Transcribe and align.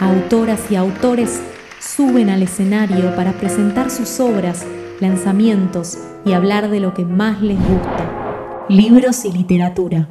Autoras 0.00 0.70
y 0.70 0.76
autores 0.76 1.42
suben 1.78 2.30
al 2.30 2.42
escenario 2.42 3.14
para 3.14 3.32
presentar 3.34 3.90
sus 3.90 4.18
obras, 4.18 4.64
lanzamientos 4.98 5.98
y 6.24 6.32
hablar 6.32 6.70
de 6.70 6.80
lo 6.80 6.94
que 6.94 7.04
más 7.04 7.42
les 7.42 7.58
gusta. 7.58 8.66
Libros 8.70 9.26
y 9.26 9.32
literatura. 9.32 10.08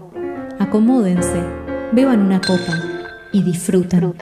Acomódense, 0.60 1.42
beban 1.92 2.22
una 2.22 2.40
copa 2.40 2.84
y 3.34 3.42
disfruten. 3.42 4.14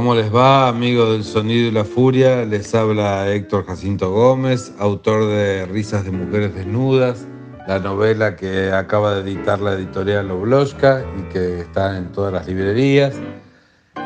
¿Cómo 0.00 0.14
les 0.14 0.34
va, 0.34 0.66
amigos 0.66 1.10
del 1.10 1.24
Sonido 1.24 1.68
y 1.68 1.70
la 1.72 1.84
Furia? 1.84 2.46
Les 2.46 2.74
habla 2.74 3.30
Héctor 3.30 3.66
Jacinto 3.66 4.10
Gómez, 4.10 4.72
autor 4.78 5.26
de 5.26 5.66
Risas 5.66 6.06
de 6.06 6.10
Mujeres 6.10 6.54
Desnudas, 6.54 7.26
la 7.68 7.80
novela 7.80 8.34
que 8.34 8.72
acaba 8.72 9.16
de 9.16 9.30
editar 9.30 9.60
la 9.60 9.74
editorial 9.74 10.30
Obloshka 10.30 11.04
y 11.18 11.22
que 11.30 11.60
está 11.60 11.98
en 11.98 12.12
todas 12.12 12.32
las 12.32 12.46
librerías. 12.46 13.14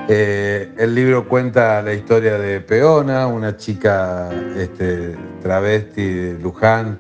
Eh, 0.09 0.69
el 0.79 0.97
libro 0.97 1.29
cuenta 1.29 1.81
la 1.81 1.95
historia 1.95 2.39
de 2.39 2.59
Peona, 2.59 3.29
una 3.29 3.57
chica 3.57 4.31
este, 4.57 5.17
travesti 5.43 6.13
de 6.13 6.39
Luján, 6.41 6.99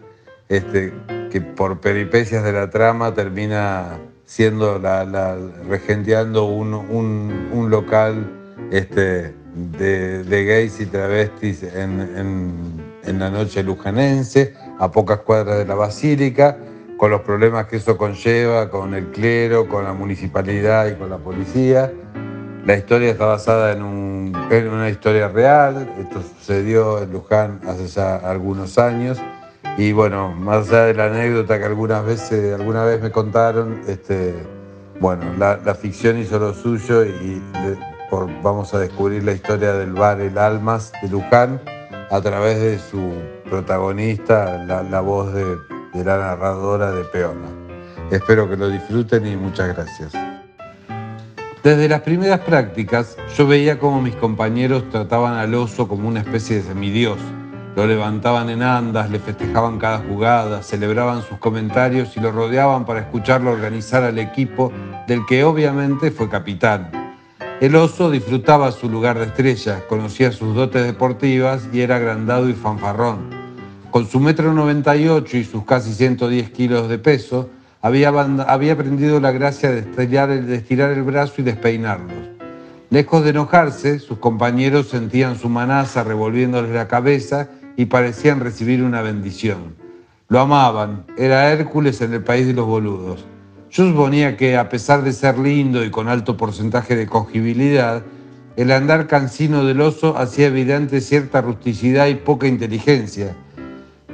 este, 0.48 0.92
que 1.33 1.41
por 1.41 1.81
peripecias 1.81 2.45
de 2.45 2.53
la 2.53 2.70
trama 2.70 3.12
termina 3.12 3.98
siendo 4.25 4.78
la, 4.78 5.37
regenteando 5.69 6.45
un, 6.45 6.72
un 6.72 7.70
local 7.70 8.44
este, 8.70 9.34
de, 9.55 10.45
gays 10.45 10.81
y 10.81 10.87
travestis 10.87 11.62
en, 11.62 12.83
la 13.06 13.31
noche 13.31 13.62
lujanense, 13.62 14.55
a 14.79 14.91
pocas 14.91 15.21
cuadras 15.21 15.59
de 15.59 15.67
la 15.67 15.75
basílica, 15.75 16.56
con 16.97 17.11
los 17.11 17.21
problemas 17.23 17.67
que 17.67 17.77
eso 17.77 17.97
conlleva, 17.97 18.71
con 18.71 18.95
el 18.95 19.06
clero, 19.09 19.69
con 19.69 19.84
la 19.84 19.93
municipalidad 19.93 20.89
y 20.89 20.95
con 20.95 21.11
la 21.11 21.19
policía. 21.19 21.93
La 22.65 22.77
historia 22.77 23.11
está 23.11 23.27
basada 23.27 23.73
en, 23.73 23.83
una 23.83 24.89
historia 24.89 25.28
real, 25.28 25.89
esto 26.01 26.23
sucedió 26.23 27.03
en 27.03 27.12
Luján 27.12 27.61
hace 27.67 27.87
ya 27.89 28.17
algunos 28.17 28.78
años. 28.78 29.21
Y 29.77 29.93
bueno, 29.93 30.33
más 30.33 30.69
allá 30.69 30.84
de 30.87 30.94
la 30.94 31.06
anécdota 31.06 31.59
que 31.59 31.65
algunas 31.65 32.06
veces, 32.06 32.55
alguna 32.55 32.84
vez 32.84 33.03
me 33.03 33.11
contaron, 33.11 33.81
este, 33.88 34.34
bueno, 35.00 35.25
la, 35.37 35.59
la 35.65 35.75
ficción 35.75 36.19
hizo 36.19 36.38
lo 36.38 36.55
suyo 36.55 37.05
y 37.05 37.43
vamos 38.42 38.72
a 38.75 38.78
descubrir 38.78 39.25
la 39.25 39.32
historia 39.32 39.72
del 39.72 39.92
bar 39.92 40.20
El 40.20 40.38
Almas 40.38 40.92
de 41.02 41.08
Luján 41.08 41.60
a 42.10 42.20
través 42.20 42.60
de 42.60 42.78
su 42.78 43.12
protagonista, 43.48 44.64
la, 44.64 45.00
voz 45.00 45.32
de, 45.32 45.44
la 46.04 46.19
narradora 46.19 46.92
de 46.92 47.04
Peona. 47.04 47.48
Espero 48.10 48.48
que 48.48 48.56
lo 48.56 48.69
disfruten 48.69 49.26
y 49.26 49.36
muchas 49.36 49.75
gracias. 49.75 50.12
Desde 51.62 51.88
las 51.88 52.02
primeras 52.02 52.41
prácticas, 52.41 53.16
yo 53.36 53.47
veía 53.47 53.78
cómo 53.78 54.02
mis 54.02 54.14
compañeros 54.16 54.88
trataban 54.91 55.34
al 55.34 55.54
oso 55.54 55.88
como 55.88 56.08
una 56.08 56.20
especie 56.20 56.56
de 56.56 56.62
semidios. 56.62 57.19
Lo 57.75 57.86
levantaban 57.86 58.50
en 58.50 58.62
andas, 58.62 59.10
le 59.10 59.19
festejaban 59.19 59.78
cada 59.78 59.98
jugada, 59.98 60.62
celebraban 60.62 61.22
sus 61.22 61.38
comentarios 61.38 62.16
y 62.16 62.20
lo 62.20 62.31
rodeaban 62.31 62.84
para 62.84 63.00
escucharlo 63.00 63.50
organizar 63.50 64.04
al 64.04 64.19
equipo 64.19 64.70
del 65.08 65.26
que 65.26 65.42
obviamente 65.42 66.10
fue 66.10 66.28
capitán. 66.28 67.03
El 67.64 67.76
oso 67.76 68.10
disfrutaba 68.10 68.70
su 68.72 68.91
lugar 68.91 69.19
de 69.19 69.25
estrella, 69.25 69.86
conocía 69.88 70.32
sus 70.32 70.54
dotes 70.54 70.84
deportivas 70.84 71.66
y 71.72 71.80
era 71.80 71.97
agrandado 71.97 72.50
y 72.50 72.52
fanfarrón. 72.52 73.30
Con 73.91 74.06
su 74.06 74.20
metro 74.20 74.52
98 74.52 75.38
y 75.38 75.44
sus 75.44 75.64
casi 75.64 75.94
110 75.94 76.50
kilos 76.50 76.91
de 76.91 76.98
peso, 76.98 77.48
había, 77.80 78.10
aprendido 78.10 79.19
la 79.19 79.32
gracia 79.32 79.70
de 79.70 79.78
estirar, 79.78 80.28
de 80.42 80.54
estirar 80.54 80.91
el 80.91 81.04
brazo 81.04 81.36
y 81.38 81.44
despeinarlos. 81.44 82.28
Lejos 82.91 83.25
de 83.25 83.30
enojarse, 83.30 83.98
sus 83.98 84.19
compañeros 84.19 84.88
sentían 84.88 85.38
su 85.38 85.48
manaza 85.48 86.04
revolviéndoles 86.04 86.70
la 86.70 86.86
cabeza 86.86 87.48
y 87.78 87.86
parecían 87.86 88.41
recibir 88.41 88.82
una 88.82 89.00
bendición. 89.00 89.75
Lo 90.28 90.41
amaban, 90.41 91.06
era 91.16 91.50
Hércules 91.50 92.02
en 92.02 92.12
el 92.12 92.22
país 92.22 92.46
de 92.46 92.52
los 92.52 92.66
boludos. 92.66 93.25
Yo 93.75 93.89
suponía 93.89 94.37
que, 94.37 94.57
a 94.57 94.69
pesar 94.69 95.03
de 95.03 95.12
ser 95.12 95.37
lindo 95.37 95.85
y 95.85 95.91
con 95.91 96.07
alto 96.07 96.37
porcentaje 96.37 96.95
de 96.95 97.09
cogibilidad, 97.09 98.05
el 98.55 98.71
andar 98.71 99.09
cansino 99.09 99.65
del 99.65 99.81
oso 99.81 100.17
hacía 100.17 100.47
evidente 100.47 101.01
cierta 101.01 101.41
rusticidad 101.41 102.07
y 102.07 102.15
poca 102.15 102.47
inteligencia. 102.47 103.35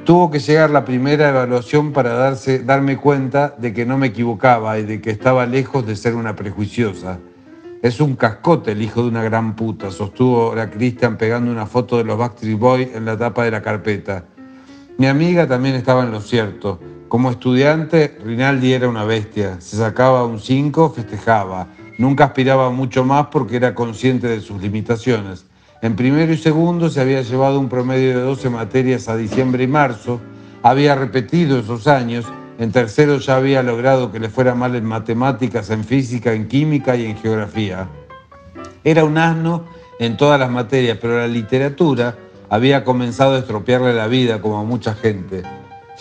Tuvo 0.06 0.30
que 0.30 0.38
llegar 0.38 0.70
la 0.70 0.86
primera 0.86 1.28
evaluación 1.28 1.92
para 1.92 2.14
darse, 2.14 2.60
darme 2.60 2.96
cuenta 2.96 3.54
de 3.58 3.74
que 3.74 3.84
no 3.84 3.98
me 3.98 4.06
equivocaba 4.06 4.78
y 4.78 4.84
de 4.84 5.02
que 5.02 5.10
estaba 5.10 5.44
lejos 5.44 5.86
de 5.86 5.94
ser 5.94 6.14
una 6.14 6.34
prejuiciosa. 6.34 7.18
Es 7.82 8.00
un 8.00 8.16
cascote 8.16 8.72
el 8.72 8.80
hijo 8.80 9.02
de 9.02 9.08
una 9.08 9.22
gran 9.22 9.56
puta, 9.56 9.90
sostuvo 9.90 10.54
la 10.54 10.70
Christian 10.70 11.18
pegando 11.18 11.52
una 11.52 11.66
foto 11.66 11.98
de 11.98 12.04
los 12.04 12.16
Backstreet 12.16 12.58
Boys 12.58 12.88
en 12.94 13.04
la 13.04 13.18
tapa 13.18 13.44
de 13.44 13.50
la 13.50 13.60
carpeta. 13.60 14.24
Mi 14.96 15.06
amiga 15.06 15.46
también 15.46 15.74
estaba 15.74 16.02
en 16.02 16.12
lo 16.12 16.22
cierto. 16.22 16.80
Como 17.10 17.32
estudiante, 17.32 18.16
Rinaldi 18.24 18.72
era 18.72 18.88
una 18.88 19.02
bestia. 19.02 19.60
Se 19.60 19.76
sacaba 19.76 20.24
un 20.24 20.38
5, 20.38 20.90
festejaba. 20.90 21.66
Nunca 21.98 22.26
aspiraba 22.26 22.70
mucho 22.70 23.04
más 23.04 23.26
porque 23.32 23.56
era 23.56 23.74
consciente 23.74 24.28
de 24.28 24.40
sus 24.40 24.62
limitaciones. 24.62 25.44
En 25.82 25.96
primero 25.96 26.32
y 26.32 26.36
segundo 26.36 26.88
se 26.88 27.00
había 27.00 27.20
llevado 27.22 27.58
un 27.58 27.68
promedio 27.68 28.16
de 28.16 28.22
12 28.22 28.50
materias 28.50 29.08
a 29.08 29.16
diciembre 29.16 29.64
y 29.64 29.66
marzo. 29.66 30.20
Había 30.62 30.94
repetido 30.94 31.58
esos 31.58 31.88
años. 31.88 32.26
En 32.60 32.70
tercero 32.70 33.18
ya 33.18 33.38
había 33.38 33.64
logrado 33.64 34.12
que 34.12 34.20
le 34.20 34.28
fuera 34.28 34.54
mal 34.54 34.76
en 34.76 34.84
matemáticas, 34.84 35.68
en 35.70 35.82
física, 35.82 36.32
en 36.32 36.46
química 36.46 36.94
y 36.94 37.06
en 37.06 37.16
geografía. 37.16 37.88
Era 38.84 39.02
un 39.02 39.18
asno 39.18 39.64
en 39.98 40.16
todas 40.16 40.38
las 40.38 40.52
materias, 40.52 40.98
pero 41.00 41.18
la 41.18 41.26
literatura 41.26 42.14
había 42.48 42.84
comenzado 42.84 43.34
a 43.34 43.40
estropearle 43.40 43.94
la 43.94 44.06
vida 44.06 44.40
como 44.40 44.60
a 44.60 44.62
mucha 44.62 44.94
gente. 44.94 45.42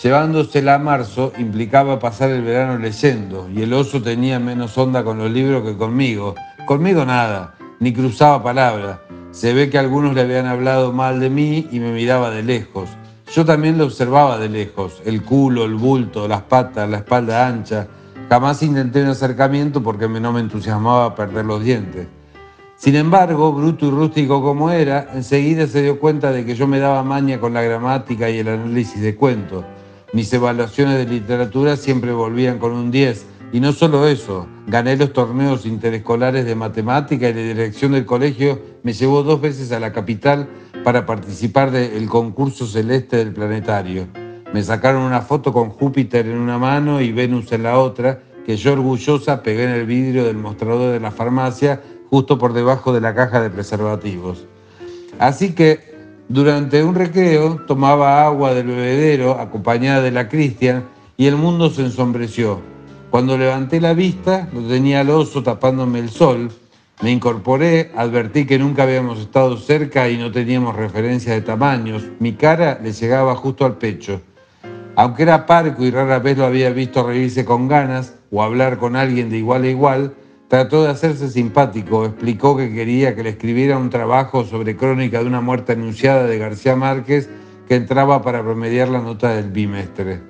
Llevándosela 0.02 0.76
a 0.76 0.78
marzo 0.78 1.30
implicaba 1.36 1.98
pasar 1.98 2.30
el 2.30 2.40
verano 2.40 2.78
leyendo, 2.78 3.50
y 3.54 3.60
el 3.60 3.74
oso 3.74 4.00
tenía 4.00 4.38
menos 4.38 4.78
onda 4.78 5.04
con 5.04 5.18
los 5.18 5.30
libros 5.30 5.62
que 5.62 5.76
conmigo. 5.76 6.34
Conmigo 6.64 7.04
nada, 7.04 7.54
ni 7.80 7.92
cruzaba 7.92 8.42
palabra. 8.42 9.02
Se 9.30 9.52
ve 9.52 9.68
que 9.68 9.76
algunos 9.76 10.14
le 10.14 10.22
habían 10.22 10.46
hablado 10.46 10.94
mal 10.94 11.20
de 11.20 11.28
mí 11.28 11.68
y 11.70 11.80
me 11.80 11.92
miraba 11.92 12.30
de 12.30 12.42
lejos. 12.42 12.88
Yo 13.34 13.44
también 13.44 13.76
lo 13.76 13.84
observaba 13.84 14.38
de 14.38 14.48
lejos, 14.48 15.02
el 15.04 15.22
culo, 15.22 15.66
el 15.66 15.74
bulto, 15.74 16.26
las 16.26 16.42
patas, 16.42 16.88
la 16.88 16.96
espalda 16.96 17.46
ancha. 17.46 17.86
Jamás 18.30 18.62
intenté 18.62 19.02
un 19.02 19.08
acercamiento 19.08 19.82
porque 19.82 20.08
no 20.08 20.32
me 20.32 20.40
entusiasmaba 20.40 21.14
perder 21.14 21.44
los 21.44 21.62
dientes. 21.62 22.06
Sin 22.78 22.96
embargo, 22.96 23.52
bruto 23.52 23.88
y 23.88 23.90
rústico 23.90 24.40
como 24.40 24.70
era, 24.70 25.10
enseguida 25.12 25.66
se 25.66 25.82
dio 25.82 26.00
cuenta 26.00 26.32
de 26.32 26.46
que 26.46 26.54
yo 26.54 26.66
me 26.66 26.78
daba 26.78 27.02
maña 27.02 27.38
con 27.38 27.52
la 27.52 27.60
gramática 27.60 28.30
y 28.30 28.38
el 28.38 28.48
análisis 28.48 29.02
de 29.02 29.14
cuentos 29.14 29.62
mis 30.12 30.32
evaluaciones 30.32 30.98
de 30.98 31.06
literatura 31.06 31.76
siempre 31.76 32.12
volvían 32.12 32.58
con 32.58 32.72
un 32.72 32.90
10. 32.90 33.26
Y 33.52 33.60
no 33.60 33.72
solo 33.72 34.06
eso, 34.06 34.46
gané 34.66 34.96
los 34.96 35.12
torneos 35.12 35.66
interescolares 35.66 36.44
de 36.44 36.54
matemática 36.54 37.28
y 37.28 37.34
la 37.34 37.40
dirección 37.40 37.92
del 37.92 38.06
colegio 38.06 38.60
me 38.84 38.92
llevó 38.92 39.22
dos 39.22 39.40
veces 39.40 39.72
a 39.72 39.80
la 39.80 39.92
capital 39.92 40.48
para 40.84 41.04
participar 41.04 41.72
del 41.72 42.08
concurso 42.08 42.66
celeste 42.66 43.16
del 43.16 43.32
planetario. 43.32 44.06
Me 44.52 44.62
sacaron 44.62 45.02
una 45.02 45.20
foto 45.22 45.52
con 45.52 45.70
Júpiter 45.70 46.26
en 46.26 46.38
una 46.38 46.58
mano 46.58 47.00
y 47.00 47.12
Venus 47.12 47.50
en 47.52 47.64
la 47.64 47.78
otra, 47.78 48.20
que 48.46 48.56
yo 48.56 48.72
orgullosa 48.72 49.42
pegué 49.42 49.64
en 49.64 49.70
el 49.70 49.86
vidrio 49.86 50.24
del 50.24 50.36
mostrador 50.36 50.92
de 50.92 51.00
la 51.00 51.10
farmacia 51.10 51.80
justo 52.08 52.38
por 52.38 52.52
debajo 52.52 52.92
de 52.92 53.00
la 53.00 53.14
caja 53.14 53.40
de 53.40 53.50
preservativos. 53.50 54.46
Así 55.18 55.54
que 55.54 55.89
durante 56.30 56.84
un 56.84 56.94
recreo 56.94 57.56
tomaba 57.66 58.24
agua 58.24 58.54
del 58.54 58.68
bebedero 58.68 59.32
acompañada 59.40 60.00
de 60.00 60.12
la 60.12 60.28
Cristian 60.28 60.84
y 61.16 61.26
el 61.26 61.34
mundo 61.34 61.70
se 61.70 61.82
ensombreció. 61.82 62.60
Cuando 63.10 63.36
levanté 63.36 63.80
la 63.80 63.94
vista, 63.94 64.48
lo 64.52 64.62
tenía 64.62 65.00
al 65.00 65.10
oso 65.10 65.42
tapándome 65.42 65.98
el 65.98 66.08
sol. 66.08 66.52
Me 67.02 67.10
incorporé, 67.10 67.90
advertí 67.96 68.46
que 68.46 68.60
nunca 68.60 68.84
habíamos 68.84 69.18
estado 69.18 69.56
cerca 69.56 70.08
y 70.08 70.18
no 70.18 70.30
teníamos 70.30 70.76
referencia 70.76 71.32
de 71.32 71.40
tamaños. 71.40 72.04
Mi 72.20 72.34
cara 72.34 72.78
le 72.80 72.92
llegaba 72.92 73.34
justo 73.34 73.66
al 73.66 73.78
pecho. 73.78 74.20
Aunque 74.94 75.24
era 75.24 75.46
parco 75.46 75.84
y 75.84 75.90
rara 75.90 76.20
vez 76.20 76.38
lo 76.38 76.44
había 76.44 76.70
visto 76.70 77.02
reírse 77.02 77.44
con 77.44 77.66
ganas 77.66 78.14
o 78.30 78.44
hablar 78.44 78.78
con 78.78 78.94
alguien 78.94 79.30
de 79.30 79.38
igual 79.38 79.64
a 79.64 79.68
igual, 79.68 80.14
trató 80.50 80.82
de 80.82 80.90
hacerse 80.90 81.30
simpático, 81.30 82.04
explicó 82.04 82.56
que 82.56 82.74
quería 82.74 83.14
que 83.14 83.22
le 83.22 83.30
escribiera 83.30 83.78
un 83.78 83.88
trabajo 83.88 84.44
sobre 84.44 84.76
crónica 84.76 85.20
de 85.20 85.26
una 85.26 85.40
muerte 85.40 85.74
anunciada 85.74 86.26
de 86.26 86.38
García 86.38 86.74
Márquez 86.74 87.30
que 87.68 87.76
entraba 87.76 88.20
para 88.20 88.42
promediar 88.42 88.88
la 88.88 89.00
nota 89.00 89.32
del 89.32 89.52
bimestre. 89.52 90.20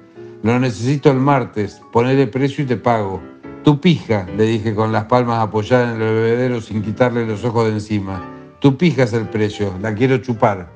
Lo 0.42 0.60
necesito 0.60 1.10
el 1.10 1.16
martes, 1.16 1.80
ponele 1.90 2.26
precio 2.26 2.64
y 2.64 2.66
te 2.66 2.76
pago. 2.76 3.22
Tu 3.64 3.80
pija, 3.80 4.26
le 4.36 4.44
dije 4.44 4.74
con 4.74 4.92
las 4.92 5.04
palmas 5.06 5.38
apoyadas 5.38 5.96
en 5.96 6.02
el 6.02 6.14
bebedero 6.14 6.60
sin 6.60 6.82
quitarle 6.82 7.24
los 7.24 7.42
ojos 7.42 7.68
de 7.68 7.72
encima. 7.72 8.22
Tu 8.58 8.76
pija 8.76 9.04
es 9.04 9.14
el 9.14 9.26
precio, 9.26 9.72
la 9.80 9.94
quiero 9.94 10.18
chupar. 10.18 10.68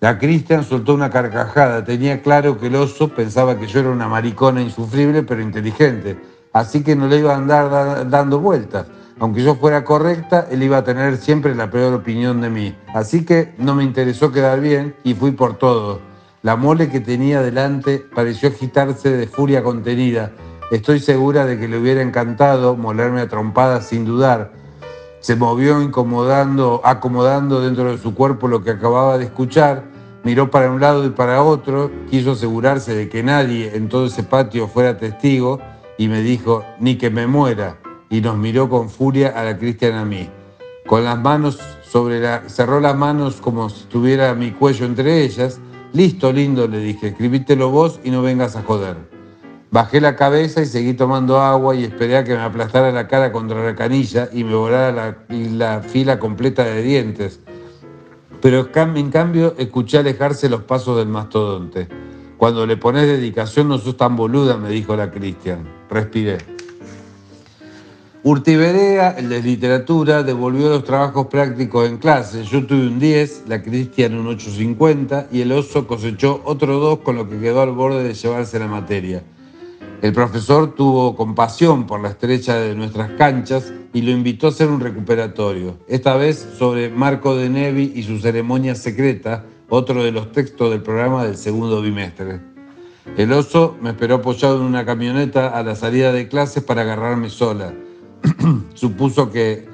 La 0.00 0.18
Cristian 0.18 0.64
soltó 0.64 0.94
una 0.94 1.08
carcajada. 1.08 1.84
Tenía 1.84 2.20
claro 2.20 2.58
que 2.58 2.66
el 2.66 2.74
oso 2.74 3.10
pensaba 3.10 3.56
que 3.56 3.68
yo 3.68 3.78
era 3.78 3.90
una 3.90 4.08
maricona 4.08 4.60
insufrible 4.60 5.22
pero 5.22 5.40
inteligente. 5.40 6.16
Así 6.52 6.82
que 6.82 6.94
no 6.94 7.06
le 7.06 7.18
iba 7.18 7.32
a 7.32 7.36
andar 7.36 8.08
dando 8.10 8.38
vueltas. 8.38 8.86
Aunque 9.18 9.42
yo 9.42 9.54
fuera 9.54 9.84
correcta, 9.84 10.48
él 10.50 10.62
iba 10.62 10.78
a 10.78 10.84
tener 10.84 11.16
siempre 11.16 11.54
la 11.54 11.70
peor 11.70 11.94
opinión 11.94 12.40
de 12.40 12.50
mí. 12.50 12.76
Así 12.94 13.24
que 13.24 13.54
no 13.58 13.74
me 13.74 13.84
interesó 13.84 14.32
quedar 14.32 14.60
bien 14.60 14.94
y 15.04 15.14
fui 15.14 15.30
por 15.30 15.58
todo. 15.58 16.00
La 16.42 16.56
mole 16.56 16.90
que 16.90 17.00
tenía 17.00 17.40
delante 17.40 18.04
pareció 18.14 18.48
agitarse 18.48 19.10
de 19.10 19.26
furia 19.26 19.62
contenida. 19.62 20.32
Estoy 20.70 20.98
segura 21.00 21.46
de 21.46 21.58
que 21.58 21.68
le 21.68 21.78
hubiera 21.78 22.02
encantado 22.02 22.76
molerme 22.76 23.20
a 23.20 23.28
trompadas 23.28 23.86
sin 23.86 24.04
dudar. 24.04 24.52
Se 25.20 25.36
movió 25.36 25.80
incomodando, 25.80 26.80
acomodando 26.84 27.60
dentro 27.60 27.92
de 27.92 27.98
su 27.98 28.14
cuerpo 28.14 28.48
lo 28.48 28.64
que 28.64 28.70
acababa 28.70 29.18
de 29.18 29.26
escuchar 29.26 29.84
miró 30.24 30.50
para 30.50 30.70
un 30.70 30.80
lado 30.80 31.04
y 31.04 31.10
para 31.10 31.42
otro, 31.42 31.90
quiso 32.10 32.32
asegurarse 32.32 32.94
de 32.94 33.08
que 33.08 33.22
nadie 33.22 33.74
en 33.74 33.88
todo 33.88 34.06
ese 34.06 34.22
patio 34.22 34.68
fuera 34.68 34.96
testigo 34.96 35.60
y 36.02 36.08
me 36.08 36.20
dijo, 36.20 36.64
ni 36.80 36.96
que 36.96 37.10
me 37.10 37.28
muera, 37.28 37.78
y 38.10 38.20
nos 38.20 38.36
miró 38.36 38.68
con 38.68 38.90
furia 38.90 39.28
a 39.28 39.44
la 39.44 39.56
Cristian 39.56 39.94
a 39.94 40.04
mí. 40.04 40.28
Con 40.84 41.04
las 41.04 41.16
manos 41.16 41.60
sobre 41.84 42.18
la... 42.18 42.42
cerró 42.48 42.80
las 42.80 42.96
manos 42.96 43.36
como 43.36 43.70
si 43.70 43.84
tuviera 43.84 44.34
mi 44.34 44.50
cuello 44.50 44.84
entre 44.84 45.22
ellas. 45.22 45.60
Listo, 45.92 46.32
lindo, 46.32 46.66
le 46.66 46.78
dije, 46.78 47.08
escribítelo 47.08 47.70
vos 47.70 48.00
y 48.02 48.10
no 48.10 48.20
vengas 48.20 48.56
a 48.56 48.64
joder. 48.64 48.96
Bajé 49.70 50.00
la 50.00 50.16
cabeza 50.16 50.60
y 50.60 50.66
seguí 50.66 50.94
tomando 50.94 51.40
agua 51.40 51.76
y 51.76 51.84
esperé 51.84 52.16
a 52.16 52.24
que 52.24 52.34
me 52.34 52.42
aplastara 52.42 52.90
la 52.90 53.06
cara 53.06 53.30
contra 53.30 53.64
la 53.64 53.76
canilla 53.76 54.28
y 54.32 54.42
me 54.42 54.56
volara 54.56 54.90
la, 54.90 55.16
la 55.28 55.82
fila 55.82 56.18
completa 56.18 56.64
de 56.64 56.82
dientes 56.82 57.38
pero 58.42 58.68
en 58.74 59.10
cambio 59.10 59.54
escuché 59.56 59.98
alejarse 59.98 60.48
los 60.48 60.64
pasos 60.64 60.98
del 60.98 61.06
mastodonte. 61.06 61.86
Cuando 62.42 62.66
le 62.66 62.76
pones 62.76 63.06
dedicación 63.06 63.68
no 63.68 63.78
sos 63.78 63.96
tan 63.96 64.16
boluda, 64.16 64.56
me 64.56 64.68
dijo 64.68 64.96
la 64.96 65.12
Cristian. 65.12 65.60
Respiré. 65.88 66.38
Urtiberea, 68.24 69.10
el 69.10 69.28
de 69.28 69.40
literatura, 69.40 70.24
devolvió 70.24 70.68
los 70.68 70.82
trabajos 70.82 71.28
prácticos 71.28 71.88
en 71.88 71.98
clase. 71.98 72.42
Yo 72.42 72.66
tuve 72.66 72.88
un 72.88 72.98
10, 72.98 73.44
la 73.46 73.62
Cristian 73.62 74.18
un 74.18 74.26
850 74.26 75.28
y 75.30 75.42
el 75.42 75.52
oso 75.52 75.86
cosechó 75.86 76.42
otro 76.44 76.80
2 76.80 76.98
con 76.98 77.14
lo 77.14 77.30
que 77.30 77.38
quedó 77.38 77.62
al 77.62 77.70
borde 77.70 78.02
de 78.02 78.12
llevarse 78.12 78.58
la 78.58 78.66
materia. 78.66 79.22
El 80.02 80.12
profesor 80.12 80.74
tuvo 80.74 81.14
compasión 81.14 81.86
por 81.86 82.00
la 82.00 82.08
estrecha 82.08 82.56
de 82.56 82.74
nuestras 82.74 83.12
canchas 83.12 83.72
y 83.92 84.02
lo 84.02 84.10
invitó 84.10 84.48
a 84.48 84.50
hacer 84.50 84.66
un 84.66 84.80
recuperatorio, 84.80 85.76
esta 85.86 86.16
vez 86.16 86.44
sobre 86.58 86.88
Marco 86.88 87.36
de 87.36 87.48
Nevi 87.48 87.92
y 87.94 88.02
su 88.02 88.18
ceremonia 88.18 88.74
secreta, 88.74 89.44
otro 89.74 90.04
de 90.04 90.12
los 90.12 90.32
textos 90.32 90.70
del 90.70 90.82
programa 90.82 91.24
del 91.24 91.38
segundo 91.38 91.80
bimestre. 91.80 92.42
El 93.16 93.32
oso 93.32 93.74
me 93.80 93.88
esperó 93.88 94.16
apoyado 94.16 94.56
en 94.58 94.64
una 94.64 94.84
camioneta 94.84 95.48
a 95.48 95.62
la 95.62 95.74
salida 95.76 96.12
de 96.12 96.28
clases 96.28 96.62
para 96.62 96.82
agarrarme 96.82 97.30
sola. 97.30 97.72
Supuso 98.74 99.30
que 99.30 99.66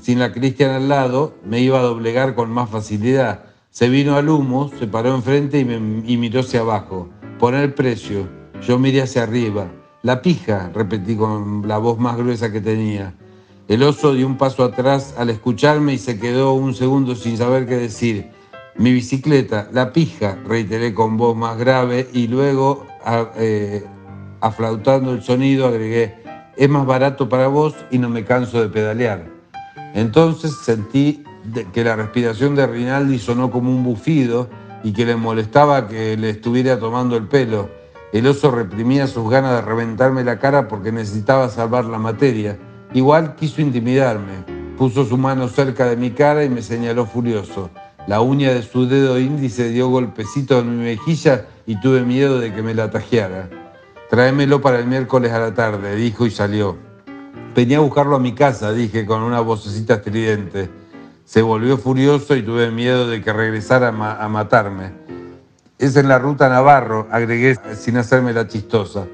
sin 0.00 0.20
la 0.20 0.30
Cristian 0.30 0.70
al 0.70 0.88
lado 0.88 1.34
me 1.44 1.58
iba 1.58 1.80
a 1.80 1.82
doblegar 1.82 2.36
con 2.36 2.52
más 2.52 2.70
facilidad. 2.70 3.46
Se 3.70 3.88
vino 3.88 4.14
al 4.14 4.28
humo, 4.28 4.70
se 4.78 4.86
paró 4.86 5.16
enfrente 5.16 5.58
y, 5.58 5.64
me, 5.64 6.08
y 6.08 6.16
miró 6.16 6.38
hacia 6.38 6.60
abajo. 6.60 7.08
Poner 7.40 7.74
precio 7.74 8.28
yo 8.64 8.78
miré 8.78 9.02
hacia 9.02 9.24
arriba. 9.24 9.66
La 10.02 10.22
pija, 10.22 10.70
repetí 10.72 11.16
con 11.16 11.66
la 11.66 11.78
voz 11.78 11.98
más 11.98 12.16
gruesa 12.16 12.52
que 12.52 12.60
tenía. 12.60 13.14
El 13.66 13.82
oso 13.82 14.14
dio 14.14 14.28
un 14.28 14.38
paso 14.38 14.62
atrás 14.62 15.16
al 15.18 15.28
escucharme 15.30 15.94
y 15.94 15.98
se 15.98 16.20
quedó 16.20 16.52
un 16.52 16.72
segundo 16.72 17.16
sin 17.16 17.36
saber 17.36 17.66
qué 17.66 17.74
decir. 17.74 18.30
Mi 18.76 18.92
bicicleta, 18.92 19.68
la 19.72 19.92
pija, 19.92 20.38
reiteré 20.46 20.94
con 20.94 21.18
voz 21.18 21.36
más 21.36 21.58
grave 21.58 22.08
y 22.12 22.26
luego, 22.26 22.86
eh, 23.36 23.84
aflautando 24.40 25.12
el 25.12 25.22
sonido, 25.22 25.66
agregué, 25.66 26.16
es 26.56 26.68
más 26.70 26.86
barato 26.86 27.28
para 27.28 27.48
vos 27.48 27.74
y 27.90 27.98
no 27.98 28.08
me 28.08 28.24
canso 28.24 28.62
de 28.62 28.68
pedalear. 28.68 29.26
Entonces 29.94 30.56
sentí 30.64 31.22
que 31.72 31.84
la 31.84 31.96
respiración 31.96 32.54
de 32.54 32.66
Rinaldi 32.66 33.18
sonó 33.18 33.50
como 33.50 33.70
un 33.70 33.84
bufido 33.84 34.48
y 34.82 34.92
que 34.92 35.04
le 35.04 35.16
molestaba 35.16 35.86
que 35.86 36.16
le 36.16 36.30
estuviera 36.30 36.78
tomando 36.78 37.16
el 37.16 37.28
pelo. 37.28 37.68
El 38.12 38.26
oso 38.26 38.50
reprimía 38.50 39.06
sus 39.06 39.30
ganas 39.30 39.52
de 39.56 39.62
reventarme 39.62 40.24
la 40.24 40.38
cara 40.38 40.68
porque 40.68 40.92
necesitaba 40.92 41.48
salvar 41.50 41.84
la 41.84 41.98
materia. 41.98 42.58
Igual 42.94 43.36
quiso 43.36 43.60
intimidarme. 43.60 44.44
Puso 44.78 45.04
su 45.04 45.18
mano 45.18 45.48
cerca 45.48 45.86
de 45.86 45.96
mi 45.96 46.10
cara 46.10 46.44
y 46.44 46.48
me 46.48 46.62
señaló 46.62 47.06
furioso. 47.06 47.70
La 48.06 48.20
uña 48.20 48.52
de 48.52 48.62
su 48.62 48.88
dedo 48.88 49.18
índice 49.18 49.68
dio 49.70 49.88
golpecito 49.88 50.58
en 50.58 50.76
mi 50.76 50.84
mejilla 50.84 51.46
y 51.66 51.80
tuve 51.80 52.02
miedo 52.02 52.40
de 52.40 52.52
que 52.52 52.62
me 52.62 52.74
la 52.74 52.90
tajeara. 52.90 53.48
Tráemelo 54.10 54.60
para 54.60 54.80
el 54.80 54.86
miércoles 54.86 55.32
a 55.32 55.38
la 55.38 55.54
tarde, 55.54 55.94
dijo 55.94 56.26
y 56.26 56.30
salió. 56.30 56.76
Venía 57.54 57.78
a 57.78 57.80
buscarlo 57.80 58.16
a 58.16 58.20
mi 58.20 58.34
casa, 58.34 58.72
dije 58.72 59.06
con 59.06 59.22
una 59.22 59.40
vocecita 59.40 59.94
estridente. 59.94 60.68
Se 61.24 61.42
volvió 61.42 61.78
furioso 61.78 62.34
y 62.34 62.42
tuve 62.42 62.70
miedo 62.70 63.08
de 63.08 63.22
que 63.22 63.32
regresara 63.32 63.88
a 63.88 64.28
matarme. 64.28 64.92
Es 65.78 65.96
en 65.96 66.08
la 66.08 66.18
ruta 66.18 66.48
Navarro, 66.48 67.06
agregué 67.10 67.56
sin 67.76 67.96
hacerme 67.96 68.32
la 68.32 68.48
chistosa. 68.48 69.06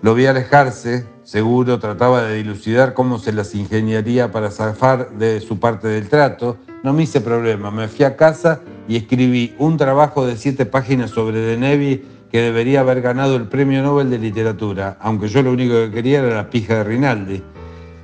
Lo 0.00 0.14
vi 0.14 0.26
alejarse, 0.26 1.06
seguro 1.24 1.80
trataba 1.80 2.22
de 2.22 2.36
dilucidar 2.36 2.94
cómo 2.94 3.18
se 3.18 3.32
las 3.32 3.54
ingeniaría 3.54 4.30
para 4.30 4.50
zafar 4.50 5.10
de 5.10 5.40
su 5.40 5.58
parte 5.58 5.88
del 5.88 6.08
trato. 6.08 6.56
No 6.84 6.92
me 6.92 7.02
hice 7.02 7.20
problema, 7.20 7.72
me 7.72 7.88
fui 7.88 8.04
a 8.04 8.14
casa 8.14 8.60
y 8.86 8.96
escribí 8.96 9.52
un 9.58 9.76
trabajo 9.76 10.24
de 10.24 10.36
siete 10.36 10.64
páginas 10.64 11.10
sobre 11.10 11.40
De 11.40 12.02
que 12.30 12.40
debería 12.40 12.80
haber 12.80 13.00
ganado 13.00 13.34
el 13.34 13.48
Premio 13.48 13.82
Nobel 13.82 14.10
de 14.10 14.18
Literatura, 14.18 14.96
aunque 15.00 15.26
yo 15.26 15.42
lo 15.42 15.50
único 15.50 15.74
que 15.74 15.90
quería 15.90 16.20
era 16.20 16.36
la 16.36 16.50
pija 16.50 16.76
de 16.76 16.84
Rinaldi. 16.84 17.42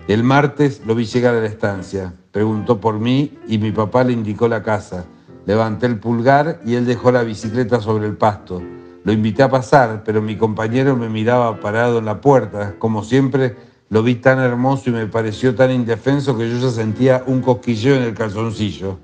El 0.08 0.24
martes 0.24 0.82
lo 0.84 0.96
vi 0.96 1.04
llegar 1.04 1.36
a 1.36 1.40
la 1.40 1.46
estancia, 1.46 2.14
preguntó 2.32 2.80
por 2.80 2.98
mí 2.98 3.38
y 3.46 3.58
mi 3.58 3.70
papá 3.70 4.02
le 4.02 4.12
indicó 4.12 4.48
la 4.48 4.64
casa. 4.64 5.04
Levanté 5.46 5.86
el 5.86 6.00
pulgar 6.00 6.60
y 6.66 6.74
él 6.74 6.84
dejó 6.84 7.12
la 7.12 7.22
bicicleta 7.22 7.80
sobre 7.80 8.06
el 8.06 8.16
pasto. 8.16 8.60
Lo 9.04 9.12
invité 9.12 9.44
a 9.44 9.50
pasar, 9.50 10.02
pero 10.04 10.20
mi 10.20 10.36
compañero 10.36 10.96
me 10.96 11.08
miraba 11.08 11.60
parado 11.60 11.98
en 11.98 12.06
la 12.06 12.20
puerta. 12.20 12.74
Como 12.78 13.04
siempre, 13.04 13.54
lo 13.94 14.02
vi 14.02 14.16
tan 14.16 14.40
hermoso 14.40 14.90
y 14.90 14.92
me 14.92 15.06
pareció 15.06 15.54
tan 15.54 15.70
indefenso 15.70 16.36
que 16.36 16.50
yo 16.50 16.58
ya 16.58 16.68
sentía 16.68 17.22
un 17.28 17.40
cosquilleo 17.40 17.94
en 17.94 18.02
el 18.02 18.12
calzoncillo. 18.12 18.98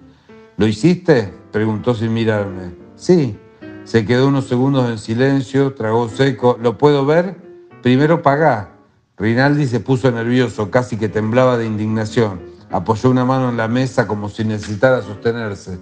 ¿Lo 0.56 0.66
hiciste? 0.66 1.32
preguntó 1.52 1.94
sin 1.94 2.12
mirarme. 2.12 2.74
Sí. 2.96 3.38
Se 3.84 4.04
quedó 4.04 4.26
unos 4.26 4.48
segundos 4.48 4.90
en 4.90 4.98
silencio, 4.98 5.74
tragó 5.74 6.08
seco. 6.08 6.58
¿Lo 6.60 6.76
puedo 6.76 7.06
ver? 7.06 7.36
Primero 7.84 8.20
pagá. 8.20 8.72
Rinaldi 9.16 9.68
se 9.68 9.78
puso 9.78 10.10
nervioso, 10.10 10.72
casi 10.72 10.96
que 10.96 11.08
temblaba 11.08 11.56
de 11.56 11.66
indignación. 11.66 12.40
Apoyó 12.72 13.10
una 13.10 13.24
mano 13.24 13.48
en 13.48 13.56
la 13.56 13.68
mesa 13.68 14.08
como 14.08 14.28
si 14.28 14.42
necesitara 14.42 15.02
sostenerse. 15.02 15.78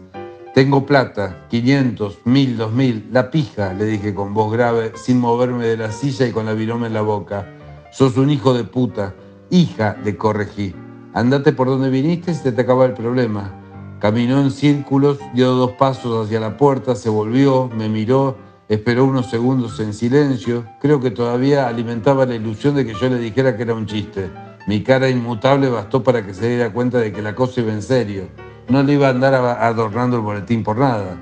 Tengo 0.54 0.84
plata, 0.84 1.46
500, 1.48 2.26
1000, 2.26 2.56
2000, 2.58 3.08
la 3.10 3.30
pija, 3.30 3.72
le 3.72 3.86
dije 3.86 4.12
con 4.12 4.34
voz 4.34 4.52
grave, 4.52 4.92
sin 4.96 5.18
moverme 5.18 5.66
de 5.66 5.78
la 5.78 5.92
silla 5.92 6.26
y 6.26 6.32
con 6.32 6.44
la 6.44 6.52
viroma 6.52 6.88
en 6.88 6.92
la 6.92 7.00
boca. 7.00 7.54
Sos 7.90 8.16
un 8.16 8.30
hijo 8.30 8.54
de 8.54 8.64
puta. 8.64 9.14
Hija, 9.50 9.96
le 10.04 10.16
corregí. 10.16 10.74
Andate 11.14 11.52
por 11.52 11.68
donde 11.68 11.90
viniste 11.90 12.32
y 12.32 12.34
se 12.34 12.52
te 12.52 12.60
acaba 12.60 12.84
el 12.84 12.92
problema. 12.92 13.52
Caminó 13.98 14.40
en 14.40 14.50
círculos, 14.50 15.18
dio 15.34 15.50
dos 15.52 15.72
pasos 15.72 16.26
hacia 16.26 16.38
la 16.38 16.56
puerta, 16.56 16.94
se 16.94 17.08
volvió, 17.08 17.68
me 17.68 17.88
miró, 17.88 18.36
esperó 18.68 19.06
unos 19.06 19.28
segundos 19.30 19.80
en 19.80 19.92
silencio. 19.92 20.64
Creo 20.80 21.00
que 21.00 21.10
todavía 21.10 21.66
alimentaba 21.66 22.26
la 22.26 22.36
ilusión 22.36 22.76
de 22.76 22.86
que 22.86 22.94
yo 22.94 23.08
le 23.08 23.18
dijera 23.18 23.56
que 23.56 23.62
era 23.62 23.74
un 23.74 23.86
chiste. 23.86 24.30
Mi 24.68 24.82
cara 24.82 25.08
inmutable 25.08 25.68
bastó 25.68 26.02
para 26.02 26.24
que 26.24 26.34
se 26.34 26.48
diera 26.48 26.72
cuenta 26.72 26.98
de 26.98 27.10
que 27.10 27.22
la 27.22 27.34
cosa 27.34 27.62
iba 27.62 27.72
en 27.72 27.82
serio. 27.82 28.28
No 28.68 28.82
le 28.82 28.92
iba 28.92 29.08
a 29.08 29.10
andar 29.10 29.34
adornando 29.34 30.18
el 30.18 30.22
boletín 30.22 30.62
por 30.62 30.76
nada. 30.76 31.16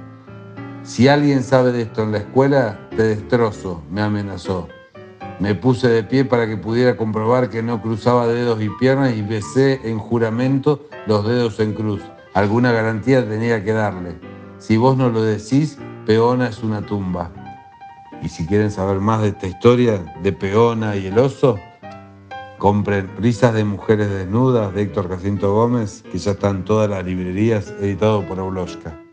Si 0.82 1.08
alguien 1.08 1.42
sabe 1.42 1.72
de 1.72 1.82
esto 1.82 2.02
en 2.02 2.12
la 2.12 2.18
escuela, 2.18 2.88
te 2.96 3.04
destrozo, 3.04 3.82
me 3.90 4.02
amenazó. 4.02 4.68
Me 5.38 5.54
puse 5.54 5.88
de 5.88 6.02
pie 6.02 6.24
para 6.24 6.46
que 6.46 6.56
pudiera 6.56 6.96
comprobar 6.96 7.50
que 7.50 7.62
no 7.62 7.82
cruzaba 7.82 8.26
dedos 8.26 8.62
y 8.62 8.70
piernas 8.70 9.14
y 9.14 9.22
besé 9.22 9.80
en 9.84 9.98
juramento 9.98 10.86
los 11.06 11.26
dedos 11.26 11.60
en 11.60 11.74
cruz. 11.74 12.00
Alguna 12.32 12.72
garantía 12.72 13.26
tenía 13.28 13.62
que 13.62 13.72
darle. 13.72 14.18
Si 14.58 14.78
vos 14.78 14.96
no 14.96 15.10
lo 15.10 15.22
decís, 15.22 15.78
Peona 16.06 16.48
es 16.48 16.62
una 16.62 16.80
tumba. 16.80 17.30
Y 18.22 18.28
si 18.28 18.46
quieren 18.46 18.70
saber 18.70 18.98
más 18.98 19.20
de 19.20 19.28
esta 19.28 19.46
historia 19.46 20.02
de 20.22 20.32
Peona 20.32 20.96
y 20.96 21.06
el 21.06 21.18
oso, 21.18 21.58
compren 22.58 23.10
Risas 23.18 23.52
de 23.52 23.64
Mujeres 23.64 24.08
Desnudas 24.08 24.74
de 24.74 24.82
Héctor 24.82 25.10
Jacinto 25.10 25.52
Gómez, 25.52 26.02
que 26.10 26.18
ya 26.18 26.30
están 26.32 26.64
todas 26.64 26.88
las 26.88 27.04
librerías, 27.04 27.74
editado 27.80 28.26
por 28.26 28.40
Obloshka. 28.40 29.05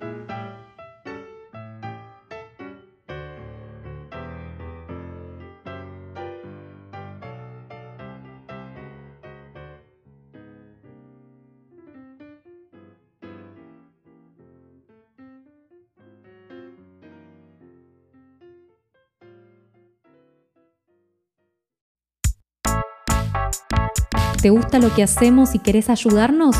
¿Te 24.44 24.50
gusta 24.50 24.78
lo 24.78 24.94
que 24.94 25.04
hacemos 25.04 25.56
y 25.56 25.60
querés 25.60 25.90
ayudarnos? 25.90 26.58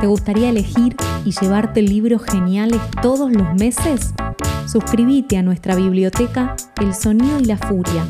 ¿Te 0.00 0.06
gustaría 0.06 0.48
elegir 0.48 0.96
y 1.22 1.32
llevarte 1.38 1.82
libros 1.82 2.22
geniales 2.22 2.80
todos 3.02 3.30
los 3.30 3.52
meses? 3.52 4.14
Suscríbete 4.66 5.36
a 5.36 5.42
nuestra 5.42 5.76
biblioteca 5.76 6.56
El 6.80 6.94
Sonido 6.94 7.38
y 7.38 7.44
la 7.44 7.58
Furia. 7.58 8.06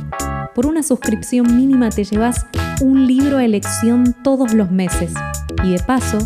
Por 0.55 0.67
una 0.67 0.85
suscripción 0.85 1.57
mínima 1.57 1.90
te 1.90 2.05
llevas 2.05 2.47
un 2.81 3.09
libro 3.09 3.38
a 3.38 3.45
elección 3.45 4.14
todos 4.23 4.55
los 4.55 4.71
meses. 4.71 5.12
Y 5.64 5.73
de 5.73 5.81
paso, 5.81 6.19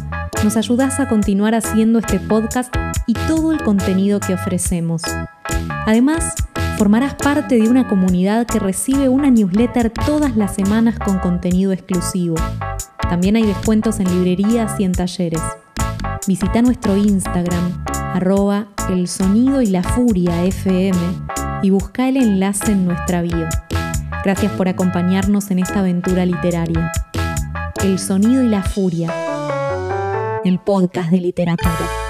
nos 0.45 0.59
ayudas 0.59 1.01
a 1.01 1.09
continuar 1.09 1.55
haciendo 1.55 2.01
este 2.01 2.21
podcast 2.21 2.77
y 3.07 3.15
todo 3.15 3.53
el 3.53 3.63
contenido 3.63 4.21
que 4.21 4.35
ofrecemos. 4.35 5.01
Además, 5.87 6.35
formarás 6.85 7.15
parte 7.15 7.55
de 7.55 7.71
una 7.71 7.89
comunidad 7.89 8.47
que 8.47 8.59
recibe 8.59 9.09
una 9.09 9.31
newsletter 9.31 9.89
todas 9.89 10.37
las 10.37 10.55
semanas 10.55 10.99
con 10.99 11.19
contenido 11.19 11.73
exclusivo. 11.73 12.35
También 13.09 13.37
hay 13.37 13.45
descuentos 13.45 14.01
en 14.01 14.11
librerías 14.11 14.79
y 14.79 14.85
en 14.85 14.93
talleres. 14.93 15.41
Visita 16.27 16.61
nuestro 16.61 16.95
Instagram, 16.95 17.83
arroba 18.13 18.67
el 18.91 19.09
sonido 19.09 19.63
y 19.63 19.69
la 19.69 19.83
furia 19.83 20.45
FM 20.45 20.99
y 21.63 21.71
busca 21.71 22.07
el 22.07 22.19
enlace 22.19 22.73
en 22.73 22.85
nuestra 22.85 23.23
bio. 23.23 23.49
Gracias 24.23 24.53
por 24.53 24.69
acompañarnos 24.69 25.51
en 25.51 25.61
esta 25.61 25.81
aventura 25.81 26.27
literaria. 26.27 26.93
El 27.83 27.99
sonido 27.99 28.43
y 28.43 28.49
la 28.51 28.63
furia, 28.63 29.11
el 30.45 30.59
podcast 30.59 31.11
de 31.11 31.21
literatura. 31.23 32.04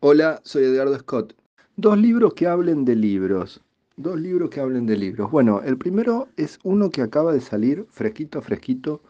Hola, 0.00 0.40
soy 0.44 0.62
Edgardo 0.62 0.96
Scott. 0.96 1.34
Dos 1.74 1.98
libros 1.98 2.34
que 2.34 2.46
hablen 2.46 2.84
de 2.84 2.94
libros. 2.94 3.60
Dos 3.96 4.20
libros 4.20 4.48
que 4.48 4.60
hablen 4.60 4.86
de 4.86 4.96
libros. 4.96 5.28
Bueno, 5.28 5.60
el 5.64 5.76
primero 5.76 6.28
es 6.36 6.60
uno 6.62 6.88
que 6.88 7.02
acaba 7.02 7.32
de 7.32 7.40
salir, 7.40 7.84
fresquito, 7.90 8.40
fresquito, 8.40 9.02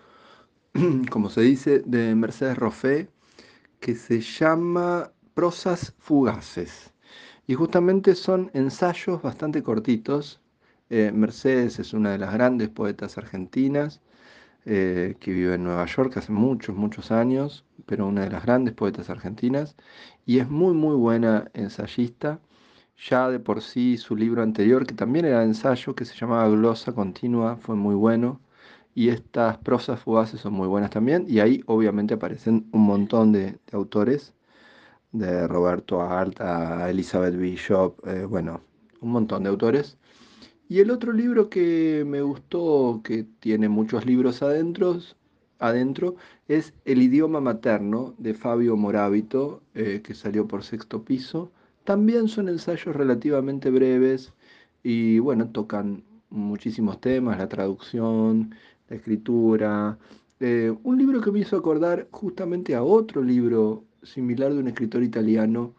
como 1.11 1.29
se 1.29 1.43
dice, 1.43 1.83
de 1.85 2.15
Mercedes 2.15 2.57
Roffé, 2.57 3.11
que 3.81 3.95
se 3.95 4.23
llama 4.23 5.13
Prosas 5.35 5.95
Fugaces. 5.99 6.95
Y 7.47 7.53
justamente 7.53 8.15
son 8.15 8.51
ensayos 8.55 9.21
bastante 9.21 9.63
cortitos. 9.63 10.41
Eh, 10.89 11.13
Mercedes 11.13 11.79
es 11.81 11.93
una 11.93 12.13
de 12.13 12.19
las 12.19 12.33
grandes 12.33 12.71
poetas 12.71 13.19
argentinas 13.19 14.01
eh, 14.69 15.17
que 15.21 15.33
vive 15.33 15.55
en 15.55 15.65
Nueva 15.65 15.87
York 15.87 16.17
hace 16.19 16.33
muchos, 16.33 16.77
muchos 16.77 17.11
años, 17.11 17.65
pero 17.87 18.07
una 18.07 18.23
de 18.23 18.31
las 18.31 18.45
grandes 18.45 18.75
poetas 18.75 19.11
argentinas. 19.11 19.77
Y 20.27 20.39
es 20.41 20.51
muy, 20.51 20.75
muy 20.75 20.95
buena 20.97 21.51
ensayista 21.55 22.41
ya 22.99 23.31
de 23.31 23.41
por 23.41 23.63
sí 23.63 23.97
su 23.97 24.17
libro 24.17 24.43
anterior, 24.43 24.87
que 24.87 24.95
también 24.95 25.25
era 25.25 25.45
ensayo, 25.45 25.95
que 25.95 26.05
se 26.05 26.17
llamaba 26.17 26.49
Glosa 26.49 26.93
Continua, 26.93 27.57
fue 27.57 27.77
muy 27.77 27.95
bueno. 27.95 28.41
Y 28.95 29.11
estas 29.11 29.59
prosas 29.59 30.01
fugaces 30.01 30.41
son 30.41 30.55
muy 30.55 30.67
buenas 30.69 30.91
también. 30.91 31.25
Y 31.29 31.41
ahí 31.41 31.63
obviamente 31.67 32.15
aparecen 32.15 32.69
un 32.73 32.83
montón 32.83 33.33
de, 33.33 33.59
autores, 33.73 34.35
de 35.13 35.47
Roberto 35.49 36.03
Alta, 36.03 36.91
Elizabeth 36.91 37.37
Bishop, 37.37 38.07
eh, 38.07 38.25
bueno, 38.25 38.63
un 39.01 39.13
montón 39.13 39.45
de 39.45 39.51
autores. 39.51 39.99
Y 40.69 40.81
el 40.81 40.91
otro 40.91 41.13
libro 41.13 41.49
que 41.49 42.05
me 42.07 42.21
gustó, 42.21 43.01
que 43.03 43.25
tiene 43.41 43.71
muchos 43.71 44.05
libros 44.05 44.43
adentro, 44.43 44.99
adentro 45.59 46.17
es 46.47 46.75
El 46.85 47.01
idioma 47.03 47.41
materno 47.41 48.15
de 48.19 48.35
Fabio 48.35 48.77
Morábito, 48.77 49.63
eh, 49.75 50.03
que 50.05 50.15
salió 50.15 50.47
por 50.47 50.63
sexto 50.65 51.05
piso. 51.05 51.51
También 51.85 52.29
son 52.29 52.51
ensayos 52.51 52.95
relativamente 52.95 53.71
breves 53.71 54.35
y 54.83 55.19
bueno, 55.21 55.49
tocan 55.49 56.05
muchísimos 56.29 57.01
temas, 57.01 57.39
la 57.39 57.49
traducción, 57.49 58.55
la 58.91 58.97
escritura. 58.97 59.99
Eh, 60.39 60.75
un 60.83 60.99
libro 60.99 61.23
que 61.23 61.33
me 61.33 61.41
hizo 61.41 61.57
acordar 61.57 62.09
justamente 62.11 62.75
a 62.75 62.83
otro 62.83 63.23
libro 63.23 63.85
similar 64.03 64.53
de 64.53 64.61
un 64.61 64.69
escritor 64.69 65.03
italiano 65.03 65.75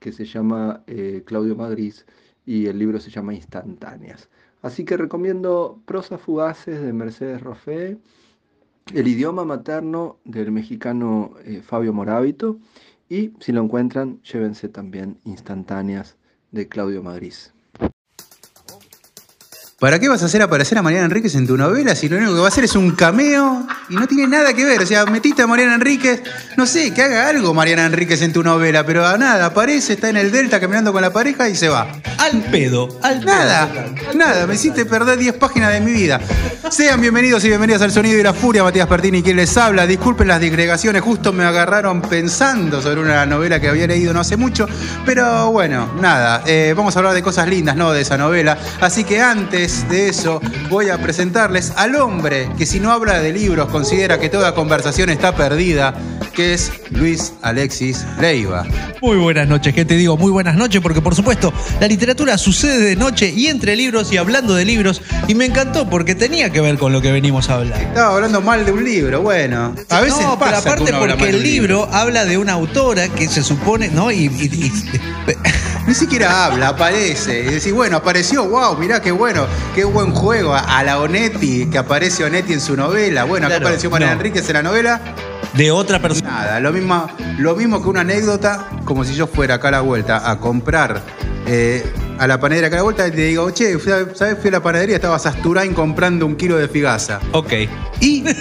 que 0.00 0.12
se 0.12 0.24
llama 0.24 0.82
eh, 0.86 1.22
Claudio 1.26 1.56
Madriz 1.56 2.06
y 2.46 2.66
el 2.66 2.78
libro 2.78 3.00
se 3.00 3.10
llama 3.10 3.34
Instantáneas. 3.34 4.28
Así 4.62 4.84
que 4.84 4.96
recomiendo 4.96 5.80
Prosas 5.84 6.20
Fugaces 6.20 6.80
de 6.80 6.92
Mercedes 6.92 7.42
Roffé, 7.42 7.98
El 8.92 9.08
idioma 9.08 9.44
materno 9.44 10.18
del 10.24 10.52
mexicano 10.52 11.34
eh, 11.44 11.62
Fabio 11.62 11.92
Morábito 11.92 12.58
y 13.08 13.32
si 13.40 13.52
lo 13.52 13.62
encuentran, 13.62 14.20
llévense 14.22 14.68
también 14.68 15.18
instantáneas 15.24 16.16
de 16.50 16.68
Claudio 16.68 17.02
Madrid. 17.02 17.34
¿Para 19.84 19.98
qué 19.98 20.08
vas 20.08 20.22
a 20.22 20.24
hacer 20.24 20.40
aparecer 20.40 20.78
a 20.78 20.82
Mariana 20.82 21.04
Enríquez 21.04 21.34
en 21.34 21.46
tu 21.46 21.58
novela 21.58 21.94
si 21.94 22.08
lo 22.08 22.16
único 22.16 22.32
que 22.32 22.38
va 22.38 22.46
a 22.46 22.48
hacer 22.48 22.64
es 22.64 22.74
un 22.74 22.92
cameo 22.92 23.66
y 23.90 23.94
no 23.94 24.06
tiene 24.06 24.26
nada 24.26 24.54
que 24.54 24.64
ver? 24.64 24.80
O 24.80 24.86
sea, 24.86 25.04
metiste 25.04 25.42
a 25.42 25.46
Mariana 25.46 25.74
Enríquez, 25.74 26.22
no 26.56 26.64
sé, 26.64 26.94
que 26.94 27.02
haga 27.02 27.28
algo 27.28 27.52
Mariana 27.52 27.84
Enríquez 27.84 28.22
en 28.22 28.32
tu 28.32 28.42
novela, 28.42 28.86
pero 28.86 29.06
a 29.06 29.18
nada, 29.18 29.44
aparece, 29.44 29.92
está 29.92 30.08
en 30.08 30.16
el 30.16 30.32
Delta 30.32 30.58
caminando 30.58 30.90
con 30.90 31.02
la 31.02 31.12
pareja 31.12 31.50
y 31.50 31.54
se 31.54 31.68
va. 31.68 31.86
Al 32.16 32.40
pedo, 32.44 32.98
al 33.02 33.26
Nada, 33.26 33.68
nada, 34.14 34.46
me 34.46 34.54
hiciste 34.54 34.86
perder 34.86 35.18
10 35.18 35.34
páginas 35.34 35.70
de 35.70 35.82
mi 35.82 35.92
vida. 35.92 36.18
Sean 36.70 36.98
bienvenidos 36.98 37.44
y 37.44 37.48
bienvenidas 37.48 37.82
al 37.82 37.92
Sonido 37.92 38.18
y 38.18 38.22
la 38.22 38.32
Furia, 38.32 38.64
Matías 38.64 38.86
Pertini, 38.86 39.22
quien 39.22 39.36
les 39.36 39.54
habla. 39.58 39.86
Disculpen 39.86 40.28
las 40.28 40.40
digregaciones, 40.40 41.02
justo 41.02 41.34
me 41.34 41.44
agarraron 41.44 42.00
pensando 42.00 42.80
sobre 42.80 43.02
una 43.02 43.26
novela 43.26 43.60
que 43.60 43.68
había 43.68 43.86
leído 43.86 44.14
no 44.14 44.20
hace 44.20 44.38
mucho, 44.38 44.66
pero 45.04 45.50
bueno, 45.50 45.92
nada, 46.00 46.42
eh, 46.46 46.72
vamos 46.74 46.96
a 46.96 47.00
hablar 47.00 47.12
de 47.12 47.22
cosas 47.22 47.48
lindas, 47.48 47.76
¿no? 47.76 47.92
De 47.92 48.00
esa 48.00 48.16
novela. 48.16 48.56
Así 48.80 49.04
que 49.04 49.20
antes 49.20 49.73
de 49.82 50.08
eso, 50.08 50.40
voy 50.70 50.88
a 50.88 50.98
presentarles 50.98 51.72
al 51.76 51.96
hombre 51.96 52.48
que 52.56 52.64
si 52.64 52.78
no 52.78 52.92
habla 52.92 53.18
de 53.20 53.32
libros 53.32 53.68
considera 53.68 54.20
que 54.20 54.28
toda 54.28 54.54
conversación 54.54 55.10
está 55.10 55.34
perdida, 55.34 55.94
que 56.32 56.54
es 56.54 56.72
Luis 56.90 57.32
Alexis 57.42 58.06
Leiva. 58.20 58.64
Muy 59.02 59.16
buenas 59.16 59.48
noches, 59.48 59.74
¿qué 59.74 59.84
te 59.84 59.94
digo? 59.94 60.16
Muy 60.16 60.30
buenas 60.30 60.54
noches, 60.54 60.80
porque 60.80 61.02
por 61.02 61.14
supuesto 61.14 61.52
la 61.80 61.88
literatura 61.88 62.38
sucede 62.38 62.78
de 62.78 62.96
noche 62.96 63.32
y 63.34 63.48
entre 63.48 63.74
libros 63.74 64.12
y 64.12 64.16
hablando 64.16 64.54
de 64.54 64.64
libros, 64.64 65.02
y 65.26 65.34
me 65.34 65.46
encantó 65.46 65.90
porque 65.90 66.14
tenía 66.14 66.50
que 66.50 66.60
ver 66.60 66.78
con 66.78 66.92
lo 66.92 67.02
que 67.02 67.10
venimos 67.10 67.50
a 67.50 67.54
hablar. 67.54 67.80
Estaba 67.80 68.14
hablando 68.14 68.40
mal 68.40 68.64
de 68.64 68.72
un 68.72 68.84
libro, 68.84 69.22
bueno. 69.22 69.74
A 69.90 70.00
veces 70.00 70.20
no, 70.20 70.38
pero 70.38 70.56
aparte 70.56 70.92
porque 70.92 71.30
el 71.30 71.42
libro, 71.42 71.88
habla 71.92 72.24
de 72.24 72.38
una 72.38 72.52
autora 72.52 73.08
que 73.08 73.28
se 73.28 73.42
supone, 73.42 73.88
¿no? 73.88 74.12
y 74.12 74.28
ni 75.86 75.94
siquiera 75.94 76.46
habla, 76.46 76.68
aparece. 76.68 77.40
Y 77.40 77.44
decís, 77.44 77.72
bueno, 77.72 77.96
apareció, 77.96 78.48
wow, 78.48 78.76
mirá 78.76 79.00
qué 79.00 79.12
bueno, 79.12 79.46
qué 79.74 79.84
buen 79.84 80.12
juego. 80.12 80.54
A 80.54 80.82
la 80.82 80.98
Onetti, 80.98 81.66
que 81.66 81.78
aparece 81.78 82.24
Onetti 82.24 82.52
en 82.52 82.60
su 82.60 82.76
novela. 82.76 83.24
Bueno, 83.24 83.46
acá 83.46 83.56
apareció 83.56 83.90
María 83.90 84.12
Enríquez 84.12 84.48
en 84.48 84.54
la 84.54 84.62
novela. 84.62 85.00
De 85.54 85.70
otra 85.70 86.00
persona. 86.00 86.30
Nada, 86.30 86.60
lo 86.60 86.72
mismo, 86.72 87.06
lo 87.38 87.54
mismo 87.54 87.82
que 87.82 87.88
una 87.88 88.00
anécdota, 88.00 88.68
como 88.84 89.04
si 89.04 89.14
yo 89.14 89.26
fuera 89.26 89.54
acá 89.54 89.68
a 89.68 89.72
la 89.72 89.80
vuelta 89.82 90.28
a 90.28 90.40
comprar 90.40 91.00
eh, 91.46 91.84
a 92.18 92.26
la 92.26 92.38
panadería 92.40 92.68
que 92.70 92.76
a 92.76 92.78
la 92.78 92.82
vuelta 92.84 93.06
y 93.08 93.10
te 93.10 93.22
digo, 93.26 93.50
che, 93.50 93.76
¿sabes? 94.14 94.38
Fui 94.40 94.48
a 94.48 94.52
la 94.52 94.62
panadería, 94.62 94.96
estaba 94.96 95.18
Sasturain 95.18 95.74
comprando 95.74 96.26
un 96.26 96.36
kilo 96.36 96.56
de 96.56 96.68
figaza. 96.68 97.20
Ok. 97.32 97.52
Y 98.00 98.24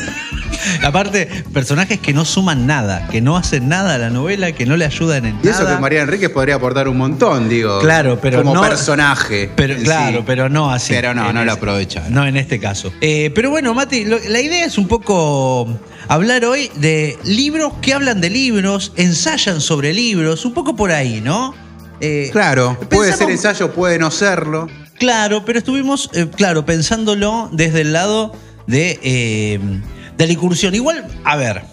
Aparte, 0.84 1.27
personajes 1.53 2.00
que 2.00 2.13
no 2.13 2.25
suman 2.25 2.65
nada, 2.68 3.08
que 3.12 3.22
no 3.22 3.36
hacen 3.38 3.68
nada 3.68 3.96
a 3.96 3.98
la 3.98 4.10
novela, 4.10 4.51
que 4.53 4.65
no 4.65 4.77
le 4.77 4.86
ayudan 4.86 5.25
en 5.25 5.39
Y 5.44 5.48
eso 5.50 5.63
nada. 5.63 5.75
que 5.75 5.82
María 5.82 6.01
Enríquez 6.01 6.30
podría 6.30 6.56
aportar 6.56 6.88
un 6.88 6.98
montón, 6.98 7.50
digo. 7.50 7.80
Claro, 7.82 8.20
pero 8.22 8.39
Como 8.44 8.53
no- 8.56 8.62
personaje. 8.62 9.50
Pero, 9.56 9.75
claro, 9.84 10.20
sí. 10.20 10.24
pero 10.25 10.50
no 10.50 10.72
así. 10.72 10.94
Pero 10.94 11.13
no, 11.13 11.34
no 11.34 11.44
lo 11.44 11.51
ese- 11.51 11.58
aprovecha. 11.60 12.03
No 12.10 12.25
en 12.25 12.38
este 12.38 12.60
caso. 12.60 12.94
Eh, 13.01 13.32
pero 13.36 13.50
bueno, 13.50 13.74
Mati, 13.74 14.06
lo- 14.06 14.20
la 14.30 14.39
idea 14.39 14.65
es 14.65 14.77
un 14.77 14.88
poco 14.88 15.68
hablar 16.08 16.46
hoy 16.46 16.70
de 16.75 17.18
libros 17.24 17.74
que 17.82 17.94
hablan 17.94 18.22
de 18.22 18.30
libros, 18.30 18.94
ensayan 18.96 19.60
sobre 19.60 19.94
libros, 19.94 20.46
un 20.46 20.53
poco 20.53 20.75
por 20.75 20.92
ahí, 20.92 21.20
¿no? 21.22 21.56
Eh, 22.02 22.30
Claro, 22.32 22.78
puede 22.90 23.14
ser 23.14 23.30
ensayo, 23.30 23.72
puede 23.74 23.98
no 24.00 24.12
serlo. 24.12 24.68
Claro, 25.00 25.44
pero 25.46 25.60
estuvimos, 25.60 26.10
eh, 26.14 26.28
claro, 26.36 26.66
pensándolo 26.66 27.50
desde 27.52 27.82
el 27.82 27.94
lado 27.94 28.34
de, 28.68 29.00
eh, 29.04 29.60
de 30.18 30.28
la 30.28 30.34
incursión. 30.34 30.76
Igual, 30.76 31.06
a 31.24 31.36
ver, 31.36 31.64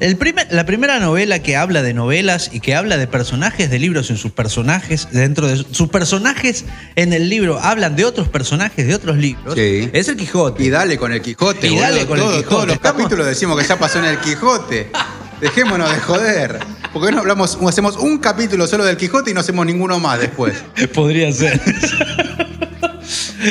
el 0.00 0.16
primer- 0.16 0.48
la 0.52 0.64
primera 0.66 0.98
novela 0.98 1.40
que 1.40 1.56
habla 1.56 1.82
de 1.82 1.94
novelas 1.94 2.50
y 2.52 2.60
que 2.60 2.74
habla 2.74 2.96
de 2.96 3.06
personajes 3.06 3.70
de 3.70 3.78
libros 3.78 4.10
en 4.10 4.16
sus 4.16 4.32
personajes, 4.32 5.08
dentro 5.12 5.46
de 5.48 5.64
sus 5.70 5.88
personajes 5.88 6.64
en 6.96 7.12
el 7.12 7.28
libro, 7.28 7.58
hablan 7.60 7.94
de 7.94 8.04
otros 8.04 8.28
personajes 8.28 8.86
de 8.86 8.94
otros 8.94 9.16
libros, 9.18 9.54
Sí. 9.54 9.90
es 9.92 10.08
el 10.08 10.16
Quijote. 10.16 10.62
Y 10.64 10.70
dale 10.70 10.96
con 10.98 11.12
el 11.12 11.20
Quijote, 11.22 11.66
Y 11.66 11.70
boludo. 11.70 11.82
dale 11.82 12.06
con 12.06 12.18
el 12.18 12.24
Todo- 12.24 12.30
Quijote. 12.36 12.48
Todos 12.50 12.66
los 12.66 12.76
Estamos- 12.76 13.02
capítulos 13.02 13.26
decimos 13.26 13.60
que 13.60 13.66
ya 13.66 13.78
pasó 13.78 13.98
en 13.98 14.06
el 14.06 14.18
Quijote. 14.18 14.90
Dejémonos 15.42 15.90
de 15.92 16.00
joder. 16.00 16.58
Porque 16.92 17.08
hoy 17.08 17.12
no 17.14 17.18
hablamos, 17.20 17.58
hacemos 17.68 17.96
un 17.96 18.18
capítulo 18.18 18.66
solo 18.66 18.84
del 18.84 18.96
Quijote 18.96 19.32
y 19.32 19.34
no 19.34 19.40
hacemos 19.40 19.66
ninguno 19.66 19.98
más 19.98 20.20
después. 20.20 20.54
Podría 20.94 21.30
ser. 21.32 21.60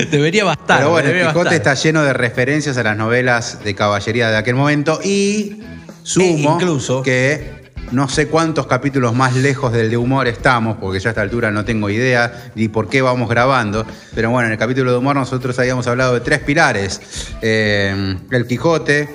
debería 0.09 0.45
bastar. 0.45 0.77
Pero 0.79 0.91
bueno, 0.91 1.09
el 1.09 1.17
Quijote 1.19 1.37
bastar. 1.37 1.53
está 1.53 1.73
lleno 1.75 2.03
de 2.03 2.13
referencias 2.13 2.77
a 2.77 2.83
las 2.83 2.97
novelas 2.97 3.63
de 3.63 3.75
caballería 3.75 4.29
de 4.29 4.37
aquel 4.37 4.55
momento 4.55 4.99
y 5.03 5.61
sumo 6.03 6.25
E 6.25 6.53
incluso- 6.63 7.01
que 7.03 7.61
no 7.91 8.07
sé 8.07 8.27
cuántos 8.27 8.67
capítulos 8.67 9.13
más 9.13 9.35
lejos 9.35 9.73
del 9.73 9.89
de 9.89 9.97
humor 9.97 10.29
estamos, 10.29 10.77
porque 10.79 11.01
ya 11.01 11.09
a 11.09 11.11
esta 11.11 11.21
altura 11.21 11.51
no 11.51 11.65
tengo 11.65 11.89
idea 11.89 12.51
ni 12.55 12.69
por 12.69 12.87
qué 12.87 13.01
vamos 13.01 13.27
grabando. 13.29 13.85
Pero 14.15 14.29
bueno, 14.29 14.47
en 14.47 14.53
el 14.53 14.57
capítulo 14.57 14.91
de 14.93 14.97
humor 14.97 15.15
nosotros 15.17 15.59
habíamos 15.59 15.85
hablado 15.87 16.13
de 16.13 16.21
tres 16.21 16.39
pilares. 16.39 17.01
Eh, 17.41 18.15
el 18.31 18.47
Quijote, 18.47 19.09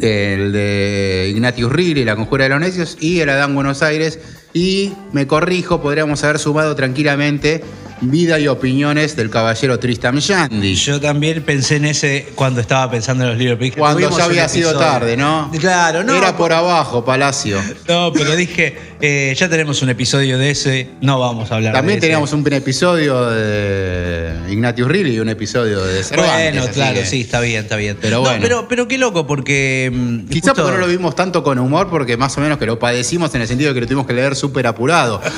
el 0.00 0.52
de 0.52 1.28
Ignatius 1.30 1.72
Riley, 1.72 2.04
La 2.04 2.16
Conjura 2.16 2.44
de 2.44 2.50
los 2.50 2.60
Necios, 2.60 2.96
y 3.00 3.20
el 3.20 3.30
Adán 3.30 3.54
Buenos 3.54 3.82
Aires. 3.82 4.18
Y 4.52 4.92
me 5.12 5.26
corrijo, 5.26 5.80
podríamos 5.80 6.24
haber 6.24 6.38
sumado 6.38 6.74
tranquilamente 6.74 7.62
vida 8.02 8.38
y 8.38 8.48
opiniones 8.48 9.14
del 9.16 9.30
caballero 9.30 9.78
Tristam 9.78 10.18
Shandy. 10.18 10.74
Yo 10.74 11.00
también 11.00 11.42
pensé 11.42 11.76
en 11.76 11.84
ese 11.84 12.28
cuando 12.34 12.60
estaba 12.60 12.90
pensando 12.90 13.24
en 13.24 13.30
los 13.30 13.38
libros. 13.38 13.58
Cuando 13.76 14.16
ya 14.16 14.24
había 14.24 14.48
sido 14.48 14.78
tarde, 14.78 15.16
¿no? 15.16 15.50
Claro, 15.60 16.02
no. 16.02 16.14
Era 16.16 16.36
por 16.36 16.52
abajo, 16.52 17.04
Palacio. 17.04 17.58
No, 17.88 18.12
pero 18.12 18.34
dije, 18.36 18.76
eh, 19.00 19.34
ya 19.36 19.48
tenemos 19.48 19.82
un 19.82 19.90
episodio 19.90 20.38
de 20.38 20.50
ese, 20.50 20.88
no 21.00 21.18
vamos 21.20 21.50
a 21.52 21.56
hablar 21.56 21.72
También 21.74 21.96
de 21.96 21.98
ese. 21.98 22.06
teníamos 22.08 22.32
un 22.32 22.50
episodio 22.52 23.26
de 23.30 24.32
Ignatius 24.50 24.88
Riley 24.88 25.16
y 25.16 25.20
un 25.20 25.28
episodio 25.28 25.84
de 25.84 26.02
Cervantes. 26.02 26.52
Bueno, 26.52 26.72
claro, 26.72 26.94
que- 27.00 27.06
sí, 27.06 27.20
está 27.22 27.40
bien, 27.40 27.62
está 27.64 27.76
bien. 27.76 27.96
Pero 28.00 28.16
No, 28.16 28.22
bueno. 28.22 28.38
pero, 28.42 28.66
pero 28.68 28.88
qué 28.88 28.98
loco, 28.98 29.26
porque. 29.26 29.90
mm, 29.92 30.28
Quizá 30.28 30.50
justo- 30.54 30.70
no 30.70 30.76
lo 30.78 30.86
vimos 30.86 31.14
tanto 31.14 31.42
con 31.42 31.58
humor, 31.58 31.88
porque 31.90 32.16
más 32.16 32.36
o 32.38 32.40
menos 32.40 32.58
que 32.58 32.66
lo 32.66 32.78
padecimos 32.78 33.34
en 33.34 33.42
el 33.42 33.48
sentido 33.48 33.68
de 33.70 33.74
que 33.74 33.80
lo 33.82 33.86
tuvimos 33.86 34.06
que 34.06 34.12
leer 34.14 34.34
súper 34.36 34.66
apurado. 34.66 35.20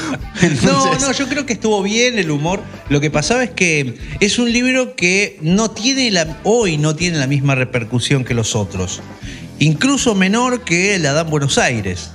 No, 0.63 0.99
no, 0.99 1.13
yo 1.13 1.29
creo 1.29 1.47
que 1.47 1.53
estuvo 1.53 1.83
bien 1.83 2.19
el 2.19 2.31
humor. 2.31 2.52
Lo 2.89 3.01
que 3.01 3.11
pasaba 3.11 3.45
es 3.45 3.51
que 3.51 3.95
es 4.21 4.39
un 4.39 4.53
libro 4.53 4.95
que 4.97 5.39
no 5.41 5.71
tiene 5.71 6.11
la, 6.11 6.41
hoy 6.45 6.77
no 6.79 6.95
tiene 6.95 7.19
la 7.19 7.27
misma 7.27 7.55
repercusión 7.55 8.25
que 8.25 8.35
los 8.35 8.55
otros. 8.57 9.01
Incluso 9.59 10.15
menor 10.15 10.65
que 10.65 10.95
el 10.97 11.07
Adán 11.07 11.31
Buenos 11.31 11.59
Aires. 11.59 12.11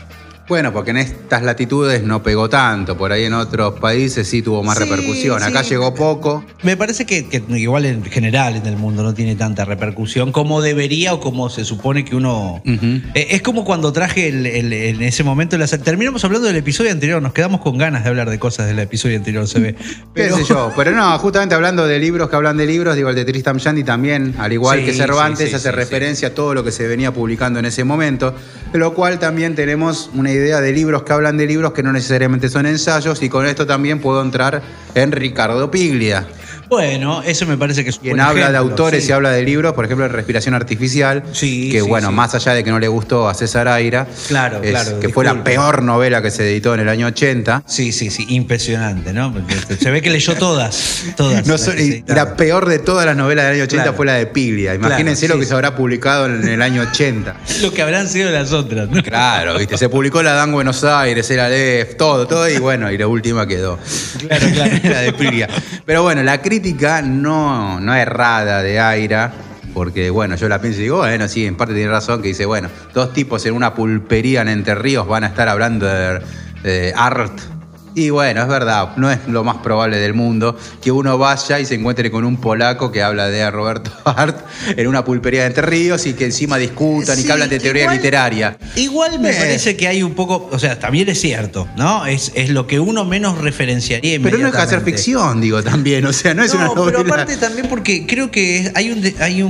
Bueno, 0.48 0.72
porque 0.72 0.92
en 0.92 0.98
estas 0.98 1.44
latitudes 1.44 2.04
no 2.04 2.24
pegó 2.24 2.48
tanto, 2.50 2.98
por 2.98 3.12
ahí 3.12 3.26
en 3.26 3.34
otros 3.34 3.80
países 3.82 4.28
sí 4.30 4.42
tuvo 4.42 4.64
más 4.64 4.78
Sí, 4.78 4.86
repercusión. 4.86 5.44
Acá 5.44 5.62
sí. 5.62 5.72
llegó 5.72 5.94
poco. 5.94 6.46
Me 6.64 6.78
parece 6.78 7.06
que, 7.06 7.28
que 7.28 7.44
igual 7.58 7.86
en 7.86 8.02
general 8.06 8.56
en 8.56 8.66
el 8.66 8.78
mundo 8.78 9.04
no 9.04 9.14
tiene 9.14 9.36
tanta 9.36 9.66
repercusión 9.66 10.32
como 10.32 10.62
debería 10.62 11.14
o 11.14 11.20
como 11.20 11.50
se 11.50 11.66
supone 11.66 12.06
que 12.06 12.16
uno... 12.16 12.62
Ujú. 12.66 12.86
Eh, 13.14 13.28
Es 13.32 13.42
como 13.42 13.66
cuando 13.66 13.92
traje 13.92 14.30
el- 14.30 14.46
el- 14.46 14.72
en 14.72 15.02
ese 15.02 15.24
momento... 15.26 15.58
la- 15.58 15.68
terminamos 15.68 16.24
hablando 16.24 16.48
del 16.48 16.56
episodio 16.56 16.92
anterior, 16.92 17.22
nos 17.22 17.34
quedamos 17.34 17.60
con 17.60 17.78
ganas 17.78 18.04
de 18.06 18.10
hablar 18.10 18.30
de 18.30 18.40
cosas 18.40 18.68
del 18.68 18.80
episodio 18.80 19.18
anterior, 19.18 19.46
se 19.50 19.60
ve. 19.60 19.76
¿Qué 20.16 20.30
sé 20.32 20.46
yo? 20.46 20.72
Pero 20.78 20.92
no, 20.92 21.20
justamente 21.20 21.56
hablando 21.56 21.86
de 21.86 22.00
libros 22.00 22.30
que 22.30 22.36
hablan 22.38 22.56
de 22.56 22.66
libros, 22.68 22.96
digo, 22.96 23.10
el 23.10 23.16
de 23.16 23.26
Tristam 23.26 23.58
Shandy 23.58 23.84
también, 23.84 24.34
al 24.38 24.54
igual 24.54 24.80
Sí, 24.80 24.86
que 24.86 24.94
Cervantes, 24.94 25.40
sí, 25.40 25.50
sí, 25.50 25.56
hace 25.56 25.70
sí, 25.72 25.76
referencia 25.76 26.30
a 26.30 26.32
todo 26.32 26.54
lo 26.54 26.64
que 26.64 26.72
se 26.72 26.88
venía 26.88 27.14
publicando 27.14 27.60
en 27.60 27.66
ese 27.66 27.84
momento, 27.84 28.34
de 28.72 28.80
lo 28.80 28.94
cual 28.94 29.20
también 29.20 29.54
tenemos 29.54 30.10
una 30.14 30.32
idea 30.32 30.37
de 30.40 30.72
libros 30.72 31.04
que 31.04 31.14
hablan 31.14 31.38
de 31.38 31.46
libros 31.46 31.74
que 31.74 31.84
no 31.84 31.92
necesariamente 31.92 32.50
son 32.50 32.66
ensayos, 32.66 33.22
y 33.22 33.30
con 33.30 33.46
esto 33.46 33.66
también 33.66 34.00
puedo 34.00 34.22
entrar 34.22 34.62
en 34.96 35.12
Ricardo 35.12 35.70
Piglia, 35.70 36.28
Bueno, 36.70 37.22
eso 37.26 37.46
me 37.46 37.58
parece 37.58 37.84
que 37.84 37.90
es 37.92 37.96
un 37.98 38.02
quien 38.04 38.18
buen 38.18 38.22
habla 38.28 38.52
de 38.52 38.58
autores 38.58 39.04
sí. 39.04 39.10
y 39.10 39.14
habla 39.14 39.32
de 39.32 39.44
libros, 39.44 39.74
por 39.74 39.86
ejemplo, 39.86 40.04
de 40.08 40.14
Respiración 40.14 40.54
Artificial, 40.54 41.24
Sí, 41.32 41.70
que 41.72 41.82
sí, 41.82 41.88
bueno, 41.88 42.12
más 42.12 42.36
allá 42.36 42.54
de 42.54 42.64
que 42.64 42.72
no 42.72 42.80
le 42.80 42.88
gustó 42.88 43.30
a 43.30 43.34
César 43.34 43.68
Aira, 43.68 44.08
Claro, 44.28 44.62
es- 44.64 44.72
claro, 44.72 45.00
que 45.00 45.10
fue 45.10 45.24
la 45.26 45.44
peor 45.44 45.84
novela 45.84 46.22
que 46.22 46.32
se 46.32 46.50
editó 46.50 46.74
en 46.74 46.82
el 46.82 46.90
año 46.90 47.08
80. 47.08 47.64
Sí, 47.66 47.92
sí, 47.92 48.10
sí, 48.10 48.26
impresionante, 48.30 49.14
¿no? 49.14 49.32
Porque 49.34 49.56
se 49.78 49.92
ve 49.92 50.02
que 50.02 50.10
leyó 50.10 50.36
todas, 50.36 51.04
todas. 51.16 51.46
No 51.48 51.56
y 51.78 52.04
la 52.08 52.36
peor 52.36 52.68
de 52.68 52.80
todas 52.80 53.06
las 53.06 53.16
novelas 53.16 53.46
del 53.46 53.56
año 53.56 53.64
80 53.64 53.84
Claro. 53.84 53.98
fue 53.98 54.06
la 54.06 54.14
de 54.16 54.26
Piglia. 54.28 54.74
Imagínense 54.76 55.28
lo 55.28 55.40
que 55.40 55.46
se 55.46 55.54
habrá 55.54 55.76
publicado 55.76 56.26
en 56.26 56.48
el 56.48 56.62
año 56.62 56.82
80. 56.82 57.36
Lo 57.62 57.72
que 57.74 57.82
habrán 57.82 58.08
sido 58.08 58.30
las 58.32 58.52
otras, 58.54 58.90
¿no? 58.90 59.02
Claro, 59.04 59.58
¿viste? 59.58 59.78
Se 59.78 59.90
publicó 59.90 60.22
la 60.22 60.34
Dan 60.34 60.52
Buenos 60.52 60.84
Aires, 60.84 61.30
era 61.32 61.50
Lef, 61.50 61.96
todo, 61.98 62.28
todo, 62.28 62.48
y 62.50 62.58
bueno, 62.58 62.92
y 62.92 62.98
la 62.98 63.08
última 63.08 63.48
quedó. 63.48 63.80
Claro, 64.20 64.48
claro. 64.54 64.72
la 64.84 65.02
de 65.02 65.14
Piglia. 65.14 65.48
Pero 65.86 66.04
bueno, 66.04 66.22
la 66.24 66.42
crítica 66.60 67.04
no, 67.04 67.80
no 67.80 67.94
errada 67.94 68.64
de 68.64 68.80
Aira, 68.80 69.32
porque 69.76 70.10
bueno, 70.10 70.36
yo 70.38 70.50
la 70.50 70.60
pienso 70.60 70.80
y 70.80 70.84
digo, 70.84 70.98
bueno, 70.98 71.28
sí, 71.28 71.46
en 71.46 71.56
parte 71.56 71.76
tiene 71.76 71.92
razón, 71.92 72.20
que 72.20 72.30
dice, 72.30 72.48
bueno, 72.48 72.68
dos 72.96 73.14
tipos 73.14 73.46
en 73.46 73.54
una 73.54 73.76
pulpería 73.76 74.42
en 74.42 74.48
Entre 74.48 74.74
Ríos 74.74 75.08
van 75.08 75.24
a 75.24 75.28
estar 75.28 75.48
hablando 75.48 75.86
de, 75.86 76.20
de 76.64 76.94
art. 76.96 77.57
Y 77.98 78.12
bueno, 78.12 78.44
es 78.44 78.48
verdad, 78.48 78.96
no 78.98 79.10
es 79.12 79.18
lo 79.28 79.44
más 79.44 79.58
probable 79.58 79.98
del 79.98 80.14
mundo 80.14 80.56
que 80.84 80.92
uno 80.92 81.18
vaya 81.18 81.60
y 81.60 81.66
se 81.66 81.74
encuentre 81.74 82.12
con 82.12 82.26
un 82.26 82.38
polaco 82.38 82.92
que 82.92 83.02
habla 83.02 83.28
de 83.28 83.50
Roberto 83.50 83.92
Art 84.06 84.38
en 84.68 84.86
una 84.86 85.04
pulpería 85.04 85.42
de 85.42 85.48
Entre 85.48 85.64
Ríos 85.64 86.06
y 86.06 86.14
que 86.14 86.26
encima 86.26 86.58
discutan 86.60 87.20
y 87.20 87.24
que 87.24 87.32
hablan 87.32 87.50
de 87.50 87.60
teoría 87.60 87.84
igual- 87.86 87.96
literaria. 87.98 88.58
Igual 88.76 89.20
me 89.20 89.32
Eh. 89.32 89.36
parece 89.36 89.76
que 89.76 89.88
hay 89.88 90.04
un 90.04 90.14
poco, 90.14 90.48
o 90.52 90.60
sea, 90.60 90.78
también 90.78 91.10
es 91.10 91.20
cierto, 91.20 91.68
¿no? 91.76 92.06
Es, 92.06 92.32
es 92.36 92.52
lo 92.52 92.68
que 92.68 92.80
uno 92.80 93.04
menos 93.04 93.40
referenciaría 93.40 94.20
Pero 94.22 94.38
no 94.38 94.44
de 94.46 94.52
ser 94.52 94.60
inmediatamente. 94.60 94.92
ficción, 94.92 95.42
digo, 95.42 95.64
también. 95.64 96.06
O 96.06 96.14
sea, 96.14 96.36
no 96.36 96.44
es 96.44 96.54
una 96.54 96.66
No, 96.66 96.76
novela. 96.76 97.00
pero 97.00 97.12
aparte 97.14 97.38
también 97.38 97.68
porque 97.68 98.06
creo 98.06 98.30
que 98.30 98.60
es- 98.60 98.72
hay 98.76 98.92
un, 98.92 99.12
hay 99.20 99.42
un 99.42 99.48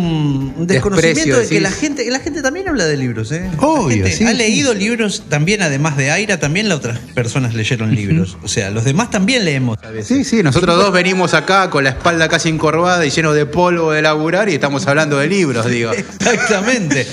un 0.57 0.67
Desprecio, 0.67 0.73
desconocimiento 0.91 1.39
de 1.41 1.47
que 1.49 1.59
la 1.59 1.71
gente, 1.71 2.09
la 2.09 2.19
gente 2.21 2.41
también 2.41 2.69
habla 2.69 2.85
de 2.85 2.95
libros, 2.95 3.29
¿eh? 3.33 3.49
La 3.59 3.67
Obvio, 3.67 4.05
gente 4.05 4.11
sí, 4.13 4.23
ha 4.23 4.31
leído 4.31 4.73
libros 4.73 5.23
también, 5.27 5.61
además 5.63 5.97
de 5.97 6.11
Aira, 6.11 6.39
también 6.39 6.69
las 6.69 6.77
otras 6.77 6.99
personas 7.13 7.53
leyeron 7.53 7.93
libros. 7.93 8.36
O 8.43 8.47
sea, 8.47 8.69
los 8.69 8.83
demás 8.85 9.09
también 9.09 9.43
leemos 9.45 9.77
a 9.83 9.89
veces. 9.89 10.07
Sí, 10.07 10.23
sí, 10.37 10.43
nosotros 10.43 10.75
dos 10.77 10.91
venimos 10.93 11.33
acá 11.33 11.69
con 11.69 11.83
la 11.83 11.89
espalda 11.91 12.29
casi 12.29 12.49
encorvada 12.49 13.05
y 13.05 13.09
llenos 13.09 13.35
de 13.35 13.45
polvo 13.45 13.91
de 13.91 14.01
laburar 14.01 14.47
y 14.49 14.53
estamos 14.53 14.85
hablando 14.87 15.17
de 15.17 15.27
libros, 15.27 15.65
digo. 15.69 15.91
Exactamente. 15.91 17.05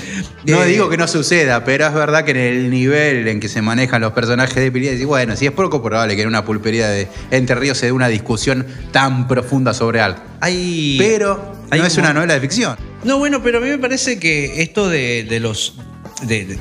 No 0.45 0.63
Eh, 0.63 0.67
digo 0.67 0.89
que 0.89 0.97
no 0.97 1.07
suceda, 1.07 1.63
pero 1.65 1.87
es 1.87 1.93
verdad 1.93 2.23
que 2.23 2.31
en 2.31 2.37
el 2.37 2.69
nivel 2.69 3.27
en 3.27 3.39
que 3.39 3.49
se 3.49 3.61
manejan 3.61 4.01
los 4.01 4.13
personajes 4.13 4.55
de 4.55 4.71
Piglia, 4.71 4.93
y 4.93 5.03
bueno, 5.03 5.35
sí 5.35 5.45
es 5.45 5.51
poco 5.51 5.81
probable 5.81 6.15
que 6.15 6.21
en 6.21 6.27
una 6.27 6.45
pulpería 6.45 6.87
de 6.87 7.07
Entre 7.31 7.55
Ríos 7.55 7.77
se 7.79 7.87
dé 7.87 7.91
una 7.91 8.07
discusión 8.07 8.65
tan 8.91 9.27
profunda 9.27 9.73
sobre 9.73 10.01
algo. 10.01 10.19
Hay, 10.41 10.95
Pero 10.99 11.53
hay 11.71 11.79
no 11.79 11.85
es 11.87 11.95
un 11.97 12.01
una 12.03 12.13
novela 12.13 12.35
de 12.35 12.41
ficción. 12.41 12.77
No, 13.03 13.17
bueno, 13.17 13.41
pero 13.43 13.57
a 13.57 13.61
mí 13.61 13.69
me 13.69 13.79
parece 13.79 14.19
que 14.19 14.61
esto 14.61 14.87
de, 14.89 15.25
de 15.27 15.39
los. 15.39 15.75
De, 16.23 16.45
de- 16.45 16.59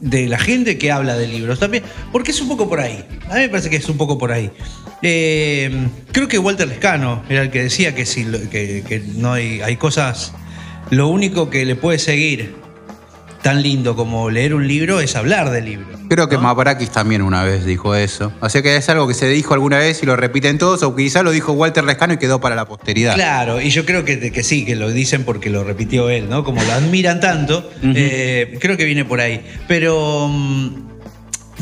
de 0.00 0.26
la 0.26 0.38
gente 0.38 0.78
que 0.78 0.90
habla 0.90 1.16
de 1.16 1.28
libros 1.28 1.58
también. 1.58 1.84
Porque 2.12 2.30
es 2.30 2.40
un 2.40 2.48
poco 2.48 2.68
por 2.68 2.80
ahí. 2.80 3.04
A 3.28 3.34
mí 3.34 3.40
me 3.40 3.48
parece 3.48 3.70
que 3.70 3.76
es 3.76 3.88
un 3.88 3.96
poco 3.96 4.18
por 4.18 4.32
ahí. 4.32 4.50
Eh, 5.02 5.88
creo 6.12 6.28
que 6.28 6.38
Walter 6.38 6.68
Lescano 6.68 7.22
era 7.28 7.42
el 7.42 7.50
que 7.50 7.62
decía 7.62 7.94
que 7.94 8.06
si 8.06 8.24
que, 8.50 8.84
que 8.86 9.02
no 9.16 9.32
hay, 9.32 9.60
hay 9.60 9.76
cosas. 9.76 10.32
Lo 10.90 11.08
único 11.08 11.50
que 11.50 11.64
le 11.64 11.76
puede 11.76 11.98
seguir 11.98 12.54
tan 13.42 13.62
lindo 13.62 13.96
como 13.96 14.28
leer 14.30 14.54
un 14.54 14.66
libro 14.68 15.00
es 15.00 15.16
hablar 15.16 15.50
del 15.50 15.64
libro. 15.64 15.86
Creo 16.08 16.28
que 16.28 16.36
¿no? 16.36 16.42
Mavrakis 16.42 16.90
también 16.90 17.22
una 17.22 17.42
vez 17.44 17.64
dijo 17.64 17.94
eso. 17.94 18.32
O 18.40 18.48
sea 18.48 18.62
que 18.62 18.76
es 18.76 18.88
algo 18.88 19.06
que 19.08 19.14
se 19.14 19.28
dijo 19.28 19.54
alguna 19.54 19.78
vez 19.78 20.02
y 20.02 20.06
lo 20.06 20.16
repiten 20.16 20.58
todos, 20.58 20.82
o 20.82 20.94
quizá 20.96 21.22
lo 21.22 21.30
dijo 21.30 21.52
Walter 21.52 21.84
Lescano 21.84 22.14
y 22.14 22.18
quedó 22.18 22.40
para 22.40 22.54
la 22.56 22.66
posteridad. 22.66 23.14
Claro, 23.14 23.60
y 23.60 23.70
yo 23.70 23.86
creo 23.86 24.04
que, 24.04 24.30
que 24.32 24.42
sí, 24.42 24.64
que 24.64 24.74
lo 24.76 24.90
dicen 24.90 25.24
porque 25.24 25.50
lo 25.50 25.64
repitió 25.64 26.10
él, 26.10 26.28
¿no? 26.28 26.44
Como 26.44 26.62
lo 26.62 26.72
admiran 26.72 27.20
tanto, 27.20 27.70
eh, 27.82 28.56
creo 28.60 28.76
que 28.76 28.84
viene 28.84 29.04
por 29.04 29.20
ahí. 29.20 29.40
Pero 29.68 30.26
mm, 30.28 30.88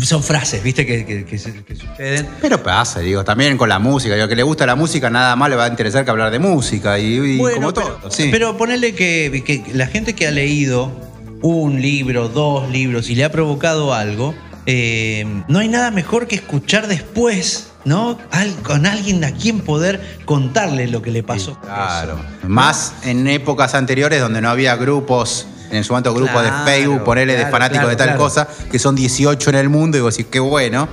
son 0.03 0.23
frases, 0.23 0.63
¿viste? 0.63 0.87
Que, 0.87 1.05
que- 1.05 1.25
que 1.25 1.39
se- 1.39 1.63
que 1.65 1.75
suceden. 1.77 2.27
Pero 2.41 2.63
pasa, 2.63 3.01
digo, 3.01 3.25
también 3.25 3.57
con 3.59 3.69
la 3.69 3.79
música. 3.79 4.15
Digo, 4.15 4.29
que 4.29 4.37
le 4.37 4.43
gusta 4.45 4.65
la 4.65 4.77
música, 4.77 5.11
nada 5.11 5.37
más 5.37 5.51
le 5.51 5.57
va 5.57 5.65
a 5.67 5.69
interesar 5.69 6.05
que 6.05 6.11
hablar 6.11 6.31
de 6.31 6.39
música. 6.39 6.99
Y, 6.99 7.15
y 7.15 7.37
Bueno, 7.37 7.57
como 7.57 7.75
pero, 7.75 7.87
todo. 7.99 8.11
Sí. 8.11 8.29
pero 8.31 8.57
ponerle 8.57 8.95
que, 8.95 9.43
que 9.45 9.63
la 9.75 9.87
gente 9.89 10.15
que 10.15 10.27
ha 10.27 10.31
leído 10.31 11.08
un 11.43 11.81
libro, 11.81 12.29
dos 12.29 12.69
libros 12.71 13.11
y 13.11 13.15
le 13.15 13.25
ha 13.25 13.31
provocado 13.33 13.95
algo, 13.95 14.35
eh, 14.67 15.25
no 15.49 15.61
hay 15.61 15.69
nada 15.69 15.91
mejor 15.91 16.27
que 16.27 16.35
escuchar 16.37 16.89
después, 16.89 17.71
¿no? 17.85 18.19
Al- 18.31 18.55
con 18.57 18.87
alguien 18.87 19.25
a 19.25 19.33
quien 19.33 19.61
poder 19.61 20.19
contarle 20.25 20.89
lo 20.89 21.01
que 21.03 21.11
le 21.11 21.23
pasó. 21.23 21.59
Claro. 21.61 22.19
Más 22.47 22.93
en 23.05 23.27
épocas 23.29 23.75
anteriores 23.75 24.21
donde 24.21 24.41
no 24.41 24.51
había 24.51 24.77
grupos, 24.77 25.47
en 25.71 25.85
su 25.85 25.93
momento 25.93 26.13
grupos 26.15 26.43
Claro, 26.43 26.65
de 26.65 26.71
Facebook, 26.71 27.05
ponerle 27.05 27.35
de 27.37 27.47
fanáticos 27.47 27.85
claro, 27.87 27.89
de 27.91 27.97
tal 27.97 28.17
cosa, 28.17 28.49
que 28.71 28.79
son 28.79 28.95
18 28.95 29.51
en 29.51 29.57
el 29.57 29.69
mundo, 29.69 29.97
y 29.99 30.01
vos 30.01 30.15
decís, 30.17 30.31
qué 30.31 30.41
bueno. 30.41 30.89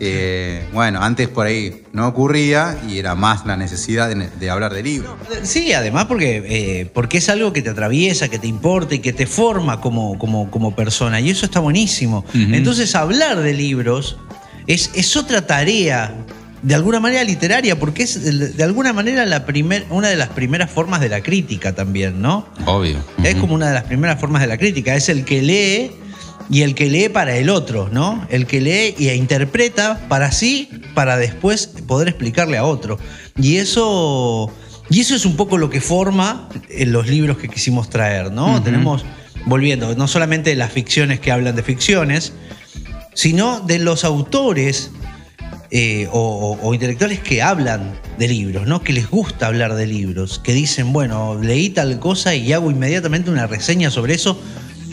Eh, 0.00 0.64
bueno, 0.72 1.02
antes 1.02 1.28
por 1.28 1.46
ahí 1.46 1.82
no 1.92 2.06
ocurría 2.06 2.78
y 2.88 2.98
era 2.98 3.14
más 3.14 3.44
la 3.46 3.56
necesidad 3.56 4.08
de, 4.08 4.28
de 4.28 4.50
hablar 4.50 4.72
de 4.72 4.82
libros. 4.82 5.12
Sí, 5.42 5.72
además 5.72 6.06
porque, 6.06 6.42
eh, 6.46 6.86
porque 6.92 7.18
es 7.18 7.28
algo 7.28 7.52
que 7.52 7.62
te 7.62 7.70
atraviesa, 7.70 8.28
que 8.28 8.38
te 8.38 8.46
importa 8.46 8.94
y 8.94 9.00
que 9.00 9.12
te 9.12 9.26
forma 9.26 9.80
como, 9.80 10.18
como, 10.18 10.50
como 10.50 10.74
persona. 10.74 11.20
Y 11.20 11.30
eso 11.30 11.46
está 11.46 11.60
buenísimo. 11.60 12.24
Entonces, 12.34 12.94
hablar 12.94 13.40
de 13.40 13.54
libros 13.54 14.18
es, 14.66 14.90
es 14.94 15.16
otra 15.16 15.46
tarea, 15.46 16.14
de 16.62 16.74
alguna 16.74 17.00
manera 17.00 17.22
literaria, 17.24 17.78
porque 17.78 18.02
es 18.02 18.22
de, 18.22 18.48
de 18.48 18.62
alguna 18.62 18.92
manera 18.92 19.24
la 19.26 19.46
primer, 19.46 19.86
una 19.90 20.08
de 20.08 20.16
las 20.16 20.28
primeras 20.28 20.70
formas 20.70 21.00
de 21.00 21.08
la 21.08 21.22
crítica 21.22 21.74
también, 21.74 22.20
¿no? 22.20 22.48
Obvio. 22.66 22.98
Es 23.22 23.36
como 23.36 23.54
una 23.54 23.68
de 23.68 23.74
las 23.74 23.84
primeras 23.84 24.20
formas 24.20 24.42
de 24.42 24.48
la 24.48 24.58
crítica. 24.58 24.94
Es 24.94 25.08
el 25.08 25.24
que 25.24 25.42
lee 25.42 25.90
y 26.50 26.62
el 26.62 26.74
que 26.74 26.88
lee 26.88 27.08
para 27.08 27.36
el 27.36 27.50
otro, 27.50 27.88
¿no? 27.92 28.26
El 28.30 28.46
que 28.46 28.60
lee 28.60 28.94
e 29.08 29.14
interpreta 29.16 30.00
para 30.08 30.32
sí, 30.32 30.70
para 30.94 31.16
después 31.16 31.66
poder 31.66 32.08
explicarle 32.08 32.56
a 32.56 32.64
otro. 32.64 32.98
Y 33.40 33.56
eso, 33.56 34.50
y 34.88 35.00
eso 35.00 35.14
es 35.14 35.26
un 35.26 35.36
poco 35.36 35.58
lo 35.58 35.68
que 35.70 35.80
forma 35.80 36.48
en 36.70 36.92
los 36.92 37.06
libros 37.06 37.36
que 37.38 37.48
quisimos 37.48 37.90
traer, 37.90 38.32
¿no? 38.32 38.62
Tenemos, 38.62 39.04
volviendo, 39.46 39.94
no 39.94 40.08
solamente 40.08 40.54
las 40.56 40.72
ficciones 40.72 41.20
que 41.20 41.30
hablan 41.32 41.54
de 41.54 41.62
ficciones, 41.62 42.32
sino 43.14 43.60
de 43.60 43.78
los 43.80 44.04
autores 44.04 44.90
eh, 45.70 46.08
o, 46.12 46.18
o- 46.62 46.66
o 46.66 46.72
intelectuales 46.74 47.18
que 47.20 47.42
hablan 47.42 47.92
de 48.18 48.26
libros, 48.28 48.66
¿no? 48.66 48.80
Que 48.82 48.94
les 48.94 49.10
gusta 49.10 49.48
hablar 49.48 49.74
de 49.74 49.86
libros, 49.86 50.38
que 50.42 50.54
dicen, 50.54 50.94
bueno, 50.94 51.38
leí 51.40 51.68
tal 51.68 51.98
cosa 51.98 52.34
y 52.34 52.52
hago 52.54 52.70
inmediatamente 52.70 53.30
una 53.30 53.46
reseña 53.46 53.90
sobre 53.90 54.14
eso, 54.14 54.40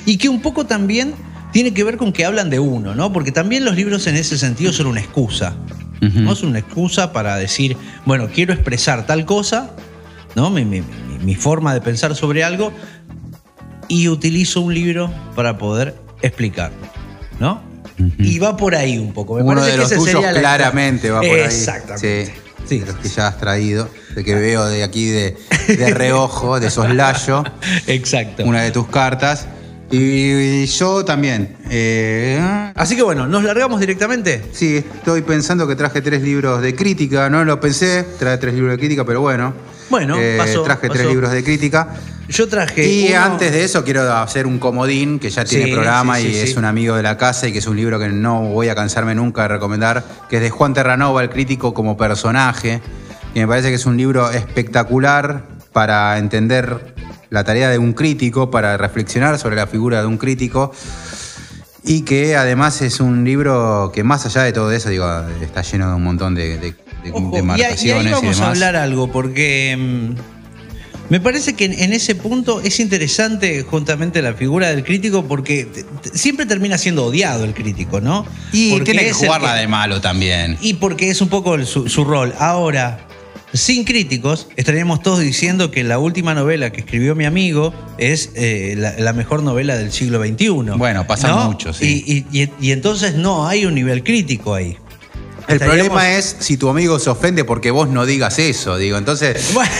y 0.05 0.17
que 0.17 0.27
un 0.27 0.41
poco 0.41 0.65
también 0.65 1.13
tiene 1.55 1.73
que 1.73 1.85
ver 1.85 1.95
con 1.95 2.11
que 2.11 2.25
hablan 2.25 2.49
de 2.49 2.59
uno, 2.59 2.95
¿no? 2.95 3.13
Porque 3.13 3.31
también 3.31 3.63
los 3.63 3.77
libros 3.77 4.07
en 4.07 4.17
ese 4.17 4.37
sentido 4.37 4.73
son 4.73 4.87
una 4.87 4.99
excusa, 4.99 5.55
Ujú. 6.05 6.19
¿no? 6.19 6.33
Es 6.33 6.43
una 6.43 6.59
excusa 6.59 7.13
para 7.13 7.37
decir, 7.37 7.77
bueno, 8.05 8.27
quiero 8.27 8.51
expresar 8.53 9.05
tal 9.05 9.23
cosa, 9.25 9.71
¿no? 10.35 10.49
Mi, 10.49 10.65
mi- 10.65 10.83
mi- 11.23 11.35
forma 11.35 11.73
de 11.73 11.79
pensar 11.79 12.13
sobre 12.13 12.43
algo, 12.43 12.73
y 13.87 14.09
utilizo 14.09 14.59
un 14.59 14.73
libro 14.73 15.09
para 15.33 15.57
poder 15.57 15.95
explicarlo, 16.21 16.75
¿no? 17.39 17.61
Y 18.19 18.37
va 18.39 18.57
por 18.57 18.75
ahí 18.75 18.97
un 18.97 19.13
poco. 19.13 19.35
Me 19.35 19.43
Uno 19.43 19.63
de 19.63 19.71
que 19.71 19.77
los 19.77 19.89
tuyos 19.91 20.21
la- 20.21 20.33
claramente 20.33 21.09
va 21.09 21.21
por 21.21 21.29
ahí. 21.29 21.39
Exactamente. 21.39 22.25
Sí, 22.25 22.31
Sí. 22.67 22.79
De 22.79 22.87
los 22.87 22.95
que 22.97 23.07
ya 23.07 23.27
has 23.27 23.37
traído, 23.37 23.89
de 24.13 24.25
que 24.25 24.35
veo 24.35 24.65
de 24.65 24.83
aquí 24.83 25.05
de, 25.05 25.37
de 25.69 25.93
reojo, 25.93 26.59
de 26.59 26.69
soslayo, 26.69 27.45
Exacto. 27.87 28.43
una 28.43 28.61
de 28.63 28.71
tus 28.71 28.87
cartas. 28.87 29.47
Y, 29.91 30.65
yo 30.65 31.05
también. 31.05 31.55
eh, 31.69 32.71
Así 32.75 32.95
que 32.95 33.03
bueno, 33.03 33.27
¿nos 33.27 33.43
largamos 33.43 33.79
directamente? 33.79 34.43
sí, 34.51 34.77
estoy 34.77 35.21
pensando 35.21 35.67
que 35.67 35.75
traje 35.75 36.01
tres 36.01 36.21
libros 36.21 36.61
de 36.61 36.75
crítica. 36.75 37.29
No 37.29 37.43
lo 37.45 37.59
pensé, 37.59 38.03
traje 38.17 38.37
tres 38.37 38.53
libros 38.55 38.71
de 38.71 38.77
crítica, 38.79 39.05
pero 39.05 39.21
bueno. 39.21 39.53
Bueno, 39.89 40.17
Eh, 40.19 40.35
pasó, 40.37 40.63
traje 40.63 40.89
tres 40.89 41.05
libros 41.05 41.31
de 41.31 41.43
crítica. 41.43 41.87
Yo 42.27 42.47
traje. 42.49 42.83
Y 42.87 43.09
uno- 43.09 43.21
antes 43.23 43.51
de 43.51 43.63
eso 43.63 43.83
quiero 43.83 44.11
hacer 44.11 44.47
un 44.47 44.57
comodín 44.57 45.19
que 45.19 45.29
ya 45.29 45.45
tiene 45.45 45.65
Sí, 45.65 45.71
programa 45.71 46.17
sí, 46.17 46.23
sí, 46.23 46.29
y 46.31 46.37
es 46.39 46.57
un 46.57 46.65
amigo 46.65 46.95
de 46.95 47.03
la 47.03 47.17
casa 47.17 47.47
y 47.47 47.51
que 47.53 47.59
es 47.59 47.67
un 47.67 47.77
libro 47.77 47.99
que 47.99 48.07
no 48.09 48.41
voy 48.41 48.67
a 48.69 48.73
cansarme 48.75 49.13
nunca 49.13 49.43
de 49.43 49.49
recomendar, 49.49 50.03
que 50.27 50.37
es 50.37 50.41
de 50.41 50.49
Juan 50.49 50.73
Terranova, 50.73 51.21
el 51.21 51.29
crítico 51.29 51.75
como 51.75 51.95
personaje, 51.97 52.81
que 53.35 53.39
me 53.41 53.47
parece 53.47 53.69
que 53.69 53.75
es 53.75 53.85
un 53.85 53.95
libro 53.95 54.31
espectacular 54.31 55.43
para 55.71 56.17
entender 56.17 56.94
la 57.29 57.43
tarea 57.43 57.69
de 57.69 57.77
un 57.77 57.93
crítico, 57.93 58.49
para 58.51 58.77
reflexionar 58.77 59.37
sobre 59.39 59.55
la 59.55 59.67
figura 59.67 60.01
de 60.01 60.07
un 60.07 60.17
crítico. 60.17 60.71
Y 61.83 62.01
que 62.01 62.35
además 62.35 62.81
es 62.81 62.99
un 62.99 63.23
libro 63.23 63.91
que 63.93 64.03
más 64.03 64.25
allá 64.25 64.41
de 64.43 64.51
todo 64.53 64.71
eso, 64.71 64.89
digo, 64.89 65.07
está 65.41 65.61
lleno 65.61 65.89
de 65.89 65.95
un 65.95 66.03
montón 66.03 66.33
de, 66.33 66.57
de, 66.57 66.73
de- 67.03 67.11
Ojo, 67.11 67.29
de 67.31 67.39
y, 67.39 67.41
marcaciones 67.43 68.05
ahí 68.07 68.11
vamos 68.11 68.23
a 68.37 68.41
demás. 68.41 68.49
hablar 68.49 68.75
algo, 68.75 69.11
porque 69.11 69.75
mm, 69.77 71.11
me 71.11 71.19
parece 71.19 71.53
que 71.53 71.65
en, 71.65 71.73
en 71.73 71.93
ese 71.93 72.15
punto 72.15 72.59
es 72.61 72.79
interesante 72.79 73.61
justamente 73.61 74.23
la 74.23 74.33
figura 74.33 74.69
del 74.69 74.83
crítico, 74.83 75.25
porque 75.25 75.67
siempre 76.15 76.47
termina 76.47 76.79
siendo 76.79 77.05
odiado 77.05 77.43
el 77.43 77.53
crítico, 77.53 78.01
¿no? 78.01 78.25
Y 78.51 78.71
Porque 78.71 78.85
tiene 78.93 79.05
que 79.05 79.13
jugarla 79.13 79.53
de 79.53 79.67
malo 79.67 80.01
también. 80.01 80.57
Y 80.61 80.73
porque 80.75 81.11
es 81.11 81.21
un 81.21 81.29
poco 81.29 81.53
el- 81.53 81.67
su, 81.67 81.87
su 81.87 82.03
rol. 82.03 82.33
Ahora, 82.39 83.05
sin 83.55 83.83
críticos, 83.83 84.47
estaríamos 84.55 85.01
todos 85.01 85.19
diciendo 85.19 85.71
que 85.71 85.83
la 85.83 85.97
última 85.99 86.33
novela 86.33 86.71
que 86.71 86.81
escribió 86.81 87.15
mi 87.15 87.25
amigo 87.25 87.73
es 87.97 88.31
eh, 88.35 88.75
la, 88.77 88.93
la 88.99 89.13
mejor 89.13 89.43
novela 89.43 89.77
del 89.77 89.91
siglo 89.91 90.21
XXI. 90.23 90.49
Bueno, 90.77 91.07
pasa 91.07 91.29
¿no? 91.29 91.51
mucho, 91.51 91.73
sí. 91.73 92.03
Y, 92.31 92.41
y- 92.43 92.49
y 92.59 92.71
entonces 92.71 93.15
no 93.15 93.47
hay 93.47 93.65
un 93.65 93.73
nivel 93.75 94.03
crítico 94.03 94.53
ahí. 94.53 94.77
El 95.47 95.55
Estaríamos- 95.57 95.87
problema 95.89 96.11
es 96.17 96.37
si 96.39 96.57
tu 96.57 96.69
amigo 96.69 96.97
se 96.99 97.09
ofende 97.09 97.43
porque 97.43 97.71
vos 97.71 97.87
no 97.89 98.05
digas 98.05 98.39
eso, 98.39 98.77
digo. 98.77 98.97
Entonces, 98.97 99.51
Bueno, 99.53 99.71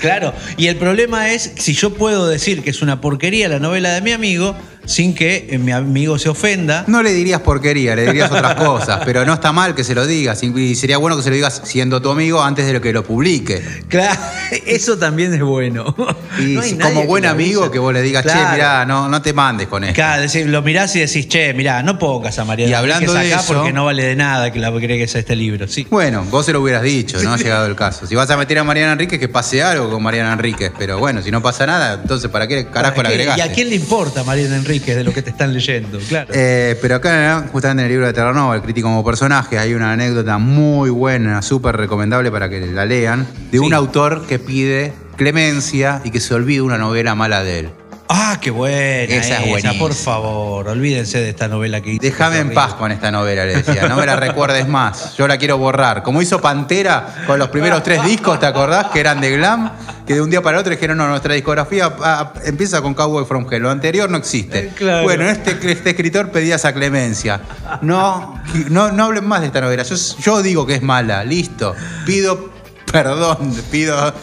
claro, 0.00 0.32
y 0.56 0.66
el 0.66 0.76
problema 0.76 1.32
es 1.32 1.52
si 1.56 1.74
yo 1.74 1.94
puedo 1.94 2.26
decir 2.28 2.62
que 2.62 2.70
es 2.70 2.82
una 2.82 3.00
porquería 3.00 3.48
la 3.48 3.58
novela 3.58 3.92
de 3.92 4.00
mi 4.00 4.12
amigo 4.12 4.54
sin 4.88 5.14
que 5.14 5.46
eh, 5.50 5.58
mi 5.58 5.70
amigo 5.70 6.18
se 6.18 6.28
ofenda. 6.30 6.84
no 6.86 7.02
le 7.02 7.12
dirías 7.12 7.40
porquería, 7.42 7.94
le 7.94 8.06
dirías 8.06 8.30
otras 8.32 8.54
cosas, 8.64 9.02
pero 9.04 9.24
no 9.26 9.34
está 9.34 9.52
mal 9.52 9.74
que 9.74 9.84
se 9.84 9.94
lo 9.94 10.06
digas. 10.06 10.42
Y 10.42 10.74
sería 10.74 10.96
bueno 10.96 11.16
que 11.16 11.22
se 11.22 11.28
lo 11.28 11.36
digas 11.36 11.60
siendo 11.64 12.00
tu 12.00 12.10
amigo 12.10 12.42
antes 12.42 12.66
de 12.66 12.80
que 12.80 12.92
lo 12.92 13.04
publique. 13.04 13.62
Claro, 13.88 14.18
eso 14.66 14.96
también 14.96 15.34
es 15.34 15.42
bueno. 15.42 15.94
Y 16.38 16.54
No 16.72 16.84
como 16.86 17.04
buen 17.04 17.24
lo 17.24 17.30
amigo 17.30 17.70
que 17.70 17.78
vos 17.78 17.92
le 17.92 18.00
digas, 18.02 18.24
che, 18.24 18.32
mirá, 18.52 18.84
no, 18.86 19.08
no 19.08 19.20
te 19.20 19.32
mandes 19.32 19.68
con 19.68 19.84
esto. 19.84 19.94
Claro, 19.94 20.24
lo 20.46 20.62
mirás 20.62 20.96
y 20.96 21.00
decís, 21.00 21.28
che, 21.28 21.52
mirá, 21.54 21.82
no 21.82 21.98
pongas 21.98 22.38
a 22.38 22.44
María 22.44 22.66
Y 22.66 22.72
hablando 22.72 23.12
Enríquez 23.12 23.28
de 23.28 23.34
acá 23.34 23.44
eso- 23.44 23.54
porque 23.54 23.72
no 23.72 23.84
vale 23.84 24.04
de 24.04 24.16
nada 24.16 24.50
que 24.52 24.58
la 24.58 24.68
agregues 24.68 25.14
a 25.16 25.18
este 25.18 25.36
libro. 25.36 25.68
Sí. 25.68 25.86
Bueno, 25.90 26.24
vos 26.30 26.46
se 26.46 26.52
lo 26.52 26.62
hubieras 26.62 26.82
dicho, 26.82 27.18
no 27.22 27.34
ha 27.34 27.36
llegado 27.36 27.66
el 27.66 27.76
caso. 27.76 28.06
Si 28.06 28.14
vas 28.14 28.30
a 28.30 28.36
meter 28.38 28.58
a 28.58 28.64
Mariana 28.64 28.92
Enríquez, 28.92 29.18
que 29.20 29.28
pase 29.28 29.62
algo 29.62 29.90
con 29.90 30.02
Mariana 30.02 30.32
Enríquez. 30.32 30.72
Pero 30.78 30.98
bueno, 30.98 31.20
si 31.22 31.30
no 31.30 31.42
pasa 31.42 31.66
nada, 31.66 32.00
entonces 32.00 32.30
¿para 32.30 32.46
qué 32.48 32.66
carajo 32.66 33.02
la 33.02 33.10
¿Y 33.10 33.12
agregaste? 33.12 33.42
a 33.42 33.52
quién 33.52 33.68
le 33.68 33.74
importa 33.74 34.24
Mariana 34.24 34.56
Enríquez 34.56 34.77
de 34.80 35.04
lo 35.04 35.12
que 35.12 35.22
te 35.22 35.30
están 35.30 35.52
leyendo? 35.52 35.98
Claro. 36.08 36.30
Eh, 36.34 36.76
pero 36.80 36.96
acá, 36.96 37.40
¿no? 37.44 37.48
justamente 37.52 37.82
en 37.82 37.86
el 37.86 37.92
libro 37.92 38.06
de 38.06 38.12
Terranova, 38.12 38.56
el 38.56 38.62
crítico 38.62 38.88
como 38.88 39.04
personaje, 39.04 39.58
hay 39.58 39.74
una 39.74 39.92
anécdota 39.92 40.38
muy 40.38 40.90
buena, 40.90 41.42
súper 41.42 41.76
recomendable 41.76 42.30
para 42.30 42.48
que 42.48 42.60
la 42.66 42.84
lean, 42.86 43.26
de 43.50 43.58
Sí. 43.58 43.64
un 43.64 43.74
autor 43.74 44.26
que 44.26 44.38
pide 44.38 44.92
clemencia 45.16 46.00
y 46.04 46.10
que 46.10 46.20
se 46.20 46.34
olvide 46.34 46.62
una 46.62 46.78
novela 46.78 47.14
mala 47.14 47.42
de 47.42 47.58
él. 47.60 47.70
Ah, 48.08 48.38
qué 48.40 48.50
buena. 48.50 49.14
Esa 49.14 49.40
es 49.42 49.48
buenísima. 49.48 49.74
Por 49.78 49.94
favor, 49.94 50.68
olvídense 50.68 51.20
de 51.20 51.30
esta 51.30 51.48
novela 51.48 51.80
que 51.80 51.92
hice. 51.92 52.00
Déjame 52.02 52.38
en 52.38 52.54
paz 52.54 52.74
con 52.74 52.92
esta 52.92 53.10
novela, 53.10 53.44
le 53.44 53.62
decía. 53.62 53.88
No 53.88 53.96
me 53.96 54.06
la 54.06 54.16
recuerdes 54.16 54.66
más. 54.68 55.16
Yo 55.16 55.28
la 55.28 55.38
quiero 55.38 55.58
borrar. 55.58 56.02
Como 56.02 56.22
hizo 56.22 56.40
Pantera 56.40 57.24
con 57.26 57.38
los 57.38 57.48
primeros 57.48 57.82
tres 57.82 58.04
discos, 58.04 58.40
¿te 58.40 58.46
acordás? 58.46 58.86
Que 58.86 59.00
eran 59.00 59.20
de 59.20 59.36
glam. 59.36 59.72
Que 60.06 60.14
de 60.14 60.22
un 60.22 60.30
día 60.30 60.40
para 60.40 60.58
otro 60.58 60.70
dijeron, 60.70 60.96
no, 60.96 61.06
nuestra 61.06 61.34
discografía 61.34 61.94
ah, 62.00 62.32
empieza 62.44 62.80
con 62.80 62.94
Cowboy 62.94 63.26
From 63.26 63.46
Hell. 63.50 63.62
Lo 63.62 63.70
anterior 63.70 64.08
no 64.08 64.16
existe. 64.16 64.58
Eh, 64.58 64.72
claro. 64.74 65.02
Bueno, 65.02 65.28
este, 65.28 65.50
este 65.70 65.90
escritor 65.90 66.30
pedía 66.30 66.56
esa 66.56 66.72
clemencia. 66.72 67.40
No, 67.82 68.40
no, 68.70 68.90
no 68.90 69.04
hablen 69.04 69.26
más 69.26 69.40
de 69.42 69.48
esta 69.48 69.60
novela. 69.60 69.82
Yo, 69.82 69.96
yo 69.96 70.42
digo 70.42 70.66
que 70.66 70.76
es 70.76 70.82
mala. 70.82 71.24
Listo. 71.24 71.74
Pido 72.06 72.58
perdón. 72.90 73.54
Pido 73.70 74.14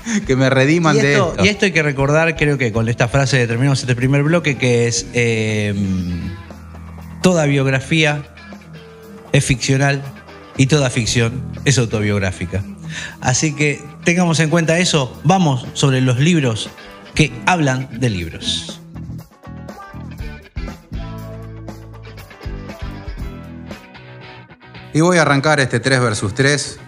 que 0.26 0.36
me 0.36 0.50
rediman 0.50 0.96
Y 0.96 1.00
de 1.00 1.12
esto, 1.12 1.30
esto. 1.32 1.44
y 1.44 1.48
esto 1.48 1.64
hay 1.66 1.72
que 1.72 1.82
recordar, 1.82 2.36
creo 2.36 2.58
que 2.58 2.72
con 2.72 2.88
esta 2.88 3.08
frase 3.08 3.46
terminamos 3.46 3.80
este 3.80 3.94
primer 3.94 4.22
bloque, 4.22 4.56
que 4.56 4.86
es 4.86 5.06
eh, 5.14 5.74
toda 7.22 7.46
biografía 7.46 8.22
es 9.32 9.44
ficcional 9.44 10.02
y 10.56 10.66
toda 10.66 10.90
ficción 10.90 11.42
es 11.64 11.78
autobiográfica. 11.78 12.62
Así 13.20 13.54
que 13.54 13.80
tengamos 14.04 14.40
en 14.40 14.50
cuenta 14.50 14.78
eso, 14.78 15.18
vamos 15.24 15.66
sobre 15.72 16.00
los 16.00 16.18
libros 16.18 16.70
que 17.14 17.32
hablan 17.46 17.88
de 17.98 18.10
libros. 18.10 18.78
Y 24.94 25.00
voy 25.00 25.16
a 25.16 25.22
arrancar 25.22 25.58
este 25.60 25.80
3 25.80 26.00
versus 26.00 26.34
3 26.34 26.78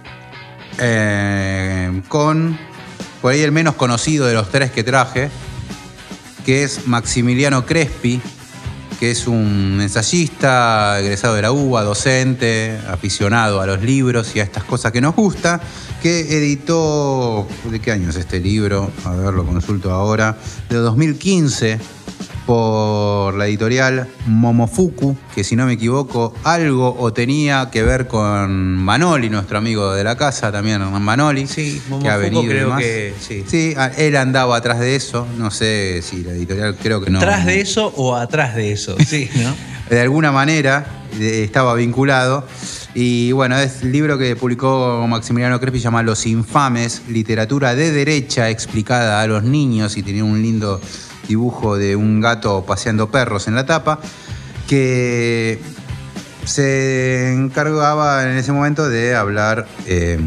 eh, 0.78 2.02
con 2.08 2.58
por 3.24 3.32
ahí 3.32 3.40
el 3.40 3.52
menos 3.52 3.76
conocido 3.76 4.26
de 4.26 4.34
los 4.34 4.50
tres 4.50 4.70
que 4.70 4.84
traje, 4.84 5.30
que 6.44 6.62
es 6.62 6.86
Maximiliano 6.86 7.64
Crespi, 7.64 8.20
que 9.00 9.12
es 9.12 9.26
un 9.26 9.78
ensayista, 9.80 11.00
egresado 11.00 11.34
de 11.34 11.40
la 11.40 11.50
UBA, 11.50 11.84
docente, 11.84 12.78
aficionado 12.86 13.62
a 13.62 13.66
los 13.66 13.80
libros 13.80 14.36
y 14.36 14.40
a 14.40 14.42
estas 14.42 14.64
cosas 14.64 14.92
que 14.92 15.00
nos 15.00 15.14
gusta, 15.14 15.58
que 16.02 16.36
editó, 16.36 17.48
¿de 17.70 17.80
qué 17.80 17.92
año 17.92 18.10
es 18.10 18.16
este 18.16 18.40
libro? 18.40 18.90
A 19.06 19.12
ver, 19.12 19.32
lo 19.32 19.46
consulto 19.46 19.90
ahora, 19.90 20.36
de 20.68 20.76
2015 20.76 21.78
por 22.46 23.34
la 23.34 23.46
editorial 23.46 24.08
Momofuku, 24.26 25.16
que 25.34 25.44
si 25.44 25.56
no 25.56 25.66
me 25.66 25.72
equivoco, 25.74 26.34
algo 26.44 26.94
o 26.98 27.12
tenía 27.12 27.70
que 27.70 27.82
ver 27.82 28.06
con 28.06 28.76
Manoli, 28.76 29.30
nuestro 29.30 29.58
amigo 29.58 29.92
de 29.92 30.04
la 30.04 30.16
casa, 30.16 30.52
también 30.52 30.80
Manoli, 31.02 31.46
Sí, 31.46 31.80
que 32.02 32.08
ha 32.08 32.16
Momofuku 32.16 32.20
venido 32.20 32.42
y 32.42 32.46
creo 32.48 32.64
demás. 32.66 32.80
que 32.82 33.14
sí. 33.20 33.44
Sí, 33.46 33.74
a- 33.76 33.88
él 33.88 34.16
andaba 34.16 34.56
atrás 34.56 34.78
de 34.80 34.94
eso, 34.96 35.26
no 35.38 35.50
sé 35.50 36.00
si 36.02 36.22
la 36.22 36.32
editorial 36.32 36.76
creo 36.76 37.00
que 37.00 37.10
no. 37.10 37.18
¿Tras 37.20 37.46
de 37.46 37.60
eso 37.60 37.92
o 37.96 38.14
atrás 38.14 38.54
de 38.54 38.72
eso? 38.72 38.96
Sí, 39.06 39.28
¿no? 39.36 39.54
de 39.90 40.00
alguna 40.00 40.32
manera 40.32 40.86
estaba 41.20 41.74
vinculado. 41.74 42.46
Y 42.96 43.32
bueno, 43.32 43.58
es 43.58 43.82
el 43.82 43.90
libro 43.92 44.16
que 44.18 44.36
publicó 44.36 45.04
Maximiliano 45.08 45.58
Crespi, 45.60 45.78
se 45.78 45.84
llama 45.84 46.02
Los 46.02 46.26
Infames, 46.26 47.02
literatura 47.08 47.74
de 47.74 47.90
derecha 47.90 48.50
explicada 48.50 49.20
a 49.20 49.26
los 49.26 49.42
niños 49.42 49.96
y 49.96 50.02
tenía 50.02 50.24
un 50.24 50.40
lindo 50.42 50.80
dibujo 51.26 51.76
de 51.76 51.96
un 51.96 52.20
gato 52.20 52.64
paseando 52.66 53.10
perros 53.10 53.48
en 53.48 53.54
la 53.54 53.66
tapa, 53.66 54.00
que 54.68 55.60
se 56.44 57.32
encargaba 57.32 58.24
en 58.24 58.36
ese 58.36 58.52
momento 58.52 58.88
de 58.88 59.14
hablar 59.14 59.66
eh, 59.86 60.18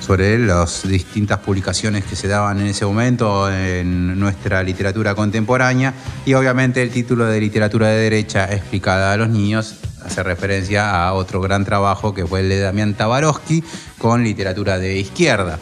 sobre 0.00 0.38
las 0.38 0.86
distintas 0.86 1.38
publicaciones 1.40 2.04
que 2.04 2.14
se 2.14 2.28
daban 2.28 2.60
en 2.60 2.68
ese 2.68 2.86
momento 2.86 3.50
en 3.52 4.18
nuestra 4.18 4.62
literatura 4.62 5.14
contemporánea 5.14 5.94
y 6.24 6.34
obviamente 6.34 6.80
el 6.80 6.90
título 6.90 7.26
de 7.26 7.40
literatura 7.40 7.88
de 7.88 7.96
derecha 7.96 8.44
explicada 8.52 9.12
a 9.12 9.16
los 9.16 9.28
niños 9.28 9.74
hace 10.04 10.22
referencia 10.22 11.04
a 11.04 11.12
otro 11.12 11.40
gran 11.40 11.64
trabajo 11.64 12.14
que 12.14 12.24
fue 12.24 12.40
el 12.40 12.48
de 12.48 12.60
Damián 12.60 12.94
Tabarovsky 12.94 13.64
con 13.98 14.22
literatura 14.22 14.78
de 14.78 14.96
izquierda. 14.96 15.58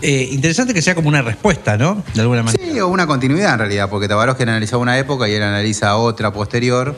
Eh, 0.00 0.28
interesante 0.30 0.72
que 0.72 0.82
sea 0.82 0.94
como 0.94 1.08
una 1.08 1.22
respuesta, 1.22 1.76
¿no? 1.76 2.02
De 2.14 2.20
alguna 2.20 2.42
manera. 2.42 2.62
Sí, 2.64 2.78
o 2.80 2.88
una 2.88 3.06
continuidad 3.06 3.54
en 3.54 3.58
realidad, 3.58 3.90
porque 3.90 4.06
Tabarovsky 4.06 4.44
analizaba 4.44 4.82
una 4.82 4.98
época 4.98 5.28
y 5.28 5.34
él 5.34 5.42
analiza 5.42 5.96
otra 5.96 6.32
posterior. 6.32 6.96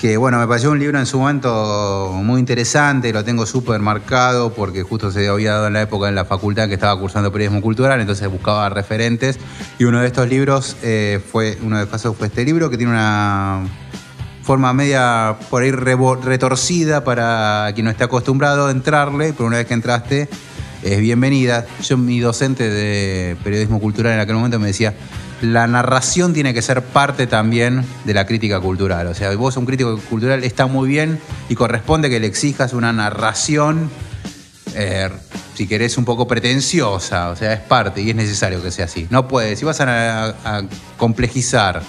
Que 0.00 0.16
bueno, 0.16 0.38
me 0.40 0.48
pareció 0.48 0.72
un 0.72 0.80
libro 0.80 0.98
en 0.98 1.06
su 1.06 1.20
momento 1.20 2.10
muy 2.12 2.40
interesante, 2.40 3.12
lo 3.12 3.22
tengo 3.22 3.46
súper 3.46 3.80
marcado 3.80 4.52
porque 4.52 4.82
justo 4.82 5.12
se 5.12 5.28
había 5.28 5.52
dado 5.52 5.68
en 5.68 5.74
la 5.74 5.82
época 5.82 6.08
en 6.08 6.16
la 6.16 6.24
facultad 6.24 6.66
que 6.66 6.74
estaba 6.74 6.98
cursando 6.98 7.30
periodismo 7.30 7.62
cultural, 7.62 8.00
entonces 8.00 8.28
buscaba 8.28 8.68
referentes. 8.68 9.38
Y 9.78 9.84
uno 9.84 10.00
de 10.00 10.08
estos 10.08 10.28
libros 10.28 10.76
eh, 10.82 11.20
fue, 11.30 11.56
uno 11.62 11.76
de 11.76 11.84
los 11.84 11.90
casos 11.90 12.16
fue 12.16 12.26
este 12.26 12.44
libro 12.44 12.68
que 12.68 12.76
tiene 12.76 12.90
una 12.90 13.62
forma 14.42 14.72
media 14.72 15.36
por 15.50 15.62
ahí 15.62 15.70
retorcida 15.70 17.04
para 17.04 17.70
quien 17.74 17.84
no 17.84 17.90
esté 17.92 18.02
acostumbrado 18.02 18.66
a 18.66 18.70
entrarle, 18.72 19.32
pero 19.32 19.46
una 19.46 19.58
vez 19.58 19.66
que 19.66 19.74
entraste 19.74 20.28
es 20.82 21.00
bienvenida. 21.00 21.66
Yo, 21.82 21.96
mi 21.96 22.20
docente 22.20 22.68
de 22.68 23.36
periodismo 23.44 23.80
cultural 23.80 24.12
en 24.14 24.20
aquel 24.20 24.34
momento 24.34 24.58
me 24.58 24.68
decía, 24.68 24.94
la 25.40 25.66
narración 25.66 26.32
tiene 26.32 26.54
que 26.54 26.62
ser 26.62 26.82
parte 26.82 27.26
también 27.26 27.84
de 28.04 28.14
la 28.14 28.26
crítica 28.26 28.60
cultural. 28.60 29.06
O 29.08 29.14
sea, 29.14 29.34
vos 29.36 29.56
un 29.56 29.66
crítico 29.66 29.98
cultural 30.10 30.44
está 30.44 30.66
muy 30.66 30.88
bien 30.88 31.20
y 31.48 31.54
corresponde 31.54 32.10
que 32.10 32.20
le 32.20 32.26
exijas 32.26 32.72
una 32.72 32.92
narración, 32.92 33.90
eh, 34.74 35.10
si 35.54 35.66
querés, 35.66 35.98
un 35.98 36.04
poco 36.04 36.26
pretenciosa. 36.26 37.30
O 37.30 37.36
sea, 37.36 37.52
es 37.52 37.60
parte 37.60 38.02
y 38.02 38.10
es 38.10 38.16
necesario 38.16 38.62
que 38.62 38.70
sea 38.70 38.86
así. 38.86 39.06
No 39.10 39.28
puedes, 39.28 39.58
si 39.58 39.64
vas 39.64 39.80
a, 39.80 40.62
complejizar 40.96 41.82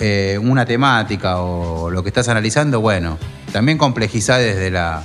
eh, 0.00 0.38
una 0.42 0.64
temática 0.64 1.40
o 1.40 1.90
lo 1.90 2.02
que 2.02 2.08
estás 2.08 2.28
analizando, 2.28 2.80
bueno, 2.80 3.18
también 3.52 3.76
complejizá 3.76 4.38
desde 4.38 4.70
la, 4.70 5.04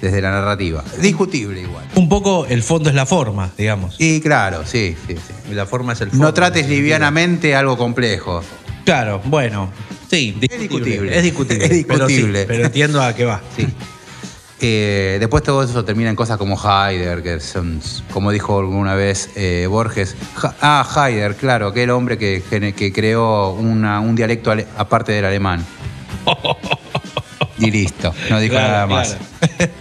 desde 0.00 0.20
la 0.22 0.30
narrativa. 0.30 0.82
Discutible 1.00 1.60
igual. 1.60 1.84
Un 1.94 2.08
poco 2.08 2.46
el 2.46 2.62
fondo 2.62 2.88
es 2.88 2.94
la 2.94 3.06
forma, 3.06 3.50
digamos. 3.56 3.96
Y 3.98 4.20
claro, 4.20 4.62
sí, 4.64 4.96
sí, 5.06 5.14
sí. 5.16 5.54
La 5.54 5.66
forma 5.66 5.92
es 5.92 6.00
el 6.00 6.10
fondo. 6.10 6.24
No 6.26 6.34
trates 6.34 6.68
livianamente 6.68 7.54
algo 7.54 7.76
complejo. 7.76 8.42
Claro, 8.84 9.20
bueno. 9.24 9.70
Sí, 10.10 10.36
discutible. 10.40 11.16
Es 11.16 11.22
discutible. 11.22 11.64
Es 11.70 11.84
pero 11.86 12.06
sí, 12.08 12.14
discutible. 12.14 12.44
Pero, 12.46 12.64
entiendo 12.66 13.02
a 13.02 13.14
qué 13.14 13.24
va. 13.24 13.40
Sí. 13.56 13.66
Eh, 14.62 15.16
después 15.18 15.42
todo 15.42 15.62
eso 15.62 15.82
termina 15.86 16.10
en 16.10 16.16
cosas 16.16 16.36
como 16.36 16.54
Heidegger, 16.54 17.22
que 17.22 17.40
son, 17.40 17.80
como 18.12 18.30
dijo 18.30 18.58
alguna 18.58 18.94
vez 18.94 19.30
eh, 19.34 19.66
Borges. 19.66 20.14
Ah, 20.60 20.86
Heidegger, 20.94 21.34
claro, 21.36 21.68
aquel 21.68 21.88
hombre 21.88 22.18
que, 22.18 22.42
que 22.76 22.92
creó 22.92 23.52
una- 23.52 24.00
un 24.00 24.14
dialecto 24.14 24.50
ale- 24.50 24.66
aparte 24.76 25.12
del 25.12 25.24
alemán. 25.24 25.64
Y 27.60 27.70
listo, 27.70 28.14
no 28.30 28.40
dijo 28.40 28.54
Claro, 28.54 28.72
nada 28.72 28.86
más. 28.86 29.16
claro. 29.56 29.72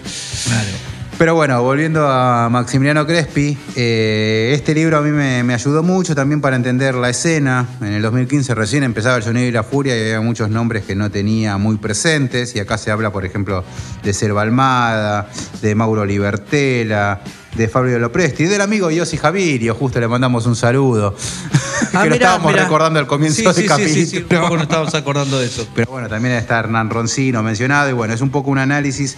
Claro. 0.45 0.88
Pero 1.19 1.35
bueno, 1.35 1.61
volviendo 1.61 2.07
a 2.07 2.47
Maximiliano 2.49 3.05
Crespi, 3.05 3.57
eh, 3.75 4.51
este 4.53 4.73
libro 4.73 4.97
a 4.97 5.01
mí 5.01 5.11
me, 5.11 5.43
me 5.43 5.53
ayudó 5.53 5.83
mucho 5.83 6.15
también 6.15 6.39
para 6.39 6.55
entender 6.55 6.95
la 6.95 7.09
escena. 7.09 7.67
En 7.81 7.91
el 7.91 8.01
2015 8.01 8.55
recién 8.55 8.83
empezaba 8.83 9.17
el 9.17 9.23
sonido 9.23 9.45
y 9.45 9.51
la 9.51 9.63
furia 9.63 9.97
y 9.97 9.99
había 9.99 10.21
muchos 10.21 10.49
nombres 10.49 10.85
que 10.85 10.95
no 10.95 11.11
tenía 11.11 11.57
muy 11.57 11.75
presentes. 11.75 12.55
Y 12.55 12.59
acá 12.61 12.77
se 12.77 12.89
habla, 12.89 13.11
por 13.11 13.25
ejemplo, 13.25 13.65
de 14.01 14.13
Selva 14.13 14.43
Almada, 14.43 15.29
de 15.61 15.75
Mauro 15.75 16.05
Libertela, 16.05 17.19
de 17.53 17.67
Fabio 17.67 17.99
Lopresti 17.99 18.45
del 18.45 18.61
amigo 18.61 18.89
Yossi 18.89 19.17
Javirio. 19.17 19.75
Justo 19.75 19.99
le 19.99 20.07
mandamos 20.07 20.45
un 20.45 20.55
saludo. 20.55 21.13
que 21.91 21.97
lo 21.97 22.03
mirá, 22.03 22.15
estábamos 22.15 22.51
mirá. 22.53 22.63
recordando 22.63 22.97
al 22.97 23.07
comienzo 23.07 23.41
Sí, 23.41 23.43
del 23.43 23.55
sí, 23.55 23.61
sí, 23.63 23.67
capítulo. 23.67 23.93
Sí, 23.93 24.05
sí, 24.05 24.17
un 24.19 24.23
poco 24.23 24.53
nos 24.53 24.63
estábamos 24.63 24.95
acordando 24.95 25.37
de 25.37 25.47
eso. 25.47 25.67
Pero 25.75 25.91
bueno, 25.91 26.07
también 26.07 26.35
está 26.35 26.59
Hernán 26.59 26.89
Roncino 26.89 27.43
mencionado 27.43 27.89
y 27.89 27.93
bueno, 27.93 28.13
es 28.13 28.21
un 28.21 28.29
poco 28.29 28.51
un 28.51 28.59
análisis 28.59 29.17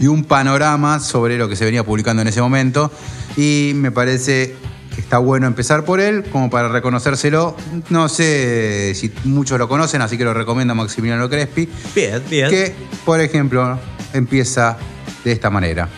y 0.00 0.06
un 0.06 0.24
panorama 0.24 0.98
sobre 0.98 1.38
lo 1.38 1.48
que 1.48 1.54
se 1.54 1.64
venía 1.64 1.84
publicando 1.84 2.22
en 2.22 2.28
ese 2.28 2.40
momento 2.40 2.90
y 3.36 3.72
me 3.76 3.92
parece 3.92 4.56
que 4.94 5.00
está 5.00 5.18
bueno 5.18 5.46
empezar 5.46 5.84
por 5.84 6.00
él 6.00 6.24
como 6.32 6.50
para 6.50 6.68
reconocérselo. 6.68 7.54
No 7.90 8.08
sé 8.08 8.94
si 8.96 9.12
muchos 9.24 9.58
lo 9.58 9.68
conocen, 9.68 10.02
así 10.02 10.18
que 10.18 10.24
lo 10.24 10.34
recomiendo 10.34 10.72
a 10.72 10.74
Maximiliano 10.74 11.28
Crespi, 11.28 11.68
Bien, 11.94 12.22
bien. 12.28 12.50
que 12.50 12.74
por 13.04 13.20
ejemplo 13.20 13.78
empieza 14.12 14.78
de 15.22 15.32
esta 15.32 15.50
manera. 15.50 15.88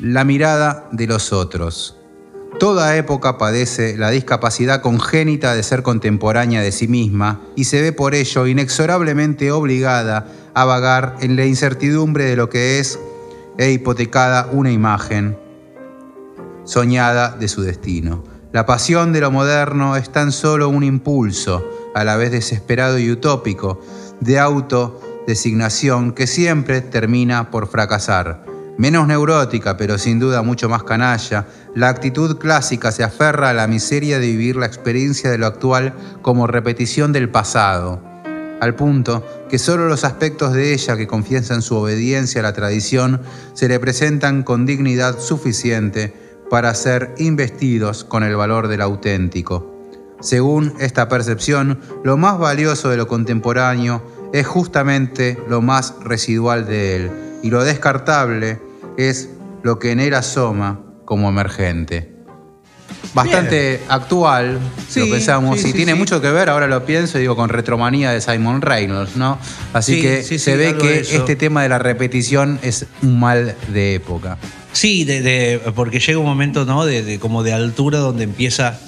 La 0.00 0.24
mirada 0.24 0.88
de 0.90 1.06
los 1.06 1.32
otros. 1.32 1.96
Toda 2.58 2.96
época 2.96 3.38
padece 3.38 3.96
la 3.96 4.10
discapacidad 4.10 4.82
congénita 4.82 5.54
de 5.54 5.62
ser 5.62 5.82
contemporánea 5.82 6.60
de 6.60 6.70
sí 6.72 6.86
misma 6.86 7.40
y 7.56 7.64
se 7.64 7.80
ve 7.80 7.92
por 7.92 8.14
ello 8.14 8.46
inexorablemente 8.46 9.50
obligada 9.52 10.26
a 10.54 10.64
vagar 10.64 11.16
en 11.20 11.36
la 11.36 11.44
incertidumbre 11.44 12.24
de 12.24 12.36
lo 12.36 12.48
que 12.48 12.78
es 12.78 12.98
e 13.58 13.70
hipotecada 13.70 14.48
una 14.52 14.70
imagen 14.70 15.38
soñada 16.64 17.30
de 17.30 17.48
su 17.48 17.62
destino. 17.62 18.24
La 18.52 18.66
pasión 18.66 19.12
de 19.12 19.20
lo 19.20 19.30
moderno 19.30 19.96
es 19.96 20.10
tan 20.10 20.30
solo 20.30 20.68
un 20.68 20.84
impulso, 20.84 21.64
a 21.94 22.04
la 22.04 22.16
vez 22.16 22.30
desesperado 22.32 22.98
y 22.98 23.10
utópico, 23.10 23.80
de 24.20 24.38
autodesignación 24.38 26.12
que 26.12 26.26
siempre 26.26 26.80
termina 26.82 27.50
por 27.50 27.66
fracasar. 27.66 28.44
Menos 28.78 29.06
neurótica, 29.06 29.76
pero 29.76 29.98
sin 29.98 30.18
duda 30.18 30.42
mucho 30.42 30.68
más 30.68 30.82
canalla, 30.82 31.46
la 31.74 31.88
actitud 31.88 32.38
clásica 32.38 32.92
se 32.92 33.04
aferra 33.04 33.50
a 33.50 33.54
la 33.54 33.66
miseria 33.66 34.18
de 34.18 34.26
vivir 34.26 34.56
la 34.56 34.66
experiencia 34.66 35.30
de 35.30 35.38
lo 35.38 35.46
actual 35.46 35.94
como 36.22 36.46
repetición 36.46 37.12
del 37.12 37.30
pasado, 37.30 38.02
al 38.62 38.76
punto 38.76 39.26
que 39.50 39.58
solo 39.58 39.88
los 39.88 40.04
aspectos 40.04 40.52
de 40.52 40.72
ella 40.72 40.96
que 40.96 41.08
confiesan 41.08 41.62
su 41.62 41.74
obediencia 41.74 42.40
a 42.40 42.44
la 42.44 42.52
tradición 42.52 43.20
se 43.54 43.66
le 43.66 43.80
presentan 43.80 44.44
con 44.44 44.66
dignidad 44.66 45.18
suficiente 45.18 46.14
para 46.48 46.72
ser 46.76 47.12
investidos 47.18 48.04
con 48.04 48.22
el 48.22 48.36
valor 48.36 48.68
del 48.68 48.82
auténtico. 48.82 49.68
Según 50.20 50.74
esta 50.78 51.08
percepción, 51.08 51.80
lo 52.04 52.16
más 52.16 52.38
valioso 52.38 52.88
de 52.88 52.96
lo 52.96 53.08
contemporáneo 53.08 54.00
es 54.32 54.46
justamente 54.46 55.36
lo 55.48 55.60
más 55.60 55.96
residual 56.00 56.64
de 56.64 56.94
él, 56.94 57.10
y 57.42 57.50
lo 57.50 57.64
descartable 57.64 58.60
es 58.96 59.28
lo 59.64 59.80
que 59.80 59.90
en 59.90 59.98
él 59.98 60.14
asoma 60.14 60.80
como 61.04 61.28
emergente. 61.28 62.11
Bastante 63.14 63.80
actual, 63.88 64.58
Sí, 64.88 65.00
lo 65.00 65.10
pensamos, 65.10 65.60
sí, 65.60 65.68
y 65.68 65.70
sí, 65.72 65.76
tiene 65.76 65.94
mucho 65.94 66.20
que 66.20 66.30
ver, 66.30 66.48
ahora 66.48 66.66
lo 66.66 66.84
pienso, 66.86 67.18
digo, 67.18 67.36
con 67.36 67.48
Retromanía 67.50 68.10
de 68.12 68.20
Simon 68.20 68.62
Reynolds, 68.62 69.16
¿no? 69.16 69.38
Así 69.72 69.96
Sí, 69.96 70.00
que 70.02 70.22
se 70.38 70.56
ve 70.56 70.76
que 70.78 71.00
este 71.00 71.36
tema 71.36 71.62
de 71.62 71.68
la 71.68 71.78
repetición 71.78 72.58
es 72.62 72.86
un 73.02 73.20
mal 73.20 73.54
de 73.68 73.94
época. 73.96 74.38
Sí, 74.72 75.04
de, 75.04 75.20
de- 75.20 75.58
porque 75.74 76.00
llega 76.00 76.18
un 76.18 76.24
momento, 76.26 76.64
¿no? 76.64 76.84
De, 76.86 77.02
de- 77.02 77.18
como 77.18 77.42
de 77.42 77.52
altura 77.52 77.98
donde 77.98 78.24
empieza 78.24 78.78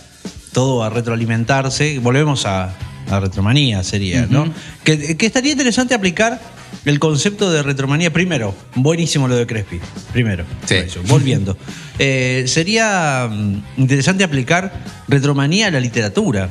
todo 0.52 0.82
a 0.84 0.88
retroalimentarse. 0.90 1.98
Volvemos 1.98 2.46
a, 2.46 2.74
a 3.10 3.20
retromanía, 3.20 3.82
sería, 3.82 4.26
¿no? 4.30 4.48
que, 4.84 5.16
que 5.16 5.26
estaría 5.26 5.52
interesante 5.52 5.94
aplicar 5.94 6.40
el 6.84 6.98
concepto 6.98 7.50
de 7.50 7.62
retromanía. 7.62 8.12
Primero, 8.12 8.54
buenísimo 8.74 9.28
lo 9.28 9.36
de 9.36 9.46
Crespi. 9.46 9.80
Primero, 10.12 10.44
Sí. 10.66 10.74
por 10.76 10.84
eso, 10.84 11.00
volviendo. 11.08 11.56
Eh, 11.98 12.44
sería 12.46 13.28
mm, 13.30 13.62
interesante 13.78 14.24
aplicar 14.24 14.72
retromanía 15.08 15.68
a 15.68 15.70
la 15.70 15.80
literatura. 15.80 16.48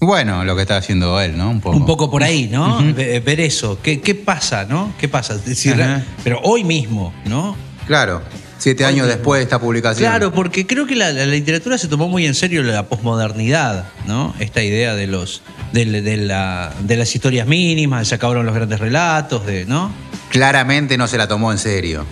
Bueno, 0.00 0.44
lo 0.44 0.54
que 0.54 0.62
está 0.62 0.76
haciendo 0.76 1.20
él, 1.20 1.36
¿no? 1.36 1.48
Un 1.50 1.60
poco. 1.60 1.76
Un 1.76 1.86
poco 1.86 2.10
por 2.10 2.22
ahí, 2.22 2.48
¿no? 2.52 2.78
Ve- 2.94 3.20
Ver 3.20 3.40
eso. 3.40 3.78
¿Qué, 3.82 4.00
qué 4.00 4.14
pasa, 4.14 4.64
no? 4.64 4.92
¿Qué 4.98 5.08
pasa? 5.08 5.36
Decir, 5.38 5.76
pero 6.22 6.40
hoy 6.42 6.62
mismo, 6.64 7.14
¿no? 7.24 7.56
Claro, 7.86 8.22
siete 8.64 8.84
años 8.86 9.06
después 9.06 9.40
de 9.40 9.42
esta 9.44 9.58
publicación. 9.60 10.08
Claro, 10.08 10.32
porque 10.32 10.66
creo 10.66 10.86
que 10.86 10.96
la, 10.96 11.12
la 11.12 11.26
literatura 11.26 11.76
se 11.76 11.86
tomó 11.86 12.08
muy 12.08 12.24
en 12.26 12.34
serio 12.34 12.62
la 12.62 12.88
posmodernidad, 12.88 13.84
¿no? 14.06 14.34
Esta 14.38 14.62
idea 14.62 14.94
de 14.94 15.06
los 15.06 15.42
de, 15.72 15.84
de 16.00 16.16
la- 16.16 16.72
de 16.80 16.96
las 16.96 17.14
historias 17.14 17.46
mínimas, 17.46 18.08
se 18.08 18.14
acabaron 18.14 18.46
los 18.46 18.54
grandes 18.54 18.80
relatos, 18.80 19.44
de, 19.44 19.66
¿no? 19.66 19.92
Claramente 20.30 20.96
no 20.96 21.06
se 21.08 21.18
la 21.18 21.28
tomó 21.28 21.52
en 21.52 21.58
serio. 21.58 22.06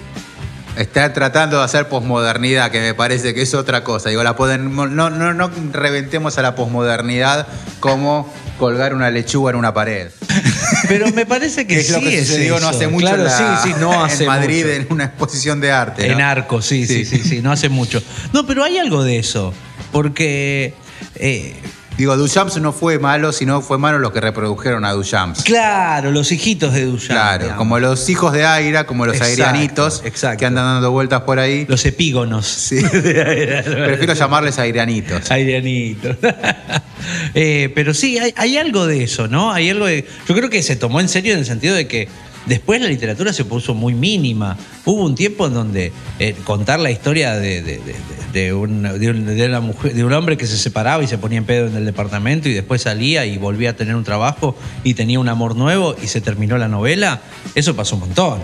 Está 0.77 1.13
tratando 1.13 1.59
de 1.59 1.65
hacer 1.65 1.89
posmodernidad, 1.89 2.71
que 2.71 2.81
me 2.81 2.95
parece 2.95 3.35
que 3.35 3.43
es 3.43 3.53
otra 3.55 3.85
cosa. 3.85 4.09
Digo, 4.09 4.23
la 4.23 4.35
poden- 4.37 4.71
no, 4.71 4.87
no, 4.89 5.11
no 5.35 5.51
reventemos 5.73 6.39
a 6.39 6.43
la 6.43 6.55
posmodernidad 6.55 7.47
como 7.79 8.33
colgar 8.59 8.95
una 8.95 9.11
lechuga 9.11 9.51
en 9.51 9.57
una 9.57 9.75
pared. 9.75 10.09
Pero 10.89 11.11
me 11.13 11.27
parece 11.27 11.67
que 11.67 11.75
Que 11.75 11.81
es 11.81 11.87
sí 11.89 11.93
lo 11.93 12.01
que 12.01 12.19
es 12.19 12.61
no 12.63 12.69
hace 12.69 12.89
mucho 12.89 13.07
Claro, 13.07 13.19
en, 13.23 13.25
la- 13.29 13.63
sí, 13.63 13.69
sí, 13.69 13.75
no 13.81 14.03
hace 14.05 14.23
en 14.25 14.29
Madrid 14.29 14.65
mucho. 14.65 14.75
en 14.77 14.87
una 14.91 15.05
exposición 15.05 15.61
de 15.61 15.73
arte. 15.73 16.07
¿no? 16.09 16.15
En 16.15 16.21
arco, 16.23 16.63
sí, 16.63 16.87
sí, 16.87 17.05
sí, 17.05 17.19
sí, 17.23 17.43
no 17.43 17.53
hace 17.53 17.69
mucho. 17.69 18.03
No, 18.33 18.47
pero 18.47 18.65
hay 18.65 18.79
algo 18.79 19.05
de 19.05 19.19
eso, 19.19 19.53
porque 19.93 20.73
eh, 21.17 21.55
Digo, 21.97 22.17
Duchamp 22.17 22.55
no 22.57 22.73
fue 22.73 22.99
malo, 22.99 23.33
sino 23.33 23.61
fue 23.61 23.79
malo 23.79 23.99
los 23.99 24.13
que 24.13 24.21
reprodujeron 24.21 24.85
a 24.85 24.93
Duchamp. 24.93 25.37
claro, 25.45 26.11
los 26.11 26.33
hijitos 26.33 26.73
de 26.73 26.87
Duchamp. 26.87 27.11
Claro, 27.11 27.43
digamos. 27.45 27.59
como 27.59 27.79
los 27.79 28.09
hijos 28.09 28.33
de 28.33 28.45
Aira, 28.47 28.85
como 28.87 29.05
los 29.07 29.17
Exacto, 29.17 29.45
airianitos, 29.45 30.03
exacto. 30.05 30.39
que 30.39 30.47
andan 30.47 30.65
dando 30.65 30.91
vueltas 30.91 31.23
por 31.23 31.39
ahí. 31.39 31.67
los 31.69 31.85
epígonos. 31.85 32.47
Sí. 32.47 32.81
Prefiero 32.91 34.15
llamarles 34.15 34.59
airianitos. 34.59 35.31
Airianito. 35.31 36.17
Eh, 37.35 37.73
pero 37.75 37.95
sí, 37.95 38.17
hay, 38.19 38.33
hay 38.37 38.59
algo 38.59 38.87
de 38.87 39.03
eso, 39.03 39.27
¿no? 39.27 39.53
Hay 39.53 39.69
algo 39.71 39.87
de. 39.87 40.07
Yo 40.29 40.35
creo 40.37 40.49
que 40.49 40.63
se 40.63 40.77
tomó 40.77 41.01
en 41.01 41.09
serio 41.09 41.33
en 41.33 41.41
el 41.41 41.45
sentido 41.47 41.75
de 41.75 41.89
que 41.89 42.09
después 42.47 42.81
la 42.81 42.89
literatura 42.89 43.33
se 43.33 43.45
puso 43.45 43.75
muy 43.75 43.95
mínima. 43.95 44.57
Hubo 44.85 45.05
un 45.05 45.15
tiempo 45.15 45.47
en 45.47 45.55
donde 45.55 45.93
eh, 46.19 46.35
contar 46.45 46.81
la 46.81 46.91
historia 46.91 47.35
de, 47.37 47.63
de- 47.63 47.81
de- 48.33 48.53
un- 48.55 48.83
de 48.83 49.47
una 49.47 49.61
mujer, 49.61 49.95
de 49.95 50.05
un 50.05 50.13
hombre 50.13 50.37
que 50.37 50.47
se 50.47 50.57
separaba 50.57 51.03
y 51.03 51.07
se 51.07 51.19
ponía 51.19 51.39
en 51.39 51.45
pedo 51.45 51.67
en 51.67 51.77
el 51.77 51.85
departamento 51.85 52.49
y 52.49 52.55
después 52.55 52.83
salía 52.83 53.27
y 53.27 53.37
volvía 53.39 53.71
a 53.71 53.73
tener 53.77 53.95
un 53.95 54.05
trabajo 54.05 54.57
y 54.85 54.95
tenía 54.95 55.21
un 55.21 55.29
amor 55.29 55.55
nuevo 55.57 55.95
y 56.03 56.07
se 56.07 56.21
terminó 56.21 56.57
la 56.59 56.69
novela, 56.69 57.21
eso 57.55 57.77
pasó 57.77 57.97
un 57.97 58.01
montón. 58.01 58.41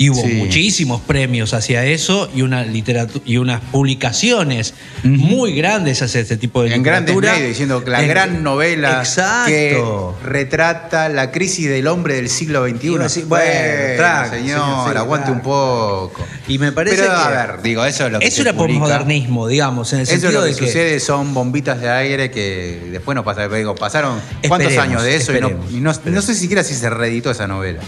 Y 0.00 0.10
hubo 0.10 0.22
Sí. 0.22 0.34
muchísimos 0.34 1.00
premios 1.00 1.54
hacia 1.54 1.84
eso 1.84 2.30
y 2.34 2.42
una 2.42 2.62
literatura 2.64 3.22
y 3.26 3.36
unas 3.38 3.60
publicaciones 3.60 4.74
muy 5.02 5.54
grandes 5.54 6.00
hacia 6.02 6.20
este 6.20 6.36
tipo 6.36 6.62
de 6.62 6.72
En 6.72 6.82
grandes 6.84 7.14
literatura. 7.16 7.32
medios, 7.34 7.48
diciendo 7.48 7.84
que 7.84 7.90
la 7.90 8.02
En- 8.02 8.08
gran 8.08 8.42
novela 8.44 8.98
Exacto. 9.00 9.50
que 9.50 9.82
retrata 10.24 11.08
la 11.08 11.32
crisis 11.32 11.68
del 11.68 11.88
hombre 11.88 12.14
del 12.14 12.28
siglo 12.28 12.64
XXI. 12.68 13.24
Bueno, 13.24 13.26
bueno, 13.26 14.30
señor, 14.30 14.96
aguante 14.96 15.32
un 15.32 15.40
poco. 15.40 16.24
Y 16.48 16.58
me 16.58 16.72
parece 16.72 16.96
Pero, 16.96 17.08
que 17.10 17.16
a 17.20 17.28
ver, 17.46 17.62
digo, 17.62 17.84
eso 17.84 18.06
es 18.06 18.12
lo 18.12 18.18
que 18.18 18.26
eso 18.26 18.40
era 18.42 18.52
posmodernismo, 18.54 19.46
digamos, 19.46 19.92
en 19.92 20.00
el 20.00 20.02
Eso 20.04 20.14
es 20.14 20.20
sentido 20.22 20.40
lo 20.40 20.46
que, 20.46 20.52
de 20.54 20.58
que 20.58 20.66
sucede, 20.66 21.00
son 21.00 21.34
bombitas 21.34 21.80
de 21.80 21.90
aire 21.90 22.30
que 22.30 22.80
después 22.90 23.14
no 23.14 23.22
pasa. 23.24 23.46
Digo, 23.48 23.74
pasaron 23.74 24.18
cuántos 24.48 24.76
años 24.78 25.02
de 25.02 25.16
eso 25.16 25.36
y 25.36 25.40
no, 25.40 25.50
y 25.70 25.74
no- 25.80 25.92
no 26.04 26.22
sé 26.22 26.34
siquiera 26.34 26.64
si 26.64 26.74
se 26.74 26.88
reeditó 26.90 27.30
esa 27.30 27.46
novela. 27.46 27.80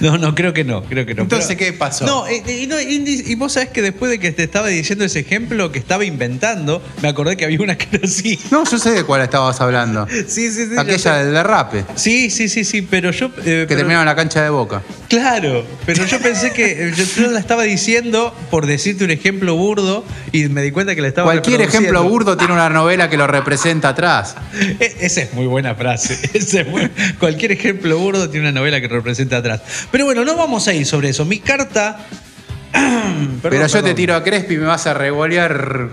No, 0.00 0.18
no, 0.18 0.34
creo 0.34 0.52
que 0.52 0.64
no, 0.64 0.82
creo 0.84 1.04
que 1.06 1.14
no. 1.14 1.22
Entonces, 1.22 1.56
¿qué 1.56 1.72
pasó? 1.72 2.06
No, 2.06 2.26
eh, 2.26 2.42
y, 2.62 2.66
no, 2.66 2.80
y- 2.80 3.24
y 3.26 3.34
vos 3.34 3.52
sabés 3.52 3.68
que 3.70 3.82
después 3.82 4.10
de 4.10 4.18
que 4.18 4.32
te 4.32 4.42
estaba 4.44 4.68
diciendo 4.68 5.04
ese 5.04 5.20
ejemplo 5.20 5.70
que 5.70 5.78
estaba 5.78 6.04
inventando, 6.04 6.82
me 7.02 7.08
acordé 7.08 7.36
que 7.36 7.44
había 7.44 7.60
una 7.60 7.76
que 7.76 7.96
era 7.96 8.06
así. 8.06 8.38
No, 8.50 8.64
yo 8.64 8.78
sé 8.78 8.90
de 8.92 9.04
cuál 9.04 9.22
estabas 9.22 9.60
hablando. 9.60 10.06
Sí, 10.26 10.50
sí, 10.50 10.66
sí. 10.66 10.76
Aquella 10.76 11.16
del 11.18 11.32
derrape, 11.34 11.84
Sí, 11.94 12.30
sí, 12.30 12.48
sí, 12.48 12.64
sí, 12.64 12.82
pero 12.82 13.10
yo. 13.10 13.26
eh, 13.26 13.30
que 13.42 13.64
pero- 13.68 13.78
terminaba 13.80 14.02
en 14.02 14.06
la 14.06 14.16
cancha 14.16 14.42
de 14.42 14.50
boca. 14.50 14.82
Claro, 15.08 15.64
pero 15.84 16.04
yo 16.04 16.18
pensé 16.20 16.52
que. 16.52 16.88
eh, 16.88 16.92
Yo, 16.96 17.04
yo 17.04 17.30
la 17.30 17.38
estaba 17.40 17.62
diciendo 17.62 18.05
por 18.50 18.66
decirte 18.66 19.04
un 19.04 19.10
ejemplo 19.10 19.54
burdo 19.56 20.04
y 20.32 20.44
me 20.48 20.62
di 20.62 20.70
cuenta 20.70 20.94
que 20.94 21.02
la 21.02 21.08
estaba 21.08 21.26
Cualquier 21.26 21.60
ejemplo 21.60 22.02
burdo 22.04 22.36
tiene 22.36 22.52
una 22.54 22.68
novela 22.68 23.08
que 23.10 23.16
lo 23.16 23.26
representa 23.26 23.90
atrás. 23.90 24.36
E- 24.80 24.96
Esa 25.00 25.22
es 25.22 25.34
muy 25.34 25.46
buena 25.46 25.74
frase. 25.74 26.18
Ese 26.34 26.60
es 26.62 26.68
muy- 26.68 26.88
cualquier 27.18 27.52
ejemplo 27.52 27.98
burdo 27.98 28.28
tiene 28.30 28.48
una 28.50 28.58
novela 28.60 28.80
que 28.80 28.88
representa 28.88 29.38
atrás. 29.38 29.62
Pero 29.90 30.04
bueno, 30.04 30.24
no 30.24 30.36
vamos 30.36 30.66
a 30.68 30.74
ir 30.74 30.86
sobre 30.86 31.10
eso. 31.10 31.24
Mi 31.24 31.40
carta. 31.40 31.98
Perdón, 32.72 33.38
Pero 33.42 33.66
yo 33.66 33.82
te 33.82 33.94
tiro 33.94 34.14
a 34.14 34.22
Crespi 34.22 34.54
y 34.54 34.58
me 34.58 34.66
vas 34.66 34.86
a 34.86 34.94
revolear 34.94 35.88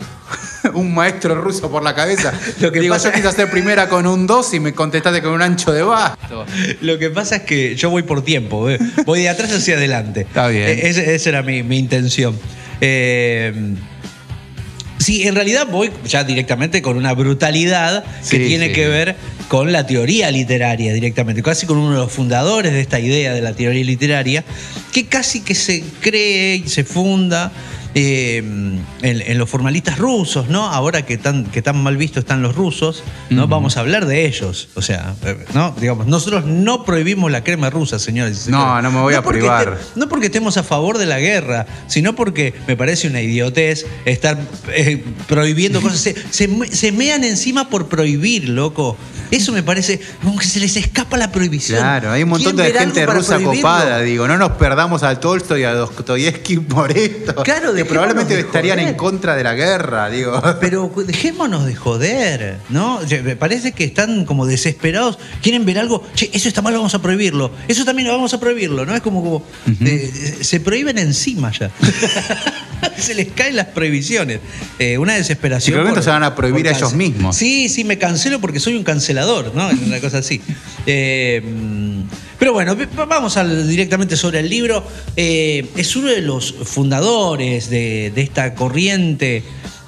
un 0.73 0.93
maestro 0.93 1.35
ruso 1.39 1.69
por 1.71 1.83
la 1.83 1.93
cabeza. 1.95 2.33
Lo 2.59 2.71
que 2.71 2.79
Digo, 2.81 2.93
pasa- 2.95 3.09
yo 3.09 3.15
quise 3.15 3.27
hacer 3.27 3.49
primera 3.49 3.89
con 3.89 4.05
un 4.07 4.27
2 4.27 4.53
y 4.55 4.59
me 4.59 4.73
contestaste 4.73 5.21
con 5.21 5.31
un 5.33 5.41
ancho 5.41 5.71
de 5.71 5.83
basto. 5.83 6.45
Lo 6.81 6.97
que 6.99 7.09
pasa 7.09 7.37
es 7.37 7.41
que 7.43 7.75
yo 7.75 7.89
voy 7.89 8.03
por 8.03 8.23
tiempo, 8.23 8.69
¿eh? 8.69 8.79
voy 9.05 9.21
de 9.21 9.29
atrás 9.29 9.51
hacia 9.51 9.75
adelante. 9.75 10.21
Está 10.21 10.47
bien. 10.47 10.79
Ese- 10.81 11.13
esa 11.15 11.29
era 11.29 11.43
mi, 11.43 11.63
mi 11.63 11.77
intención. 11.77 12.37
Eh, 12.81 13.53
sí, 14.99 15.27
en 15.27 15.35
realidad 15.35 15.67
voy 15.69 15.91
ya 16.05 16.23
directamente 16.23 16.81
con 16.81 16.97
una 16.97 17.13
brutalidad 17.13 18.03
que 18.03 18.37
Sí, 18.37 18.45
tiene 18.47 18.67
sí. 18.67 18.73
que 18.73 18.87
ver 18.87 19.15
con 19.47 19.71
la 19.71 19.85
teoría 19.85 20.31
literaria 20.31 20.93
directamente, 20.93 21.43
casi 21.43 21.65
con 21.67 21.77
uno 21.77 21.91
de 21.91 21.97
los 21.97 22.11
fundadores 22.11 22.71
de 22.73 22.81
esta 22.81 22.99
idea 22.99 23.33
de 23.33 23.41
la 23.41 23.53
teoría 23.53 23.83
literaria, 23.83 24.43
que 24.91 25.05
casi 25.07 25.41
que 25.41 25.53
se 25.53 25.83
cree 26.01 26.55
y 26.55 26.67
se 26.69 26.83
funda 26.83 27.51
eh, 27.95 28.37
en, 28.37 28.83
en 29.01 29.37
los 29.37 29.49
formalistas 29.49 29.97
rusos, 29.97 30.47
¿no? 30.49 30.63
Ahora 30.69 31.05
que 31.05 31.17
tan, 31.17 31.45
que 31.45 31.61
tan 31.61 31.81
mal 31.81 31.97
visto 31.97 32.19
están 32.19 32.41
los 32.41 32.55
rusos, 32.55 33.03
¿no? 33.29 33.47
Vamos 33.47 33.77
a 33.77 33.81
hablar 33.81 34.05
de 34.05 34.25
ellos. 34.25 34.69
O 34.75 34.81
sea, 34.81 35.15
eh, 35.25 35.45
¿no? 35.53 35.75
Digamos, 35.79 36.07
nosotros 36.07 36.45
no 36.45 36.85
prohibimos 36.85 37.31
la 37.31 37.43
crema 37.43 37.69
rusa, 37.69 37.99
señores. 37.99 38.47
No, 38.47 38.59
señores. 38.59 38.83
no 38.83 38.91
me 38.91 39.01
voy 39.01 39.13
a 39.13 39.21
privar. 39.21 39.79
no 39.95 40.09
porque 40.09 40.27
estemos 40.27 40.57
a 40.57 40.63
favor 40.63 40.97
de 40.97 41.05
la 41.05 41.19
guerra, 41.19 41.65
sino 41.87 42.15
porque 42.15 42.53
me 42.67 42.75
parece 42.75 43.07
una 43.07 43.21
idiotez 43.21 43.85
estar 44.05 44.37
eh, 44.69 45.03
prohibiendo 45.27 45.81
cosas. 45.81 45.99
Se, 45.99 46.15
se 46.31 46.83
se 46.83 46.91
mean 46.91 47.23
encima 47.23 47.69
por 47.69 47.87
prohibir, 47.87 48.49
loco. 48.49 48.97
Eso 49.31 49.51
me 49.51 49.63
parece 49.63 49.99
como 50.21 50.37
que 50.37 50.45
se 50.45 50.59
les 50.59 50.75
escapa 50.77 51.17
la 51.17 51.31
prohibición. 51.31 51.79
Claro, 51.79 52.11
hay 52.11 52.23
un 52.23 52.29
montón 52.29 52.55
¿Quién 52.55 52.73
de 52.73 52.79
gente 52.79 53.05
rusa 53.05 53.35
prohibirlo? 53.35 53.61
copada, 53.61 53.99
digo, 54.01 54.27
no 54.27 54.37
nos 54.37 54.51
perdamos 54.51 55.01
a 55.01 55.19
Tolstoy 55.19 55.61
y 55.61 55.63
a 55.63 55.73
Dostoyevsky 55.73 56.57
por 56.57 56.91
esto. 56.95 57.35
Claro, 57.43 57.73
que 57.83 57.89
probablemente 57.89 58.39
estarían 58.39 58.79
en 58.79 58.93
contra 58.95 59.35
de 59.35 59.43
la 59.43 59.53
guerra, 59.53 60.09
digo. 60.09 60.41
Pero 60.59 60.91
dejémonos 61.05 61.65
de 61.65 61.75
joder, 61.75 62.57
¿no? 62.69 62.99
Me 63.23 63.35
parece 63.35 63.71
que 63.71 63.83
están 63.83 64.25
como 64.25 64.45
desesperados, 64.45 65.19
quieren 65.41 65.65
ver 65.65 65.79
algo, 65.79 66.03
che, 66.15 66.29
eso 66.33 66.47
está 66.47 66.61
mal, 66.61 66.73
vamos 66.73 66.95
a 66.95 67.01
prohibirlo, 67.01 67.51
eso 67.67 67.85
también 67.85 68.07
lo 68.07 68.13
vamos 68.13 68.33
a 68.33 68.39
prohibirlo, 68.39 68.85
¿no? 68.85 68.95
Es 68.95 69.01
como, 69.01 69.23
como 69.23 69.43
eh, 69.81 70.39
se 70.41 70.59
prohíben 70.59 70.97
encima 70.97 71.51
ya. 71.51 71.71
se 72.97 73.13
les 73.13 73.31
caen 73.31 73.55
las 73.55 73.67
prohibiciones. 73.67 74.39
Eh, 74.79 74.97
una 74.97 75.13
desesperación. 75.15 75.75
En 75.77 75.83
momento 75.83 76.01
se 76.01 76.09
van 76.09 76.23
a 76.23 76.35
prohibir 76.35 76.65
por 76.65 76.73
a 76.73 76.77
ellos 76.77 76.93
mismos. 76.93 77.35
Sí, 77.35 77.69
sí, 77.69 77.83
me 77.83 77.97
cancelo 77.97 78.39
porque 78.39 78.59
soy 78.59 78.75
un 78.75 78.83
cancelador, 78.83 79.53
¿no? 79.55 79.69
Una 79.69 79.99
cosa 79.99 80.19
así. 80.19 80.41
Eh, 80.85 81.41
pero 82.43 82.51
bueno, 82.51 82.75
vamos 83.07 83.37
al- 83.37 83.69
directamente 83.69 84.17
sobre 84.17 84.41
el 84.41 84.49
libro. 84.49 84.83
Eh, 85.15 85.69
es 85.77 85.95
uno 85.95 86.09
de 86.09 86.19
los 86.21 86.53
fundadores 86.65 87.69
de, 87.69 88.11
de 88.13 88.21
esta 88.21 88.53
corriente, 88.53 89.43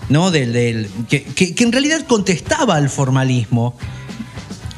¿no? 0.08 0.32
Del, 0.32 0.54
del- 0.54 0.90
que, 1.10 1.26
que- 1.26 1.54
que 1.54 1.64
en 1.66 1.74
realidad 1.74 2.06
contestaba 2.08 2.76
al 2.78 2.88
formalismo. 2.90 3.76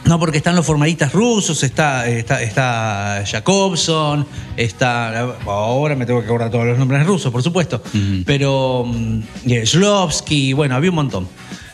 No, 0.06 0.18
porque 0.20 0.40
están 0.40 0.56
los 0.56 0.66
formalistas 0.66 1.13
rusos, 1.13 1.62
está, 1.62 2.08
está, 2.08 2.42
está 2.42 3.24
Jacobson, 3.28 4.26
está. 4.56 5.36
Ahora 5.46 5.96
me 5.96 6.08
tengo 6.08 6.22
que 6.22 6.26
acordar 6.26 6.50
todos 6.50 6.66
los 6.66 6.80
nombres 6.80 7.06
rusos, 7.06 7.32
por 7.32 7.44
supuesto. 7.44 7.84
Pero. 8.26 8.86
mm, 8.88 9.20
y 9.46 9.54
Shlovsky, 9.66 10.54
bueno, 10.54 10.74
había 10.74 10.90
un 10.90 10.96
montón. 10.96 11.28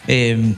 Eh, 0.09 0.53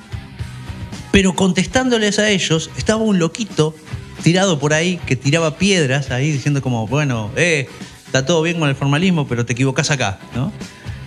pero 1.12 1.36
contestándoles 1.36 2.18
a 2.18 2.30
ellos, 2.32 2.72
estaba 2.78 3.04
un 3.04 3.20
loquito 3.20 3.76
tirado 4.24 4.60
por 4.60 4.74
ahí 4.74 5.00
que 5.06 5.16
tiraba 5.16 5.58
piedras 5.58 6.12
ahí 6.12 6.32
diciendo 6.32 6.62
como, 6.62 6.88
bueno, 6.88 7.32
eh, 7.36 7.68
está 8.06 8.26
todo 8.26 8.42
bien 8.42 8.60
con 8.60 8.70
el 8.70 8.76
formalismo, 8.76 9.28
pero 9.28 9.46
te 9.46 9.54
equivocás 9.54 9.92
acá, 9.92 10.20
¿no? 10.36 10.52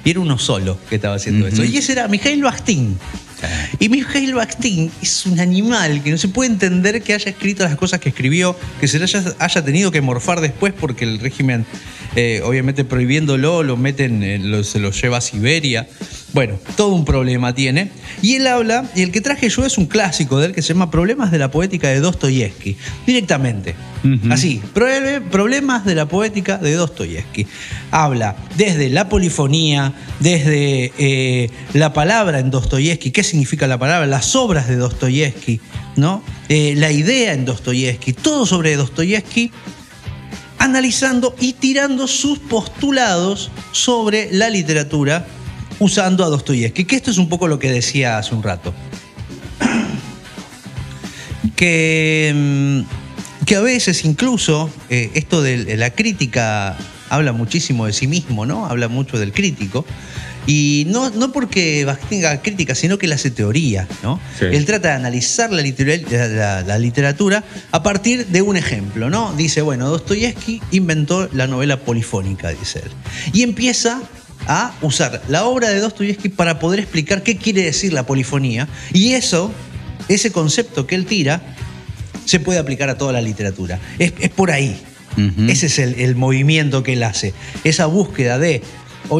Y 0.04 0.10
era 0.10 0.20
uno 0.20 0.38
solo 0.38 0.78
que 0.88 0.94
estaba 0.96 1.16
haciendo 1.16 1.46
eso. 1.48 1.62
Y 1.64 1.76
ese 1.76 1.92
era 1.92 2.08
Mikhail 2.08 2.42
Bakhtin. 2.42 2.96
Y 3.78 3.88
Mikhail 3.88 4.34
Bakhtin 4.34 4.90
es 5.02 5.26
un 5.26 5.38
animal 5.38 6.02
que 6.02 6.10
no 6.10 6.18
se 6.18 6.28
puede 6.28 6.50
entender 6.50 7.02
que 7.02 7.14
haya 7.14 7.30
escrito 7.30 7.62
las 7.62 7.76
cosas 7.76 8.00
que 8.00 8.08
escribió, 8.08 8.56
que 8.80 8.88
se 8.88 9.02
haya, 9.02 9.22
haya 9.38 9.64
tenido 9.64 9.90
que 9.90 10.00
morfar 10.00 10.40
después 10.40 10.72
porque 10.72 11.04
el 11.04 11.20
régimen 11.20 11.64
eh, 12.16 12.40
obviamente 12.44 12.84
prohibiéndolo, 12.84 13.62
lo 13.62 13.76
meten, 13.76 14.22
eh, 14.22 14.38
lo- 14.38 14.64
se 14.64 14.78
lo 14.80 14.90
lleva 14.90 15.18
a 15.18 15.20
Siberia. 15.20 15.86
Bueno, 16.34 16.58
todo 16.76 16.94
un 16.94 17.04
problema 17.06 17.54
tiene. 17.54 17.90
Y 18.20 18.34
él 18.34 18.46
habla, 18.46 18.84
y 18.94 19.02
el 19.02 19.10
que 19.10 19.20
traje 19.22 19.48
yo 19.48 19.64
es 19.64 19.78
un 19.78 19.86
clásico 19.86 20.38
de 20.38 20.46
él 20.48 20.52
que 20.54 20.60
se 20.60 20.74
llama 20.74 20.90
Problemas 20.90 21.30
de 21.30 21.38
la 21.38 21.50
poética 21.50 21.88
de 21.88 22.00
Dostoyevsky. 22.00 22.76
Directamente. 23.06 23.74
Así, 24.30 24.60
Proble- 24.74 25.22
Problemas 25.22 25.84
de 25.84 25.94
la 25.94 26.06
poética 26.06 26.58
de 26.58 26.74
Dostoyevsky. 26.74 27.46
Habla 27.90 28.36
desde 28.56 28.90
la 28.90 29.08
polifonía, 29.08 29.94
desde 30.20 30.92
eh, 30.98 31.50
la 31.72 31.92
palabra 31.94 32.38
en 32.40 32.50
Dostoyevsky, 32.50 33.10
qué 33.10 33.24
significa 33.24 33.66
la 33.66 33.78
palabra, 33.78 34.06
las 34.06 34.36
obras 34.36 34.68
de 34.68 34.76
Dostoyevsky, 34.76 35.60
¿no? 35.96 36.22
Eh, 36.50 36.74
la 36.76 36.92
idea 36.92 37.32
en 37.32 37.44
Dostoyevsky, 37.46 38.12
todo 38.12 38.44
sobre 38.46 38.76
Dostoyevsky 38.76 39.50
analizando 40.58 41.34
y 41.40 41.52
tirando 41.54 42.06
sus 42.08 42.38
postulados 42.38 43.50
sobre 43.72 44.28
la 44.32 44.50
literatura 44.50 45.26
usando 45.80 46.24
a 46.24 46.28
Dostoyevsky, 46.28 46.84
que 46.84 46.96
esto 46.96 47.10
es 47.10 47.18
un 47.18 47.28
poco 47.28 47.46
lo 47.48 47.58
que 47.58 47.70
decía 47.70 48.18
hace 48.18 48.34
un 48.34 48.42
rato. 48.42 48.74
Que, 51.56 52.32
mm, 52.34 53.44
que 53.44 53.56
a 53.56 53.60
veces 53.60 54.04
incluso 54.04 54.70
eh, 54.90 55.10
esto 55.14 55.42
de 55.42 55.76
la 55.76 55.90
crítica 55.90 56.76
habla 57.08 57.32
muchísimo 57.32 57.86
de 57.86 57.92
sí 57.92 58.06
mismo, 58.06 58.46
¿no? 58.46 58.66
Habla 58.66 58.88
mucho 58.88 59.18
del 59.18 59.32
crítico. 59.32 59.84
Y 60.46 60.84
no, 60.88 61.10
no 61.10 61.30
porque 61.32 61.86
tenga 62.08 62.40
crítica, 62.40 62.74
sino 62.74 62.96
que 62.96 63.04
él 63.06 63.12
hace 63.12 63.30
teoría, 63.30 63.86
¿no? 64.02 64.18
Sí. 64.38 64.46
Él 64.46 64.64
trata 64.64 64.88
de 64.88 64.94
analizar 64.94 65.50
la- 65.52 66.62
la 66.62 66.78
literatura 66.78 67.44
a 67.70 67.82
partir 67.82 68.26
de 68.26 68.40
un 68.40 68.56
ejemplo, 68.56 69.10
¿no? 69.10 69.34
Dice, 69.34 69.60
bueno, 69.60 69.88
Dostoyevsky 69.90 70.62
inventó 70.70 71.28
la 71.34 71.46
novela 71.46 71.78
polifónica, 71.80 72.48
dice 72.50 72.78
él. 72.84 72.90
Y 73.34 73.42
empieza 73.42 74.00
a 74.48 74.72
usar 74.80 75.22
la 75.28 75.44
obra 75.44 75.68
de 75.68 75.78
Dostoyevsky 75.78 76.30
para 76.30 76.58
poder 76.58 76.80
explicar 76.80 77.22
qué 77.22 77.36
quiere 77.36 77.62
decir 77.62 77.92
la 77.92 78.04
polifonía. 78.04 78.66
Y 78.92 79.12
eso, 79.12 79.52
ese 80.08 80.32
concepto 80.32 80.86
que 80.86 80.94
él 80.94 81.06
tira, 81.06 81.42
se 82.24 82.40
puede 82.40 82.58
aplicar 82.58 82.88
a 82.88 82.98
toda 82.98 83.12
la 83.12 83.20
literatura. 83.20 83.78
Es, 83.98 84.14
es 84.18 84.30
por 84.30 84.50
ahí. 84.50 84.76
Ese 85.48 85.66
es 85.66 85.80
el, 85.80 85.98
el 85.98 86.14
movimiento 86.14 86.84
que 86.84 86.92
él 86.92 87.02
hace. 87.02 87.34
Esa 87.64 87.86
búsqueda 87.86 88.38
de. 88.38 88.62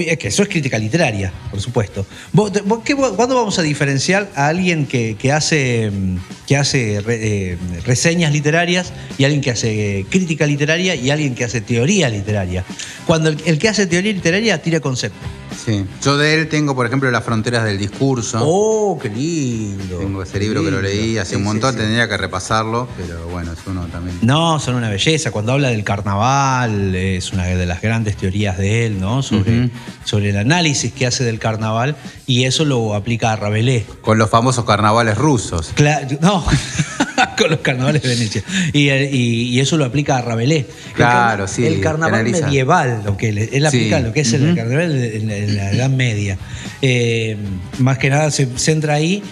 Es 0.07 0.19
que 0.19 0.29
eso 0.29 0.43
es 0.43 0.49
crítica 0.49 0.79
literaria, 0.79 1.33
por 1.51 1.61
supuesto. 1.61 2.05
¿Cuándo 2.35 3.35
vamos 3.35 3.59
a 3.59 3.63
diferenciar 3.63 4.31
a 4.35 4.49
alguien 4.49 4.87
que, 4.87 5.17
que 5.17 5.33
hace, 5.33 5.91
mm, 5.91 6.17
que 6.47 6.57
hace 6.57 7.03
eh, 7.09 7.57
reseñas 7.87 8.33
literarias 8.33 8.93
y 9.17 9.25
alguien 9.25 9.41
que 9.41 9.51
hace 9.51 10.05
crítica 10.11 10.47
literaria 10.47 10.95
y 10.95 11.11
alguien 11.11 11.35
que 11.35 11.45
hace 11.45 11.61
teoría 11.61 12.09
literaria? 12.11 12.65
Cuando 13.07 13.31
el, 13.31 13.39
el 13.47 13.59
que 13.59 13.69
hace 13.69 13.87
teoría 13.87 14.13
literaria 14.13 14.61
tira 14.61 14.81
conceptos. 14.81 15.29
Sí. 15.65 15.85
Yo 16.03 16.17
de 16.17 16.35
él 16.35 16.49
tengo, 16.49 16.75
por 16.75 16.87
ejemplo, 16.87 17.11
Las 17.11 17.25
fronteras 17.25 17.65
del 17.65 17.79
discurso. 17.79 18.39
¡Oh, 18.43 18.99
qué 19.01 19.09
lindo! 19.09 19.99
Tengo 19.99 20.23
ese 20.23 20.39
libro 20.39 20.63
que 20.65 20.71
lo 20.71 20.81
leí 20.81 21.19
hace 21.19 21.31
Sí, 21.31 21.37
un 21.37 21.45
montón, 21.45 21.73
sí. 21.73 21.79
tendría 21.81 22.09
que 22.09 22.17
repasarlo, 22.17 22.89
pero 22.97 23.27
bueno, 23.29 23.53
es 23.53 23.59
uno 23.67 23.87
también. 23.87 24.17
No, 24.23 24.61
son 24.61 24.77
una 24.77 24.89
belleza. 24.89 25.31
Cuando 25.31 25.53
habla 25.53 25.69
del 25.71 25.85
carnaval, 25.85 26.95
es 26.95 27.33
una 27.33 27.45
de 27.47 27.67
las 27.67 27.83
grandes 27.83 28.17
teorías 28.17 28.57
de 28.59 28.87
él, 28.87 29.01
¿no? 29.01 29.23
Sobre 29.23 30.31
el 30.31 30.37
análisis 30.37 30.93
que 30.93 31.07
hace 31.07 31.25
del 31.25 31.39
carnaval 31.39 31.97
y 32.27 32.45
eso 32.45 32.65
lo 32.65 32.95
aplica 32.95 33.33
a 33.33 33.37
Rabelais. 33.37 33.85
Con 34.01 34.17
los 34.19 34.31
famosos 34.31 34.65
carnavales 34.65 35.19
rusos. 35.19 35.73
Cla- 35.75 36.07
no, 36.21 36.45
con 37.39 37.51
los 37.51 37.61
carnavales 37.61 38.03
de 38.03 38.09
Venecia. 38.09 38.43
Y, 38.73 38.91
y- 38.91 39.43
y 39.51 39.61
eso 39.61 39.77
lo 39.77 39.85
aplica 39.85 40.19
a 40.19 40.23
Rabelais. 40.23 40.67
El 40.89 40.93
Claro, 40.95 41.49
sí, 41.49 41.65
El 41.65 41.81
carnaval 41.81 42.25
medieval, 42.29 43.03
lo 43.05 43.17
que 43.17 43.29
él, 43.31 43.39
él 43.39 43.67
aplica 43.67 43.99
Sí, 43.99 44.05
lo 44.05 44.13
que 44.13 44.21
es 44.21 44.33
el 44.33 44.55
carnaval 44.55 44.93
en, 44.93 45.27
la- 45.29 45.37
en 45.37 45.57
la 45.57 45.73
Edad 45.73 45.91
Media. 45.91 46.39
Eh, 46.83 47.37
más 47.79 47.99
que 47.99 48.11
nada 48.11 48.31
se 48.31 48.47
centra 48.57 48.95
ahí. 48.95 49.23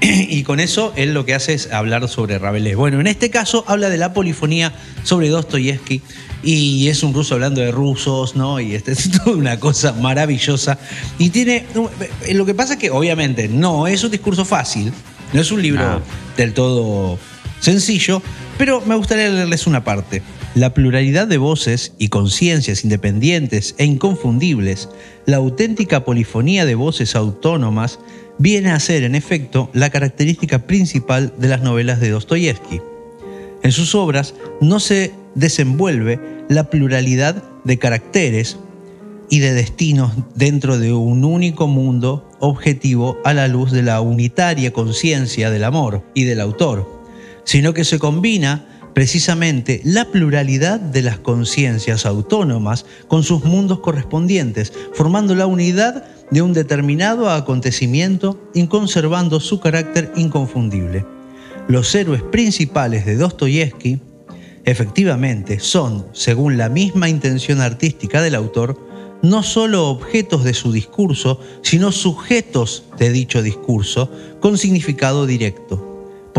Y 0.02 0.44
con 0.44 0.60
eso 0.60 0.92
él 0.96 1.12
lo 1.12 1.26
que 1.26 1.34
hace 1.34 1.52
es 1.52 1.70
hablar 1.72 2.08
sobre 2.08 2.38
Rabelais. 2.38 2.74
Bueno, 2.76 3.00
en 3.00 3.06
este 3.06 3.28
caso 3.30 3.64
habla 3.68 3.90
de 3.90 3.98
la 3.98 4.12
polifonía 4.14 4.72
sobre 5.04 5.28
Dostoyevsky 5.28 6.00
y 6.42 6.88
es 6.88 7.02
un 7.02 7.12
ruso 7.12 7.34
hablando 7.34 7.60
de 7.60 7.70
rusos, 7.70 8.34
¿no? 8.34 8.60
Y 8.60 8.74
este 8.74 8.92
es 8.92 9.10
toda 9.24 9.36
una 9.36 9.60
cosa 9.60 9.92
maravillosa. 9.92 10.78
Y 11.18 11.28
tiene. 11.28 11.66
eh, 12.26 12.32
Lo 12.32 12.46
que 12.46 12.54
pasa 12.54 12.74
es 12.74 12.78
que, 12.78 12.90
obviamente, 12.90 13.48
no 13.48 13.86
es 13.86 14.02
un 14.02 14.10
discurso 14.10 14.46
fácil, 14.46 14.90
no 15.34 15.40
es 15.42 15.50
un 15.52 15.60
libro 15.60 15.82
No. 15.86 16.00
del 16.38 16.54
todo 16.54 17.18
sencillo, 17.60 18.22
pero 18.58 18.80
me 18.80 18.94
gustaría 18.96 19.28
leerles 19.28 19.66
una 19.66 19.84
parte. 19.84 20.22
La 20.54 20.74
pluralidad 20.74 21.28
de 21.28 21.38
voces 21.38 21.92
y 21.98 22.08
conciencias 22.08 22.82
independientes 22.82 23.76
e 23.78 23.84
inconfundibles, 23.84 24.88
la 25.26 25.36
auténtica 25.36 26.04
polifonía 26.04 26.64
de 26.64 26.74
voces 26.74 27.14
autónomas, 27.14 28.00
viene 28.38 28.70
a 28.70 28.80
ser, 28.80 29.04
en 29.04 29.14
efecto, 29.14 29.70
la 29.74 29.90
característica 29.90 30.66
principal 30.66 31.32
de 31.38 31.48
las 31.48 31.62
novelas 31.62 32.00
de 32.00 32.10
Dostoyevsky. 32.10 32.80
En 33.62 33.72
sus 33.72 33.94
obras 33.94 34.34
no 34.60 34.80
se 34.80 35.12
desenvuelve 35.34 36.18
la 36.48 36.70
pluralidad 36.70 37.44
de 37.64 37.78
caracteres 37.78 38.56
y 39.28 39.38
de 39.38 39.52
destinos 39.52 40.12
dentro 40.34 40.78
de 40.78 40.92
un 40.92 41.24
único 41.24 41.68
mundo 41.68 42.28
objetivo 42.40 43.18
a 43.24 43.32
la 43.32 43.46
luz 43.46 43.70
de 43.70 43.82
la 43.82 44.00
unitaria 44.00 44.72
conciencia 44.72 45.50
del 45.50 45.62
amor 45.62 46.02
y 46.14 46.24
del 46.24 46.40
autor, 46.40 46.99
sino 47.50 47.74
que 47.74 47.84
se 47.84 47.98
combina 47.98 48.64
precisamente 48.94 49.80
la 49.82 50.04
pluralidad 50.04 50.78
de 50.78 51.02
las 51.02 51.18
conciencias 51.18 52.06
autónomas 52.06 52.86
con 53.08 53.24
sus 53.24 53.42
mundos 53.42 53.80
correspondientes, 53.80 54.72
formando 54.94 55.34
la 55.34 55.48
unidad 55.48 56.04
de 56.30 56.42
un 56.42 56.52
determinado 56.52 57.28
acontecimiento 57.28 58.40
y 58.54 58.68
conservando 58.68 59.40
su 59.40 59.58
carácter 59.58 60.12
inconfundible. 60.14 61.04
Los 61.66 61.92
héroes 61.92 62.22
principales 62.22 63.04
de 63.04 63.16
Dostoyevsky 63.16 63.98
efectivamente 64.64 65.58
son, 65.58 66.06
según 66.12 66.56
la 66.56 66.68
misma 66.68 67.08
intención 67.08 67.60
artística 67.60 68.22
del 68.22 68.36
autor, 68.36 68.78
no 69.22 69.42
solo 69.42 69.88
objetos 69.88 70.44
de 70.44 70.54
su 70.54 70.70
discurso, 70.70 71.40
sino 71.62 71.90
sujetos 71.90 72.84
de 72.96 73.10
dicho 73.10 73.42
discurso 73.42 74.08
con 74.38 74.56
significado 74.56 75.26
directo. 75.26 75.89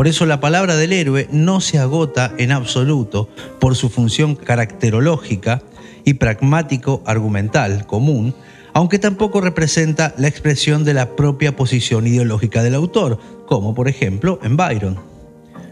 Por 0.02 0.08
eso 0.08 0.26
la 0.26 0.40
palabra 0.40 0.78
del 0.78 0.94
héroe 0.94 1.28
no 1.32 1.62
se 1.62 1.78
agota 1.78 2.34
en 2.40 2.52
absoluto 2.52 3.30
por 3.60 3.76
su 3.76 3.88
función 3.88 4.36
caracterológica 4.36 5.62
y 6.04 6.16
pragmático-argumental 6.16 7.86
común, 7.86 8.34
aunque 8.74 8.98
tampoco 8.98 9.42
representa 9.42 10.16
la 10.18 10.28
expresión 10.28 10.84
de 10.84 10.96
la 10.96 11.16
propia 11.16 11.56
posición 11.56 12.08
ideológica 12.08 12.64
del 12.64 12.74
autor, 12.74 13.20
como 13.46 13.76
por 13.76 13.88
ejemplo 13.88 14.40
en 14.42 14.58
Byron. 14.58 15.00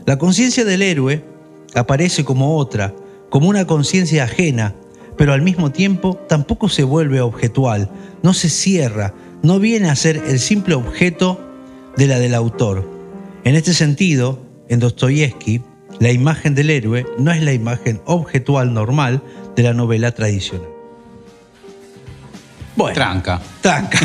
La 0.05 0.19
conciencia 0.19 0.63
del 0.63 0.83
héroe 0.83 1.23
aparece 1.73 2.23
como 2.23 2.55
otra, 2.55 2.93
como 3.31 3.49
una 3.49 3.65
conciencia 3.65 4.25
ajena, 4.25 4.75
pero 5.17 5.33
al 5.33 5.41
mismo 5.41 5.71
tiempo 5.71 6.19
tampoco 6.29 6.69
se 6.69 6.83
vuelve 6.83 7.19
objetual, 7.19 7.89
no 8.21 8.35
se 8.35 8.49
cierra, 8.49 9.11
no 9.41 9.57
viene 9.57 9.89
a 9.89 9.95
ser 9.95 10.17
el 10.17 10.37
simple 10.39 10.75
objeto 10.75 11.41
de 11.97 12.05
la 12.05 12.19
del 12.19 12.35
autor. 12.35 12.98
En 13.43 13.55
este 13.55 13.73
sentido, 13.73 14.45
en 14.67 14.79
Dostoyevsky, 14.79 15.61
la 15.99 16.11
imagen 16.11 16.55
del 16.55 16.69
héroe 16.69 17.05
no 17.17 17.31
es 17.31 17.41
la 17.41 17.53
imagen 17.53 18.01
objetual 18.05 18.73
normal 18.73 19.21
de 19.55 19.63
la 19.63 19.73
novela 19.73 20.11
tradicional. 20.11 20.67
Bueno, 22.75 22.93
Tranca. 22.95 23.41
tranca. 23.59 23.99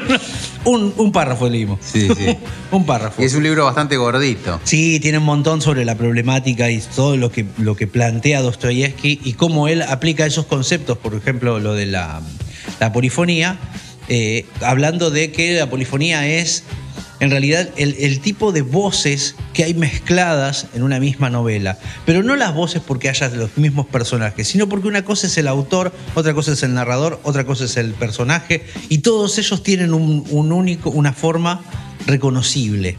un, 0.64 0.92
un 0.96 1.12
párrafo 1.12 1.48
leímos. 1.48 1.78
Sí, 1.80 2.08
sí. 2.08 2.36
un 2.72 2.84
párrafo. 2.84 3.22
Y 3.22 3.26
es 3.26 3.34
un 3.34 3.44
libro 3.44 3.64
bastante 3.64 3.96
gordito. 3.96 4.60
Sí, 4.64 4.98
tiene 4.98 5.18
un 5.18 5.24
montón 5.24 5.60
sobre 5.60 5.84
la 5.84 5.94
problemática 5.94 6.70
y 6.70 6.80
todo 6.96 7.16
lo 7.16 7.30
que, 7.30 7.46
lo 7.58 7.76
que 7.76 7.86
plantea 7.86 8.42
Dostoyevsky 8.42 9.20
y 9.22 9.32
cómo 9.34 9.68
él 9.68 9.82
aplica 9.82 10.26
esos 10.26 10.46
conceptos, 10.46 10.98
por 10.98 11.14
ejemplo, 11.14 11.60
lo 11.60 11.74
de 11.74 11.86
la, 11.86 12.20
la 12.80 12.92
polifonía, 12.92 13.58
eh, 14.08 14.44
hablando 14.60 15.12
de 15.12 15.30
que 15.30 15.52
la 15.52 15.70
polifonía 15.70 16.26
es 16.26 16.64
en 17.20 17.30
realidad 17.30 17.68
el, 17.76 18.20
tipo 18.20 18.50
de 18.50 18.62
voces 18.62 19.36
que 19.52 19.64
hay 19.64 19.74
mezcladas 19.74 20.66
en 20.74 20.82
una 20.82 20.98
misma 20.98 21.30
novela. 21.30 21.78
Pero 22.06 22.22
no 22.22 22.34
las 22.34 22.54
voces 22.54 22.82
porque 22.84 23.08
haya 23.10 23.28
los 23.28 23.56
mismos 23.58 23.86
personajes, 23.86 24.48
sino 24.48 24.68
porque 24.68 24.88
una 24.88 25.04
cosa 25.04 25.26
es 25.26 25.36
el 25.38 25.46
autor, 25.46 25.92
otra 26.14 26.34
cosa 26.34 26.52
es 26.52 26.62
el 26.62 26.74
narrador, 26.74 27.20
otra 27.22 27.44
cosa 27.44 27.66
es 27.66 27.76
el 27.76 27.92
personaje, 27.92 28.64
y 28.88 28.98
todos 28.98 29.38
ellos 29.38 29.62
tienen 29.62 29.92
una 29.92 31.12
forma 31.12 31.62
reconocible. 32.06 32.96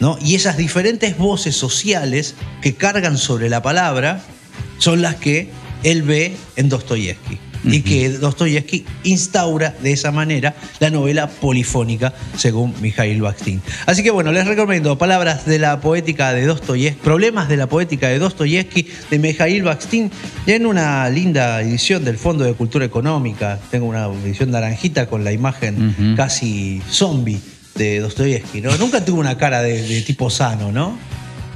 ¿no? 0.00 0.18
Y 0.20 0.34
esas 0.34 0.58
diferentes 0.58 1.16
voces 1.16 1.56
sociales 1.56 2.34
que 2.60 2.74
cargan 2.74 3.16
sobre 3.16 3.48
la 3.48 3.62
palabra 3.62 4.22
son 4.78 5.00
las 5.00 5.16
que 5.16 5.50
él 5.82 6.02
ve 6.02 6.36
en 6.56 6.68
Dostoyevsky. 6.68 7.38
Y 7.66 7.82
que 7.82 8.10
Dostoyevsky 8.10 8.84
instaura 9.04 9.74
de 9.82 9.92
esa 9.92 10.12
manera 10.12 10.54
la 10.80 10.90
novela 10.90 11.28
polifónica, 11.28 12.14
según 12.36 12.74
Mikhail 12.80 13.20
Bakhtin. 13.20 13.60
Así 13.86 14.02
que 14.02 14.10
bueno, 14.10 14.32
les 14.32 14.46
recomiendo 14.46 14.96
Palabras 14.98 15.46
de 15.46 15.58
la 15.58 15.80
poética 15.80 16.32
de 16.32 16.46
Dostoyevsky, 16.46 17.02
Problemas 17.02 17.48
de 17.48 17.56
la 17.56 17.66
poética 17.68 18.08
de 18.08 18.18
Dostoyevsky, 18.18 18.88
de 19.10 19.18
Mikhail 19.18 19.62
Bakhtin, 19.62 20.10
en 20.46 20.66
una 20.66 21.08
linda 21.10 21.60
edición 21.60 22.04
del 22.04 22.18
Fondo 22.18 22.44
de 22.44 22.54
Cultura 22.54 22.84
Económica. 22.84 23.58
Tengo 23.70 23.86
una 23.86 24.06
edición 24.06 24.50
naranjita 24.50 25.06
con 25.06 25.24
la 25.24 25.32
imagen 25.32 26.14
casi 26.16 26.80
zombie 26.90 27.40
de 27.74 28.00
Dostoyevsky, 28.00 28.60
¿no? 28.60 28.76
Nunca 28.78 29.04
tuvo 29.04 29.20
una 29.20 29.36
cara 29.36 29.62
de, 29.62 29.82
de 29.82 30.02
tipo 30.02 30.30
sano, 30.30 30.72
¿no? 30.72 30.98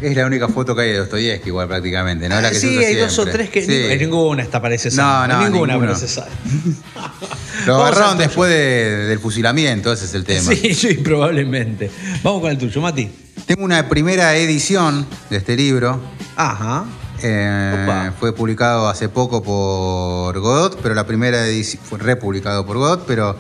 Es 0.01 0.17
la 0.17 0.25
única 0.27 0.49
foto 0.49 0.75
que 0.75 0.83
hay 0.83 0.89
de 0.93 0.99
Dostoyevsky, 0.99 1.49
igual 1.49 1.69
prácticamente, 1.69 2.29
¿no? 2.29 2.41
La 2.41 2.49
que 2.49 2.55
se 2.55 2.69
sí, 2.69 2.79
usa 2.79 2.89
hay 2.89 2.95
dos 2.97 3.19
o 3.19 3.27
tres 3.27 3.51
que. 3.51 3.63
Sí. 3.63 3.87
ni- 3.89 3.97
ninguna 3.99 4.43
está 4.43 4.61
parece 4.63 4.91
sana. 4.91 5.27
No, 5.27 5.35
no, 5.41 5.49
ninguna 5.51 5.75
ninguno. 5.75 5.93
parece 5.93 6.09
sana. 6.09 6.31
Lo 7.67 7.75
Vamos 7.79 7.89
agarraron 7.91 8.19
después 8.19 8.51
de- 8.51 9.07
del 9.07 9.19
fusilamiento, 9.19 9.93
ese 9.93 10.07
es 10.07 10.15
el 10.15 10.25
tema. 10.25 10.53
Sí, 10.55 10.75
sí, 10.75 10.95
probablemente. 10.95 11.91
Vamos 12.23 12.41
con 12.41 12.51
el 12.51 12.59
tuyo, 12.59 12.81
Mati. 12.81 13.11
Tengo 13.47 13.65
una 13.65 13.89
primera 13.89 14.35
edición 14.37 15.07
de 15.29 15.37
este 15.37 15.57
libro. 15.57 16.01
Ajá. 16.37 16.85
Eh, 17.23 18.11
fue 18.19 18.35
publicado 18.35 18.89
hace 18.89 19.11
poco 19.11 19.43
por 19.43 20.39
Godot, 20.41 20.81
pero 20.83 20.95
la 20.95 21.05
primera 21.07 21.47
edición 21.47 21.83
fue 21.85 21.99
republicado 21.99 22.65
por 22.65 22.79
Godot, 22.79 23.05
pero 23.07 23.37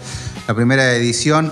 la 0.46 0.54
primera 0.54 0.92
edición 0.94 1.50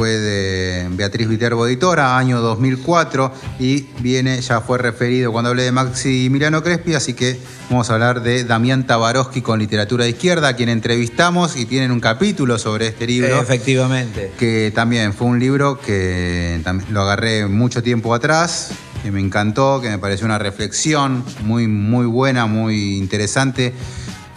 fue 0.00 0.18
de 0.18 0.88
Beatriz 0.92 1.28
Viterbo 1.28 1.66
Editora, 1.66 2.16
año 2.16 2.40
2004, 2.40 3.34
y 3.58 3.82
viene, 3.98 4.40
ya 4.40 4.62
fue 4.62 4.78
referido 4.78 5.30
cuando 5.30 5.50
hablé 5.50 5.64
de 5.64 5.72
Maximiliano 5.72 6.62
Crespi, 6.62 6.94
así 6.94 7.12
que 7.12 7.38
vamos 7.68 7.90
a 7.90 7.92
hablar 7.92 8.22
de 8.22 8.44
Damián 8.44 8.86
Tabarovsky 8.86 9.42
con 9.42 9.58
literatura 9.58 10.04
de 10.04 10.10
izquierda, 10.12 10.48
a 10.48 10.56
quien 10.56 10.70
entrevistamos 10.70 11.54
y 11.54 11.66
tienen 11.66 11.90
un 11.90 12.00
capítulo 12.00 12.58
sobre 12.58 12.86
este 12.86 13.06
libro 13.06 13.42
Efectivamente. 13.42 14.32
que 14.38 14.72
también 14.74 15.12
fue 15.12 15.26
un 15.26 15.38
libro 15.38 15.78
que 15.78 16.62
lo 16.88 17.02
agarré 17.02 17.46
mucho 17.46 17.82
tiempo 17.82 18.14
atrás, 18.14 18.70
que 19.02 19.10
me 19.10 19.20
encantó, 19.20 19.82
que 19.82 19.90
me 19.90 19.98
pareció 19.98 20.24
una 20.24 20.38
reflexión 20.38 21.22
muy, 21.42 21.66
muy 21.66 22.06
buena, 22.06 22.46
muy 22.46 22.96
interesante 22.96 23.74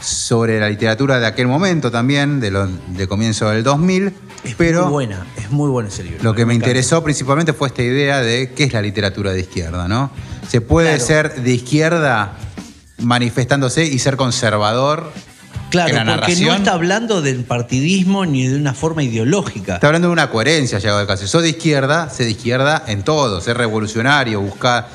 sobre 0.01 0.59
la 0.59 0.67
literatura 0.67 1.21
de 1.21 1.25
aquel 1.25 1.47
momento 1.47 1.89
también, 1.89 2.41
de, 2.41 2.51
de 2.51 3.07
comienzo 3.07 3.49
del 3.49 3.63
2000. 3.63 4.13
Es 4.43 4.55
pero 4.55 4.83
muy 4.83 4.91
buena, 4.91 5.25
es 5.37 5.49
muy 5.51 5.69
bueno 5.69 5.89
ese 5.89 6.03
libro. 6.03 6.19
lo 6.23 6.33
que 6.35 6.45
me 6.45 6.53
interesó 6.53 7.03
principalmente 7.03 7.53
fue 7.53 7.67
esta 7.69 7.81
idea 7.81 8.21
de 8.21 8.51
qué 8.53 8.65
es 8.65 8.73
la 8.73 8.81
literatura 8.81 9.31
de 9.31 9.39
izquierda, 9.41 9.87
¿no? 9.87 10.11
Se 10.49 10.59
puede 10.61 10.89
Claro. 10.97 11.05
ser 11.05 11.41
de 11.43 11.51
izquierda 11.53 12.33
manifestándose 12.99 13.85
y 13.85 13.99
ser 13.99 14.17
conservador 14.17 15.11
Claro, 15.69 15.97
en 15.97 16.05
la 16.05 16.17
porque 16.17 16.35
no 16.35 16.53
está 16.53 16.73
hablando 16.73 17.21
del 17.23 17.43
partidismo 17.45 18.25
ni 18.27 18.45
de 18.47 18.55
una 18.57 18.75
forma 18.75 19.01
ideológica. 19.01 19.75
Está 19.75 19.87
hablando 19.87 20.07
de 20.09 20.13
una 20.13 20.29
coherencia, 20.29 20.77
llegado 20.77 21.01
el 21.01 21.07
caso. 21.07 21.25
Sos 21.25 21.41
de 21.41 21.49
izquierda, 21.49 22.09
sé 22.11 22.25
de 22.25 22.31
izquierda 22.31 22.83
en 22.87 23.01
todo, 23.03 23.41
ser 23.41 23.57
revolucionario, 23.57 24.39
buscar, 24.39 24.87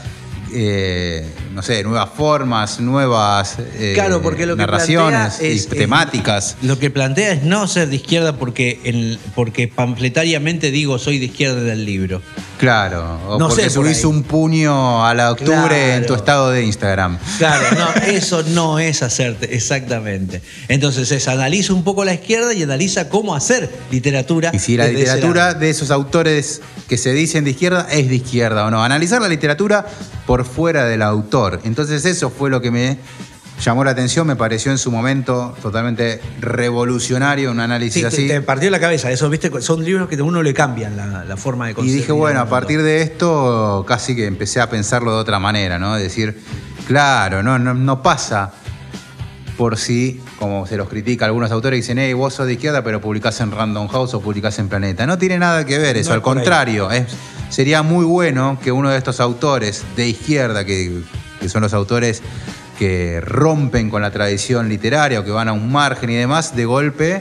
eh, 0.53 1.27
no 1.55 1.63
sé, 1.63 1.83
nuevas 1.85 2.09
formas, 2.17 2.81
nuevas 2.81 3.57
eh, 3.75 3.93
Claro, 3.95 4.23
porque 4.23 4.47
lo 4.47 4.55
que 4.57 4.63
narraciones 4.63 5.19
plantea 5.35 5.49
y 5.49 5.57
es, 5.57 5.69
temáticas. 5.69 6.57
es- 6.61 6.67
lo 6.67 6.79
que 6.79 6.91
plantea 6.91 7.33
es 7.33 7.43
no 7.43 7.67
ser 7.67 7.89
de 7.89 7.97
izquierda 7.97 8.37
porque, 8.37 9.19
porque 9.35 9.69
pamfletariamente 9.69 10.71
digo 10.71 10.99
soy 10.99 11.19
de 11.19 11.27
izquierda 11.27 11.61
del 11.61 11.85
libro. 11.85 12.23
Claro, 12.59 13.21
o 13.29 13.39
No 13.39 13.49
porque 13.49 13.65
sé 13.65 13.71
subís 13.71 14.05
un 14.05 14.25
puño 14.25 15.07
a 15.07 15.15
la 15.15 15.31
octubre 15.31 15.55
Claro. 15.69 15.95
en 15.95 16.07
tu 16.07 16.15
estado 16.15 16.51
de 16.51 16.65
Instagram. 16.65 17.19
Claro, 17.39 17.65
no, 17.79 18.03
eso 18.07 18.43
no 18.43 18.79
es 18.79 19.03
hacerte, 19.03 19.55
exactamente. 19.55 20.43
Entonces 20.67 21.11
es 21.13 21.29
analiza 21.29 21.73
un 21.73 21.85
poco 21.85 22.05
la 22.05 22.15
izquierda 22.15 22.53
y 22.53 22.63
analiza 22.63 23.09
cómo 23.09 23.35
hacer 23.35 23.71
literatura. 23.91 24.51
Y 24.53 24.59
si 24.59 24.77
la 24.77 24.89
literatura 24.89 25.55
de 25.55 25.71
esos 25.71 25.91
autores 25.91 26.61
que 26.89 26.99
se 26.99 27.13
dicen 27.13 27.45
de 27.45 27.51
izquierda 27.51 27.87
es 27.91 28.09
de 28.09 28.17
izquierda 28.17 28.67
o 28.67 28.71
no. 28.71 28.83
Analizar 28.83 29.23
la 29.23 29.29
literatura 29.29 29.87
por 30.27 30.45
fuera 30.45 30.85
del 30.85 31.03
autor. 31.03 31.61
Entonces 31.65 32.05
eso 32.05 32.31
fue 32.31 32.51
lo 32.51 32.61
que 32.61 32.71
me 32.71 32.99
llamó 33.61 33.85
la 33.85 33.91
atención, 33.91 34.27
me 34.27 34.37
pareció 34.37 34.71
en 34.71 34.79
su 34.79 34.91
momento 34.91 35.57
totalmente 35.63 36.21
revolucionario 36.41 37.51
un 37.51 37.61
análisis 37.61 37.95
Sí, 37.95 38.01
te, 38.03 38.07
así. 38.07 38.29
te 38.29 38.41
partió 38.43 38.71
la 38.71 38.81
cabeza, 38.81 39.11
eso, 39.11 39.29
viste, 39.31 39.51
son 39.61 39.85
libros 39.85 40.09
que 40.09 40.17
a 40.17 40.23
uno 40.23 40.43
le 40.43 40.55
cambian 40.55 40.97
la, 40.97 41.25
la 41.25 41.37
forma 41.37 41.67
de 41.67 41.73
Y 41.73 41.75
concebir 41.75 42.01
dije, 42.01 42.13
bueno, 42.13 42.41
a 42.41 42.49
partir 42.49 42.83
de 42.83 43.03
esto 43.03 43.85
casi 43.87 44.15
que 44.15 44.27
empecé 44.27 44.61
a 44.61 44.71
pensarlo 44.71 45.13
de 45.13 45.19
otra 45.19 45.39
manera, 45.39 45.79
¿no? 45.79 45.97
Decir, 45.97 46.39
claro, 46.87 47.43
no, 47.43 47.59
no, 47.59 47.75
no 47.75 48.03
pasa 48.03 48.53
por 49.57 49.77
si, 49.77 50.21
como 50.39 50.67
se 50.69 50.77
los 50.77 50.89
critica 50.89 51.25
algunos 51.25 51.51
autores, 51.51 51.79
dicen, 51.81 51.99
hey, 51.99 52.13
vos 52.13 52.35
sos 52.35 52.47
de 52.47 52.53
izquierda, 52.53 52.85
pero 52.85 53.01
publicás 53.01 53.41
en 53.41 53.51
Random 53.51 53.89
House 53.89 54.15
o 54.15 54.21
publicás 54.21 54.57
en 54.61 54.69
Planeta. 54.69 55.05
No 55.05 55.19
tiene 55.19 55.37
nada 55.37 55.67
que 55.67 55.79
ver 55.79 55.97
eso, 55.97 56.11
No 56.11 56.15
es 56.15 56.17
al 56.19 56.23
contrario, 56.23 56.93
es, 56.93 57.07
sería 57.49 57.83
muy 57.83 58.05
bueno 58.05 58.57
que 58.63 58.71
uno 58.71 58.89
de 58.89 58.97
estos 58.99 59.19
autores 59.19 59.83
de 59.97 60.07
izquierda, 60.07 60.65
que, 60.65 61.03
que 61.41 61.49
son 61.49 61.63
los 61.63 61.75
autores 61.75 62.23
que 62.79 63.21
rompen 63.21 63.91
con 63.91 64.03
la 64.03 64.11
tradición 64.11 64.69
literaria 64.69 65.21
o 65.21 65.25
que 65.25 65.31
van 65.31 65.49
a 65.49 65.53
un 65.53 65.73
margen 65.73 66.11
y 66.11 66.15
demás, 66.15 66.55
de 66.55 66.65
golpe 66.65 67.21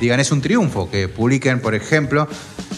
digan 0.00 0.20
es 0.20 0.30
un 0.30 0.40
triunfo, 0.40 0.90
que 0.90 1.08
publiquen, 1.08 1.60
por 1.60 1.74
ejemplo, 1.74 2.28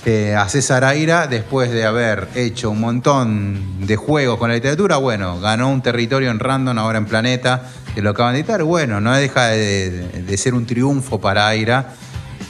eh, 0.06 0.34
a 0.34 0.48
César 0.48 0.84
Aira 0.84 1.26
después 1.26 1.70
de 1.70 1.84
haber 1.84 2.28
hecho 2.34 2.70
un 2.70 2.80
montón 2.80 3.86
de 3.86 3.96
juegos 3.96 4.38
con 4.38 4.48
la 4.48 4.54
literatura, 4.54 4.96
bueno, 4.96 5.40
ganó 5.40 5.70
un 5.70 5.82
territorio 5.82 6.30
en 6.30 6.38
Random, 6.38 6.78
ahora 6.78 6.98
en 6.98 7.06
Planeta, 7.06 7.68
que 7.94 8.00
lo 8.00 8.10
acaban 8.10 8.32
de 8.34 8.40
editar, 8.40 8.62
bueno, 8.62 9.00
no 9.00 9.14
deja 9.14 9.48
de, 9.48 9.90
de 10.26 10.36
ser 10.38 10.54
un 10.54 10.64
triunfo 10.64 11.20
para 11.20 11.48
Aira, 11.48 11.94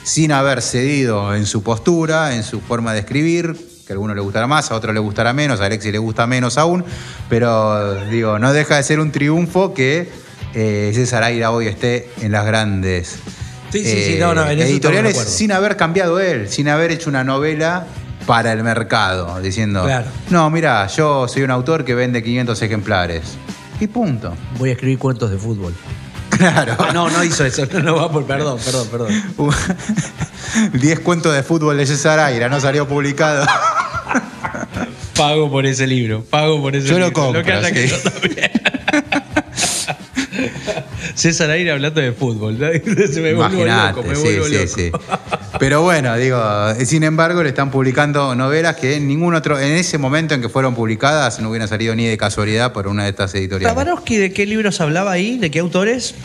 sin 0.03 0.31
haber 0.31 0.61
cedido 0.61 1.35
en 1.35 1.45
su 1.45 1.63
postura, 1.63 2.35
en 2.35 2.43
su 2.43 2.61
forma 2.61 2.93
de 2.93 2.99
escribir, 2.99 3.70
que 3.91 3.93
a 3.93 3.95
alguno 3.95 4.15
le 4.15 4.21
gustará 4.21 4.47
más, 4.47 4.71
a 4.71 4.75
otro 4.75 4.93
le 4.93 4.99
gustará 4.99 5.33
menos, 5.33 5.59
a 5.59 5.65
Alexi 5.65 5.91
le 5.91 5.97
gusta 5.97 6.25
menos 6.27 6.57
aún, 6.57 6.85
pero 7.29 7.95
digo, 8.05 8.39
no 8.39 8.53
deja 8.53 8.77
de 8.77 8.83
ser 8.83 8.99
un 9.01 9.11
triunfo 9.11 9.73
que 9.73 10.09
eh, 10.53 10.91
César 10.93 11.23
Aira 11.23 11.51
hoy 11.51 11.67
esté 11.67 12.09
en 12.21 12.31
las 12.31 12.45
grandes 12.45 13.19
Sí, 13.71 13.85
sí, 13.85 14.03
sí, 14.03 14.17
no, 14.19 14.33
no, 14.33 14.41
en 14.49 14.59
eso 14.59 14.63
estamos 14.63 14.65
de 14.65 14.71
editoriales 14.71 15.17
sin 15.17 15.51
haber 15.51 15.77
cambiado 15.77 16.19
él, 16.19 16.49
sin 16.49 16.67
haber 16.67 16.91
hecho 16.91 17.09
una 17.09 17.23
novela 17.23 17.85
para 18.25 18.51
el 18.51 18.63
mercado, 18.63 19.39
diciendo, 19.41 19.83
Claro. 19.83 20.07
no, 20.29 20.49
mira, 20.49 20.87
yo 20.87 21.27
soy 21.27 21.43
un 21.43 21.51
autor 21.51 21.85
que 21.85 21.95
vende 21.95 22.21
500 22.21 22.61
ejemplares. 22.61 23.21
Y 23.79 23.87
punto. 23.87 24.33
Voy 24.59 24.69
a 24.69 24.73
escribir 24.73 24.99
cuentos 24.99 25.31
de 25.31 25.37
fútbol. 25.37 25.73
Claro. 26.41 26.75
Ah, 26.79 26.89
no, 26.91 27.07
no 27.07 27.23
hizo 27.23 27.45
eso, 27.45 27.67
no, 27.71 27.79
no 27.81 27.95
va 27.97 28.11
por, 28.11 28.25
perdón, 28.25 28.57
perdón, 28.65 28.87
perdón. 28.87 29.11
10 30.73 30.99
cuentos 31.01 31.35
de 31.35 31.43
fútbol 31.43 31.77
de 31.77 31.85
César 31.85 32.17
Aira, 32.17 32.49
no 32.49 32.59
salió 32.59 32.87
publicado. 32.87 33.45
Pago 35.15 35.51
por 35.51 35.67
ese 35.67 35.85
libro, 35.85 36.23
pago 36.23 36.59
por 36.59 36.75
ese 36.75 36.87
Yo 36.87 36.97
lo 36.97 37.05
libro. 37.05 37.21
compro, 37.21 37.43
que 37.43 37.51
haya 37.51 37.67
sí. 37.67 37.73
que 37.75 37.87
yo 37.87 37.97
también. 37.99 38.51
César 41.15 41.51
Aire 41.51 41.71
hablando 41.73 42.01
de 42.01 42.11
fútbol. 42.11 42.57
¿no? 42.57 42.67
Se 43.07 43.21
me 43.21 43.35
vuelvo 43.35 43.63
loco, 43.63 44.01
me 44.03 44.15
sí, 44.15 44.21
vuelvo 44.23 44.67
sí, 44.67 44.89
loco. 44.89 45.03
Pero 45.61 45.83
bueno, 45.83 46.17
digo, 46.17 46.41
sin 46.85 47.03
embargo, 47.03 47.43
le 47.43 47.49
están 47.49 47.69
publicando 47.69 48.33
novelas 48.33 48.77
que 48.77 48.95
en 48.95 49.07
ningún 49.07 49.35
otro, 49.35 49.59
en 49.59 49.73
ese 49.73 49.99
momento 49.99 50.33
en 50.33 50.41
que 50.41 50.49
fueron 50.49 50.73
publicadas, 50.73 51.39
no 51.39 51.51
hubieran 51.51 51.67
salido 51.67 51.95
ni 51.95 52.07
de 52.07 52.17
casualidad 52.17 52.73
por 52.73 52.87
una 52.87 53.03
de 53.03 53.11
estas 53.11 53.35
editoriales. 53.35 53.71
Tabarovsky, 53.71 54.17
¿de 54.17 54.33
qué 54.33 54.47
libros 54.47 54.81
hablaba 54.81 55.11
ahí? 55.11 55.37
¿De 55.37 55.51
qué 55.51 55.59
autores? 55.59 56.15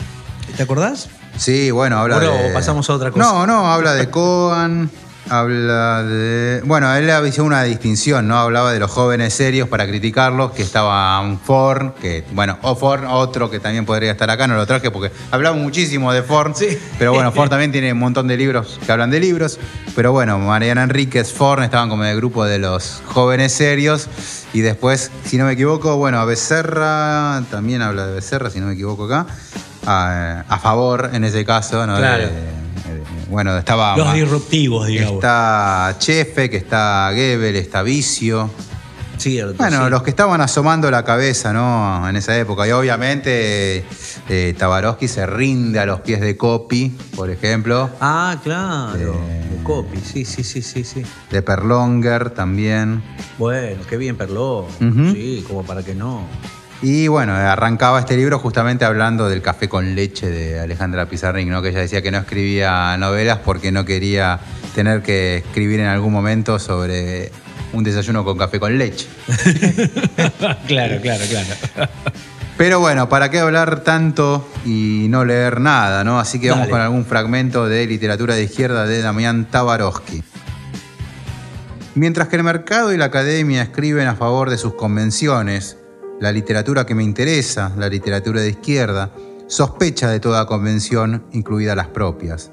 ¿Te 0.55 0.63
acordás? 0.63 1.09
Sí, 1.37 1.69
bueno, 1.69 1.99
habla 1.99 2.17
¿O 2.17 2.21
no? 2.21 2.33
de. 2.33 2.49
¿O 2.49 2.53
pasamos 2.55 2.89
a 2.89 2.93
otra 2.93 3.11
cosa? 3.11 3.25
No, 3.25 3.45
no, 3.45 3.71
habla 3.71 3.93
de 3.93 4.09
Coan, 4.09 4.89
habla 5.29 6.03
de. 6.03 6.61
Bueno, 6.65 6.93
él 6.95 7.09
hizo 7.27 7.43
una 7.43 7.63
distinción, 7.63 8.27
¿no? 8.27 8.37
Hablaba 8.37 8.71
de 8.73 8.79
los 8.79 8.91
jóvenes 8.91 9.33
serios 9.33 9.67
para 9.67 9.87
criticarlos, 9.87 10.51
que 10.51 10.61
estaban 10.63 11.39
Forn, 11.39 11.93
que, 12.01 12.23
bueno, 12.31 12.57
o 12.61 12.75
Forn, 12.75 13.05
otro 13.05 13.49
que 13.49 13.59
también 13.59 13.85
podría 13.85 14.11
estar 14.11 14.29
acá, 14.29 14.47
no 14.47 14.55
lo 14.55 14.65
traje 14.65 14.91
porque 14.91 15.11
hablamos 15.31 15.61
muchísimo 15.61 16.11
de 16.13 16.23
Forn. 16.23 16.55
Sí. 16.55 16.77
Pero 16.97 17.13
bueno, 17.13 17.31
Forn 17.31 17.49
también 17.49 17.71
tiene 17.71 17.93
un 17.93 17.99
montón 17.99 18.27
de 18.27 18.37
libros 18.37 18.79
que 18.85 18.91
hablan 18.91 19.09
de 19.11 19.19
libros. 19.19 19.59
Pero 19.95 20.11
bueno, 20.11 20.37
Mariana 20.39 20.83
Enríquez, 20.83 21.31
Forn 21.33 21.63
estaban 21.63 21.89
como 21.89 22.03
en 22.03 22.09
el 22.11 22.17
grupo 22.17 22.45
de 22.45 22.59
los 22.59 23.01
jóvenes 23.05 23.51
serios. 23.53 24.07
Y 24.53 24.61
después, 24.61 25.11
si 25.25 25.37
no 25.37 25.45
me 25.45 25.53
equivoco, 25.53 25.97
bueno, 25.97 26.25
Becerra 26.25 27.43
también 27.51 27.81
habla 27.81 28.07
de 28.07 28.13
Becerra, 28.15 28.49
si 28.49 28.59
no 28.59 28.67
me 28.67 28.73
equivoco 28.73 29.05
acá. 29.05 29.25
A, 29.89 30.43
a 30.49 30.59
favor 30.59 31.11
en 31.13 31.23
ese 31.23 31.45
caso, 31.45 31.87
¿no? 31.87 31.95
Claro. 31.97 32.23
De- 32.27 32.66
bueno, 33.29 33.57
estaba. 33.57 33.95
Los 33.97 34.13
disruptivos, 34.13 34.87
digamos. 34.87 35.15
Está 35.15 35.95
Chefe, 35.99 36.49
que 36.49 36.57
está 36.57 37.11
Gebel, 37.13 37.55
está 37.55 37.81
Vicio. 37.83 38.49
Cierto, 39.17 39.55
Bueno, 39.57 39.85
sí. 39.85 39.89
los 39.89 40.03
que 40.03 40.11
estaban 40.11 40.41
asomando 40.41 40.91
la 40.91 41.03
cabeza, 41.03 41.51
¿no? 41.51 42.07
En 42.07 42.15
esa 42.15 42.37
época. 42.37 42.67
Y 42.67 42.71
obviamente 42.71 43.83
eh, 44.29 44.55
Tabarovsky 44.55 45.07
se 45.07 45.25
rinde 45.25 45.79
a 45.79 45.87
los 45.87 46.01
pies 46.01 46.21
de 46.21 46.37
Copy, 46.37 46.95
por 47.15 47.31
ejemplo. 47.31 47.89
Ah, 47.99 48.37
claro. 48.43 49.15
Eh. 49.27 49.43
De 49.57 49.63
copy, 49.63 49.97
sí, 49.97 50.23
sí, 50.23 50.43
sí, 50.43 50.61
sí, 50.61 50.83
sí. 50.83 51.01
De 51.31 51.41
Perlonger 51.41 52.29
también. 52.29 53.01
Bueno, 53.39 53.81
qué 53.89 53.97
bien. 53.97 54.15
Ujú. 54.15 55.11
Sí, 55.13 55.43
como 55.47 55.63
para 55.63 55.83
que 55.83 55.95
no. 55.95 56.21
Y 56.81 57.07
bueno, 57.07 57.33
arrancaba 57.33 57.99
este 57.99 58.15
libro 58.15 58.37
justamente 58.37 58.85
hablando 58.85 59.27
del 59.29 59.41
café 59.41 59.67
con 59.67 59.95
leche 59.95 60.29
de 60.29 60.59
Alejandra 60.59 61.07
Pizarnik, 61.07 61.47
¿no? 61.47 61.61
que 61.61 61.69
ella 61.69 61.79
decía 61.79 62.03
que 62.03 62.11
no 62.11 62.19
escribía 62.19 62.95
novelas 62.97 63.39
porque 63.43 63.71
no 63.71 63.83
quería 63.83 64.39
tener 64.75 65.01
que 65.01 65.37
escribir 65.37 65.79
en 65.79 65.87
algún 65.87 66.13
momento 66.13 66.59
sobre 66.59 67.31
un 67.73 67.83
desayuno 67.83 68.23
con 68.23 68.37
café 68.37 68.59
con 68.59 68.77
leche. 68.77 69.07
claro, 70.67 71.01
claro, 71.01 71.23
claro. 71.29 71.89
Pero 72.57 72.79
bueno, 72.79 73.09
¿para 73.09 73.29
qué 73.31 73.39
hablar 73.39 73.81
tanto 73.83 74.47
y 74.63 75.07
no 75.09 75.25
leer 75.25 75.59
nada, 75.59 76.03
no? 76.03 76.19
Así 76.19 76.39
que 76.39 76.49
vamos 76.49 76.67
Dale. 76.67 76.71
con 76.71 76.81
algún 76.81 77.05
fragmento 77.05 77.67
de 77.67 77.87
literatura 77.87 78.35
de 78.35 78.43
izquierda 78.43 78.85
de 78.85 79.01
Damián 79.01 79.45
Tabarovsky. 79.49 80.23
Mientras 81.95 82.27
que 82.27 82.35
el 82.35 82.43
mercado 82.43 82.93
y 82.93 82.97
la 82.97 83.05
academia 83.05 83.63
escriben 83.63 84.07
a 84.07 84.15
favor 84.15 84.51
de 84.51 84.57
sus 84.57 84.75
convenciones, 84.75 85.77
la 86.19 86.31
literatura 86.31 86.85
que 86.85 86.95
me 86.95 87.03
interesa, 87.03 87.71
la 87.77 87.89
literatura 87.89 88.41
de 88.41 88.49
izquierda, 88.49 89.11
sospecha 89.47 90.09
de 90.09 90.19
toda 90.19 90.45
convención, 90.45 91.25
incluidas 91.31 91.75
las 91.75 91.87
propias. 91.87 92.51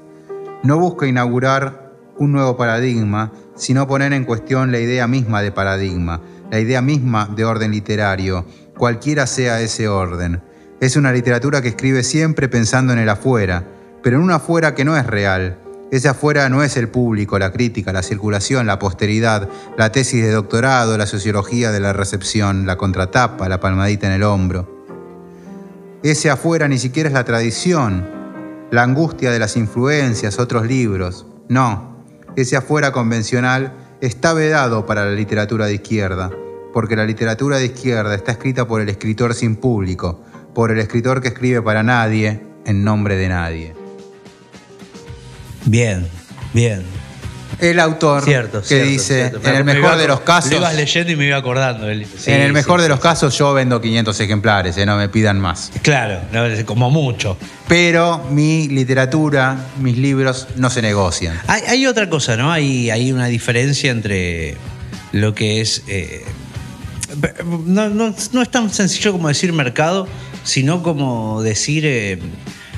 No 0.63 0.79
busca 0.79 1.07
inaugurar 1.07 1.93
un 2.17 2.31
nuevo 2.31 2.55
paradigma, 2.57 3.31
sino 3.55 3.87
poner 3.87 4.13
en 4.13 4.25
cuestión 4.25 4.71
la 4.71 4.79
idea 4.79 5.07
misma 5.07 5.41
de 5.41 5.51
paradigma, 5.51 6.21
la 6.51 6.59
idea 6.59 6.81
misma 6.81 7.29
de 7.35 7.45
orden 7.45 7.71
literario, 7.71 8.45
cualquiera 8.77 9.27
sea 9.27 9.61
ese 9.61 9.87
orden. 9.87 10.41
Es 10.79 10.95
una 10.95 11.11
literatura 11.11 11.61
que 11.61 11.69
escribe 11.69 12.03
siempre 12.03 12.47
pensando 12.47 12.93
en 12.93 12.99
el 12.99 13.09
afuera, 13.09 13.65
pero 14.03 14.17
en 14.17 14.23
un 14.23 14.31
afuera 14.31 14.75
que 14.75 14.85
no 14.85 14.95
es 14.95 15.07
real. 15.07 15.57
Ese 15.95 16.09
afuera 16.09 16.49
no 16.49 16.61
es 16.61 16.75
el 16.75 16.89
público, 16.89 17.39
la 17.39 17.53
crítica, 17.53 17.93
la 17.93 18.03
circulación, 18.03 18.67
la 18.67 18.79
posteridad, 18.79 19.47
la 19.77 19.93
tesis 19.93 20.21
de 20.21 20.29
doctorado, 20.29 20.97
la 20.97 21.05
sociología 21.05 21.71
de 21.71 21.79
la 21.79 21.93
recepción, 21.93 22.65
la 22.65 22.75
contratapa, 22.75 23.47
la 23.47 23.61
palmadita 23.61 24.05
en 24.07 24.11
el 24.11 24.23
hombro. 24.23 24.83
Ese 26.03 26.29
afuera 26.29 26.67
ni 26.67 26.79
siquiera 26.79 27.07
es 27.07 27.13
la 27.13 27.23
tradición, 27.23 28.05
la 28.71 28.83
angustia 28.83 29.31
de 29.31 29.39
las 29.39 29.55
influencias, 29.55 30.37
otros 30.37 30.67
libros. 30.67 31.27
No, 31.47 32.03
ese 32.35 32.57
afuera 32.57 32.91
convencional 32.91 33.71
está 34.01 34.33
vedado 34.33 34.85
para 34.85 35.05
la 35.05 35.11
literatura 35.11 35.65
de 35.65 35.75
izquierda, 35.75 36.29
porque 36.73 36.97
la 36.97 37.05
literatura 37.05 37.55
de 37.55 37.67
izquierda 37.67 38.15
está 38.15 38.33
escrita 38.33 38.67
por 38.67 38.81
el 38.81 38.89
escritor 38.89 39.33
sin 39.33 39.55
público, 39.55 40.19
por 40.53 40.71
el 40.71 40.79
escritor 40.79 41.21
que 41.21 41.29
escribe 41.29 41.61
para 41.61 41.83
nadie, 41.83 42.45
en 42.65 42.83
nombre 42.83 43.15
de 43.15 43.29
nadie. 43.29 43.84
Bien, 45.65 46.05
bien. 46.53 46.83
El 47.59 47.79
autor 47.79 48.23
Cierto, 48.25 48.59
que 48.61 48.67
cierto, 48.67 48.85
dice, 48.89 49.29
cierto. 49.29 49.47
en 49.49 49.55
el 49.55 49.63
Me 49.63 49.75
mejor 49.75 49.91
iba- 49.93 49.97
de 50.01 50.07
los 50.09 50.19
casos, 50.21 50.51
Lo 50.51 50.57
ibas 50.57 50.75
leyendo 50.75 51.13
y 51.13 51.15
me 51.15 51.25
iba 51.27 51.37
acordando. 51.37 51.87
sí, 52.17 52.31
en 52.31 52.41
el 52.41 52.51
mejor 52.51 52.79
sí, 52.79 52.83
de 52.83 52.89
los 52.89 52.99
casos 52.99 53.37
yo 53.37 53.53
vendo 53.53 53.79
500 53.79 54.19
ejemplares, 54.19 54.75
eh, 54.77 54.85
no 54.85 54.97
me 54.97 55.07
pidan 55.07 55.39
más. 55.39 55.71
Claro, 55.81 56.19
como 56.65 56.91
mucho. 56.91 57.37
Pero 57.69 58.25
mi 58.29 58.67
literatura, 58.67 59.55
mis 59.79 59.97
libros 59.97 60.47
no 60.57 60.69
se 60.69 60.81
negocian. 60.81 61.39
Hay, 61.47 61.61
hay 61.67 61.87
otra 61.87 62.09
cosa, 62.09 62.35
¿no? 62.35 62.51
Hay, 62.51 62.89
hay 62.89 63.13
una 63.13 63.27
diferencia 63.27 63.89
entre 63.89 64.57
lo 65.13 65.33
que 65.33 65.61
es. 65.61 65.83
eh, 65.87 66.25
no, 67.65 67.87
no- 67.89 68.13
no 68.33 68.41
es 68.41 68.49
tan 68.51 68.69
sencillo 68.69 69.13
como 69.13 69.29
decir 69.29 69.53
mercado, 69.53 70.07
sino 70.43 70.83
como 70.83 71.41
decir 71.41 71.85
eh, 71.85 72.19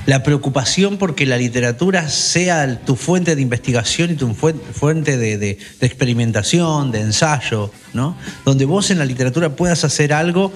la 0.08 0.22
preocupación 0.22 0.96
porque 0.96 1.26
la 1.26 1.36
literatura 1.36 2.08
sea 2.08 2.80
tu 2.80 2.96
fuente 2.96 3.36
de 3.36 3.42
investigación 3.42 4.10
y 4.10 4.14
tu 4.14 4.28
fuen- 4.34 4.58
fuente 4.72 5.18
de, 5.18 5.36
de- 5.36 5.58
de 5.80 5.86
experimentación, 5.86 6.90
de 6.90 7.00
ensayo, 7.02 7.70
¿no? 7.92 8.16
Donde 8.46 8.64
vos 8.64 8.90
en 8.90 8.98
la 8.98 9.04
literatura 9.04 9.50
puedas 9.54 9.84
hacer 9.84 10.14
algo 10.14 10.50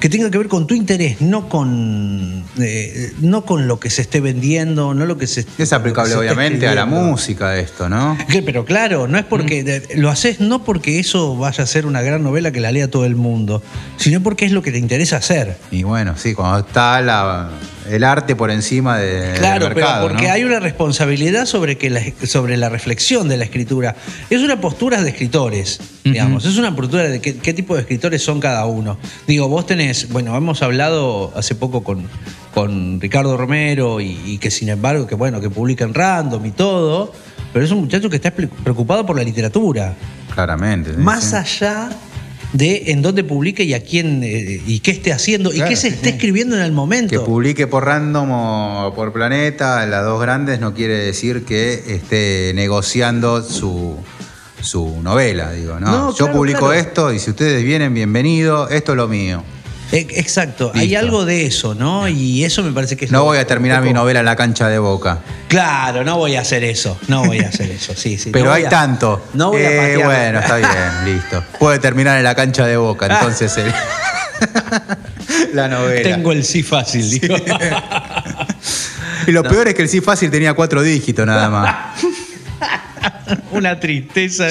que 0.00 0.08
tenga 0.08 0.30
que 0.30 0.38
ver 0.38 0.48
con 0.48 0.66
tu 0.66 0.74
interés, 0.74 1.20
no 1.20 1.48
con, 1.50 2.42
eh, 2.58 3.12
no 3.20 3.44
con 3.44 3.68
lo 3.68 3.78
que 3.80 3.90
se 3.90 4.00
esté 4.00 4.20
vendiendo, 4.20 4.94
no 4.94 5.04
lo 5.04 5.18
que 5.18 5.26
se 5.26 5.44
Es 5.58 5.72
aplicable 5.74 6.12
se 6.12 6.16
obviamente 6.18 6.66
a 6.66 6.74
la 6.74 6.86
música 6.86 7.58
esto, 7.58 7.90
¿no? 7.90 8.16
Pero 8.46 8.64
claro, 8.64 9.06
no 9.08 9.18
es 9.18 9.24
porque 9.26 9.82
lo 9.96 10.08
haces 10.08 10.40
no 10.40 10.64
porque 10.64 10.98
eso 11.00 11.36
vaya 11.36 11.64
a 11.64 11.66
ser 11.66 11.84
una 11.84 12.00
gran 12.00 12.22
novela 12.22 12.50
que 12.50 12.60
la 12.60 12.72
lea 12.72 12.88
todo 12.90 13.04
el 13.04 13.14
mundo, 13.16 13.62
sino 13.98 14.22
porque 14.22 14.46
es 14.46 14.52
lo 14.52 14.62
que 14.62 14.72
te 14.72 14.78
interesa 14.78 15.18
hacer. 15.18 15.58
Y 15.70 15.82
bueno, 15.82 16.14
sí, 16.16 16.32
cuando 16.34 16.60
está 16.66 17.00
la- 17.02 17.50
el 17.88 18.04
arte 18.04 18.34
por 18.36 18.50
encima 18.50 18.98
de, 18.98 19.34
Claro, 19.38 19.66
del 19.66 19.74
mercado, 19.74 20.02
pero 20.06 20.08
porque 20.14 20.26
¿no? 20.28 20.32
hay 20.32 20.44
una 20.44 20.60
responsabilidad 20.60 21.46
sobre, 21.46 21.76
que 21.78 21.90
la, 21.90 22.00
sobre 22.26 22.56
la 22.56 22.68
reflexión 22.68 23.28
de 23.28 23.36
la 23.36 23.44
escritura. 23.44 23.94
Es 24.30 24.40
una 24.40 24.60
postura 24.60 25.02
de 25.02 25.10
escritores, 25.10 25.80
digamos. 26.02 26.44
Es 26.44 26.56
una 26.56 26.74
postura 26.74 27.04
de 27.04 27.20
qué, 27.20 27.36
qué 27.36 27.52
tipo 27.54 27.74
de 27.74 27.82
escritores 27.82 28.22
son 28.22 28.40
cada 28.40 28.64
uno. 28.66 28.96
Digo, 29.26 29.48
vos 29.48 29.66
tenés, 29.66 30.08
bueno, 30.10 30.36
hemos 30.36 30.62
hablado 30.62 31.32
hace 31.36 31.54
poco 31.54 31.82
con, 31.84 32.08
con 32.54 33.00
Ricardo 33.00 33.36
Romero 33.36 34.00
y, 34.00 34.18
y 34.24 34.38
que 34.38 34.50
sin 34.50 34.68
embargo, 34.68 35.06
que 35.06 35.14
bueno, 35.14 35.40
que 35.40 35.50
publica 35.50 35.84
en 35.84 35.92
random 35.94 36.44
y 36.46 36.50
todo, 36.52 37.12
pero 37.52 37.64
es 37.64 37.70
un 37.70 37.80
muchacho 37.80 38.08
que 38.10 38.16
está 38.16 38.30
pre- 38.30 38.48
preocupado 38.48 39.04
por 39.06 39.16
la 39.16 39.22
literatura. 39.24 39.94
Claramente. 40.34 40.90
sí, 40.92 40.96
Más 40.98 41.32
allá 41.34 41.90
de 42.54 42.84
en 42.92 43.02
dónde 43.02 43.24
publique 43.24 43.64
y 43.64 43.74
a 43.74 43.82
quién 43.82 44.22
eh, 44.22 44.62
y 44.64 44.78
qué 44.78 44.92
esté 44.92 45.12
haciendo 45.12 45.52
y 45.52 45.60
qué 45.60 45.74
se 45.74 45.88
esté 45.88 46.10
sí. 46.10 46.14
escribiendo 46.14 46.56
en 46.56 46.62
el 46.62 46.72
momento. 46.72 47.10
Que 47.10 47.18
publique 47.18 47.66
por 47.66 47.84
random 47.84 48.30
o 48.30 48.92
por 48.94 49.12
planeta, 49.12 49.84
las 49.86 50.04
dos 50.04 50.20
grandes, 50.22 50.60
no 50.60 50.72
quiere 50.72 50.96
decir 50.96 51.44
que 51.44 51.74
esté 51.88 52.52
negociando 52.54 53.42
su, 53.42 53.96
su 54.62 55.02
novela, 55.02 55.50
digo, 55.52 55.80
¿no? 55.80 55.90
No, 55.90 56.10
Yo 56.10 56.26
claro, 56.26 56.32
publico 56.32 56.58
claro. 56.60 56.74
esto 56.74 57.12
y 57.12 57.18
si 57.18 57.30
ustedes 57.30 57.64
vienen, 57.64 57.92
bienvenido, 57.92 58.68
esto 58.68 58.92
es 58.92 58.96
lo 58.96 59.08
mío. 59.08 59.42
Exacto, 59.92 60.72
hay 60.74 60.94
algo 60.96 61.24
de 61.24 61.46
eso, 61.46 61.74
¿no? 61.74 62.08
Y 62.08 62.44
eso 62.44 62.62
me 62.62 62.72
parece 62.72 62.96
que 62.96 63.04
es 63.04 63.12
No 63.12 63.24
voy 63.24 63.38
a 63.38 63.46
terminar 63.46 63.80
mi 63.82 63.92
novela 63.92 64.20
en 64.20 64.26
la 64.26 64.34
cancha 64.36 64.68
de 64.68 64.78
boca. 64.78 65.20
Claro, 65.48 66.02
no 66.04 66.16
voy 66.18 66.34
a 66.36 66.40
hacer 66.40 66.64
eso, 66.64 66.98
no 67.08 67.24
voy 67.24 67.38
a 67.40 67.48
hacer 67.48 67.70
eso, 67.70 67.94
sí, 67.94 68.18
sí. 68.18 68.30
Pero 68.32 68.46
no 68.46 68.52
hay 68.52 68.64
a- 68.64 68.68
tanto. 68.68 69.24
No 69.34 69.50
voy 69.52 69.62
a 69.62 69.70
Eh, 69.70 69.76
patear. 69.76 70.04
Bueno, 70.04 70.40
está 70.40 70.56
bien, 70.56 70.70
listo. 71.14 71.44
Puede 71.60 71.78
terminar 71.78 72.18
en 72.18 72.24
la 72.24 72.34
cancha 72.34 72.66
de 72.66 72.76
boca, 72.76 73.06
entonces 73.06 73.56
el- 73.58 73.72
la 75.54 75.68
novela. 75.68 76.02
Tengo 76.02 76.32
el 76.32 76.44
sí 76.44 76.62
fácil, 76.62 77.08
digo. 77.20 77.36
Y 79.26 79.32
lo 79.32 79.42
peor 79.42 79.68
es 79.68 79.74
que 79.74 79.80
el 79.82 79.88
sí 79.88 80.02
fácil 80.02 80.30
tenía 80.30 80.52
cuatro 80.52 80.82
dígitos 80.82 81.26
nada 81.26 81.48
más. 81.48 81.76
Una 83.52 83.80
tristeza, 83.80 84.46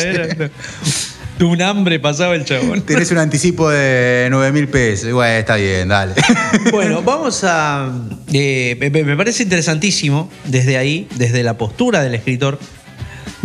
era. 1.38 1.46
Un 1.46 1.62
hambre 1.62 2.00
pasaba 2.00 2.36
el 2.36 2.46
chabón. 2.46 2.82
Tenés 2.86 3.12
un 3.12 3.18
anticipo 3.18 3.70
de 3.70 4.28
9 4.30 4.52
mil 4.52 4.68
pesos. 4.68 5.12
Bueno, 5.12 5.40
está 5.40 5.56
bien, 5.56 5.88
dale. 5.88 6.14
Bueno, 6.72 7.02
vamos 7.02 7.44
a. 7.44 7.92
eh, 8.32 8.78
me, 8.80 8.90
me 9.04 9.16
parece 9.18 9.44
interesantísimo 9.44 10.30
desde 10.46 10.78
ahí, 10.78 11.08
desde 11.16 11.44
la 11.44 11.58
postura 11.58 12.02
del 12.02 12.16
escritor. 12.16 12.60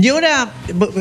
Y 0.01 0.07
ahora 0.09 0.53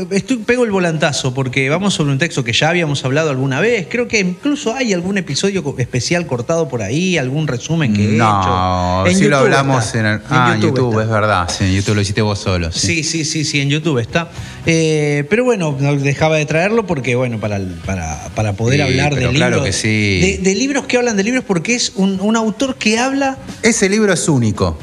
estoy, 0.10 0.38
pego 0.38 0.64
el 0.66 0.72
volantazo 0.72 1.32
porque 1.32 1.70
vamos 1.70 1.94
sobre 1.94 2.12
un 2.14 2.18
texto 2.18 2.44
que 2.44 2.52
ya 2.52 2.70
habíamos 2.70 3.06
hablado 3.06 3.30
alguna 3.30 3.60
vez. 3.60 3.86
Creo 3.92 4.08
que 4.08 4.20
incluso 4.20 4.74
hay 4.74 4.92
algún 4.92 5.20
episodio 5.20 5.76
especial 5.78 6.26
cortado 6.26 6.68
por 6.68 6.82
ahí, 6.82 7.16
algún 7.20 7.46
resumen 7.48 7.94
que 7.94 8.02
he 8.04 8.16
hecho. 8.16 8.24
No, 8.24 9.06
En 9.06 9.16
sí 9.16 9.26
lo 9.26 9.30
YouTube 9.30 9.44
hablamos 9.44 9.86
está. 9.86 10.00
en, 10.00 10.06
el, 10.08 10.22
ah, 10.32 10.54
en 10.56 10.62
YouTube, 10.62 11.00
es 11.00 11.10
verdad. 11.10 11.48
Sí, 11.48 11.66
en 11.66 11.74
YouTube 11.76 11.94
lo 11.94 12.02
hiciste 12.02 12.22
vos 12.24 12.40
solo. 12.40 12.72
Sí. 12.72 12.88
Sí, 12.88 13.04
sí, 13.04 13.26
sí, 13.26 13.46
sí, 13.46 13.62
en 13.62 13.70
YouTube 13.70 14.00
está. 14.00 14.32
Eh, 14.66 15.26
pero 15.30 15.44
bueno, 15.44 15.78
no 15.80 15.96
dejaba 15.96 16.38
de 16.38 16.48
traerlo 16.48 16.88
porque, 16.88 17.14
bueno, 17.16 17.40
para, 17.40 17.60
para, 17.86 18.30
para 18.34 18.54
poder 18.54 18.78
Sí, 18.78 18.82
hablar 18.82 19.12
de 19.14 19.18
pero 19.22 19.32
libros. 19.32 19.48
claro 19.50 19.64
que 19.64 19.74
sí. 19.74 20.20
De, 20.22 20.38
de 20.40 20.56
libros 20.56 20.88
que 20.88 20.98
hablan 20.98 21.16
de 21.18 21.24
libros 21.24 21.44
porque 21.46 21.76
es 21.76 21.92
un, 21.98 22.20
un 22.20 22.36
autor 22.36 22.76
que 22.78 22.98
habla. 22.98 23.38
Ese 23.62 23.90
libro 23.90 24.12
es 24.12 24.28
único. 24.28 24.76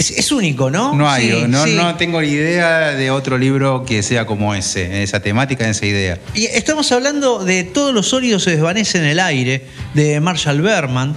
Es, 0.00 0.10
es 0.12 0.32
único, 0.32 0.70
¿no? 0.70 0.94
No 0.94 1.10
hay, 1.10 1.30
Sí, 1.30 1.44
no, 1.46 1.64
sí. 1.66 1.74
no 1.76 1.94
tengo 1.96 2.22
ni 2.22 2.28
idea 2.28 2.92
de 2.92 3.10
otro 3.10 3.36
libro 3.36 3.84
que 3.84 4.02
sea 4.02 4.24
como 4.24 4.54
ese, 4.54 4.86
en 4.86 4.92
esa 4.94 5.20
temática, 5.20 5.64
en 5.64 5.72
esa 5.72 5.84
idea. 5.84 6.18
Y 6.34 6.46
estamos 6.46 6.90
hablando 6.90 7.44
de 7.44 7.64
Todos 7.64 7.92
los 7.92 8.08
sólidos 8.08 8.42
se 8.44 8.52
desvanecen 8.52 9.02
en 9.02 9.08
el 9.10 9.20
aire, 9.20 9.66
de 9.92 10.18
Marshall 10.20 10.62
Berman. 10.62 11.14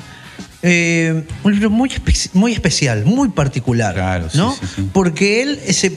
Eh, 0.64 1.24
un 1.44 1.52
libro 1.54 1.70
muy, 1.70 1.90
espe- 1.90 2.30
muy 2.34 2.52
especial, 2.52 3.06
muy 3.06 3.30
particular. 3.30 3.94
Claro, 3.94 4.30
sí, 4.30 4.38
¿no? 4.38 4.54
Porque 4.92 5.42
él 5.44 5.60
se, 5.70 5.94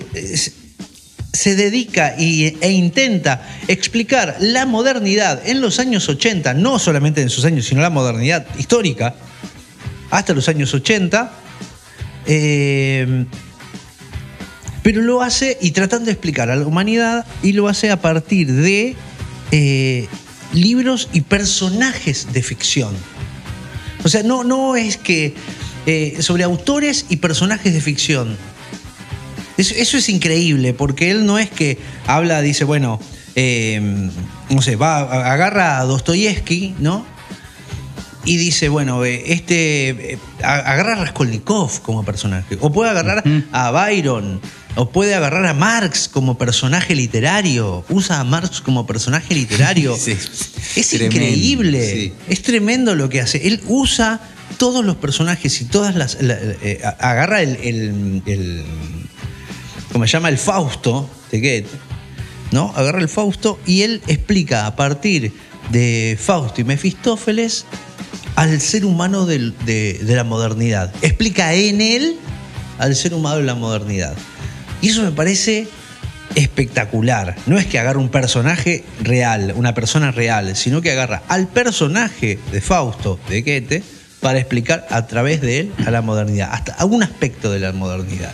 se 1.33 1.57
dedica 1.57 2.15
y- 2.17 2.57
e 2.61 2.71
intenta 2.71 3.43
explicar 3.67 4.37
la 4.39 4.65
modernidad 4.65 5.43
en 5.45 5.61
los 5.61 5.81
años 5.81 6.09
80, 6.09 6.55
no 6.55 6.79
solamente 6.79 7.21
en 7.21 7.31
sus 7.31 7.45
años, 7.45 7.67
sino 7.67 7.81
la 7.83 7.91
modernidad 7.91 8.47
histórica, 8.59 9.15
hasta 10.11 10.35
los 10.35 10.49
años 10.49 10.73
80. 10.73 11.33
Eh, 12.27 13.27
pero 14.83 15.03
lo 15.03 15.23
hace 15.23 15.59
y 15.61 15.73
tratando 15.73 16.07
de 16.07 16.13
explicar 16.13 16.51
a 16.51 16.57
la 16.57 16.67
humanidad 16.67 17.27
y 17.43 17.53
lo 17.53 17.69
hace 17.69 17.91
a 17.91 18.01
partir 18.01 18.53
de 18.53 18.95
eh, 19.51 20.09
libros 20.53 21.09
y 21.13 21.23
personajes 21.23 22.33
de 22.33 22.43
ficción. 22.43 22.95
O 24.05 24.09
sea, 24.09 24.23
no, 24.23 24.45
no 24.45 24.77
es 24.77 24.97
que 24.97 25.35
eh, 25.87 26.19
sobre 26.21 26.45
autores 26.45 27.07
y 27.09 27.17
personajes 27.17 27.73
de 27.73 27.81
ficción. 27.81 28.37
Eso, 29.57 29.75
eso 29.77 29.97
es 29.97 30.09
increíble, 30.09 30.75
porque 30.75 31.11
él 31.11 31.27
no 31.27 31.39
es 31.39 31.51
que 31.51 31.79
habla, 32.07 32.43
dice, 32.43 32.65
bueno, 32.65 33.01
no 34.51 34.63
sé, 34.63 34.77
va, 34.77 35.01
agarra 35.33 35.79
a 35.79 35.85
Dostoyevsky, 35.85 36.75
¿no? 36.79 37.16
Y 38.27 38.37
dice, 38.37 38.69
bueno, 38.69 39.05
eh, 39.05 39.23
este 39.33 39.89
eh, 40.15 40.19
agarra 40.43 40.93
a 40.93 40.97
Raskolnikov 40.97 41.81
como 41.83 42.05
personaje, 42.05 42.59
o 42.61 42.71
puede 42.73 42.91
agarrar 42.91 43.25
a 43.53 43.71
Byron, 43.71 44.41
o 44.75 44.91
puede 44.91 45.15
agarrar 45.15 45.47
a 45.47 45.55
Marx 45.55 46.09
como 46.09 46.37
personaje 46.37 46.95
literario, 46.95 47.85
usa 47.89 48.21
a 48.21 48.25
Marx 48.25 48.61
como 48.61 48.85
personaje 48.87 49.35
literario. 49.35 49.97
Sí. 50.07 50.17
Es 50.81 50.89
Tremendo, 50.91 51.17
increíble, 51.17 51.91
sí. 51.91 52.13
es 52.29 52.43
tremendo 52.43 52.95
lo 52.95 53.09
que 53.09 53.21
hace. 53.23 53.47
Él 53.49 53.63
usa 53.67 54.21
todos 54.59 54.85
los 54.85 54.97
personajes 54.97 55.61
y 55.63 55.65
todas 55.65 55.95
las... 55.95 56.21
la- 56.21 56.35
eh, 56.39 56.83
a- 56.85 57.11
agarra 57.11 57.41
el, 57.41 57.57
el, 57.63 58.23
el- 58.27 58.65
¿Cómo 59.93 60.05
se 60.07 60.13
llama? 60.13 60.29
El 60.29 60.37
Fausto 60.39 61.09
de 61.31 61.39
Goethe, 61.41 61.69
¿no? 62.53 62.73
Agarra 62.77 63.01
el 63.01 63.09
Fausto 63.09 63.59
y 63.65 63.83
él 63.83 64.03
explica 64.07 64.67
a 64.67 64.77
partir 64.77 65.33
de 65.71 66.19
Fausto 66.21 66.61
y 66.61 66.65
Mefistófeles 66.65 67.65
al 68.35 68.61
ser 68.61 68.85
humano 68.85 69.27
de 69.27 69.99
la 70.03 70.25
modernidad. 70.25 70.93
Explica 71.03 71.55
en 71.55 71.81
él 71.81 72.17
al 72.79 72.95
ser 72.95 73.15
humano 73.15 73.37
de 73.37 73.45
la 73.45 73.55
modernidad. 73.55 74.15
Y 74.81 74.91
eso 74.91 75.03
me 75.03 75.13
parece 75.13 75.69
espectacular. 76.35 77.35
No 77.47 77.59
es 77.59 77.67
que 77.67 77.79
agarra 77.79 77.99
un 77.99 78.11
personaje 78.11 78.85
real, 79.03 79.55
una 79.57 79.75
persona 79.75 80.11
real, 80.11 80.55
sino 80.55 80.83
que 80.83 80.93
agarra 80.93 81.23
al 81.29 81.49
personaje 81.49 82.39
de 82.53 82.61
Fausto, 82.61 83.19
de 83.29 83.43
Goethe, 83.43 83.83
para 84.21 84.39
explicar 84.39 84.87
a 84.91 85.07
través 85.07 85.41
de 85.41 85.61
él 85.61 85.73
a 85.87 85.91
la 85.91 86.03
modernidad, 86.03 86.51
hasta 86.53 86.73
algún 86.73 87.03
aspecto 87.03 87.51
de 87.51 87.61
la 87.61 87.73
modernidad. 87.73 88.33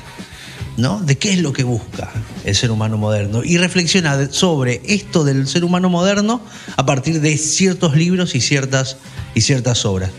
¿No? 0.77 1.01
De 1.01 1.17
qué 1.19 1.33
es 1.33 1.39
lo 1.41 1.53
que 1.53 1.65
busca 1.65 2.11
el 2.45 2.55
ser 2.55 2.71
humano 2.71 2.97
moderno 2.99 3.43
y 3.45 3.59
reflexiona 3.59 4.31
sobre 4.31 4.81
esto 4.87 5.25
del 5.25 5.47
ser 5.47 5.65
humano 5.65 5.89
moderno 5.91 6.41
a 6.77 6.87
partir 6.87 7.21
de 7.21 7.37
ciertos 7.39 7.97
libros 7.97 8.35
y 8.35 8.41
ciertas, 8.41 8.97
y 9.35 9.41
ciertas 9.43 9.85
obras. 9.85 10.11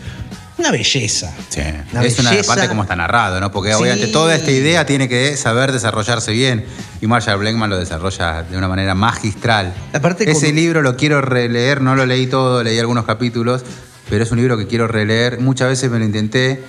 Una 0.56 0.70
belleza. 0.70 1.34
Sí. 1.48 1.60
Una 1.92 2.04
es 2.04 2.18
una 2.20 2.30
belleza. 2.30 2.54
parte 2.54 2.68
como 2.68 2.82
está 2.82 2.94
narrado, 2.94 3.40
¿no? 3.40 3.50
Porque 3.50 3.70
Sí. 3.70 3.74
obviamente 3.76 4.06
toda 4.06 4.36
esta 4.36 4.52
idea 4.52 4.86
tiene 4.86 5.08
que 5.08 5.36
saber 5.36 5.72
desarrollarse 5.72 6.30
bien. 6.30 6.64
Y 7.00 7.08
Marshall 7.08 7.38
Blackman 7.40 7.68
lo 7.68 7.76
desarrolla 7.78 8.44
de 8.44 8.56
una 8.56 8.68
manera 8.68 8.94
magistral. 8.94 9.74
Aparte 9.92 10.30
Ese 10.30 10.46
con- 10.46 10.54
libro 10.54 10.80
lo 10.82 10.96
quiero 10.96 11.20
releer, 11.20 11.80
no 11.80 11.96
lo 11.96 12.06
leí 12.06 12.28
todo, 12.28 12.62
leí 12.62 12.78
algunos 12.78 13.04
capítulos, 13.04 13.62
pero 14.08 14.22
es 14.22 14.30
un 14.30 14.38
libro 14.38 14.56
que 14.56 14.68
quiero 14.68 14.86
releer. 14.86 15.40
Muchas 15.40 15.68
veces 15.68 15.90
me 15.90 15.98
lo 15.98 16.04
intenté, 16.04 16.62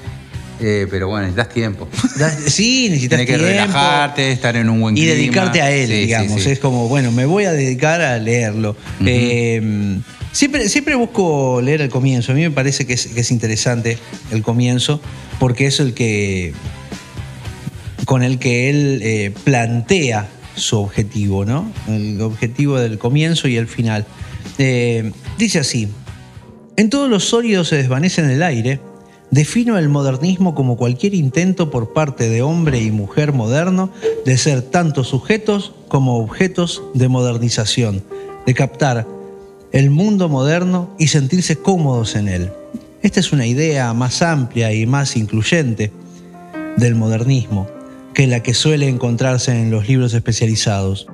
eh, 0.60 0.88
pero 0.89 1.08
bueno, 1.08 1.28
necesitas 1.28 1.53
tiempo. 1.53 1.88
Sí, 2.47 2.88
necesitas 2.89 3.20
Tienes 3.20 3.26
que 3.26 3.34
tiempo. 3.38 3.45
relajarte, 3.74 4.32
estar 4.32 4.56
en 4.56 4.70
un 4.70 4.80
buen 4.82 4.97
y 4.97 5.01
clima. 5.01 5.16
dedicarte 5.16 5.62
a 5.62 5.72
él, 5.72 5.88
Sí, 5.88 5.93
digamos. 5.93 6.41
sí. 6.41 6.49
Es 6.51 6.60
como, 6.60 6.88
bueno, 6.88 7.12
me 7.12 7.26
voy 7.26 7.45
a 7.45 7.51
dedicar 7.51 8.01
a 8.01 8.18
leerlo. 8.18 8.76
Eh, 9.06 9.99
siempre, 10.32 10.70
siempre 10.70 10.95
busco 10.95 11.62
leer 11.62 11.82
el 11.82 11.89
comienzo. 11.89 12.32
A 12.32 12.36
mí 12.36 12.41
me 12.41 12.51
parece 12.51 12.86
que 12.86 12.93
es, 12.93 13.08
que 13.08 13.20
es 13.22 13.32
interesante 13.32 13.97
el 14.32 14.41
comienzo, 14.43 15.01
porque 15.39 15.68
es 15.68 15.80
el 15.80 15.93
que. 15.93 16.53
con 18.06 18.24
el 18.24 18.39
que 18.39 18.70
él 18.70 18.99
eh, 19.03 19.34
plantea 19.43 20.28
su 20.56 20.78
objetivo, 20.78 21.43
¿no? 21.43 21.70
El 21.89 22.22
objetivo 22.22 22.80
del 22.80 22.97
comienzo 22.97 23.47
y 23.49 23.58
el 23.58 23.68
final. 23.68 24.06
Eh, 24.58 25.12
dice 25.38 25.60
así. 25.60 25.89
En 26.78 26.89
todos 26.89 27.10
los 27.10 27.24
sólidos 27.26 27.70
se 27.70 27.78
desvanece 27.78 28.22
en 28.22 28.30
el 28.30 28.43
aire. 28.43 28.80
Defino 29.36 29.78
el 29.78 29.90
modernismo 29.90 30.56
como 30.56 30.78
cualquier 30.78 31.14
intento 31.14 31.70
por 31.70 31.92
parte 31.92 32.30
de 32.30 32.42
hombre 32.42 32.82
y 32.82 32.90
mujer 32.90 33.34
moderno 33.34 33.92
de 34.24 34.38
ser 34.38 34.62
tanto 34.62 35.04
sujetos 35.04 35.74
como 35.90 36.20
objetos 36.20 36.82
de 36.94 37.10
modernización, 37.10 38.02
de 38.46 38.54
captar 38.54 39.06
el 39.74 39.90
mundo 39.90 40.30
moderno 40.30 40.96
y 40.98 41.08
sentirse 41.08 41.58
cómodos 41.58 42.16
en 42.16 42.30
él. 42.30 42.50
Esta 43.02 43.20
es 43.20 43.34
una 43.34 43.46
idea 43.46 43.94
más 43.94 44.22
amplia 44.22 44.72
y 44.72 44.86
más 44.86 45.18
incluyente 45.18 45.92
del 46.78 46.96
modernismo 46.96 47.68
que 48.14 48.28
la 48.28 48.42
que 48.42 48.54
suele 48.54 48.88
encontrarse 48.88 49.52
en 49.52 49.70
los 49.70 49.86
libros 49.90 50.14
especializados 50.14 51.08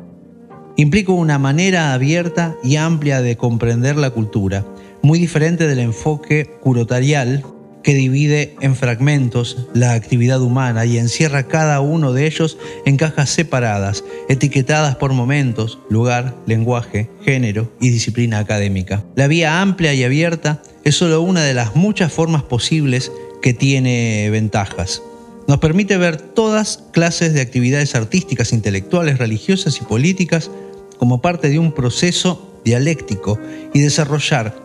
implica 0.76 1.12
una 1.12 1.40
manera 1.40 1.92
abierta 1.92 2.56
y 2.64 2.76
amplia 2.76 3.24
de 3.24 3.36
comprender 3.36 3.96
la 3.96 4.12
cultura, 4.12 4.64
muy 5.02 5.18
diferente 5.18 5.66
del 5.66 5.80
enfoque 5.80 6.46
curotarial 6.62 7.44
que 7.84 7.94
divide 7.94 8.56
en 8.62 8.76
fragmentos 8.76 9.68
la 9.74 9.94
actividad 9.94 10.42
humana 10.42 10.86
y 10.86 10.98
encierra 10.98 11.48
cada 11.48 11.82
uno 11.82 12.14
de 12.14 12.28
ellos 12.28 12.58
en 12.86 12.98
cajas 12.98 13.30
separadas, 13.30 14.04
etiquetadas 14.30 14.96
por 14.96 15.14
momentos, 15.14 15.80
lugar, 15.90 16.36
lenguaje, 16.46 17.10
género 17.24 17.72
y 17.80 17.90
disciplina 17.90 18.40
académica. 18.40 19.04
La 19.16 19.28
vía 19.28 19.62
amplia 19.62 19.94
y 19.94 20.04
abierta 20.04 20.62
es 20.84 20.96
solo 20.96 21.22
una 21.22 21.44
de 21.44 21.54
las 21.54 21.76
muchas 21.76 22.12
formas 22.12 22.44
posibles 22.44 23.12
que 23.42 23.54
tiene 23.54 24.30
ventajas. 24.32 25.02
Nos 25.48 25.60
permite 25.60 25.98
ver 25.98 26.18
todas 26.18 26.84
clases 26.92 27.34
de 27.34 27.42
actividades 27.42 27.96
artísticas, 27.96 28.54
intelectuales, 28.54 29.18
religiosas 29.18 29.82
y 29.82 29.84
políticas 29.84 30.52
como 30.98 31.22
parte 31.22 31.50
de 31.50 31.60
un 31.60 31.72
proceso 31.72 32.60
dialéctico 32.64 33.40
y 33.74 33.80
desarrollar 33.80 34.56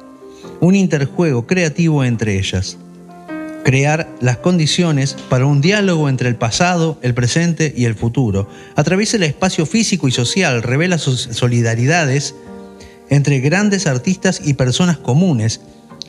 un 0.60 0.74
interjuego 0.74 1.46
creativo 1.46 2.04
entre 2.04 2.38
ellas. 2.38 2.78
Crear 3.66 4.08
las 4.20 4.36
condiciones 4.36 5.16
para 5.28 5.44
un 5.44 5.60
diálogo 5.60 6.08
entre 6.08 6.28
el 6.28 6.36
pasado, 6.36 7.00
el 7.02 7.14
presente 7.14 7.74
y 7.76 7.86
el 7.86 7.96
futuro. 7.96 8.48
Atraviesa 8.76 9.16
el 9.16 9.24
espacio 9.24 9.66
físico 9.66 10.06
y 10.06 10.12
social, 10.12 10.62
revela 10.62 10.98
sus 10.98 11.22
solidaridades 11.32 12.36
entre 13.10 13.40
grandes 13.40 13.88
artistas 13.88 14.40
y 14.44 14.54
personas 14.54 14.98
comunes, 14.98 15.62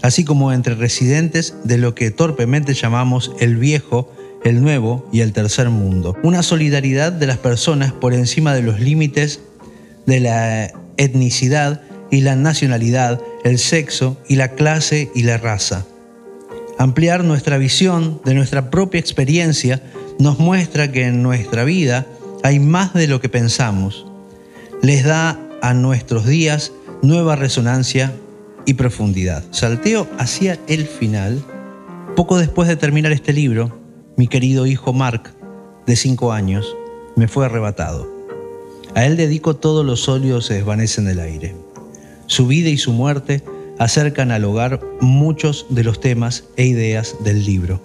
así 0.03 0.23
como 0.23 0.53
entre 0.53 0.75
residentes 0.75 1.55
de 1.63 1.79
lo 1.79 1.95
que 1.95 2.11
torpemente 2.11 2.75
llamamos 2.75 3.31
el 3.39 3.57
viejo, 3.57 4.13
el 4.43 4.61
nuevo 4.61 5.09
y 5.11 5.21
el 5.21 5.33
tercer 5.33 5.71
mundo. 5.71 6.15
Una 6.21 6.43
solidaridad 6.43 7.11
de 7.11 7.25
las 7.25 7.39
personas 7.39 7.91
por 7.91 8.13
encima 8.13 8.53
de 8.53 8.61
los 8.61 8.79
límites 8.79 9.39
de 10.05 10.19
la 10.19 10.71
etnicidad 10.97 11.81
y 12.11 12.21
la 12.21 12.35
nacionalidad, 12.35 13.19
el 13.43 13.57
sexo 13.57 14.15
y 14.27 14.35
la 14.35 14.49
clase 14.49 15.09
y 15.15 15.23
la 15.23 15.39
raza. 15.39 15.87
Ampliar 16.79 17.23
nuestra 17.23 17.57
visión 17.57 18.21
de 18.23 18.35
nuestra 18.35 18.69
propia 18.69 18.99
experiencia 18.99 19.81
nos 20.19 20.37
muestra 20.37 20.91
que 20.91 21.05
en 21.05 21.23
nuestra 21.23 21.63
vida 21.63 22.05
hay 22.43 22.59
más 22.59 22.93
de 22.93 23.07
lo 23.07 23.19
que 23.19 23.29
pensamos. 23.29 24.05
Les 24.83 25.03
da 25.03 25.39
a 25.61 25.73
nuestros 25.73 26.27
días 26.27 26.71
nueva 27.01 27.35
resonancia 27.35 28.13
y 28.65 28.75
profundidad. 28.75 29.43
Salteo 29.49 30.07
hacia 30.19 30.59
el 30.67 30.85
final. 30.85 31.43
Poco 32.15 32.37
después 32.37 32.67
de 32.67 32.75
terminar 32.75 33.11
este 33.11 33.33
libro, 33.33 33.79
mi 34.15 34.27
querido 34.27 34.67
hijo 34.67 34.93
Mark, 34.93 35.33
de 35.87 35.95
5 35.95 36.31
años, 36.31 36.75
me 37.15 37.27
fue 37.27 37.45
arrebatado. 37.45 38.07
A 38.93 39.05
él 39.05 39.17
dedico 39.17 39.55
todos 39.55 39.85
los 39.85 40.01
sólidos 40.01 40.45
se 40.45 40.55
desvanecen 40.55 41.05
del 41.05 41.19
aire. 41.19 41.55
Su 42.27 42.45
vida 42.45 42.69
y 42.69 42.77
su 42.77 42.91
muerte 42.93 43.43
acercan 43.79 44.31
al 44.31 44.45
hogar 44.45 44.81
muchos 45.01 45.67
de 45.69 45.83
los 45.83 45.99
temas 45.99 46.45
e 46.55 46.65
ideas 46.65 47.15
del 47.23 47.45
libro. 47.45 47.81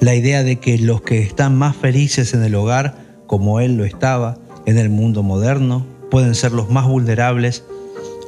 La 0.00 0.14
idea 0.14 0.42
de 0.42 0.56
que 0.56 0.78
los 0.78 1.02
que 1.02 1.20
están 1.20 1.56
más 1.56 1.76
felices 1.76 2.34
en 2.34 2.42
el 2.42 2.54
hogar, 2.54 2.96
como 3.26 3.60
él 3.60 3.76
lo 3.76 3.84
estaba, 3.84 4.38
en 4.66 4.78
el 4.78 4.90
mundo 4.90 5.22
moderno, 5.22 5.86
pueden 6.10 6.34
ser 6.34 6.52
los 6.52 6.70
más 6.70 6.86
vulnerables 6.86 7.64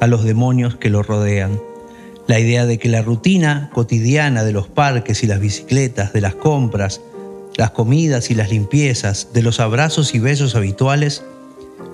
a 0.01 0.07
los 0.07 0.23
demonios 0.23 0.75
que 0.75 0.89
lo 0.89 1.03
rodean. 1.03 1.59
La 2.27 2.39
idea 2.39 2.65
de 2.65 2.79
que 2.79 2.89
la 2.89 3.01
rutina 3.01 3.69
cotidiana 3.73 4.43
de 4.43 4.51
los 4.51 4.67
parques 4.67 5.23
y 5.23 5.27
las 5.27 5.39
bicicletas, 5.39 6.13
de 6.13 6.21
las 6.21 6.35
compras, 6.35 7.01
las 7.57 7.71
comidas 7.71 8.31
y 8.31 8.35
las 8.35 8.49
limpiezas, 8.49 9.29
de 9.33 9.41
los 9.41 9.59
abrazos 9.59 10.15
y 10.15 10.19
besos 10.19 10.55
habituales, 10.55 11.23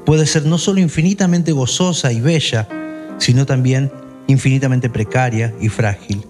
puede 0.06 0.26
ser 0.26 0.46
no 0.46 0.58
solo 0.58 0.80
infinitamente 0.80 1.52
gozosa 1.52 2.12
y 2.12 2.22
bella, 2.22 2.68
sino 3.18 3.46
también 3.46 3.92
infinitamente 4.32 4.90
precaria 4.90 5.54
y 5.62 5.70
frágil. 5.70 6.26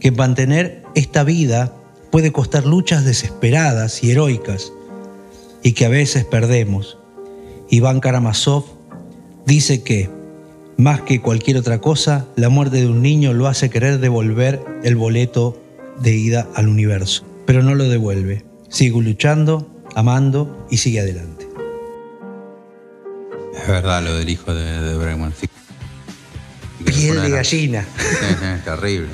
Que 0.00 0.10
mantener 0.10 0.84
esta 0.94 1.24
vida 1.24 1.74
puede 2.10 2.32
costar 2.32 2.66
luchas 2.66 3.04
desesperadas 3.04 4.02
y 4.04 4.10
heroicas, 4.10 4.72
y 5.62 5.72
que 5.72 5.86
a 5.86 5.88
veces 5.88 6.24
perdemos. 6.24 6.98
Iván 7.70 8.00
Karamazov 8.00 8.64
dice 9.46 9.82
que, 9.82 10.10
más 10.76 11.00
que 11.02 11.20
cualquier 11.20 11.56
otra 11.56 11.80
cosa, 11.80 12.26
la 12.36 12.48
muerte 12.48 12.78
de 12.78 12.86
un 12.86 13.02
niño 13.02 13.32
lo 13.32 13.46
hace 13.46 13.70
querer 13.70 13.98
devolver 13.98 14.62
el 14.82 14.96
boleto 14.96 15.60
de 16.00 16.14
ida 16.14 16.48
al 16.54 16.68
universo, 16.68 17.24
pero 17.46 17.62
no 17.62 17.74
lo 17.74 17.88
devuelve. 17.88 18.44
Sigue 18.68 19.00
luchando, 19.00 19.70
amando 19.94 20.66
y 20.70 20.78
sigue 20.78 21.00
adelante. 21.00 21.46
Es 23.54 23.68
verdad 23.68 24.02
lo 24.02 24.14
del 24.14 24.28
hijo 24.28 24.52
de, 24.52 24.80
de. 24.80 24.92
Piel 26.84 27.22
de 27.22 27.30
gallina. 27.30 27.86
Terrible. 28.64 29.08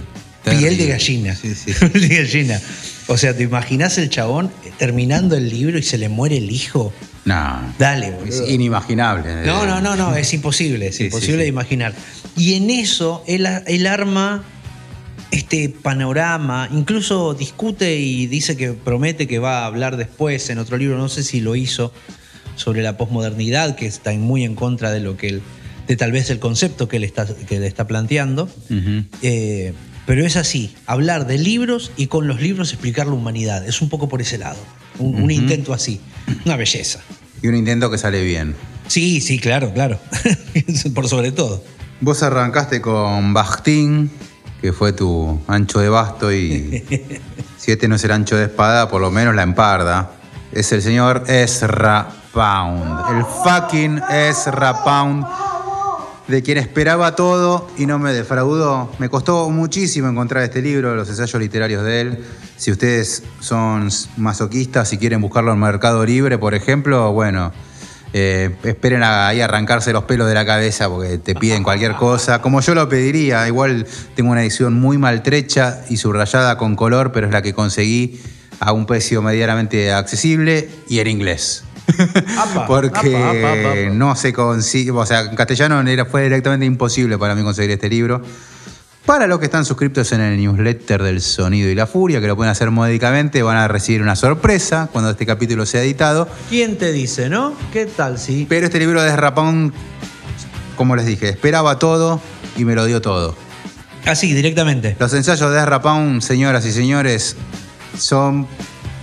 Piel 0.44 0.76
de 0.76 0.86
gallina. 0.86 1.34
Sí, 1.34 1.54
sí. 1.54 1.72
Piel 1.92 2.08
de 2.08 2.16
gallina. 2.16 2.60
O 3.06 3.16
sea, 3.16 3.34
¿te 3.34 3.42
imaginas 3.42 3.96
el 3.98 4.10
chabón 4.10 4.50
terminando 4.78 5.36
el 5.36 5.48
libro 5.48 5.78
y 5.78 5.82
se 5.82 5.98
le 5.98 6.08
muere 6.08 6.38
el 6.38 6.50
hijo? 6.50 6.92
No. 7.24 7.74
Dale, 7.78 8.08
Es 8.08 8.40
boludo. 8.40 8.48
inimaginable. 8.48 9.46
No, 9.46 9.66
no, 9.66 9.80
no, 9.80 9.96
no, 9.96 10.14
es 10.16 10.32
imposible, 10.32 10.88
es 10.88 10.96
sí, 10.96 11.04
imposible 11.04 11.36
sí. 11.36 11.42
de 11.42 11.46
imaginar. 11.46 11.94
Y 12.36 12.54
en 12.54 12.70
eso 12.70 13.24
él, 13.26 13.46
él 13.66 13.86
arma 13.86 14.44
este 15.30 15.68
panorama, 15.68 16.68
incluso 16.72 17.34
discute 17.34 17.96
y 17.96 18.26
dice 18.26 18.56
que 18.56 18.72
promete 18.72 19.26
que 19.26 19.38
va 19.38 19.60
a 19.60 19.66
hablar 19.66 19.96
después 19.96 20.48
en 20.50 20.58
otro 20.58 20.76
libro, 20.78 20.96
no 20.96 21.08
sé 21.08 21.22
si 21.22 21.40
lo 21.40 21.54
hizo, 21.54 21.92
sobre 22.56 22.82
la 22.82 22.96
posmodernidad, 22.96 23.76
que 23.76 23.86
está 23.86 24.12
muy 24.12 24.44
en 24.44 24.54
contra 24.54 24.90
de 24.90 25.00
lo 25.00 25.16
que 25.16 25.28
él, 25.28 25.42
de 25.88 25.96
tal 25.96 26.12
vez 26.12 26.28
el 26.30 26.38
concepto 26.38 26.86
que 26.86 26.98
él 26.98 27.04
está, 27.04 27.26
que 27.26 27.58
le 27.58 27.66
está 27.66 27.86
planteando. 27.86 28.48
Eh, 29.22 29.72
pero 30.06 30.24
es 30.24 30.36
así, 30.36 30.74
hablar 30.86 31.26
de 31.26 31.38
libros 31.38 31.90
y 31.96 32.06
con 32.06 32.28
los 32.28 32.40
libros 32.40 32.72
explicar 32.72 33.06
la 33.06 33.14
humanidad. 33.14 33.66
Es 33.66 33.80
un 33.80 33.88
poco 33.88 34.08
por 34.08 34.20
ese 34.20 34.38
lado. 34.38 34.58
Un, 34.98 35.22
un 35.22 35.30
intento 35.30 35.72
así. 35.72 36.00
Una 36.44 36.56
belleza. 36.56 37.00
Y 37.42 37.48
un 37.48 37.56
intento 37.56 37.90
que 37.90 37.98
sale 37.98 38.22
bien. 38.22 38.54
Sí, 38.86 39.20
sí, 39.20 39.38
claro, 39.38 39.72
claro. 39.72 39.98
por 40.94 41.08
sobre 41.08 41.32
todo. 41.32 41.64
Vos 42.00 42.22
arrancaste 42.22 42.80
con 42.80 43.32
Bastín, 43.32 44.10
que 44.60 44.72
fue 44.72 44.92
tu 44.92 45.40
ancho 45.46 45.80
de 45.80 45.88
basto 45.88 46.32
y 46.32 46.84
si 47.58 47.72
este 47.72 47.88
no 47.88 47.96
es 47.96 48.04
el 48.04 48.12
ancho 48.12 48.36
de 48.36 48.44
espada, 48.44 48.88
por 48.88 49.00
lo 49.00 49.10
menos 49.10 49.34
la 49.34 49.42
emparda. 49.42 50.12
Es 50.52 50.70
el 50.72 50.82
señor 50.82 51.24
Ezra 51.28 52.08
Pound. 52.32 53.16
El 53.16 53.24
fucking 53.44 54.00
Ezra 54.10 54.82
Pound 54.84 55.47
de 56.28 56.42
quien 56.42 56.58
esperaba 56.58 57.16
todo 57.16 57.68
y 57.78 57.86
no 57.86 57.98
me 57.98 58.12
defraudó. 58.12 58.92
Me 58.98 59.08
costó 59.08 59.50
muchísimo 59.50 60.08
encontrar 60.08 60.44
este 60.44 60.62
libro, 60.62 60.94
los 60.94 61.08
ensayos 61.08 61.40
literarios 61.40 61.82
de 61.84 62.00
él. 62.02 62.24
Si 62.56 62.70
ustedes 62.70 63.22
son 63.40 63.88
masoquistas 64.18 64.92
y 64.92 64.98
quieren 64.98 65.20
buscarlo 65.22 65.52
en 65.52 65.58
Mercado 65.58 66.04
Libre, 66.04 66.36
por 66.36 66.54
ejemplo, 66.54 67.12
bueno, 67.12 67.50
eh, 68.12 68.54
esperen 68.62 69.02
ahí 69.02 69.40
arrancarse 69.40 69.92
los 69.92 70.04
pelos 70.04 70.28
de 70.28 70.34
la 70.34 70.44
cabeza 70.44 70.88
porque 70.88 71.18
te 71.18 71.34
piden 71.34 71.62
cualquier 71.62 71.94
cosa. 71.94 72.42
Como 72.42 72.60
yo 72.60 72.74
lo 72.74 72.88
pediría, 72.88 73.46
igual 73.48 73.86
tengo 74.14 74.30
una 74.30 74.42
edición 74.42 74.74
muy 74.74 74.98
maltrecha 74.98 75.82
y 75.88 75.96
subrayada 75.96 76.58
con 76.58 76.76
color, 76.76 77.10
pero 77.10 77.26
es 77.26 77.32
la 77.32 77.40
que 77.40 77.54
conseguí 77.54 78.20
a 78.60 78.72
un 78.72 78.86
precio 78.86 79.22
medianamente 79.22 79.92
accesible 79.92 80.68
y 80.88 80.98
en 80.98 81.06
inglés. 81.06 81.64
Porque 82.66 83.90
no 83.92 84.14
se 84.16 84.32
consigue, 84.32 84.90
o 84.90 85.06
sea, 85.06 85.20
en 85.20 85.36
castellano 85.36 85.80
era, 85.80 86.04
fue 86.04 86.22
directamente 86.22 86.66
imposible 86.66 87.18
para 87.18 87.34
mí 87.34 87.42
conseguir 87.42 87.70
este 87.72 87.88
libro. 87.88 88.22
Para 89.04 89.26
los 89.26 89.38
que 89.38 89.46
están 89.46 89.64
suscriptos 89.64 90.12
en 90.12 90.20
el 90.20 90.36
newsletter 90.36 91.02
del 91.02 91.22
Sonido 91.22 91.70
y 91.70 91.74
la 91.74 91.86
Furia, 91.86 92.20
que 92.20 92.26
lo 92.26 92.36
pueden 92.36 92.50
hacer 92.50 92.70
módicamente, 92.70 93.42
van 93.42 93.56
a 93.56 93.66
recibir 93.66 94.02
una 94.02 94.14
sorpresa 94.16 94.90
cuando 94.92 95.10
este 95.10 95.24
capítulo 95.24 95.64
sea 95.64 95.82
editado. 95.82 96.28
¿Quién 96.50 96.76
te 96.76 96.92
dice, 96.92 97.30
no? 97.30 97.54
¿Qué 97.72 97.86
tal, 97.86 98.18
sí? 98.18 98.44
Pero 98.46 98.66
este 98.66 98.78
libro 98.78 99.02
de 99.02 99.16
Rapón, 99.16 99.72
como 100.76 100.94
les 100.94 101.06
dije, 101.06 101.30
esperaba 101.30 101.78
todo 101.78 102.20
y 102.58 102.66
me 102.66 102.74
lo 102.74 102.84
dio 102.84 103.00
todo. 103.00 103.34
Así, 104.04 104.34
directamente. 104.34 104.94
Los 104.98 105.14
ensayos 105.14 105.52
de 105.52 105.64
Rapón, 105.64 106.20
señoras 106.20 106.66
y 106.66 106.72
señores, 106.72 107.36
son 107.96 108.46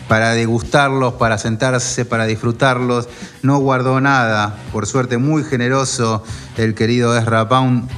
para 0.07 0.33
degustarlos, 0.33 1.15
para 1.15 1.37
sentarse, 1.37 2.05
para 2.05 2.25
disfrutarlos. 2.25 3.09
No 3.41 3.59
guardó 3.59 3.99
nada, 4.01 4.57
por 4.71 4.85
suerte 4.87 5.17
muy 5.17 5.43
generoso 5.43 6.23
el 6.57 6.75
querido 6.75 7.17
Ezra 7.17 7.47
Pound. 7.47 7.89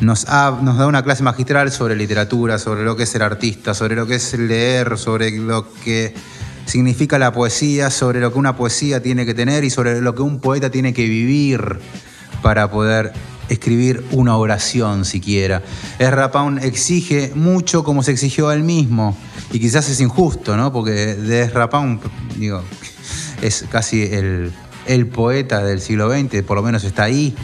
Nos, 0.00 0.26
nos, 0.62 0.78
da 0.78 0.86
una 0.86 1.02
clase 1.02 1.22
magistral 1.22 1.70
sobre 1.70 1.94
literatura, 1.94 2.58
sobre 2.58 2.84
lo 2.84 2.96
que 2.96 3.02
es 3.02 3.10
ser 3.10 3.22
artista, 3.22 3.74
sobre 3.74 3.96
lo 3.96 4.06
que 4.06 4.14
es 4.14 4.38
leer, 4.38 4.96
sobre 4.96 5.30
lo 5.32 5.70
que 5.84 6.14
significa 6.64 7.18
la 7.18 7.32
poesía, 7.32 7.90
sobre 7.90 8.20
lo 8.20 8.32
que 8.32 8.38
una 8.38 8.56
poesía 8.56 9.02
tiene 9.02 9.26
que 9.26 9.34
tener 9.34 9.64
y 9.64 9.70
sobre 9.70 10.00
lo 10.00 10.14
que 10.14 10.22
un 10.22 10.40
poeta 10.40 10.70
tiene 10.70 10.94
que 10.94 11.04
vivir 11.04 11.78
para 12.42 12.70
poder 12.70 13.12
escribir 13.50 14.04
una 14.12 14.36
oración 14.36 15.04
siquiera. 15.04 15.62
Ezra 15.98 16.30
Pound 16.30 16.64
exige 16.64 17.32
mucho 17.34 17.84
como 17.84 18.02
se 18.02 18.12
exigió 18.12 18.48
a 18.48 18.54
él 18.54 18.62
mismo 18.62 19.16
y 19.52 19.60
quizás 19.60 19.88
es 19.90 20.00
injusto, 20.00 20.56
¿no? 20.56 20.72
Porque 20.72 21.14
de 21.14 21.42
Ezra 21.42 21.68
Pound, 21.68 22.00
digo, 22.36 22.62
es 23.42 23.64
casi 23.70 24.02
el, 24.04 24.52
el 24.86 25.06
poeta 25.06 25.62
del 25.62 25.80
siglo 25.80 26.10
XX, 26.10 26.42
por 26.42 26.56
lo 26.56 26.62
menos 26.62 26.84
está 26.84 27.04
ahí. 27.04 27.34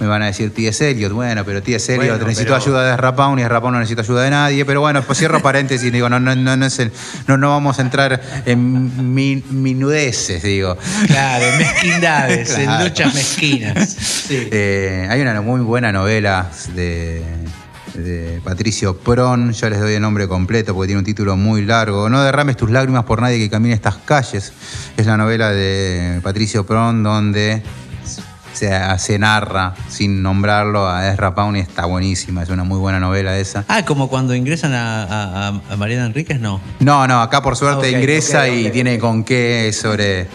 Me 0.00 0.06
van 0.06 0.22
a 0.22 0.26
decir 0.26 0.54
T.S. 0.54 0.88
Eliot, 0.90 1.12
bueno, 1.12 1.44
pero 1.44 1.60
T.S. 1.62 1.92
Eliot 1.92 2.10
Bueno, 2.18 2.26
necesito 2.28 2.52
pero- 2.54 2.62
ayuda 2.62 2.84
de 2.90 2.96
Rapaun 2.96 3.38
y 3.40 3.44
Rapaun 3.44 3.72
no 3.74 3.80
necesita 3.80 4.02
ayuda 4.02 4.22
de 4.22 4.30
nadie. 4.30 4.64
Pero 4.64 4.80
bueno, 4.80 5.02
pues 5.02 5.18
cierro 5.18 5.42
paréntesis, 5.42 5.92
digo, 5.92 6.08
no, 6.08 6.20
no, 6.20 6.36
no, 6.36 6.56
no, 6.56 6.66
es 6.66 6.78
el- 6.78 6.92
no, 7.26 7.36
no 7.36 7.50
vamos 7.50 7.78
a 7.80 7.82
entrar 7.82 8.20
en 8.46 9.12
mi- 9.14 9.42
minudeces, 9.50 10.42
digo. 10.42 10.76
Claro, 11.08 11.44
mezquindades, 11.58 12.52
Claro. 12.54 12.72
en 12.82 12.88
luchas 12.88 13.14
mezquinas. 13.14 13.96
Sí. 14.28 14.46
Eh, 14.52 15.06
hay 15.10 15.22
una 15.22 15.40
muy 15.40 15.62
buena 15.62 15.90
novela 15.90 16.50
de, 16.74 17.22
de 17.94 18.40
Patricio 18.44 18.98
Pron, 18.98 19.52
ya 19.52 19.70
les 19.70 19.80
doy 19.80 19.94
el 19.94 20.02
nombre 20.02 20.28
completo 20.28 20.74
porque 20.74 20.88
tiene 20.88 20.98
un 20.98 21.04
título 21.06 21.34
muy 21.36 21.64
largo. 21.64 22.08
No 22.10 22.22
derrames 22.22 22.56
tus 22.58 22.70
lágrimas 22.70 23.04
por 23.04 23.22
nadie 23.22 23.38
que 23.38 23.48
camine 23.48 23.74
estas 23.74 23.96
calles. 23.96 24.52
Es 24.98 25.06
la 25.06 25.16
novela 25.16 25.50
de 25.50 26.20
Patricio 26.22 26.66
Pron 26.66 27.02
donde 27.02 27.62
se, 28.58 28.98
se 28.98 29.18
narra, 29.18 29.74
sin 29.88 30.22
nombrarlo, 30.22 30.88
a 30.88 31.08
Ezra 31.12 31.34
Pound 31.34 31.56
y 31.56 31.60
está 31.60 31.84
buenísima. 31.86 32.42
Es 32.42 32.48
una 32.50 32.64
muy 32.64 32.78
buena 32.78 32.98
novela 33.00 33.36
esa. 33.38 33.64
Ah, 33.68 33.84
como 33.84 34.08
cuando 34.08 34.34
ingresan 34.34 34.72
a, 34.74 35.48
a, 35.70 35.76
Mariana 35.76 36.06
Enríquez, 36.06 36.40
no. 36.40 36.60
No, 36.80 37.06
no, 37.06 37.20
acá 37.22 37.42
por 37.42 37.56
suerte 37.56 37.86
Ah, 37.86 37.90
ingresa 37.90 38.48
y 38.48 38.70
tiene 38.70 38.98
con 38.98 39.24
qué 39.24 39.70
sobre. 39.72 40.26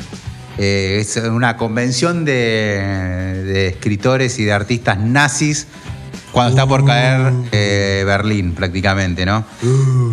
eh, 0.57 0.99
es 1.01 1.17
una 1.17 1.57
convención 1.57 2.25
de, 2.25 3.43
de 3.45 3.67
escritores 3.67 4.37
y 4.39 4.45
de 4.45 4.53
artistas 4.53 4.99
nazis 4.99 5.67
cuando 6.31 6.49
está 6.51 6.65
por 6.65 6.83
caer 6.83 7.31
eh, 7.51 8.03
Berlín, 8.07 8.53
prácticamente, 8.55 9.23
¿no? 9.23 9.45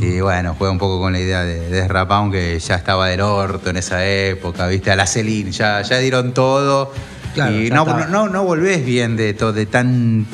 Y 0.02 0.20
bueno, 0.20 0.54
juega 0.58 0.70
un 0.70 0.78
poco 0.78 1.00
con 1.00 1.14
la 1.14 1.18
idea 1.20 1.44
de, 1.44 1.70
de 1.70 1.78
Ezra 1.80 2.06
Pound, 2.06 2.30
que 2.32 2.58
ya 2.58 2.74
estaba 2.74 3.08
del 3.08 3.22
orto 3.22 3.70
en 3.70 3.78
esa 3.78 4.04
época, 4.06 4.66
¿viste? 4.66 4.90
A 4.90 4.96
la 4.96 5.06
Celine, 5.06 5.50
ya, 5.50 5.80
ya 5.80 5.96
dieron 5.98 6.34
todo. 6.34 6.92
Claro, 7.35 7.61
y 7.61 7.70
no, 7.70 7.85
no, 8.09 8.28
no 8.28 8.45
volvés 8.45 8.85
bien 8.85 9.16
de, 9.16 9.35
to- 9.35 9.53
de 9.53 9.66
tan 9.66 10.26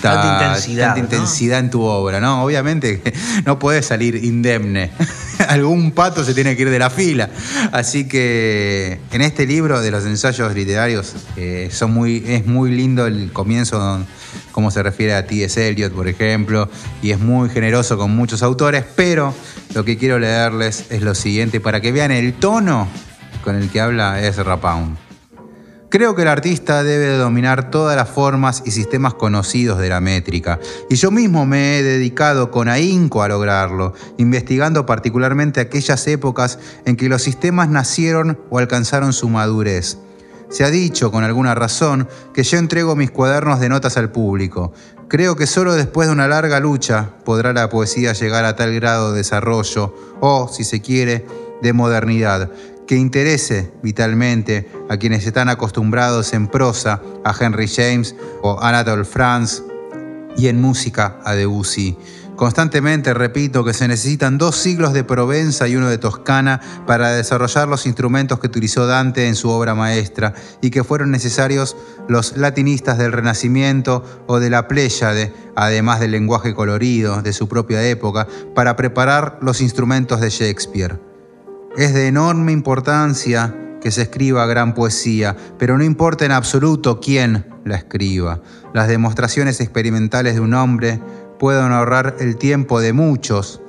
Tanta 0.00 0.44
intensidad, 0.44 0.94
tanta 0.94 1.00
¿no? 1.00 1.04
intensidad 1.06 1.58
en 1.58 1.70
tu 1.70 1.82
obra, 1.82 2.20
¿no? 2.20 2.44
Obviamente 2.44 3.02
no 3.44 3.58
puedes 3.58 3.86
salir 3.86 4.14
indemne. 4.24 4.92
Algún 5.48 5.90
pato 5.90 6.22
se 6.24 6.34
tiene 6.34 6.54
que 6.54 6.62
ir 6.62 6.70
de 6.70 6.78
la 6.78 6.88
fila. 6.88 7.30
Así 7.72 8.06
que 8.06 9.00
en 9.10 9.22
este 9.22 9.44
libro 9.44 9.80
de 9.80 9.90
los 9.90 10.04
ensayos 10.04 10.54
literarios 10.54 11.14
eh, 11.36 11.68
son 11.72 11.92
muy, 11.94 12.22
es 12.28 12.46
muy 12.46 12.70
lindo 12.70 13.06
el 13.08 13.32
comienzo, 13.32 13.78
don- 13.80 14.06
cómo 14.52 14.70
se 14.70 14.84
refiere 14.84 15.14
a 15.14 15.26
T.S. 15.26 15.66
Eliot, 15.68 15.92
por 15.92 16.06
ejemplo, 16.06 16.68
y 17.02 17.10
es 17.10 17.18
muy 17.18 17.48
generoso 17.50 17.98
con 17.98 18.14
muchos 18.14 18.42
autores, 18.44 18.84
pero 18.94 19.34
lo 19.74 19.84
que 19.84 19.96
quiero 19.98 20.20
leerles 20.20 20.84
es 20.90 21.02
lo 21.02 21.16
siguiente 21.16 21.58
para 21.58 21.80
que 21.80 21.90
vean 21.90 22.12
el 22.12 22.34
tono 22.34 22.86
con 23.42 23.56
el 23.56 23.68
que 23.68 23.80
habla 23.80 24.22
Ezra 24.24 24.60
Pound. 24.60 24.96
Creo 25.90 26.14
que 26.14 26.20
el 26.20 26.28
artista 26.28 26.84
debe 26.84 27.06
de 27.06 27.16
dominar 27.16 27.70
todas 27.70 27.96
las 27.96 28.10
formas 28.10 28.62
y 28.66 28.72
sistemas 28.72 29.14
conocidos 29.14 29.78
de 29.78 29.88
la 29.88 30.02
métrica, 30.02 30.60
y 30.90 30.96
yo 30.96 31.10
mismo 31.10 31.46
me 31.46 31.78
he 31.78 31.82
dedicado 31.82 32.50
con 32.50 32.68
ahínco 32.68 33.22
a 33.22 33.28
lograrlo, 33.28 33.94
investigando 34.18 34.84
particularmente 34.84 35.60
aquellas 35.60 36.06
épocas 36.06 36.58
en 36.84 36.96
que 36.96 37.08
los 37.08 37.22
sistemas 37.22 37.70
nacieron 37.70 38.38
o 38.50 38.58
alcanzaron 38.58 39.14
su 39.14 39.30
madurez. 39.30 39.96
Se 40.50 40.62
ha 40.62 40.70
dicho, 40.70 41.10
con 41.10 41.24
alguna 41.24 41.54
razón, 41.54 42.06
que 42.34 42.42
yo 42.42 42.58
entrego 42.58 42.94
mis 42.94 43.10
cuadernos 43.10 43.58
de 43.58 43.70
notas 43.70 43.96
al 43.96 44.12
público. 44.12 44.74
Creo 45.08 45.36
que 45.36 45.46
solo 45.46 45.74
después 45.74 46.08
de 46.08 46.12
una 46.12 46.28
larga 46.28 46.60
lucha 46.60 47.12
podrá 47.24 47.54
la 47.54 47.70
poesía 47.70 48.12
llegar 48.12 48.44
a 48.44 48.56
tal 48.56 48.74
grado 48.74 49.12
de 49.12 49.18
desarrollo, 49.18 49.94
o, 50.20 50.48
si 50.48 50.64
se 50.64 50.82
quiere, 50.82 51.24
de 51.62 51.72
modernidad, 51.72 52.50
que 52.88 52.96
interese 52.96 53.70
vitalmente 53.82 54.68
a 54.88 54.96
quienes 54.96 55.24
están 55.26 55.50
acostumbrados 55.50 56.32
en 56.32 56.48
prosa 56.48 57.02
a 57.22 57.34
Henry 57.38 57.68
James 57.68 58.16
o 58.42 58.58
Anatole 58.60 59.04
France 59.04 59.62
y 60.38 60.48
en 60.48 60.60
música 60.60 61.20
a 61.24 61.34
Debussy. 61.34 61.96
Constantemente 62.34 63.12
repito 63.14 63.64
que 63.64 63.74
se 63.74 63.88
necesitan 63.88 64.38
dos 64.38 64.56
siglos 64.56 64.92
de 64.92 65.04
Provenza 65.04 65.66
y 65.66 65.76
uno 65.76 65.90
de 65.90 65.98
Toscana 65.98 66.60
para 66.86 67.10
desarrollar 67.10 67.68
los 67.68 67.84
instrumentos 67.84 68.38
que 68.38 68.46
utilizó 68.46 68.86
Dante 68.86 69.26
en 69.26 69.34
su 69.34 69.50
obra 69.50 69.74
maestra 69.74 70.34
y 70.62 70.70
que 70.70 70.84
fueron 70.84 71.10
necesarios 71.10 71.76
los 72.08 72.36
latinistas 72.36 72.96
del 72.96 73.12
Renacimiento 73.12 74.04
o 74.28 74.38
de 74.38 74.50
la 74.50 74.68
Pléyade, 74.68 75.34
además 75.56 75.98
del 76.00 76.12
lenguaje 76.12 76.54
colorido 76.54 77.20
de 77.22 77.32
su 77.32 77.48
propia 77.48 77.82
época, 77.86 78.28
para 78.54 78.76
preparar 78.76 79.38
los 79.42 79.60
instrumentos 79.60 80.20
de 80.20 80.30
Shakespeare. 80.30 81.07
Es 81.78 81.94
de 81.94 82.08
enorme 82.08 82.50
importancia 82.50 83.54
que 83.80 83.92
se 83.92 84.02
escriba 84.02 84.44
gran 84.46 84.74
poesía, 84.74 85.36
pero 85.60 85.78
no 85.78 85.84
importa 85.84 86.24
en 86.24 86.32
absoluto 86.32 86.98
quién 86.98 87.46
la 87.64 87.76
escriba. 87.76 88.40
Las 88.74 88.88
demostraciones 88.88 89.60
experimentales 89.60 90.34
de 90.34 90.40
un 90.40 90.54
hombre 90.54 91.00
pueden 91.38 91.70
ahorrar 91.70 92.16
el 92.18 92.36
tiempo 92.36 92.80
de 92.80 92.92
muchos. 92.92 93.62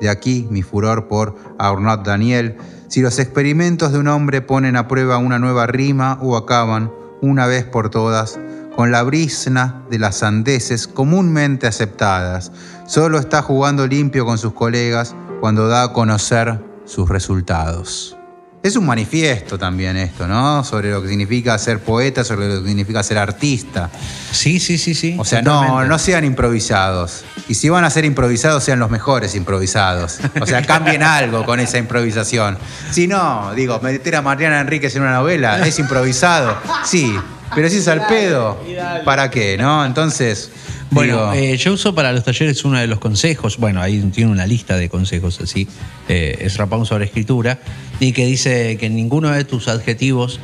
De 0.00 0.08
aquí 0.08 0.46
mi 0.48 0.62
furor 0.62 1.08
por 1.08 1.34
Arnaud 1.58 2.04
Daniel. 2.04 2.56
Si 2.86 3.00
los 3.00 3.18
experimentos 3.18 3.90
de 3.90 3.98
un 3.98 4.06
hombre 4.06 4.42
ponen 4.42 4.76
a 4.76 4.86
prueba 4.86 5.18
una 5.18 5.40
nueva 5.40 5.66
rima 5.66 6.20
o 6.22 6.36
acaban, 6.36 6.92
una 7.20 7.48
vez 7.48 7.64
por 7.64 7.90
todas, 7.90 8.38
con 8.76 8.92
la 8.92 9.02
brisna 9.02 9.82
de 9.90 9.98
las 9.98 10.18
sandeces 10.18 10.86
comúnmente 10.86 11.66
aceptadas. 11.66 12.52
Solo 12.86 13.18
está 13.18 13.42
jugando 13.42 13.88
limpio 13.88 14.24
con 14.24 14.38
sus 14.38 14.52
colegas 14.52 15.16
cuando 15.40 15.66
da 15.66 15.82
a 15.82 15.92
conocer 15.92 16.65
sus 16.86 17.08
resultados. 17.08 18.16
Es 18.62 18.74
un 18.74 18.84
manifiesto 18.84 19.58
también 19.58 19.96
esto, 19.96 20.26
¿no? 20.26 20.64
Sobre 20.64 20.90
lo 20.90 21.00
que 21.00 21.08
significa 21.08 21.56
ser 21.56 21.78
poeta, 21.78 22.24
sobre 22.24 22.48
lo 22.48 22.62
que 22.62 22.68
significa 22.68 23.00
ser 23.04 23.18
artista. 23.18 23.90
Sí, 24.32 24.58
sí, 24.58 24.76
sí, 24.76 24.94
sí. 24.94 25.14
O 25.20 25.24
sea, 25.24 25.40
no, 25.40 25.84
no 25.84 25.98
sean 26.00 26.24
improvisados. 26.24 27.24
Y 27.48 27.54
si 27.54 27.68
van 27.68 27.84
a 27.84 27.90
ser 27.90 28.04
improvisados, 28.04 28.64
sean 28.64 28.80
los 28.80 28.90
mejores 28.90 29.36
improvisados. 29.36 30.18
O 30.40 30.46
sea, 30.46 30.62
cambien 30.62 31.04
algo 31.04 31.44
con 31.44 31.60
esa 31.60 31.78
improvisación. 31.78 32.58
Si 32.90 33.06
no, 33.06 33.52
digo, 33.54 33.78
meter 33.80 34.16
a 34.16 34.22
Mariana 34.22 34.60
Enríquez 34.60 34.96
en 34.96 35.02
una 35.02 35.12
novela, 35.12 35.64
¿es 35.64 35.78
improvisado? 35.78 36.56
Sí. 36.84 37.14
Pero 37.54 37.68
si 37.68 37.76
es 37.78 37.88
al 37.88 38.06
pedo, 38.06 38.58
¿para 39.04 39.30
qué? 39.30 39.56
¿No? 39.56 39.84
Entonces, 39.84 40.50
Bueno, 40.90 41.32
digo, 41.32 41.32
eh, 41.32 41.56
yo 41.56 41.72
uso 41.72 41.94
para 41.94 42.12
los 42.12 42.24
talleres 42.24 42.64
uno 42.64 42.78
de 42.78 42.86
los 42.86 42.98
consejos, 42.98 43.56
bueno, 43.58 43.80
ahí 43.82 44.00
tiene 44.14 44.30
una 44.30 44.46
lista 44.46 44.76
de 44.76 44.88
consejos 44.88 45.40
así, 45.40 45.66
eh, 46.08 46.38
es 46.40 46.56
Rapón 46.56 46.86
sobre 46.86 47.06
escritura, 47.06 47.58
y 47.98 48.12
que 48.12 48.26
dice 48.26 48.76
que 48.78 48.88
ninguno 48.88 49.30
de 49.30 49.44
tus 49.44 49.68
adjetivos, 49.68 50.38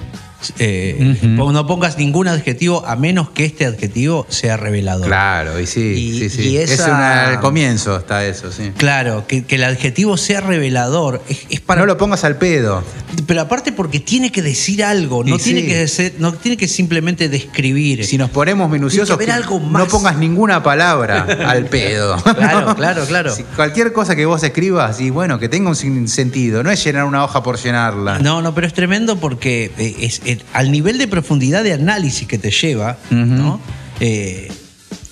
eh, 0.58 1.18
no 1.22 1.66
pongas 1.66 1.98
ningún 1.98 2.28
adjetivo 2.28 2.84
a 2.86 2.96
menos 2.96 3.30
que 3.30 3.44
este 3.44 3.66
adjetivo 3.66 4.26
sea 4.28 4.56
revelador. 4.56 5.06
claro, 5.06 5.58
y 5.60 5.66
sí, 5.66 5.80
Y- 5.80 6.18
sí, 6.18 6.30
sí. 6.30 6.48
y 6.50 6.56
Es 6.58 6.78
una- 6.80 7.28
al 7.28 7.40
comienzo 7.40 7.96
está 7.96 8.24
eso, 8.26 8.50
sí. 8.52 8.72
Claro, 8.76 9.26
que, 9.26 9.44
que 9.44 9.56
el 9.56 9.64
adjetivo 9.64 10.16
sea 10.16 10.40
revelador 10.40 11.22
es, 11.28 11.46
es 11.50 11.60
para... 11.60 11.80
No 11.80 11.86
lo 11.86 11.96
pongas 11.96 12.24
al 12.24 12.36
pedo. 12.36 12.82
Pero 13.26 13.40
aparte 13.42 13.72
porque 13.72 14.00
tiene 14.00 14.30
que 14.32 14.42
decir 14.42 14.84
algo, 14.84 15.22
no, 15.24 15.36
Y 15.36 15.38
tiene, 15.38 15.60
sí. 15.62 15.66
que 15.68 15.88
ser- 15.88 16.14
no 16.18 16.32
tiene 16.32 16.56
que 16.56 16.68
simplemente 16.68 17.28
describir. 17.28 18.04
Si 18.04 18.18
nos 18.18 18.30
ponemos 18.30 18.70
minuciosos, 18.70 19.16
que 19.18 19.26
no 19.26 19.86
pongas 19.88 20.16
ninguna 20.16 20.62
palabra 20.62 21.22
al 21.46 21.66
pedo. 21.66 22.16
Claro, 22.42 22.74
claro, 22.74 23.04
claro. 23.06 23.34
Si 23.34 23.42
cualquier 23.44 23.92
cosa 23.92 24.16
que 24.16 24.26
vos 24.26 24.42
escribas, 24.42 25.00
y 25.00 25.10
bueno, 25.10 25.38
que 25.38 25.48
tenga 25.48 25.70
un 25.70 26.08
sentido, 26.08 26.62
no 26.62 26.70
es 26.70 26.82
llenar 26.84 27.04
una 27.04 27.24
hoja 27.24 27.42
por 27.42 27.58
llenarla. 27.58 28.18
No, 28.18 28.42
no, 28.42 28.54
pero 28.54 28.66
es 28.66 28.72
tremendo 28.72 29.16
porque 29.16 29.70
eh, 29.78 29.96
es, 30.00 30.20
al 30.52 30.70
nivel 30.72 30.98
de 30.98 31.08
profundidad 31.08 31.62
de 31.64 31.72
análisis 31.72 32.26
que 32.28 32.38
te 32.38 32.50
lleva. 32.50 32.96
¿no? 33.10 33.60
Eh, 34.00 34.50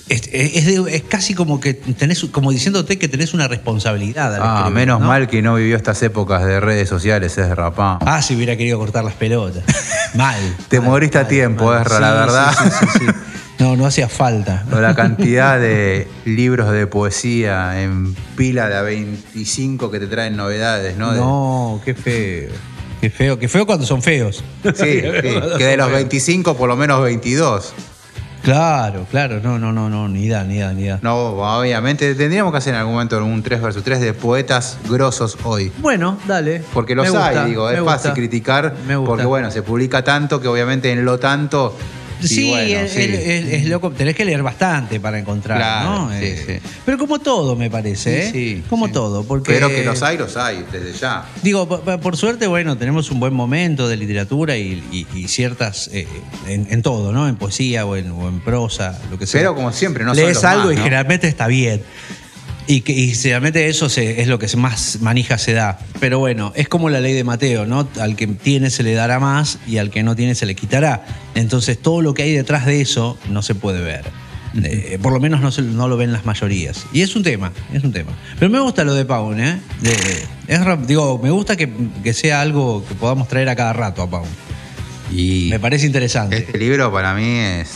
es, 0.08 0.22
es 0.32 0.66
de- 0.66 0.96
es 0.96 1.02
casi 1.04 1.34
como 1.34 1.60
que 1.60 1.72
tenés, 1.74 2.24
como 2.32 2.50
diciéndote 2.50 2.98
que 2.98 3.06
tenés 3.06 3.32
una 3.32 3.46
responsabilidad. 3.46 4.34
al 4.34 4.40
Ah, 4.42 4.54
escribir, 4.58 4.74
menos 4.74 5.00
¿no? 5.00 5.06
mal 5.06 5.28
que 5.28 5.40
no 5.40 5.54
vivió 5.54 5.76
estas 5.76 6.02
épocas 6.02 6.44
de 6.44 6.58
redes 6.58 6.88
sociales, 6.88 7.38
es 7.38 7.48
rapá. 7.54 7.98
Ah, 8.04 8.20
si 8.20 8.34
hubiera 8.34 8.56
querido 8.56 8.76
cortar 8.78 9.04
las 9.04 9.14
pelotas. 9.14 9.62
Mal. 10.14 10.40
Te 10.68 10.80
mal, 10.80 10.88
moriste 10.88 11.18
a 11.18 11.28
tiempo, 11.28 11.66
mal. 11.66 11.82
Ezra, 11.82 12.00
la 12.00 12.12
verdad. 12.14 12.52
sí, 12.58 12.70
sí, 12.70 12.86
sí, 12.98 13.06
sí. 13.06 13.12
No, 13.60 13.76
no 13.76 13.84
hacía 13.86 14.08
falta. 14.08 14.64
La 14.72 14.94
cantidad 14.96 15.60
de 15.60 16.08
libros 16.24 16.72
de 16.72 16.86
poesía 16.88 17.80
en 17.82 18.16
pila 18.34 18.68
de 18.70 18.76
a 18.76 18.82
25 18.82 19.90
que 19.90 20.00
te 20.00 20.06
traen 20.08 20.34
novedades, 20.34 20.96
¿no? 20.96 21.12
De- 21.12 21.18
No, 21.20 21.80
qué 21.84 21.94
feo. 21.94 22.50
Qué 23.00 23.10
feo, 23.10 23.38
qué 23.38 23.48
feo 23.48 23.66
cuando 23.66 23.86
son 23.86 24.02
feos. 24.02 24.44
Sí, 24.62 24.70
sí, 24.74 25.02
que 25.58 25.64
de 25.64 25.76
los 25.76 25.90
25 25.90 26.56
por 26.56 26.68
lo 26.68 26.76
menos 26.76 27.02
22. 27.02 27.72
Claro, 28.42 29.06
claro, 29.10 29.40
no, 29.42 29.58
no, 29.58 29.70
no, 29.70 29.90
no, 29.90 30.08
ni 30.08 30.26
da, 30.28 30.44
ni 30.44 30.58
da, 30.58 30.72
ni 30.72 30.86
da. 30.86 30.98
No, 31.02 31.14
obviamente 31.58 32.14
tendríamos 32.14 32.52
que 32.52 32.58
hacer 32.58 32.72
en 32.72 32.80
algún 32.80 32.94
momento 32.94 33.22
un 33.22 33.42
3 33.42 33.60
versus 33.60 33.84
3 33.84 34.00
de 34.00 34.14
poetas 34.14 34.78
grosos 34.88 35.36
hoy. 35.44 35.70
Bueno, 35.78 36.18
dale. 36.26 36.62
Porque 36.72 36.94
los 36.94 37.04
Me 37.04 37.10
gusta, 37.10 37.42
hay, 37.44 37.50
digo, 37.50 37.68
es 37.68 37.80
gusta. 37.80 37.92
fácil 37.98 38.12
criticar 38.12 38.74
Me 38.86 38.96
gusta. 38.96 39.08
porque 39.10 39.26
bueno, 39.26 39.50
se 39.50 39.62
publica 39.62 40.02
tanto 40.02 40.40
que 40.40 40.48
obviamente 40.48 40.90
en 40.90 41.04
lo 41.04 41.18
tanto 41.18 41.76
Sí, 42.28 42.48
bueno, 42.50 42.80
es, 42.80 42.92
sí. 42.92 43.00
es- 43.00 43.18
es- 43.26 43.52
es 43.54 43.66
loco. 43.66 43.90
Tenés 43.90 44.14
que 44.16 44.24
leer 44.24 44.42
bastante 44.42 45.00
para 45.00 45.18
encontrar, 45.18 45.58
Claro, 45.58 45.90
¿no? 46.06 46.10
sí, 46.10 46.16
Eh, 46.24 46.44
sí. 46.62 46.68
Pero 46.84 46.98
como 46.98 47.18
todo, 47.18 47.56
me 47.56 47.70
parece, 47.70 48.26
¿eh? 48.26 48.30
Sí, 48.32 48.62
como 48.68 48.86
sí. 48.86 48.92
todo. 48.92 49.24
Porque, 49.24 49.52
Pero 49.52 49.68
que 49.68 49.84
los 49.84 50.02
hay, 50.02 50.18
los 50.18 50.36
hay, 50.36 50.64
desde 50.70 50.92
ya. 50.98 51.24
Digo, 51.42 51.68
por, 51.68 52.00
por 52.00 52.16
suerte, 52.16 52.46
bueno, 52.46 52.76
tenemos 52.76 53.10
un 53.10 53.20
buen 53.20 53.32
momento 53.34 53.88
de 53.88 53.96
literatura 53.96 54.56
y, 54.56 54.82
y- 54.92 55.06
y 55.18 55.28
ciertas. 55.28 55.88
eh, 55.92 56.06
en, 56.48 56.66
en 56.70 56.82
todo, 56.82 57.12
¿no? 57.12 57.28
En 57.28 57.36
poesía 57.36 57.86
o 57.86 57.96
en, 57.96 58.10
o 58.10 58.28
en 58.28 58.40
prosa, 58.40 58.98
lo 59.10 59.18
que 59.18 59.26
sea. 59.26 59.40
Pero 59.40 59.54
como 59.54 59.72
siempre, 59.72 60.04
no 60.04 60.14
Lees 60.14 60.34
los 60.34 60.44
algo 60.44 60.64
más, 60.66 60.72
y 60.74 60.76
¿no? 60.76 60.82
generalmente 60.84 61.28
está 61.28 61.46
bien. 61.46 61.82
Y, 62.70 62.82
que, 62.82 62.92
y 62.92 63.14
generalmente 63.14 63.68
eso 63.68 63.88
se- 63.88 64.20
es 64.20 64.28
lo 64.28 64.38
que 64.38 64.46
más 64.56 64.98
manija 65.00 65.38
se 65.38 65.52
da. 65.54 65.78
Pero 65.98 66.18
bueno, 66.20 66.52
es 66.54 66.68
como 66.68 66.88
la 66.88 67.00
ley 67.00 67.14
de 67.14 67.24
Mateo, 67.24 67.66
¿no? 67.66 67.88
Al 68.00 68.14
que 68.16 68.26
tiene 68.28 68.70
se 68.70 68.82
le 68.84 68.94
dará 68.94 69.18
más 69.18 69.58
y 69.66 69.78
al 69.78 69.90
que 69.90 70.02
no 70.04 70.14
tiene 70.14 70.34
se 70.36 70.46
le 70.46 70.54
quitará. 70.54 71.04
Entonces 71.34 71.78
todo 71.80 72.00
lo 72.00 72.14
que 72.14 72.22
hay 72.22 72.32
detrás 72.32 72.66
de 72.66 72.80
eso 72.80 73.18
no 73.28 73.42
se 73.42 73.54
puede 73.56 73.80
ver. 73.82 74.04
Eh, 74.62 74.98
por 75.02 75.12
lo 75.12 75.20
menos 75.20 75.40
no, 75.40 75.50
se- 75.52 75.62
no 75.62 75.88
lo 75.88 75.96
ven 75.96 76.12
las 76.12 76.24
mayorías. 76.26 76.86
Y 76.92 77.02
es 77.02 77.14
un 77.16 77.22
tema, 77.24 77.52
es 77.72 77.82
un 77.82 77.92
tema. 77.92 78.12
Pero 78.38 78.50
me 78.50 78.60
gusta 78.60 78.84
lo 78.84 78.94
de 78.94 79.04
Paun, 79.04 79.40
¿eh? 79.40 79.60
De- 79.80 80.24
es 80.54 80.64
ra- 80.64 80.76
digo, 80.76 81.18
me 81.22 81.30
gusta 81.30 81.56
que, 81.56 81.68
que 82.04 82.12
sea 82.12 82.40
algo 82.40 82.84
que 82.88 82.94
podamos 82.94 83.26
traer 83.28 83.48
a 83.48 83.56
cada 83.56 83.72
rato 83.72 84.02
a 84.02 84.10
Paun. 84.10 84.28
Y 85.12 85.48
Me 85.50 85.58
parece 85.58 85.86
interesante. 85.86 86.36
este 86.36 86.56
libro 86.58 86.92
para 86.92 87.14
mí 87.14 87.28
es 87.38 87.68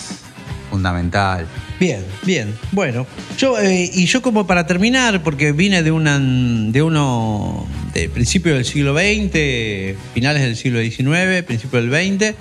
fundamental. 0.70 1.46
Bien, 1.80 2.04
bien. 2.24 2.54
Bueno, 2.72 3.06
yo 3.36 3.58
eh, 3.58 3.90
y 3.92 4.06
yo 4.06 4.22
como 4.22 4.46
para 4.46 4.66
terminar, 4.66 5.22
porque 5.22 5.52
vine 5.52 5.82
de 5.82 5.90
una 5.90 6.18
de 6.20 6.82
uno 6.82 7.66
de 7.92 8.08
principio 8.08 8.54
del 8.54 8.64
siglo 8.64 8.94
XX, 8.94 9.96
finales 10.14 10.42
del 10.42 10.56
siglo 10.56 10.80
XIX, 10.80 11.42
principio 11.44 11.82
del 11.82 11.90
XX. 11.90 12.34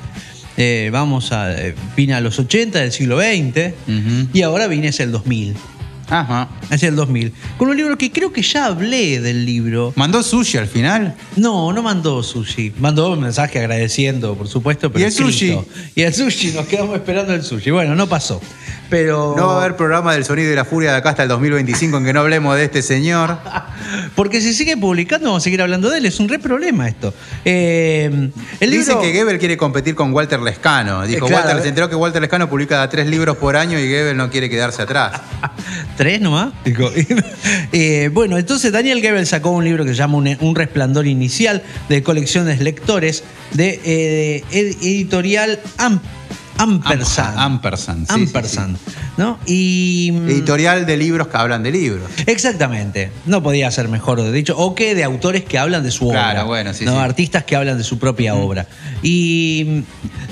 eh, 0.57 0.89
vamos 0.91 1.31
a 1.31 1.51
eh, 1.59 1.73
vine 1.97 2.13
a 2.13 2.21
los 2.21 2.37
80 2.37 2.79
del 2.79 2.91
siglo 2.91 3.19
XX 3.19 3.73
Ujú. 3.87 4.27
y 4.33 4.41
ahora 4.43 4.67
vine 4.67 4.89
hacia 4.89 5.03
el 5.03 5.11
2000, 5.11 5.55
Ajá. 6.09 6.47
hacia 6.69 6.89
el 6.89 6.95
2000, 6.95 7.33
con 7.57 7.69
un 7.69 7.77
libro 7.77 7.97
que 7.97 8.11
creo 8.11 8.31
que 8.33 8.41
ya 8.41 8.65
hablé 8.65 9.19
del 9.19 9.45
libro. 9.45 9.93
¿Mandó 9.95 10.21
sushi 10.23 10.57
al 10.57 10.67
final? 10.67 11.15
No, 11.35 11.71
no 11.73 11.81
mandó 11.81 12.21
sushi. 12.23 12.73
Mandó 12.79 13.11
un 13.13 13.21
mensaje 13.21 13.59
agradeciendo, 13.59 14.35
por 14.35 14.47
supuesto, 14.47 14.91
pero 14.91 14.99
¿Y 15.01 15.03
el 15.03 15.09
escrito. 15.09 15.31
sushi? 15.31 15.91
Y 15.95 16.01
el 16.03 16.13
sushi, 16.13 16.51
nos 16.51 16.65
quedamos 16.67 16.95
esperando 16.95 17.33
el 17.33 17.43
sushi. 17.43 17.71
Bueno, 17.71 17.95
no 17.95 18.07
pasó. 18.07 18.41
Pero 18.89 19.33
No 19.35 19.47
va 19.47 19.53
a 19.55 19.59
haber 19.63 19.75
programa 19.75 20.13
del 20.13 20.23
sonido 20.23 20.51
y 20.51 20.55
la 20.55 20.65
furia 20.65 20.91
de 20.91 20.97
acá 20.97 21.09
hasta 21.11 21.23
el 21.23 21.29
2025 21.29 21.97
en 21.97 22.05
que 22.05 22.13
no 22.13 22.19
hablemos 22.19 22.55
de 22.55 22.65
este 22.65 22.81
señor. 22.83 23.39
Porque 24.15 24.39
si 24.39 24.53
sigue 24.53 24.77
publicando, 24.77 25.27
vamos 25.29 25.41
a 25.41 25.45
seguir 25.45 25.61
hablando 25.63 25.89
de 25.89 25.97
él. 25.97 26.05
Es 26.05 26.19
un 26.19 26.29
re 26.29 26.37
problema 26.37 26.87
esto. 26.87 27.11
Eh, 27.43 28.29
el 28.59 28.69
Dicen 28.71 28.95
libro- 28.95 29.01
que 29.01 29.13
Goebbels 29.17 29.39
quiere 29.39 29.57
competir 29.57 29.95
con 29.95 30.13
Walter 30.13 30.39
Lescano. 30.41 31.07
Dijo, 31.07 31.25
Eh, 31.25 31.29
claro, 31.29 31.43
Walter, 31.45 31.57
eh. 31.59 31.61
se 31.63 31.69
enteró 31.69 31.89
que 31.89 31.95
Walter 31.95 32.21
Lescano 32.21 32.47
publica 32.49 32.87
tres 32.89 33.07
libros 33.07 33.37
por 33.37 33.55
año 33.55 33.79
y 33.79 33.87
Goebbels 33.89 34.15
no 34.17 34.29
quiere 34.29 34.47
quedarse 34.49 34.83
atrás. 34.83 35.21
¿Tres 35.97 36.21
nomás? 36.21 36.53
Eh, 37.75 38.09
bueno, 38.13 38.37
entonces 38.37 38.71
Daniel 38.71 39.01
Goebbels 39.01 39.29
sacó 39.29 39.49
un 39.51 39.63
libro 39.65 39.83
que 39.83 39.91
se 39.91 39.97
llama 39.97 40.17
Un, 40.17 40.37
Un 40.41 40.55
resplandor 40.55 41.07
inicial 41.07 41.63
de 41.89 42.03
colecciones 42.03 42.59
lectores 42.61 43.23
de 43.53 43.79
eh, 43.83 44.43
ed- 44.51 44.75
editorial 44.81 45.59
Am- 45.77 45.99
Ampersand. 46.63 47.37
Ampersand, 47.37 48.07
sí, 48.07 48.13
Ampersand, 48.13 48.77
¿no? 49.17 49.37
Y. 49.45 50.11
mm, 50.13 50.29
Editorial 50.29 50.85
de 50.85 50.97
libros 50.97 51.27
que 51.27 51.37
hablan 51.37 51.63
de 51.63 51.71
libros. 51.71 52.09
Exactamente. 52.25 53.11
No 53.25 53.43
podía 53.43 53.69
ser 53.71 53.87
mejor 53.89 54.21
de 54.21 54.31
dicho. 54.31 54.55
O 54.57 54.73
que 54.75 54.95
de 54.95 55.03
autores 55.03 55.43
que 55.43 55.57
hablan 55.57 55.83
de 55.83 55.91
su 55.91 56.09
Claro, 56.09 56.31
obra. 56.39 56.43
bueno, 56.45 56.73
sí, 56.73 56.85
¿no? 56.85 56.91
sí. 56.93 56.97
Artistas 56.97 57.43
que 57.43 57.55
hablan 57.55 57.77
de 57.77 57.83
su 57.83 57.99
propia 57.99 58.35
obra. 58.35 58.67
Y, 59.01 59.83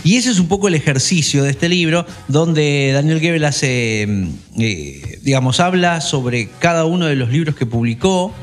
y 0.03 0.15
ese 0.15 0.31
es 0.31 0.39
un 0.39 0.47
poco 0.47 0.67
el 0.67 0.75
ejercicio 0.75 1.43
de 1.43 1.51
este 1.51 1.69
libro, 1.69 2.05
donde 2.27 2.91
Daniel 2.93 3.19
Goebbels 3.19 3.45
hace, 3.45 4.05
mm, 4.07 4.27
eh, 4.59 5.19
digamos, 5.21 5.59
habla 5.59 6.01
sobre 6.01 6.49
cada 6.59 6.85
uno 6.85 7.05
de 7.05 7.15
los 7.15 7.29
libros 7.29 7.55
que 7.55 7.65
publicó, 7.65 8.33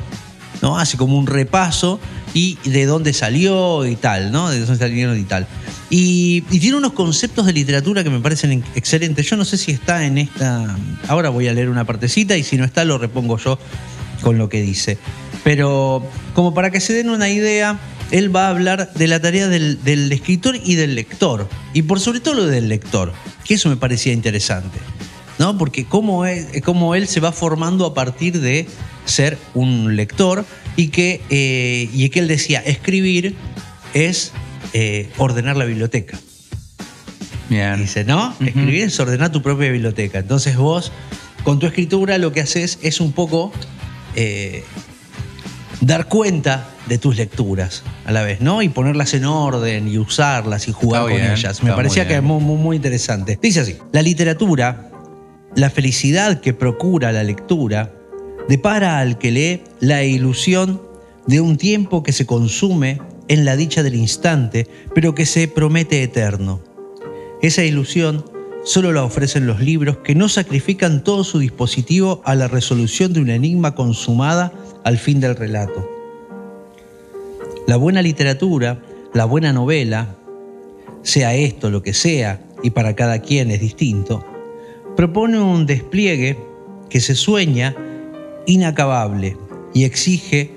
¿no? 0.62 0.78
Hace 0.78 0.96
como 0.96 1.18
un 1.18 1.26
repaso 1.26 2.00
y 2.34 2.59
de 2.64 2.86
dónde 2.86 3.12
salió 3.12 3.86
y 3.86 3.96
tal, 3.96 4.32
¿no? 4.32 4.50
De 4.50 4.61
dónde 4.61 4.76
salieron 4.76 5.18
y 5.18 5.24
tal. 5.24 5.46
Y, 5.90 6.44
y 6.50 6.61
tiene 6.61 6.76
unos 6.76 6.92
conceptos 6.92 7.46
de 7.46 7.52
literatura 7.52 8.04
que 8.04 8.11
me 8.11 8.20
parecen 8.20 8.64
excelentes. 8.74 9.28
Yo 9.28 9.36
no 9.36 9.44
sé 9.44 9.56
si 9.56 9.72
está 9.72 10.04
en 10.04 10.18
esta. 10.18 10.76
Ahora 11.09 11.30
voy 11.30 11.48
a 11.48 11.52
leer 11.52 11.68
una 11.70 11.84
partecita 11.84 12.36
y 12.36 12.42
si 12.42 12.56
no 12.56 12.64
está, 12.64 12.84
lo 12.84 12.98
repongo 12.98 13.38
yo 13.38 13.59
con 14.22 14.38
lo 14.38 14.48
que 14.48 14.61
dice. 14.61 14.98
Pero 15.44 16.06
como 16.34 16.54
para 16.54 16.70
que 16.70 16.80
se 16.80 16.92
den 16.92 17.11
una 17.11 17.30
idea, 17.30 17.78
él 18.11 18.34
va 18.34 18.46
a 18.46 18.50
hablar 18.50 18.92
de 18.94 19.06
la 19.06 19.20
tarea 19.20 19.48
del, 19.48 19.82
del 19.84 20.11
escritor 20.12 20.56
y 20.62 20.74
del 20.74 20.94
lector. 20.94 21.48
Y 21.72 21.82
por 21.82 22.00
sobre 22.00 22.20
todo 22.20 22.34
lo 22.34 22.46
del 22.46 22.68
lector, 22.68 23.12
que 23.44 23.54
eso 23.54 23.68
me 23.68 23.76
parecía 23.76 24.12
interesante. 24.12 24.78
¿no? 25.38 25.56
Porque 25.56 25.86
cómo 25.86 26.26
él, 26.26 26.46
cómo 26.64 26.94
él 26.94 27.09
se 27.09 27.20
va 27.20 27.32
formando 27.32 27.86
a 27.86 27.94
partir 27.94 28.40
de 28.40 28.66
ser 29.09 29.38
un 29.54 29.96
lector 29.96 30.44
y 30.76 30.88
que, 30.88 31.20
eh, 31.30 31.88
y 31.92 32.09
que 32.11 32.20
él 32.20 32.28
decía, 32.28 32.61
escribir 32.61 33.34
es 33.94 34.32
eh, 34.72 35.11
ordenar 35.18 35.56
la 35.56 35.64
biblioteca. 35.64 36.18
Bien. 37.48 37.80
Dice, 37.80 38.04
¿no? 38.04 38.34
Escribir 38.40 38.84
es 38.84 39.00
ordenar 39.00 39.32
tu 39.32 39.42
propia 39.42 39.70
biblioteca. 39.70 40.18
Entonces 40.18 40.56
vos, 40.56 40.92
con 41.44 41.59
tu 41.59 41.66
escritura, 41.66 42.18
lo 42.18 42.32
que 42.32 42.40
haces 42.40 42.78
es 42.82 43.00
un 43.00 43.12
poco 43.12 43.52
eh, 44.14 44.64
dar 45.80 46.09
cuenta 46.09 46.68
de 46.86 46.98
tus 46.98 47.16
lecturas 47.16 47.82
a 48.04 48.12
la 48.12 48.22
vez, 48.22 48.40
¿no? 48.40 48.62
Y 48.62 48.68
ponerlas 48.68 49.14
en 49.14 49.24
orden 49.24 49.88
y 49.88 49.98
usarlas 49.98 50.68
y 50.68 50.72
jugar 50.72 51.02
Está 51.02 51.11
con 51.11 51.20
bien, 51.20 51.32
ellas. 51.32 51.62
Me 51.62 51.70
está 51.70 51.76
parecía 51.76 52.04
muy 52.04 52.09
que 52.09 52.16
es 52.16 52.22
muy, 52.22 52.56
muy 52.56 52.76
interesante. 52.76 53.38
Dice 53.40 53.61
así, 53.61 53.76
la 53.92 54.02
literatura, 54.02 54.90
la 55.54 55.70
felicidad 55.70 56.40
que 56.40 56.52
procura 56.52 57.12
la 57.12 57.22
lectura, 57.22 57.92
depara 58.49 58.99
al 58.99 59.18
que 59.18 59.30
lee 59.30 59.62
la 59.80 60.05
ilusión 60.05 60.80
de 61.26 61.40
un 61.40 61.59
tiempo 61.59 62.03
que 62.03 62.12
se 62.12 62.26
consume 62.26 63.01
en 63.28 63.44
la 63.44 63.57
dicha 63.57 63.82
del 63.82 63.94
instante, 63.94 64.66
pero 64.94 65.14
que 65.14 65.26
se 65.26 65.46
promete 65.49 66.03
eterno. 66.03 66.61
Esa 67.42 67.62
ilusión 67.64 68.24
solo 68.64 68.92
la 68.92 69.05
ofrecen 69.05 69.46
los 69.46 69.61
libros 69.61 69.99
que 69.99 70.14
no 70.14 70.28
sacrifican 70.28 71.05
todo 71.05 71.24
su 71.24 71.38
dispositivo 71.38 72.22
a 72.24 72.34
la 72.34 72.49
resolución 72.49 73.12
de 73.12 73.20
un 73.20 73.30
enigma 73.30 73.74
consumada 73.74 74.53
al 74.84 74.99
fin 74.99 75.20
del 75.20 75.36
relato. 75.36 75.88
La 77.66 77.76
buena 77.76 78.01
literatura, 78.01 78.80
la 79.12 79.26
buena 79.26 79.53
novela, 79.53 80.16
sea 81.03 81.34
esto 81.34 81.70
lo 81.70 81.82
que 81.82 81.92
sea, 81.92 82.40
y 82.62 82.70
para 82.70 82.96
cada 82.96 83.20
quien 83.20 83.51
es 83.51 83.61
distinto, 83.61 84.24
propone 84.96 85.38
un 85.38 85.66
despliegue 85.66 86.38
que 86.88 87.01
se 87.01 87.14
sueña 87.14 87.76
inacabable 88.49 89.36
y 89.74 89.84
exige 89.84 90.51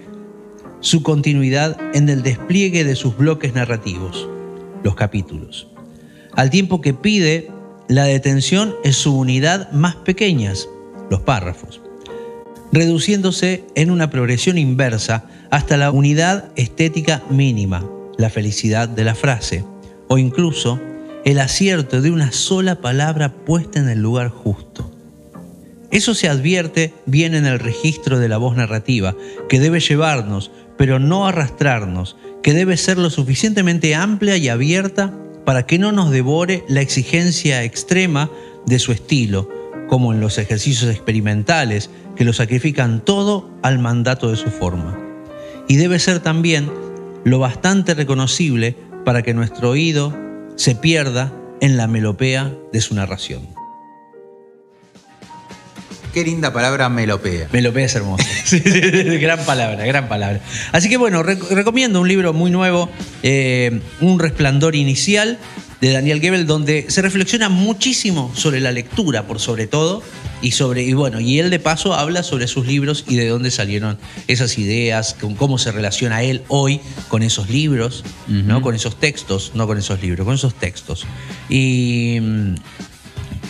su 0.79 1.03
continuidad 1.03 1.77
en 1.93 2.09
el 2.09 2.23
despliegue 2.23 2.83
de 2.83 2.95
sus 2.95 3.15
bloques 3.15 3.53
narrativos, 3.53 4.27
los 4.81 4.95
capítulos, 4.95 5.67
al 6.33 6.49
tiempo 6.49 6.81
que 6.81 6.93
pide 6.93 7.51
la 7.87 8.05
detención 8.05 8.73
en 8.85 8.93
su 8.93 9.15
unidad 9.15 9.71
más 9.73 9.97
pequeñas, 9.97 10.69
los 11.09 11.19
párrafos, 11.19 11.81
reduciéndose 12.71 13.65
en 13.75 13.91
una 13.91 14.09
progresión 14.09 14.57
inversa 14.57 15.25
hasta 15.51 15.75
la 15.75 15.91
unidad 15.91 16.49
estética 16.55 17.21
mínima, 17.29 17.85
la 18.17 18.29
felicidad 18.29 18.87
de 18.87 19.03
la 19.03 19.15
frase, 19.15 19.65
o 20.07 20.17
incluso 20.17 20.79
el 21.25 21.39
acierto 21.39 22.01
de 22.01 22.09
una 22.09 22.31
sola 22.31 22.79
palabra 22.79 23.33
puesta 23.45 23.79
en 23.79 23.89
el 23.89 24.01
lugar 24.01 24.29
justo. 24.29 24.89
Eso 25.91 26.13
se 26.15 26.29
advierte 26.29 26.93
bien 27.05 27.35
en 27.35 27.45
el 27.45 27.59
registro 27.59 28.17
de 28.17 28.29
la 28.29 28.37
voz 28.37 28.55
narrativa, 28.55 29.15
que 29.49 29.59
debe 29.59 29.81
llevarnos, 29.81 30.51
pero 30.77 30.99
no 30.99 31.27
arrastrarnos, 31.27 32.15
que 32.41 32.53
debe 32.53 32.77
ser 32.77 32.97
lo 32.97 33.09
suficientemente 33.09 33.93
amplia 33.93 34.37
y 34.37 34.47
abierta 34.47 35.13
para 35.45 35.65
que 35.65 35.77
no 35.77 35.91
nos 35.91 36.11
devore 36.11 36.63
la 36.69 36.81
exigencia 36.81 37.63
extrema 37.63 38.31
de 38.65 38.79
su 38.79 38.91
estilo, 38.93 39.49
como 39.89 40.13
en 40.13 40.21
los 40.21 40.37
ejercicios 40.37 40.89
experimentales, 40.89 41.89
que 42.15 42.23
lo 42.23 42.31
sacrifican 42.31 43.03
todo 43.03 43.51
al 43.61 43.79
mandato 43.79 44.29
de 44.29 44.37
su 44.37 44.49
forma. 44.49 44.97
Y 45.67 45.75
debe 45.75 45.99
ser 45.99 46.19
también 46.19 46.71
lo 47.25 47.39
bastante 47.39 47.93
reconocible 47.93 48.77
para 49.03 49.23
que 49.23 49.33
nuestro 49.33 49.71
oído 49.71 50.17
se 50.55 50.75
pierda 50.75 51.33
en 51.59 51.75
la 51.77 51.87
melopea 51.87 52.53
de 52.71 52.81
su 52.81 52.95
narración. 52.95 53.61
Qué 56.14 56.24
linda 56.24 56.51
palabra 56.51 56.89
melopea. 56.89 57.47
Melopea 57.53 57.86
es 57.86 57.97
sí, 58.45 58.59
gran 58.59 59.45
palabra, 59.45 59.86
gran 59.86 60.09
palabra. 60.09 60.41
Así 60.72 60.89
que 60.89 60.97
bueno, 60.97 61.24
rec- 61.24 61.47
recomiendo 61.49 62.01
un 62.01 62.07
libro 62.07 62.34
muy 62.34 62.51
nuevo, 62.51 62.89
eh, 63.24 63.80
Un 64.01 64.20
resplandor 64.20 64.76
inicial, 64.76 65.38
de 65.80 65.91
Daniel 65.93 66.22
Gebel, 66.22 66.45
donde 66.45 66.86
se 66.89 67.01
reflexiona 67.01 67.49
muchísimo 67.49 68.32
sobre 68.36 68.59
la 68.59 68.72
lectura, 68.72 69.26
por 69.26 69.39
sobre 69.39 69.66
todo, 69.66 70.03
y 70.41 70.51
sobre, 70.51 70.84
y 70.84 70.93
bueno, 70.93 71.20
y 71.20 71.39
él 71.39 71.49
de 71.49 71.59
paso 71.59 71.95
habla 71.95 72.22
sobre 72.24 72.47
sus 72.47 72.68
libros 72.68 73.03
y 73.07 73.16
de 73.16 73.28
dónde 73.28 73.49
salieron 73.49 73.97
esas 74.28 74.57
ideas, 74.59 75.16
con 75.20 75.36
cómo 75.36 75.57
se 75.57 75.72
relaciona 75.72 76.22
él 76.24 76.43
hoy 76.49 76.82
con 77.07 77.24
esos 77.24 77.49
libros, 77.49 78.03
¿no? 78.28 78.62
Con 78.62 78.76
esos 78.76 78.99
textos, 78.99 79.51
no 79.55 79.66
con 79.66 79.78
esos 79.80 80.01
libros, 80.01 80.26
con 80.26 80.36
esos 80.36 80.53
textos. 80.55 81.05
Y. 81.49 82.20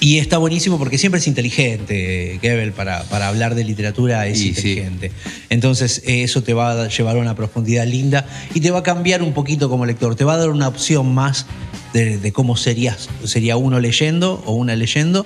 y 0.01 0.17
está 0.17 0.39
buenísimo 0.39 0.79
porque 0.79 0.97
siempre 0.97 1.19
es 1.19 1.27
inteligente, 1.27 2.39
Goebbels, 2.41 2.73
para, 2.73 3.03
para 3.03 3.27
hablar 3.27 3.53
de 3.53 3.63
literatura 3.63 4.25
es 4.25 4.39
Y 4.39 4.41
sí. 4.41 4.47
inteligente. 4.49 5.11
Entonces 5.51 6.01
eso 6.05 6.41
te 6.41 6.55
va 6.55 6.71
a 6.71 6.87
llevar 6.87 7.17
a 7.17 7.19
una 7.19 7.35
profundidad 7.35 7.85
linda 7.85 8.27
y 8.55 8.61
te 8.61 8.71
va 8.71 8.79
a 8.79 8.83
cambiar 8.83 9.21
un 9.21 9.33
poquito 9.33 9.69
como 9.69 9.85
lector, 9.85 10.15
te 10.15 10.23
va 10.23 10.33
a 10.33 10.37
dar 10.37 10.49
una 10.49 10.67
opción 10.67 11.13
más 11.13 11.45
de, 11.93 12.17
de 12.17 12.31
cómo 12.33 12.57
serías, 12.57 13.09
sería 13.25 13.57
uno 13.57 13.79
leyendo 13.79 14.41
o 14.47 14.53
una 14.53 14.75
leyendo. 14.75 15.23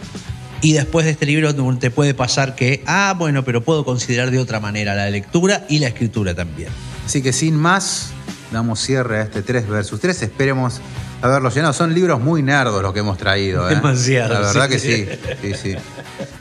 Y 0.61 0.73
después 0.73 1.05
de 1.05 1.13
este 1.13 1.25
libro 1.25 1.55
te 1.77 1.89
puede 1.89 2.13
pasar 2.13 2.55
que, 2.55 2.83
ah, 2.85 3.15
bueno, 3.17 3.45
pero 3.45 3.63
puedo 3.63 3.85
considerar 3.85 4.29
de 4.29 4.39
otra 4.39 4.59
manera 4.59 4.93
la 4.93 5.09
lectura 5.09 5.65
y 5.69 5.79
la 5.79 5.87
escritura 5.87 6.35
también. 6.35 6.69
Así 7.05 7.21
que 7.21 7.31
sin 7.31 7.55
más, 7.55 8.09
damos 8.51 8.81
cierre 8.81 9.19
a 9.19 9.23
este 9.23 9.41
3 9.41 9.69
versus 9.69 10.01
3. 10.01 10.23
Esperemos 10.23 10.81
haberlo 11.21 11.49
llenado. 11.49 11.73
Son 11.73 11.93
libros 11.93 12.19
muy 12.19 12.41
nerdos 12.43 12.81
los 12.81 12.93
que 12.93 12.99
hemos 12.99 13.17
traído. 13.17 13.69
¿eh? 13.69 13.75
Demasiado, 13.75 14.33
La 14.33 14.39
verdad 14.41 14.65
sí. 14.65 14.69
que 14.69 14.79
sí. 14.79 15.07
sí, 15.41 15.53
sí. 15.53 15.75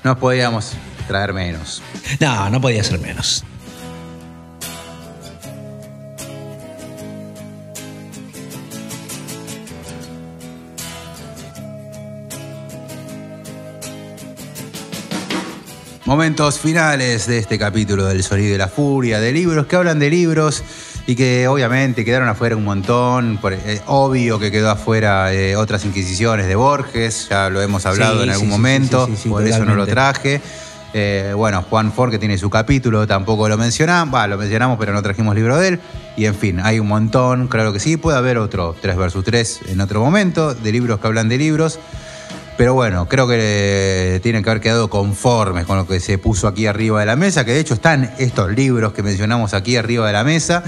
No 0.02 0.18
podíamos 0.18 0.72
traer 1.06 1.32
menos. 1.32 1.82
No, 2.20 2.50
no 2.50 2.60
podía 2.60 2.82
ser 2.84 2.98
menos. 2.98 3.44
Momentos 16.06 16.58
finales 16.58 17.26
de 17.26 17.38
este 17.38 17.58
capítulo 17.58 18.04
del 18.04 18.22
Sonido 18.22 18.52
de 18.52 18.58
la 18.58 18.68
Furia, 18.68 19.20
de 19.20 19.32
libros 19.32 19.66
que 19.66 19.76
hablan 19.76 19.98
de 19.98 20.10
libros 20.10 20.62
y 21.06 21.14
que 21.16 21.46
obviamente 21.48 22.04
quedaron 22.04 22.28
afuera 22.28 22.56
un 22.56 22.64
montón. 22.64 23.38
Por- 23.38 23.52
eh, 23.52 23.80
obvio 23.86 24.38
que 24.38 24.50
quedó 24.50 24.70
afuera 24.70 25.32
eh, 25.34 25.56
otras 25.56 25.84
inquisiciones 25.84 26.46
de 26.46 26.54
Borges, 26.54 27.28
ya 27.30 27.50
lo 27.50 27.60
hemos 27.60 27.84
hablado 27.86 28.18
Sí, 28.18 28.22
en 28.24 28.30
algún 28.30 28.46
sí, 28.46 28.50
momento, 28.50 29.08
sí, 29.16 29.28
por 29.28 29.46
eso 29.46 29.64
no 29.64 29.74
lo 29.74 29.86
traje. 29.86 30.40
Eh, 30.96 31.32
bueno, 31.36 31.60
Juan 31.68 31.92
Ford, 31.92 32.12
que 32.12 32.20
tiene 32.20 32.38
su 32.38 32.48
capítulo, 32.48 33.04
tampoco 33.06 33.48
lo 33.48 33.56
mencionamos. 33.58 34.14
Va, 34.14 34.28
lo 34.28 34.38
mencionamos, 34.38 34.78
pero 34.78 34.92
no 34.92 35.02
trajimos 35.02 35.34
libro 35.34 35.58
de 35.58 35.68
él. 35.68 35.80
Y 36.16 36.26
en 36.26 36.36
fin, 36.36 36.60
hay 36.60 36.78
un 36.78 36.86
montón, 36.86 37.48
claro 37.48 37.72
que 37.72 37.80
sí. 37.80 37.96
Puede 37.96 38.16
haber 38.16 38.38
otro 38.38 38.76
3 38.80 38.96
versus 38.96 39.24
3 39.24 39.60
en 39.70 39.80
otro 39.80 40.00
momento, 40.00 40.54
de 40.54 40.70
libros 40.70 41.00
que 41.00 41.06
hablan 41.08 41.28
de 41.28 41.36
libros. 41.36 41.80
Pero 42.56 42.74
bueno, 42.74 43.08
creo 43.08 43.26
que 43.26 44.20
tienen 44.22 44.44
que 44.44 44.50
haber 44.50 44.62
quedado 44.62 44.88
conformes 44.88 45.64
con 45.66 45.76
lo 45.76 45.88
que 45.88 45.98
se 45.98 46.18
puso 46.18 46.46
aquí 46.46 46.68
arriba 46.68 47.00
de 47.00 47.06
la 47.06 47.16
mesa, 47.16 47.44
que 47.44 47.50
de 47.50 47.58
hecho 47.58 47.74
están 47.74 48.12
estos 48.18 48.52
libros 48.52 48.92
que 48.92 49.02
mencionamos 49.02 49.52
aquí 49.52 49.76
arriba 49.76 50.06
de 50.06 50.12
la 50.12 50.22
mesa. 50.22 50.62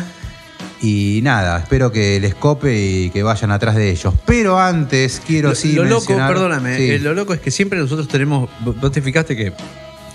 Y 0.83 1.20
nada, 1.22 1.59
espero 1.59 1.91
que 1.91 2.20
les 2.20 2.35
cope 2.35 2.77
y 2.79 3.11
que 3.11 3.22
vayan 3.22 3.51
atrás 3.51 3.77
de 3.77 3.91
ellos. 3.91 4.12
Pero 4.27 4.59
antes 4.61 5.22
quiero 5.27 5.51
Lo, 5.51 5.55
sí 5.55 5.72
lo 5.72 5.85
loco, 5.85 6.14
perdóname, 6.16 6.77
Sí. 6.77 6.91
eh, 6.91 6.99
lo 6.99 7.14
loco 7.14 7.33
es 7.33 7.41
que 7.41 7.51
siempre 7.51 7.79
nosotros 7.79 8.09
tenemos, 8.09 8.51
vos 8.61 8.93
te 8.93 9.01
fijaste 9.01 9.35
que 9.37 9.53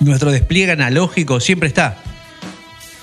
nuestro 0.02 0.32
despliegue 0.32 0.72
analógico 0.72 1.40
siempre 1.40 1.68
está. 1.68 1.98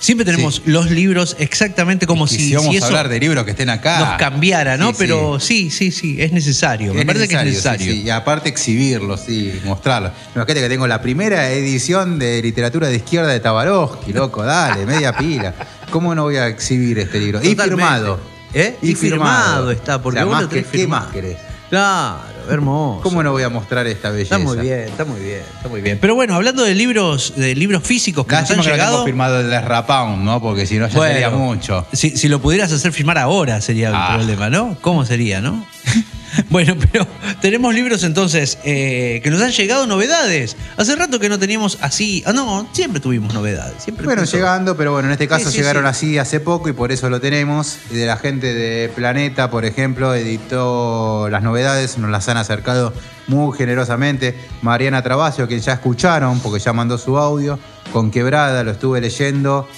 Siempre 0.01 0.25
tenemos 0.25 0.57
Sí. 0.57 0.63
los 0.67 0.93
libros 0.93 1.35
exactamente 1.41 2.07
como 2.07 2.27
Y 2.27 2.29
si, 2.29 2.37
si 2.51 2.55
vamos 2.55 2.71
si 2.77 2.81
a 2.81 2.87
hablar 2.87 3.09
de 3.09 3.19
libros 3.19 3.45
que 3.45 3.51
estén 3.51 3.69
acá. 3.69 3.99
nos 3.99 4.09
cambiara, 4.17 4.77
¿no? 4.77 4.91
Sí. 4.91 4.95
Pero 4.97 5.41
sí, 5.41 5.71
sí, 5.73 5.91
sí, 5.91 6.17
es 6.23 6.31
necesario. 6.31 6.95
Me 6.95 7.01
Es 7.01 7.07
parece 7.07 7.27
que 7.27 7.35
es 7.35 7.45
necesario. 7.45 7.93
Y 7.93 8.09
aparte 8.09 8.49
exhibirlos, 8.49 9.23
sí, 9.27 9.61
mostrarlos. 9.65 10.13
Imagínate 10.37 10.61
que 10.61 10.69
tengo 10.69 10.87
la 10.87 11.03
primera 11.03 11.51
edición 11.51 12.21
de 12.21 12.41
literatura 12.41 12.87
de 12.87 12.95
izquierda 12.97 13.33
de 13.33 13.41
Tabarovsky, 13.41 14.13
loco, 14.13 14.45
dale, 14.45 14.87
media 14.87 15.13
pila. 15.17 15.53
¿Cómo 15.91 16.15
no 16.15 16.25
voy 16.25 16.37
a 16.37 16.47
exhibir 16.49 16.99
este 16.99 17.19
libro? 17.19 17.41
Y 17.43 17.55
firmado. 17.55 18.21
¿Eh? 18.55 18.77
Y 18.83 18.95
firmado 18.95 19.71
está, 19.71 20.01
porque 20.01 20.19
O 20.19 20.21
sea, 20.21 20.25
vos 20.25 20.33
más 20.35 20.43
lo 20.43 20.49
tenés 20.49 20.67
que- 20.67 20.79
¿Qué 20.79 20.87
más 20.87 21.07
querés? 21.09 21.37
Claro, 21.69 22.19
hermoso. 22.51 23.03
¿Cómo 23.03 23.23
no 23.23 23.33
voy 23.33 23.43
a 23.43 23.51
mostrar 23.51 23.87
esta 23.87 24.09
belleza? 24.11 24.37
Está 24.37 24.47
muy 24.49 24.57
bien, 24.59 24.81
está 24.81 25.05
muy 25.05 25.21
bien, 25.21 25.43
está 25.57 25.69
muy 25.69 25.81
bien. 25.83 25.99
Pero 26.01 26.15
bueno, 26.15 26.35
hablando 26.35 26.63
de 26.65 26.75
libros, 26.75 27.35
de 27.37 27.55
libros 27.55 27.83
físicos 27.83 28.27
que 28.27 28.33
Lástima 28.35 28.57
nos 28.59 28.67
que 28.67 28.73
han 28.73 28.79
no 28.79 28.85
tengo 28.85 28.91
llegado. 28.93 29.05
firmado 29.05 29.41
el 29.41 29.51
de 29.51 29.61
Rapound, 29.61 30.25
¿no? 30.25 30.41
Porque 30.41 30.65
si 30.67 30.79
no 30.79 30.89
ya 30.89 30.97
Bueno, 30.97 31.13
sería 31.13 31.31
mucho. 31.31 31.87
Si, 31.93 32.17
si 32.17 32.29
lo 32.29 32.41
pudieras 32.41 32.73
hacer 32.73 32.93
firmar 32.93 33.19
ahora 33.19 33.61
sería 33.61 33.89
el 33.91 33.95
Ah. 33.95 34.15
problema, 34.17 34.49
¿no? 34.49 34.79
¿Cómo 34.81 35.05
sería, 35.05 35.41
no? 35.43 35.67
bueno, 36.51 36.77
pero 36.93 37.07
tenemos 37.41 37.75
libros 37.75 38.03
entonces 38.05 38.59
eh, 38.65 39.21
que 39.23 39.31
nos 39.31 39.41
han 39.43 39.51
llegado 39.53 39.87
novedades. 39.87 40.57
Hace 40.77 40.95
rato 40.97 41.19
que 41.19 41.29
no 41.29 41.39
teníamos 41.39 41.79
así. 41.81 42.23
Ah, 42.27 42.33
no, 42.33 42.69
siempre 42.73 43.01
tuvimos 43.01 43.33
novedades. 43.35 43.83
Siempre 43.83 44.05
Bueno, 44.07 44.23
puso- 44.23 44.37
llegando, 44.37 44.77
pero 44.77 44.93
bueno, 44.93 45.09
en 45.09 45.13
este 45.13 45.27
caso 45.29 45.47
Sí, 45.47 45.53
sí, 45.53 45.59
llegaron 45.59 45.85
sí. 45.85 45.89
así 45.89 46.19
hace 46.19 46.41
poco 46.41 46.69
y 46.69 46.73
por 46.73 46.93
eso 46.93 47.09
lo 47.11 47.21
tenemos. 47.21 47.79
Y 47.91 47.95
de 47.95 48.07
la 48.07 48.17
gente 48.17 48.53
de 48.53 48.89
Planeta, 48.91 49.51
por 49.51 49.65
ejemplo, 49.65 50.15
editó 50.15 51.29
las 51.31 51.43
novedades, 51.43 51.99
nos 51.99 52.11
las 52.11 52.29
han 52.29 52.37
acercado 52.37 52.93
muy 53.27 53.57
generosamente. 53.57 54.35
Mariana 54.63 55.03
Trabacio, 55.03 55.49
que 55.49 55.59
ya 55.61 55.75
escucharon, 55.75 56.41
porque 56.41 56.59
ya 56.61 56.73
mandó 56.73 56.99
su 56.99 57.17
audio, 57.19 57.59
con 57.93 58.11
Quebrada, 58.11 58.65
lo 58.65 58.73
estuve 58.73 59.01
leyendo. 59.01 59.69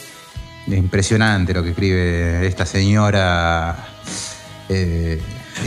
Es 0.66 0.76
impresionante 0.78 1.52
lo 1.54 1.62
que 1.62 1.70
escribe 1.70 2.46
esta 2.46 2.66
señora. 2.66 3.86
eh, 4.68 5.20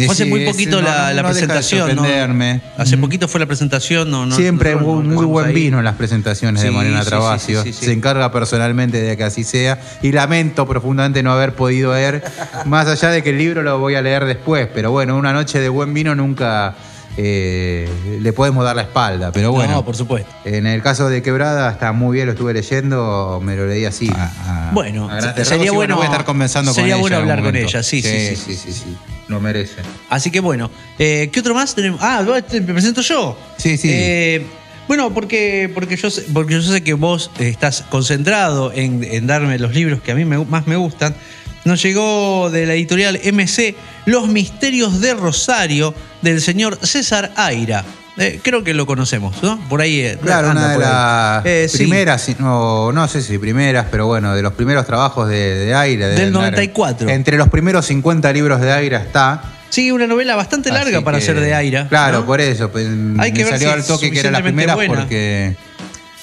hace 0.10 0.26
muy 0.26 0.44
es- 0.44 0.52
poquito 0.52 0.82
no, 0.82 0.88
la, 0.88 1.10
no, 1.10 1.14
la 1.16 1.22
no 1.22 1.28
de 1.30 1.34
presentación, 1.34 1.88
¿no? 1.90 1.96
sorprenderme. 2.04 2.62
Hace 2.78 2.96
Ujú. 2.96 3.02
poquito 3.02 3.28
fue 3.28 3.40
la 3.40 3.46
presentación, 3.46 4.10
no, 4.10 4.26
no 4.26 4.36
Siempre 4.36 4.76
muy, 4.76 5.04
muy 5.04 5.26
buen 5.26 5.48
ahí. 5.48 5.54
vino 5.54 5.80
en 5.80 5.86
las 5.86 5.96
presentaciones 5.96 6.62
de 6.62 6.72
Mariana 6.72 7.04
sí, 7.40 7.56
sí. 7.74 7.86
Se 7.86 7.92
encarga 7.92 8.32
personalmente 8.32 9.02
de 9.02 9.16
que 9.18 9.24
así 9.24 9.44
sea. 9.44 9.80
Y 10.02 10.12
lamento 10.12 10.68
profundamente 10.68 11.24
no 11.24 11.32
haber 11.34 11.54
podido 11.54 11.94
leer, 11.94 12.24
más 12.66 12.88
allá 12.88 13.10
de 13.10 13.24
que 13.24 13.30
el 13.32 13.38
libro 13.38 13.64
lo 13.64 13.80
voy 13.80 13.96
a 13.96 14.02
leer 14.02 14.26
después. 14.26 14.68
Pero 14.74 14.92
bueno, 14.92 15.18
una 15.18 15.34
noche 15.34 15.60
de 15.60 15.70
buen 15.70 15.94
vino 15.94 16.16
nunca 16.16 16.76
eh, 17.18 17.90
le 18.22 18.34
podemos 18.34 18.64
dar 18.66 18.76
la 18.76 18.84
espalda. 18.84 19.32
Pero 19.32 19.52
bueno, 19.52 19.74
No, 19.74 19.86
por 19.86 19.96
supuesto. 19.96 20.32
en 20.46 20.66
el 20.68 20.82
caso 20.82 21.10
de 21.10 21.22
Quebrada 21.22 21.72
está 21.72 21.92
muy 21.92 22.16
bien, 22.16 22.26
lo 22.28 22.34
estuve 22.34 22.54
leyendo, 22.54 23.40
me 23.44 23.56
lo 23.56 23.68
leí 23.68 23.86
así. 23.86 24.10
a- 24.16 24.70
a- 24.70 24.72
Bueno, 24.74 25.10
a 25.10 25.22
sería 25.22 25.44
rasgos, 25.44 25.76
bueno- 25.76 25.96
voy 25.96 26.04
a 26.06 26.10
estar 26.10 26.26
conversando 26.26 26.74
sería 26.74 26.94
con 26.96 27.02
bueno 27.02 27.16
ella 27.18 27.22
hablar 27.24 27.44
con 27.44 27.56
ella, 27.56 27.84
sí, 27.84 28.02
sí, 28.02 28.10
sí, 28.30 28.36
sí, 28.36 28.56
sí, 28.56 28.74
sí. 28.74 28.98
Lo 29.28 29.40
merece. 29.40 29.76
Así 30.10 30.32
que 30.32 30.40
bueno, 30.40 30.70
eh, 31.00 31.30
¿qué 31.32 31.40
otro 31.40 31.54
más 31.56 31.74
tenemos? 31.76 32.00
Ah, 32.04 32.24
¿me 32.52 32.62
presento 32.62 33.02
yo? 33.02 33.38
Sí, 33.58 33.78
sí. 33.78 33.90
Eh, 33.92 34.46
bueno, 34.88 35.14
porque, 35.14 35.72
porque, 35.74 35.96
yo 35.96 36.10
sé, 36.10 36.24
porque 36.34 36.56
yo 36.56 36.62
sé 36.62 36.84
que 36.84 36.94
vos 36.94 37.32
estás 37.40 37.84
concentrado 37.90 38.72
en, 38.74 39.04
en 39.04 39.26
darme 39.28 39.58
los 39.60 39.74
libros 39.74 40.02
que 40.02 40.12
a 40.12 40.16
mí 40.16 40.26
me- 40.26 40.44
más 40.46 40.68
me 40.68 40.76
gustan. 40.76 41.16
Nos 41.64 41.82
llegó 41.82 42.50
de 42.52 42.66
la 42.66 42.74
editorial 42.74 43.18
MC 43.24 43.76
Los 44.06 44.28
Misterios 44.28 45.00
de 45.00 45.14
Rosario 45.14 45.94
del 46.24 46.42
señor 46.42 46.80
César 46.82 47.32
Aira. 47.36 47.84
Eh, 48.18 48.40
creo 48.44 48.64
que 48.64 48.74
lo 48.76 48.86
conocemos, 48.86 49.42
¿no? 49.42 49.60
Por 49.70 49.82
ahí. 49.82 50.00
eh, 50.02 50.18
Claro, 50.22 50.50
anda 50.50 50.62
una 50.62 50.70
de 50.70 50.76
por 50.76 50.84
las 50.86 51.46
Eh, 51.46 51.68
sí. 51.70 51.78
primeras, 51.80 52.30
no, 52.40 52.92
no 52.92 53.08
sé 53.08 53.22
si 53.24 53.38
primeras, 53.40 53.88
pero 53.90 54.06
bueno, 54.06 54.36
de 54.36 54.42
los 54.44 54.54
primeros 54.54 54.86
trabajos 54.86 55.28
de, 55.30 55.56
de 55.66 55.74
Aira. 55.74 56.08
de 56.10 56.16
Del 56.16 56.28
andar- 56.30 56.52
94. 56.52 57.10
Entre 57.10 57.38
los 57.38 57.50
primeros 57.50 57.86
50 57.88 58.32
libros 58.32 58.62
de 58.62 58.72
Aira 58.72 59.00
está. 59.00 59.42
Sí, 59.70 59.92
una 59.92 60.06
novela 60.06 60.36
bastante 60.36 60.70
larga 60.72 60.98
así 60.98 61.04
para 61.06 61.18
que- 61.18 61.26
ser 61.26 61.40
de 61.40 61.56
Aira. 61.56 61.88
Claro, 61.90 62.20
¿no? 62.20 62.26
por 62.28 62.40
eso. 62.40 62.70
pues, 62.72 62.88
Hay 63.18 63.32
que 63.34 63.44
ver 63.46 63.54
salió 63.54 63.70
si 63.70 63.74
al 63.74 63.84
toque 63.84 64.12
que 64.12 64.16
las 64.18 64.32
suficientemente 64.32 64.44
primeras 64.50 64.76
buena. 64.76 64.96
porque 65.00 65.56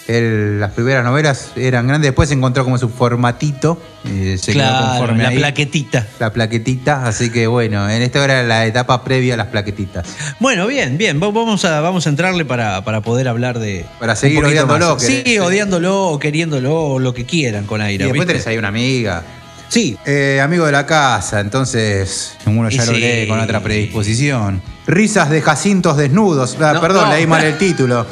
él- 0.09 0.59
las 0.60 0.72
primeras 0.72 1.05
novelas 1.05 1.51
eran 1.56 1.86
grandes. 1.86 2.09
Después 2.10 2.28
se 2.28 2.35
encontró 2.35 2.64
como 2.64 2.78
su 2.78 2.89
formatito. 2.89 3.81
y 4.02 4.39
se 4.39 4.52
quedó 4.52 4.62
Claro, 4.62 4.89
conforme 4.98 5.22
la 5.24 5.28
ahí. 5.28 5.36
plaquetita. 5.39 6.06
La 6.18 6.32
plaquetita, 6.32 7.06
así 7.06 7.28
que 7.31 7.47
bueno, 7.47 7.89
en 7.90 8.01
esta 8.01 8.24
era 8.24 8.43
la 8.43 8.64
etapa 8.64 9.05
previa 9.05 9.35
a 9.35 9.36
las 9.36 9.48
plaquetitas. 9.48 10.06
Bueno, 10.40 10.66
bien, 10.66 10.97
bien. 10.97 11.20
Va- 11.22 11.31
Vamos 11.31 11.64
a, 11.66 11.81
vamos 11.81 12.06
a 12.06 12.09
entrarle 12.10 12.44
para, 12.47 12.82
para 12.82 13.02
poder 13.02 13.28
hablar 13.28 13.59
de. 13.59 13.85
Para 13.98 14.16
seguir 14.16 14.43
odiándolo. 14.44 14.98
Sí, 14.98 15.39
odiándolo 15.39 16.09
o 16.09 16.18
queriéndolo 16.18 16.74
o 16.82 16.98
lo 16.98 17.12
que 17.12 17.27
quieran 17.27 17.66
con 17.66 17.81
Y 17.82 17.85
Aira. 17.85 18.06
después 18.06 18.20
¿viste? 18.27 18.32
tenés 18.32 18.47
ahí 18.47 18.56
una 18.56 18.68
amiga. 18.68 19.22
Sí. 19.68 19.97
Eh, 20.06 20.40
amigo 20.43 20.64
de 20.66 20.72
la 20.72 20.85
casa, 20.86 21.39
entonces 21.40 22.32
uno 22.47 22.68
ya 22.70 22.82
Y 22.82 22.86
lo 22.86 22.93
lee 22.94 23.27
con 23.28 23.39
otra 23.39 23.60
predisposición. 23.62 24.62
Risas 24.86 25.31
de 25.31 25.43
Jacintos 25.43 25.97
desnudos. 25.97 26.56
Ah, 26.60 26.72
No, 26.74 26.81
perdón, 26.81 27.09
no. 27.10 27.14
leí 27.14 27.27
mal 27.27 27.44
el 27.44 27.56
título. 27.59 28.06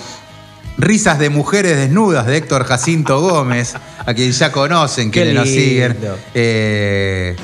Risas 0.78 1.18
de 1.18 1.28
mujeres 1.28 1.76
desnudas 1.76 2.26
de 2.26 2.36
Héctor 2.36 2.64
Jacinto 2.64 3.20
Gómez, 3.20 3.74
a 4.06 4.14
quien 4.14 4.30
ya 4.30 4.52
conocen, 4.52 5.10
quienes 5.10 5.34
nos 5.34 5.48
siguen. 5.48 5.96
Eh, 6.34 7.36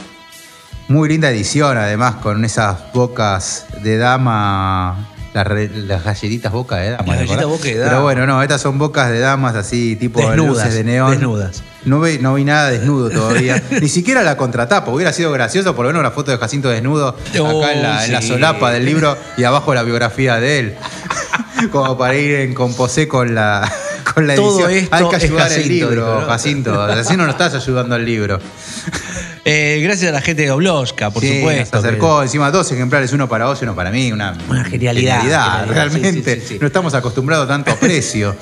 muy 0.88 1.08
linda 1.08 1.30
edición, 1.30 1.76
además, 1.76 2.16
con 2.16 2.44
esas 2.44 2.92
bocas 2.92 3.66
de 3.82 3.96
dama. 3.98 5.13
Las, 5.34 5.46
re- 5.46 5.68
las 5.68 6.02
galletitas 6.04 6.52
boca 6.52 6.76
de 6.76 6.90
dama. 6.92 7.04
Las 7.08 7.18
¿te 7.18 7.24
galletitas 7.26 7.46
boca 7.46 7.64
de 7.64 7.76
dama. 7.76 7.90
Pero 7.90 8.02
bueno, 8.04 8.26
no, 8.26 8.42
estas 8.42 8.60
son 8.62 8.78
bocas 8.78 9.10
de 9.10 9.18
damas 9.18 9.54
así, 9.56 9.96
tipo 9.96 10.20
Desnudas, 10.20 10.38
luces 10.64 10.74
de 10.74 10.84
neón. 10.84 11.10
desnudas. 11.10 11.62
No 11.84 12.00
vi, 12.00 12.18
no 12.18 12.34
vi 12.34 12.44
nada 12.44 12.70
desnudo 12.70 13.10
todavía. 13.10 13.62
Ni 13.82 13.88
siquiera 13.88 14.22
la 14.22 14.36
contratapa. 14.38 14.90
Hubiera 14.90 15.12
sido 15.12 15.30
gracioso 15.32 15.74
por 15.76 15.84
lo 15.84 15.90
menos 15.90 16.00
una 16.00 16.12
foto 16.12 16.30
de 16.30 16.38
Jacinto 16.38 16.68
desnudo 16.70 17.16
Oh, 17.40 17.62
acá 17.62 17.72
en 17.74 17.82
la, 17.82 18.06
en 18.06 18.12
la 18.12 18.22
sí. 18.22 18.28
solapa 18.28 18.70
del 18.70 18.84
libro 18.86 19.18
y 19.36 19.44
abajo 19.44 19.74
la 19.74 19.82
biografía 19.82 20.40
de 20.40 20.58
él. 20.60 20.74
Como 21.72 21.98
para 21.98 22.14
ir 22.16 22.34
en 22.36 22.54
composé 22.54 23.06
con 23.08 23.34
la, 23.34 23.70
con 24.14 24.26
la 24.26 24.34
Todo 24.36 24.68
edición. 24.68 24.84
esto 24.84 24.96
Hay 24.96 25.08
que 25.08 25.16
ayudar 25.26 25.48
Jacinto, 25.48 25.68
libro. 25.90 26.24
Jacinto. 26.26 26.82
Así 26.82 27.16
no 27.16 27.24
nos 27.26 27.34
estás 27.34 27.54
ayudando 27.54 27.94
al 27.96 28.04
libro. 28.04 28.38
Eh, 29.46 29.80
gracias 29.82 30.08
a 30.08 30.12
la 30.14 30.22
gente 30.22 30.40
de 30.42 30.50
Obloska, 30.50 31.10
por 31.10 31.22
Sí, 31.22 31.36
supuesto. 31.36 31.78
Se 31.82 31.86
acercó 31.86 32.22
encima 32.22 32.50
dos 32.50 32.72
ejemplares, 32.72 33.12
uno 33.12 33.28
para 33.28 33.44
vos 33.44 33.58
y 33.60 33.64
uno 33.64 33.74
para 33.74 33.90
mí. 33.90 34.10
Una, 34.10 34.38
Una 34.48 34.64
genialidad, 34.64 35.20
genialidad, 35.20 35.66
realmente. 35.68 36.36
sí, 36.36 36.40
sí, 36.40 36.46
sí. 36.54 36.58
No 36.58 36.66
estamos 36.66 36.94
acostumbrados 36.94 37.44
a 37.44 37.48
tanto 37.48 37.70
aprecio. 37.72 38.34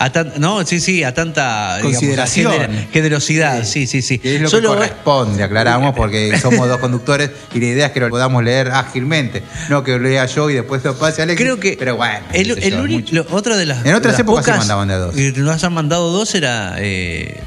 A 0.00 0.10
tan- 0.10 0.32
no, 0.38 0.66
sí, 0.66 0.80
sí, 0.80 1.04
a 1.04 1.14
tanta 1.14 1.76
digamos, 1.76 1.92
Consideración. 1.98 2.52
gener- 2.52 2.88
generosidad. 2.90 3.64
Sí, 3.64 3.86
sí, 3.86 4.02
sí. 4.02 4.18
Que 4.18 4.34
es 4.34 4.42
lo 4.42 4.48
Solo- 4.48 4.70
que 4.72 4.76
corresponde, 4.78 5.44
aclaramos, 5.44 5.94
porque 5.94 6.36
somos 6.42 6.66
dos 6.68 6.78
conductores 6.78 7.30
y 7.54 7.60
la 7.60 7.66
idea 7.66 7.86
es 7.86 7.92
que 7.92 8.00
lo 8.00 8.08
podamos 8.10 8.42
leer 8.42 8.72
ágilmente. 8.72 9.44
No 9.68 9.84
que 9.84 9.92
lo 9.92 10.00
lea 10.00 10.26
yo 10.26 10.50
y 10.50 10.54
después 10.54 10.82
lo 10.82 10.98
pase 10.98 11.22
Alex. 11.22 11.40
Creo 11.40 11.60
que 11.60 11.76
Pero 11.78 11.94
bueno. 11.94 12.18
el, 12.32 12.56
yo, 12.60 12.82
único- 12.82 13.08
lo- 13.12 13.26
otra 13.30 13.56
de 13.56 13.64
las 13.64 13.86
En 13.86 13.94
otras 13.94 14.14
las 14.14 14.20
épocas 14.20 14.44
se 14.44 14.50
mandaban 14.58 14.88
de 14.88 14.94
a 14.94 14.98
dos. 14.98 15.14
que 15.14 15.30
nos 15.36 15.62
han 15.62 15.72
mandado 15.72 16.10
dos 16.10 16.34
era 16.34 16.74
eh, 16.78 17.40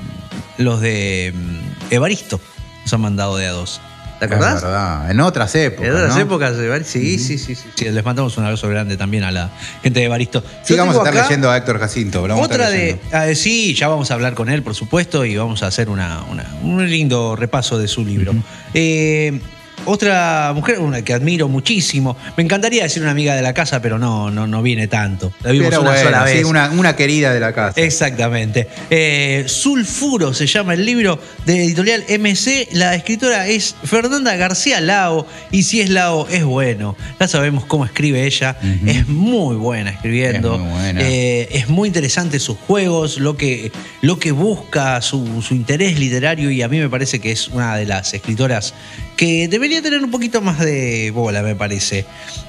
los 0.57 0.79
de 0.79 1.33
mm, 1.35 1.93
Evaristo. 1.93 2.39
Nos 2.83 2.93
han 2.93 3.01
mandado 3.01 3.37
de 3.37 3.47
a 3.47 3.51
dos. 3.51 3.81
¿Te 4.19 4.25
Es 4.27 4.31
acordás? 4.33 4.61
verdad, 4.61 5.09
En 5.09 5.19
otras 5.19 5.55
épocas. 5.55 5.87
En 5.89 5.95
otras 5.95 6.15
¿no? 6.15 6.21
épocas, 6.21 6.53
sí, 6.85 7.17
sí, 7.17 7.39
sí, 7.39 7.55
sí, 7.55 7.67
sí. 7.75 7.85
Les 7.89 8.05
mandamos 8.05 8.37
un 8.37 8.43
abrazo 8.43 8.69
grande 8.69 8.95
también 8.95 9.23
a 9.23 9.31
la 9.31 9.49
gente 9.81 9.99
de 9.99 10.05
Evaristo. 10.05 10.43
Yo 10.43 10.47
Sí, 10.63 10.75
vamos 10.75 10.93
a 10.95 10.99
estar 10.99 11.13
acá 11.13 11.23
leyendo 11.23 11.49
a 11.49 11.57
Héctor 11.57 11.79
Jacinto. 11.79 12.23
a 12.23 12.27
estar 12.27 12.39
Otra 12.43 12.69
de. 12.69 12.99
ah, 13.11 13.25
sí, 13.33 13.73
ya 13.73 13.87
vamos 13.87 14.11
a 14.11 14.13
hablar 14.13 14.35
con 14.35 14.49
él, 14.49 14.61
por 14.61 14.75
supuesto, 14.75 15.25
y 15.25 15.35
vamos 15.37 15.63
a 15.63 15.67
hacer 15.67 15.89
una, 15.89 16.21
una- 16.29 16.45
un 16.61 16.87
lindo 16.87 17.35
repaso 17.35 17.79
de 17.79 17.87
su 17.87 18.05
libro. 18.05 18.35
Eh, 18.75 19.39
otra 19.85 20.51
mujer, 20.53 20.79
una 20.79 21.01
que 21.01 21.13
admiro 21.13 21.47
muchísimo. 21.47 22.15
Me 22.37 22.43
encantaría 22.43 22.83
decir 22.83 23.01
una 23.01 23.11
amiga 23.11 23.35
de 23.35 23.41
la 23.41 23.53
casa, 23.53 23.81
pero 23.81 23.97
no, 23.97 24.29
no, 24.31 24.47
no 24.47 24.61
viene 24.61 24.87
tanto. 24.87 25.31
La 25.43 25.51
vimos 25.51 25.69
Pero 25.69 25.81
una 25.81 25.91
bueno, 25.91 26.05
sola 26.05 26.27
sí, 26.27 26.33
vez. 26.35 26.45
una, 26.45 26.69
una 26.71 26.95
querida 26.95 27.33
de 27.33 27.39
la 27.39 27.53
casa. 27.53 27.79
Exactamente. 27.81 28.67
Eh, 28.89 29.45
Sulfuro 29.47 30.33
se 30.33 30.47
llama 30.47 30.73
el 30.73 30.85
libro 30.85 31.19
de 31.45 31.63
editorial 31.63 32.03
MC. 32.07 32.69
La 32.73 32.95
escritora 32.95 33.47
es 33.47 33.75
Fernanda 33.83 34.35
García 34.35 34.81
Lao. 34.81 35.25
Y 35.51 35.63
si 35.63 35.81
es 35.81 35.89
Lao, 35.89 36.27
es 36.29 36.43
bueno. 36.43 36.95
Ya 37.19 37.27
sabemos 37.27 37.65
cómo 37.65 37.85
escribe 37.85 38.25
ella. 38.25 38.57
Es 38.85 39.07
muy 39.07 39.55
buena 39.55 39.91
escribiendo. 39.91 40.55
Es 40.55 40.61
muy 40.61 40.71
buena. 40.71 41.01
Eh, 41.01 41.49
es 41.51 41.69
muy 41.69 41.87
interesante 41.87 42.39
sus 42.39 42.57
juegos, 42.57 43.17
lo 43.19 43.35
que, 43.35 43.71
lo 44.01 44.19
que 44.19 44.31
busca, 44.31 45.01
su, 45.01 45.41
su 45.41 45.53
interés 45.55 45.99
literario. 45.99 46.51
Y 46.51 46.61
a 46.61 46.67
mí 46.67 46.79
me 46.79 46.89
parece 46.89 47.19
que 47.19 47.31
es 47.31 47.47
una 47.47 47.75
de 47.75 47.85
las 47.85 48.13
escritoras 48.13 48.73
que 49.21 49.47
debería 49.47 49.83
tener 49.83 50.03
un 50.03 50.09
poquito 50.09 50.41
más 50.41 50.57
de 50.57 51.11
bola, 51.13 51.43
me 51.43 51.53
parece. 51.55 52.05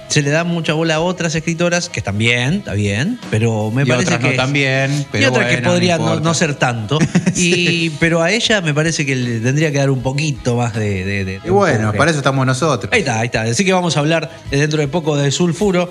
Se 0.09 0.23
le 0.23 0.31
da 0.31 0.43
mucha 0.43 0.73
bola 0.73 0.94
a 0.94 1.01
otras 1.01 1.35
escritoras 1.35 1.90
que 1.90 2.01
están 2.01 2.16
bien, 2.16 2.55
está 2.55 2.73
bien, 2.73 3.19
pero 3.31 3.70
me 3.70 3.82
y 3.82 3.85
parece 3.85 4.07
otras 4.15 4.20
que 4.20 4.31
no 4.31 4.43
tan 4.43 4.55
bien, 4.55 5.05
pero 5.12 5.24
y 5.24 5.27
otra 5.27 5.47
que 5.51 5.59
podría 5.59 5.99
no, 5.99 6.19
no 6.20 6.32
ser 6.32 6.55
tanto. 6.55 6.99
y, 7.36 7.90
pero 8.01 8.23
a 8.23 8.31
ella 8.31 8.62
me 8.62 8.73
parece 8.73 9.05
que 9.05 9.15
le 9.15 9.40
tendría 9.40 9.70
que 9.70 9.77
dar 9.77 9.90
un 9.90 10.01
poquito 10.01 10.57
más 10.57 10.73
de. 10.73 11.05
de- 11.05 11.24
de- 11.27 11.40
de 11.40 11.40
Y 11.44 11.51
bueno, 11.51 11.93
para 11.93 12.11
eso 12.11 12.20
estamos 12.20 12.47
nosotros. 12.47 12.90
Ahí 12.90 13.01
está, 13.01 13.20
ahí 13.20 13.27
está. 13.27 13.43
Así 13.43 13.66
que 13.66 13.73
vamos 13.74 13.99
a 13.99 14.01
hablar 14.01 14.31
dentro 14.51 14.81
de 14.81 14.89
poco 14.89 15.15
de 15.19 15.31
Sulfuro. 15.31 15.90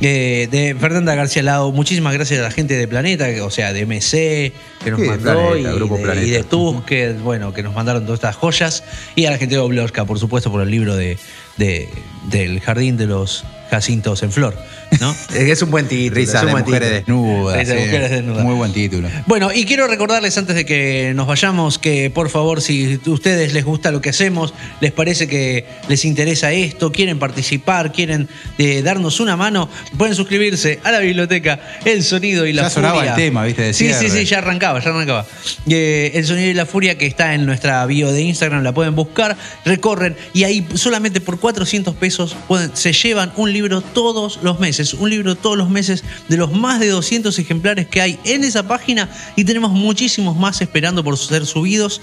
Eh, 0.00 0.48
de 0.50 0.74
Fernanda 0.78 1.14
García 1.14 1.42
Lado, 1.42 1.70
muchísimas 1.72 2.12
gracias 2.14 2.40
a 2.40 2.42
la 2.42 2.50
gente 2.50 2.74
de 2.76 2.88
Planeta, 2.88 3.26
que- 3.32 3.40
o 3.40 3.50
sea, 3.50 3.72
de 3.72 3.82
MC, 3.86 4.52
que 4.82 4.90
nos 4.90 5.00
Sí, 5.00 5.06
mandó, 5.06 5.50
Planeta, 5.50 5.70
y, 5.70 5.74
Grupo 5.74 5.96
de, 5.96 6.02
Planeta. 6.02 6.26
y 6.26 6.30
de 6.30 6.42
TUS, 6.42 6.82
que, 6.84 7.12
bueno, 7.12 7.52
que 7.52 7.62
nos 7.62 7.74
mandaron 7.74 8.04
todas 8.04 8.18
estas 8.18 8.36
joyas, 8.36 8.82
y 9.14 9.26
a 9.26 9.30
la 9.30 9.38
gente 9.38 9.54
de 9.54 9.60
Oblosca, 9.60 10.04
por 10.04 10.18
supuesto, 10.18 10.50
por 10.50 10.62
el 10.62 10.70
libro 10.70 10.96
de, 10.96 11.18
de- 11.56 11.88
del 12.30 12.60
Jardín 12.60 12.96
de 12.96 13.06
los 13.06 13.44
Jacintos 13.70 14.22
en 14.22 14.32
Flor. 14.32 14.56
¿No? 15.00 15.14
es 15.34 15.62
un 15.62 15.70
buen 15.70 15.86
título. 15.88 16.14
Risas 16.16 16.34
es 16.36 16.40
un 16.42 16.46
de 16.46 16.52
buen 16.52 16.64
mujeres 16.64 16.88
título. 17.04 17.16
desnudas. 17.48 17.56
De 17.68 17.78
sí. 17.78 17.84
mujeres 17.86 18.10
desnudas. 18.10 18.44
Muy 18.44 18.54
buen 18.54 18.72
título. 18.72 19.08
Bueno, 19.26 19.50
y 19.52 19.64
quiero 19.64 19.86
recordarles 19.86 20.36
antes 20.38 20.56
de 20.56 20.64
que 20.66 21.12
nos 21.14 21.26
vayamos 21.26 21.78
que 21.78 22.10
por 22.10 22.28
favor, 22.30 22.60
si 22.60 23.00
a 23.06 23.10
ustedes 23.10 23.52
les 23.54 23.64
gusta 23.64 23.90
lo 23.90 24.00
que 24.00 24.10
hacemos, 24.10 24.54
les 24.80 24.92
parece 24.92 25.28
que 25.28 25.66
les 25.88 26.04
interesa 26.04 26.52
esto, 26.52 26.92
quieren 26.92 27.18
participar, 27.18 27.92
quieren 27.92 28.28
eh, 28.58 28.82
darnos 28.82 29.20
una 29.20 29.36
mano, 29.36 29.68
pueden 29.96 30.14
suscribirse 30.14 30.80
a 30.84 30.90
la 30.90 30.98
biblioteca 31.00 31.60
El 31.84 32.02
Sonido 32.02 32.46
y 32.46 32.52
la 32.52 32.62
Ya 32.62 32.70
sonaba 32.70 32.94
Furia. 32.96 33.10
el 33.10 33.16
tema, 33.16 33.44
¿viste? 33.44 33.62
De 33.62 33.72
sí, 33.74 33.90
sí, 33.92 34.10
sí, 34.10 34.24
ya 34.24 34.38
arrancaba, 34.38 34.80
ya 34.80 34.90
arrancaba. 34.90 35.26
Eh, 35.68 36.12
el 36.14 36.24
Sonido 36.26 36.50
y 36.50 36.54
la 36.54 36.66
Furia 36.66 36.98
que 36.98 37.06
está 37.06 37.34
en 37.34 37.46
nuestra 37.46 37.84
bio 37.86 38.12
de 38.12 38.22
Instagram, 38.22 38.62
la 38.62 38.72
pueden 38.74 38.94
buscar, 38.94 39.36
recorren 39.64 40.16
y 40.32 40.44
ahí 40.44 40.66
solamente 40.74 41.20
por 41.20 41.38
400 41.40 41.94
pesos 41.96 42.36
pueden- 42.48 42.70
se 42.76 42.92
llevan 42.92 43.32
un 43.36 43.52
libro 43.52 43.80
todos 43.80 44.40
los 44.42 44.58
meses, 44.60 44.81
un 44.94 45.10
libro 45.10 45.34
todos 45.34 45.56
los 45.56 45.70
meses 45.70 46.04
de 46.28 46.36
los 46.36 46.52
más 46.52 46.80
de 46.80 46.88
200 46.88 47.38
ejemplares 47.38 47.86
que 47.86 48.00
hay 48.00 48.18
en 48.24 48.44
esa 48.44 48.66
página 48.66 49.08
y 49.36 49.44
tenemos 49.44 49.72
muchísimos 49.72 50.36
más 50.36 50.60
esperando 50.60 51.02
por 51.04 51.16
ser 51.18 51.46
subidos, 51.46 52.00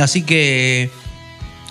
así 0.00 0.22
que 0.22 0.90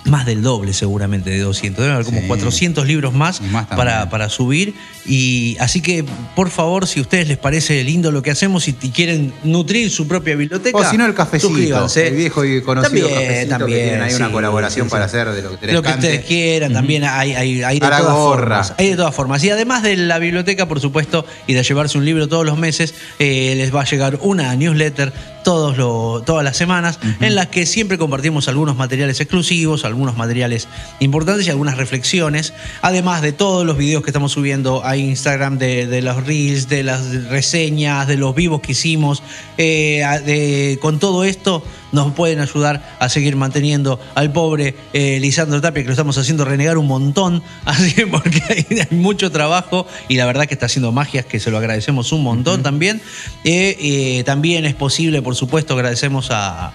más 0.05 0.25
del 0.25 0.41
doble 0.41 0.73
seguramente 0.73 1.29
de 1.29 1.39
200, 1.39 1.79
deben 1.83 1.93
haber 1.93 2.05
como 2.05 2.21
Sí. 2.21 2.27
400 2.27 2.87
libros 2.87 3.13
más, 3.13 3.41
más 3.41 3.67
para, 3.67 4.09
para 4.09 4.29
subir 4.29 4.73
Y 5.05 5.57
así 5.59 5.81
que, 5.81 6.05
por 6.35 6.49
favor, 6.51 6.85
si 6.87 6.99
a 6.99 7.01
ustedes 7.03 7.27
les 7.27 7.37
parece 7.37 7.83
lindo 7.83 8.11
lo 8.11 8.21
que 8.21 8.31
hacemos 8.31 8.67
y, 8.67 8.73
quieren 8.73 9.33
nutrir 9.43 9.89
su 9.89 10.07
propia 10.07 10.35
biblioteca, 10.35 10.77
O 10.77 10.83
si 10.83 10.97
no, 10.97 11.05
el 11.05 11.13
cafecito. 11.15 11.47
suscríbanse. 11.49 12.07
El 12.07 12.15
viejo 12.15 12.45
y 12.45 12.61
conocido 12.61 13.07
También, 13.07 13.25
cafecito 13.25 13.49
también, 13.57 13.77
que 13.79 13.83
tienen 13.85 14.01
ahí 14.03 14.13
una 14.13 14.31
colaboración 14.31 14.87
sí, 14.87 14.91
para 14.91 15.05
hacer 15.05 15.29
de 15.31 15.41
lo 15.41 15.59
que 15.59 15.65
les 15.65 15.75
Lo 15.75 15.81
que 15.81 15.89
cante. 15.89 16.07
ustedes 16.07 16.25
quieran, 16.25 16.73
también 16.73 17.03
hay, 17.03 17.33
hay, 17.33 17.63
hay 17.63 17.79
de 17.79 17.87
todas 17.87 18.01
gorra. 18.03 18.63
formas. 18.63 18.73
Hay 18.77 18.89
de 18.89 18.95
todas 18.95 19.15
formas. 19.15 19.43
Y 19.43 19.49
además 19.49 19.81
de 19.83 19.95
la 19.97 20.19
biblioteca, 20.19 20.67
por 20.67 20.79
supuesto, 20.79 21.25
y 21.47 21.53
de 21.53 21.63
llevarse 21.63 21.97
un 21.97 22.05
libro 22.05 22.27
todos 22.27 22.45
los 22.45 22.57
meses, 22.57 22.93
eh, 23.19 23.53
les 23.57 23.73
va 23.73 23.81
a 23.81 23.85
llegar 23.85 24.19
una 24.21 24.55
newsletter 24.55 25.11
todos 25.43 25.75
lo- 25.75 26.21
todas 26.23 26.43
las 26.43 26.55
semanas, 26.55 26.99
en 27.19 27.33
las 27.33 27.47
que 27.47 27.65
siempre 27.65 27.97
compartimos 27.97 28.47
algunos 28.47 28.75
materiales 28.75 29.19
exclusivos, 29.21 29.85
algunos 29.85 30.15
materiales 30.15 30.67
importantes 30.99 31.47
y 31.47 31.49
algunas 31.49 31.77
reflexiones, 31.77 32.53
además 32.83 33.23
de 33.23 33.31
todos 33.31 33.65
los 33.65 33.75
videos 33.75 34.03
que 34.03 34.11
estamos 34.11 34.31
subiendo 34.33 34.85
a 34.85 34.90
Instagram, 34.97 35.57
de, 35.57 35.87
de 35.87 36.01
los 36.01 36.25
reels, 36.25 36.67
de 36.69 36.83
las 36.83 37.25
reseñas, 37.25 38.07
de 38.07 38.17
los 38.17 38.33
vivos 38.35 38.61
que 38.61 38.71
hicimos. 38.73 39.23
Eh, 39.57 40.03
de- 40.25 40.79
con 40.81 40.99
todo 40.99 41.23
esto 41.23 41.63
nos 41.91 42.13
pueden 42.13 42.39
ayudar 42.39 42.95
a 42.99 43.09
seguir 43.09 43.35
manteniendo 43.35 43.99
al 44.15 44.31
pobre 44.31 44.75
eh, 44.93 45.19
Lisandro 45.19 45.59
Tapia, 45.61 45.83
que 45.83 45.87
lo 45.87 45.93
estamos 45.93 46.17
haciendo 46.17 46.45
renegar 46.45 46.77
un 46.77 46.87
montón, 46.87 47.43
así 47.65 47.93
que 47.93 48.07
porque 48.07 48.41
hay, 48.49 48.79
hay 48.79 48.97
mucho 48.97 49.29
trabajo 49.31 49.85
y 50.07 50.15
la 50.15 50.25
verdad 50.25 50.45
que 50.45 50.53
está 50.53 50.67
haciendo 50.67 50.91
magias, 50.91 51.25
que 51.25 51.39
se 51.39 51.51
lo 51.51 51.57
agradecemos 51.57 52.11
un 52.13 52.23
montón 52.23 52.63
también. 52.63 53.01
Eh, 53.43 54.23
también 54.25 54.65
es 54.65 54.73
posible, 54.75 55.21
por 55.21 55.35
supuesto, 55.35 55.73
agradecemos 55.73 56.29
a, 56.31 56.71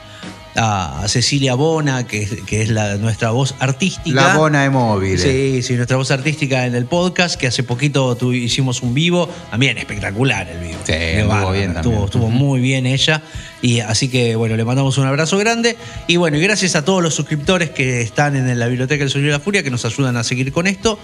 a 0.56 1.04
Cecilia 1.08 1.54
Bona, 1.54 2.06
que, 2.06 2.22
es- 2.22 2.40
que 2.46 2.62
es 2.62 2.68
la, 2.70 2.96
nuestra 2.96 3.30
voz 3.30 3.54
artística. 3.58 4.14
La 4.32 4.36
bona 4.36 4.62
de 4.62 4.70
móvil. 4.70 5.18
Sí, 5.18 5.62
sí, 5.62 5.74
nuestra 5.74 5.96
voz 5.96 6.10
artística 6.10 6.66
en 6.66 6.74
el 6.74 6.86
podcast, 6.86 7.36
que 7.38 7.46
hace 7.46 7.62
poquito 7.62 8.14
tu- 8.16 8.32
hicimos 8.32 8.82
un 8.82 8.94
vivo, 8.94 9.28
también 9.50 9.78
espectacular 9.78 10.48
el 10.48 10.58
vivo. 10.60 10.78
Sí, 10.84 10.92
bien 10.92 11.20
estuvo, 11.20 11.72
también. 11.74 12.04
estuvo 12.04 12.30
muy 12.30 12.60
bien 12.60 12.86
ella. 12.86 13.22
Y 13.62 13.80
así 13.80 14.08
que, 14.08 14.36
bueno, 14.36 14.56
le 14.56 14.64
mandamos 14.64 14.98
un 14.98 15.06
abrazo 15.06 15.38
grande. 15.38 15.76
Y 16.06 16.16
bueno, 16.16 16.36
y 16.36 16.40
gracias 16.40 16.76
a 16.76 16.84
todos 16.84 17.02
los 17.02 17.14
suscriptores 17.14 17.70
que 17.70 18.00
están 18.02 18.36
en 18.36 18.58
la 18.58 18.66
Biblioteca 18.68 19.00
del 19.02 19.10
Sonido 19.10 19.32
de 19.32 19.38
la 19.38 19.40
Furia, 19.44 19.62
que 19.62 19.70
nos 19.70 19.84
ayudan 19.84 20.16
a 20.16 20.24
seguir 20.24 20.52
con 20.52 20.66
esto. 20.66 20.98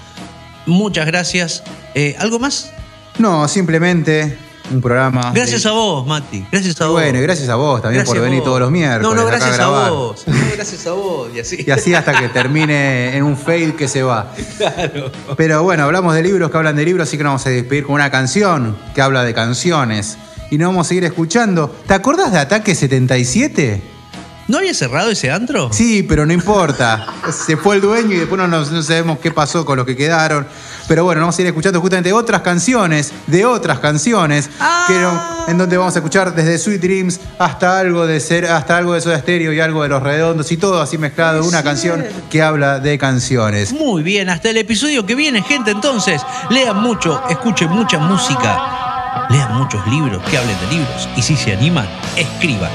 Muchas 0.66 1.06
gracias. 1.06 1.62
Eh, 1.94 2.14
¿Algo 2.18 2.38
más? 2.38 2.70
No, 3.18 3.48
simplemente 3.48 4.36
un 4.72 4.80
programa. 4.80 5.32
Gracias 5.34 5.62
de- 5.62 5.68
a 5.68 5.72
vos, 5.72 6.06
Mati. 6.06 6.44
Gracias 6.50 6.80
a 6.80 6.84
Y 6.84 6.86
vos. 6.88 6.92
bueno, 6.94 7.18
y 7.18 7.22
gracias 7.22 7.48
a 7.48 7.54
vos 7.56 7.82
también 7.82 8.00
Gracias 8.00 8.16
por 8.16 8.24
venir 8.24 8.42
todos 8.42 8.60
los 8.60 8.70
miércoles. 8.70 9.02
No, 9.02 9.14
no, 9.14 9.22
acá 9.22 9.30
gracias 9.36 9.52
a 9.54 9.56
grabar. 9.56 9.90
vos. 9.90 10.22
No, 10.26 10.34
gracias 10.54 10.86
a 10.86 10.92
vos. 10.92 11.28
Y 11.34 11.40
así. 11.40 11.64
Y 11.66 11.70
así 11.70 11.94
hasta 11.94 12.12
que 12.18 12.28
termine 12.28 13.16
en 13.16 13.22
un 13.24 13.36
fail 13.36 13.74
que 13.76 13.88
se 13.88 14.02
va. 14.02 14.32
Claro. 14.58 15.10
Pero 15.36 15.62
bueno, 15.62 15.84
hablamos 15.84 16.14
de 16.14 16.22
libros 16.22 16.50
que 16.50 16.56
hablan 16.56 16.76
de 16.76 16.84
libros, 16.84 17.08
así 17.08 17.16
que 17.16 17.22
nos 17.24 17.30
vamos 17.30 17.46
a 17.46 17.50
despedir 17.50 17.84
con 17.84 17.94
una 17.96 18.10
canción 18.10 18.76
que 18.94 19.02
habla 19.02 19.24
de 19.24 19.34
canciones. 19.34 20.16
Y 20.50 20.58
nos 20.58 20.68
vamos 20.68 20.86
a 20.86 20.88
seguir 20.88 21.04
escuchando. 21.04 21.74
¿Te 21.86 21.94
acordás 21.94 22.30
de 22.32 22.38
Ataque 22.38 22.74
77? 22.74 23.82
¿No 24.48 24.59
había 24.59 24.74
cerrado 24.74 25.10
ese 25.10 25.31
antro? 25.31 25.73
Sí, 25.73 26.02
pero 26.02 26.27
no 26.27 26.32
importa. 26.32 27.06
Se 27.32 27.56
fue 27.56 27.77
el 27.77 27.81
dueño 27.81 28.12
y 28.14 28.19
después 28.19 28.40
no, 28.40 28.82
sabemos 28.82 29.19
qué 29.20 29.31
pasó 29.31 29.64
con 29.64 29.77
los 29.78 29.86
que 29.86 29.97
quedaron. 29.97 30.47
Pero 30.89 31.05
bueno, 31.05 31.20
vamos 31.20 31.39
a 31.39 31.40
ir 31.43 31.47
escuchando 31.47 31.81
justamente 31.81 32.12
otras 32.12 32.43
canciones, 32.43 33.12
de 33.28 33.47
otras 33.47 33.78
canciones, 33.78 34.51
Ah. 34.60 34.85
que 34.89 34.94
no- 34.98 35.47
en 35.48 35.56
donde 35.59 35.77
vamos 35.77 35.94
a 35.94 36.01
escuchar 36.01 36.35
desde 36.35 36.59
Sweet 36.59 36.81
Dreams 36.82 37.20
hasta 37.39 37.78
algo 37.78 38.05
de 38.06 38.19
ser, 38.20 38.47
hasta 38.47 38.77
algo 38.77 38.93
de 38.94 39.01
Soda 39.01 39.19
Stereo 39.20 39.52
y 39.52 39.60
algo 39.60 39.85
de 39.85 39.89
Los 39.89 40.02
Redondos 40.02 40.51
y 40.52 40.56
todo 40.56 40.82
así 40.82 40.98
mezclado. 40.98 41.44
Una 41.44 41.62
canción 41.62 42.05
que 42.28 42.43
habla 42.43 42.81
de 42.81 42.98
canciones. 42.98 43.73
Muy 43.73 44.02
bien, 44.02 44.28
hasta 44.28 44.51
el 44.51 44.56
episodio 44.56 45.06
que 45.06 45.14
viene, 45.14 45.43
gente. 45.43 45.70
Entonces, 45.70 46.20
lean 46.51 46.77
mucho, 46.82 47.23
escuchen 47.31 47.70
mucha 47.70 47.98
música, 47.98 49.27
lean 49.31 49.55
muchos 49.56 49.86
libros 49.86 50.23
que 50.28 50.36
hablen 50.36 50.56
de 50.60 50.77
libros. 50.77 51.09
Y 51.16 51.23
si 51.23 51.36
se 51.36 51.52
animan, 51.52 51.89
escriban. 52.16 52.70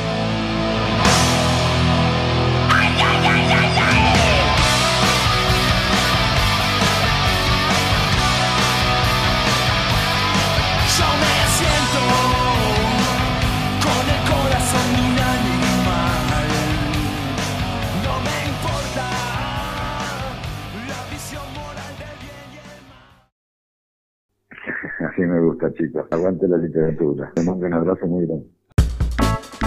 Aguante 26.11 26.47
la 26.47 26.57
literatura. 26.57 27.31
Te 27.35 27.43
mando 27.43 27.65
un 27.65 27.73
abrazo 27.73 28.07
muy 28.07 28.25
grande. 28.25 28.45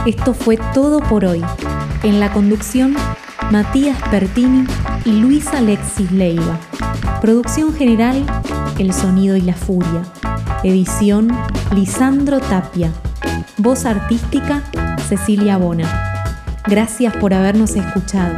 Esto 0.06 0.32
fue 0.32 0.58
todo 0.72 1.00
por 1.00 1.24
hoy. 1.24 1.42
En 2.02 2.20
la 2.20 2.32
conducción, 2.32 2.94
Matías 3.50 4.00
Pertini 4.10 4.64
y 5.04 5.20
Luis 5.20 5.46
Alexis 5.52 6.10
Leiva. 6.12 6.58
Producción 7.20 7.74
general, 7.74 8.24
El 8.78 8.92
Sonido 8.92 9.36
y 9.36 9.42
la 9.42 9.54
Furia. 9.54 10.02
Edición, 10.64 11.28
Lisandro 11.74 12.40
Tapia. 12.40 12.90
Voz 13.58 13.84
artística, 13.84 14.62
Cecilia 15.08 15.58
Bona. 15.58 15.86
Gracias 16.66 17.14
por 17.16 17.34
habernos 17.34 17.76
escuchado. 17.76 18.36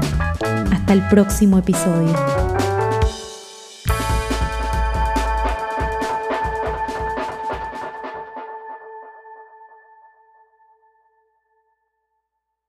Hasta 0.72 0.92
el 0.92 1.02
próximo 1.08 1.58
episodio. 1.58 2.12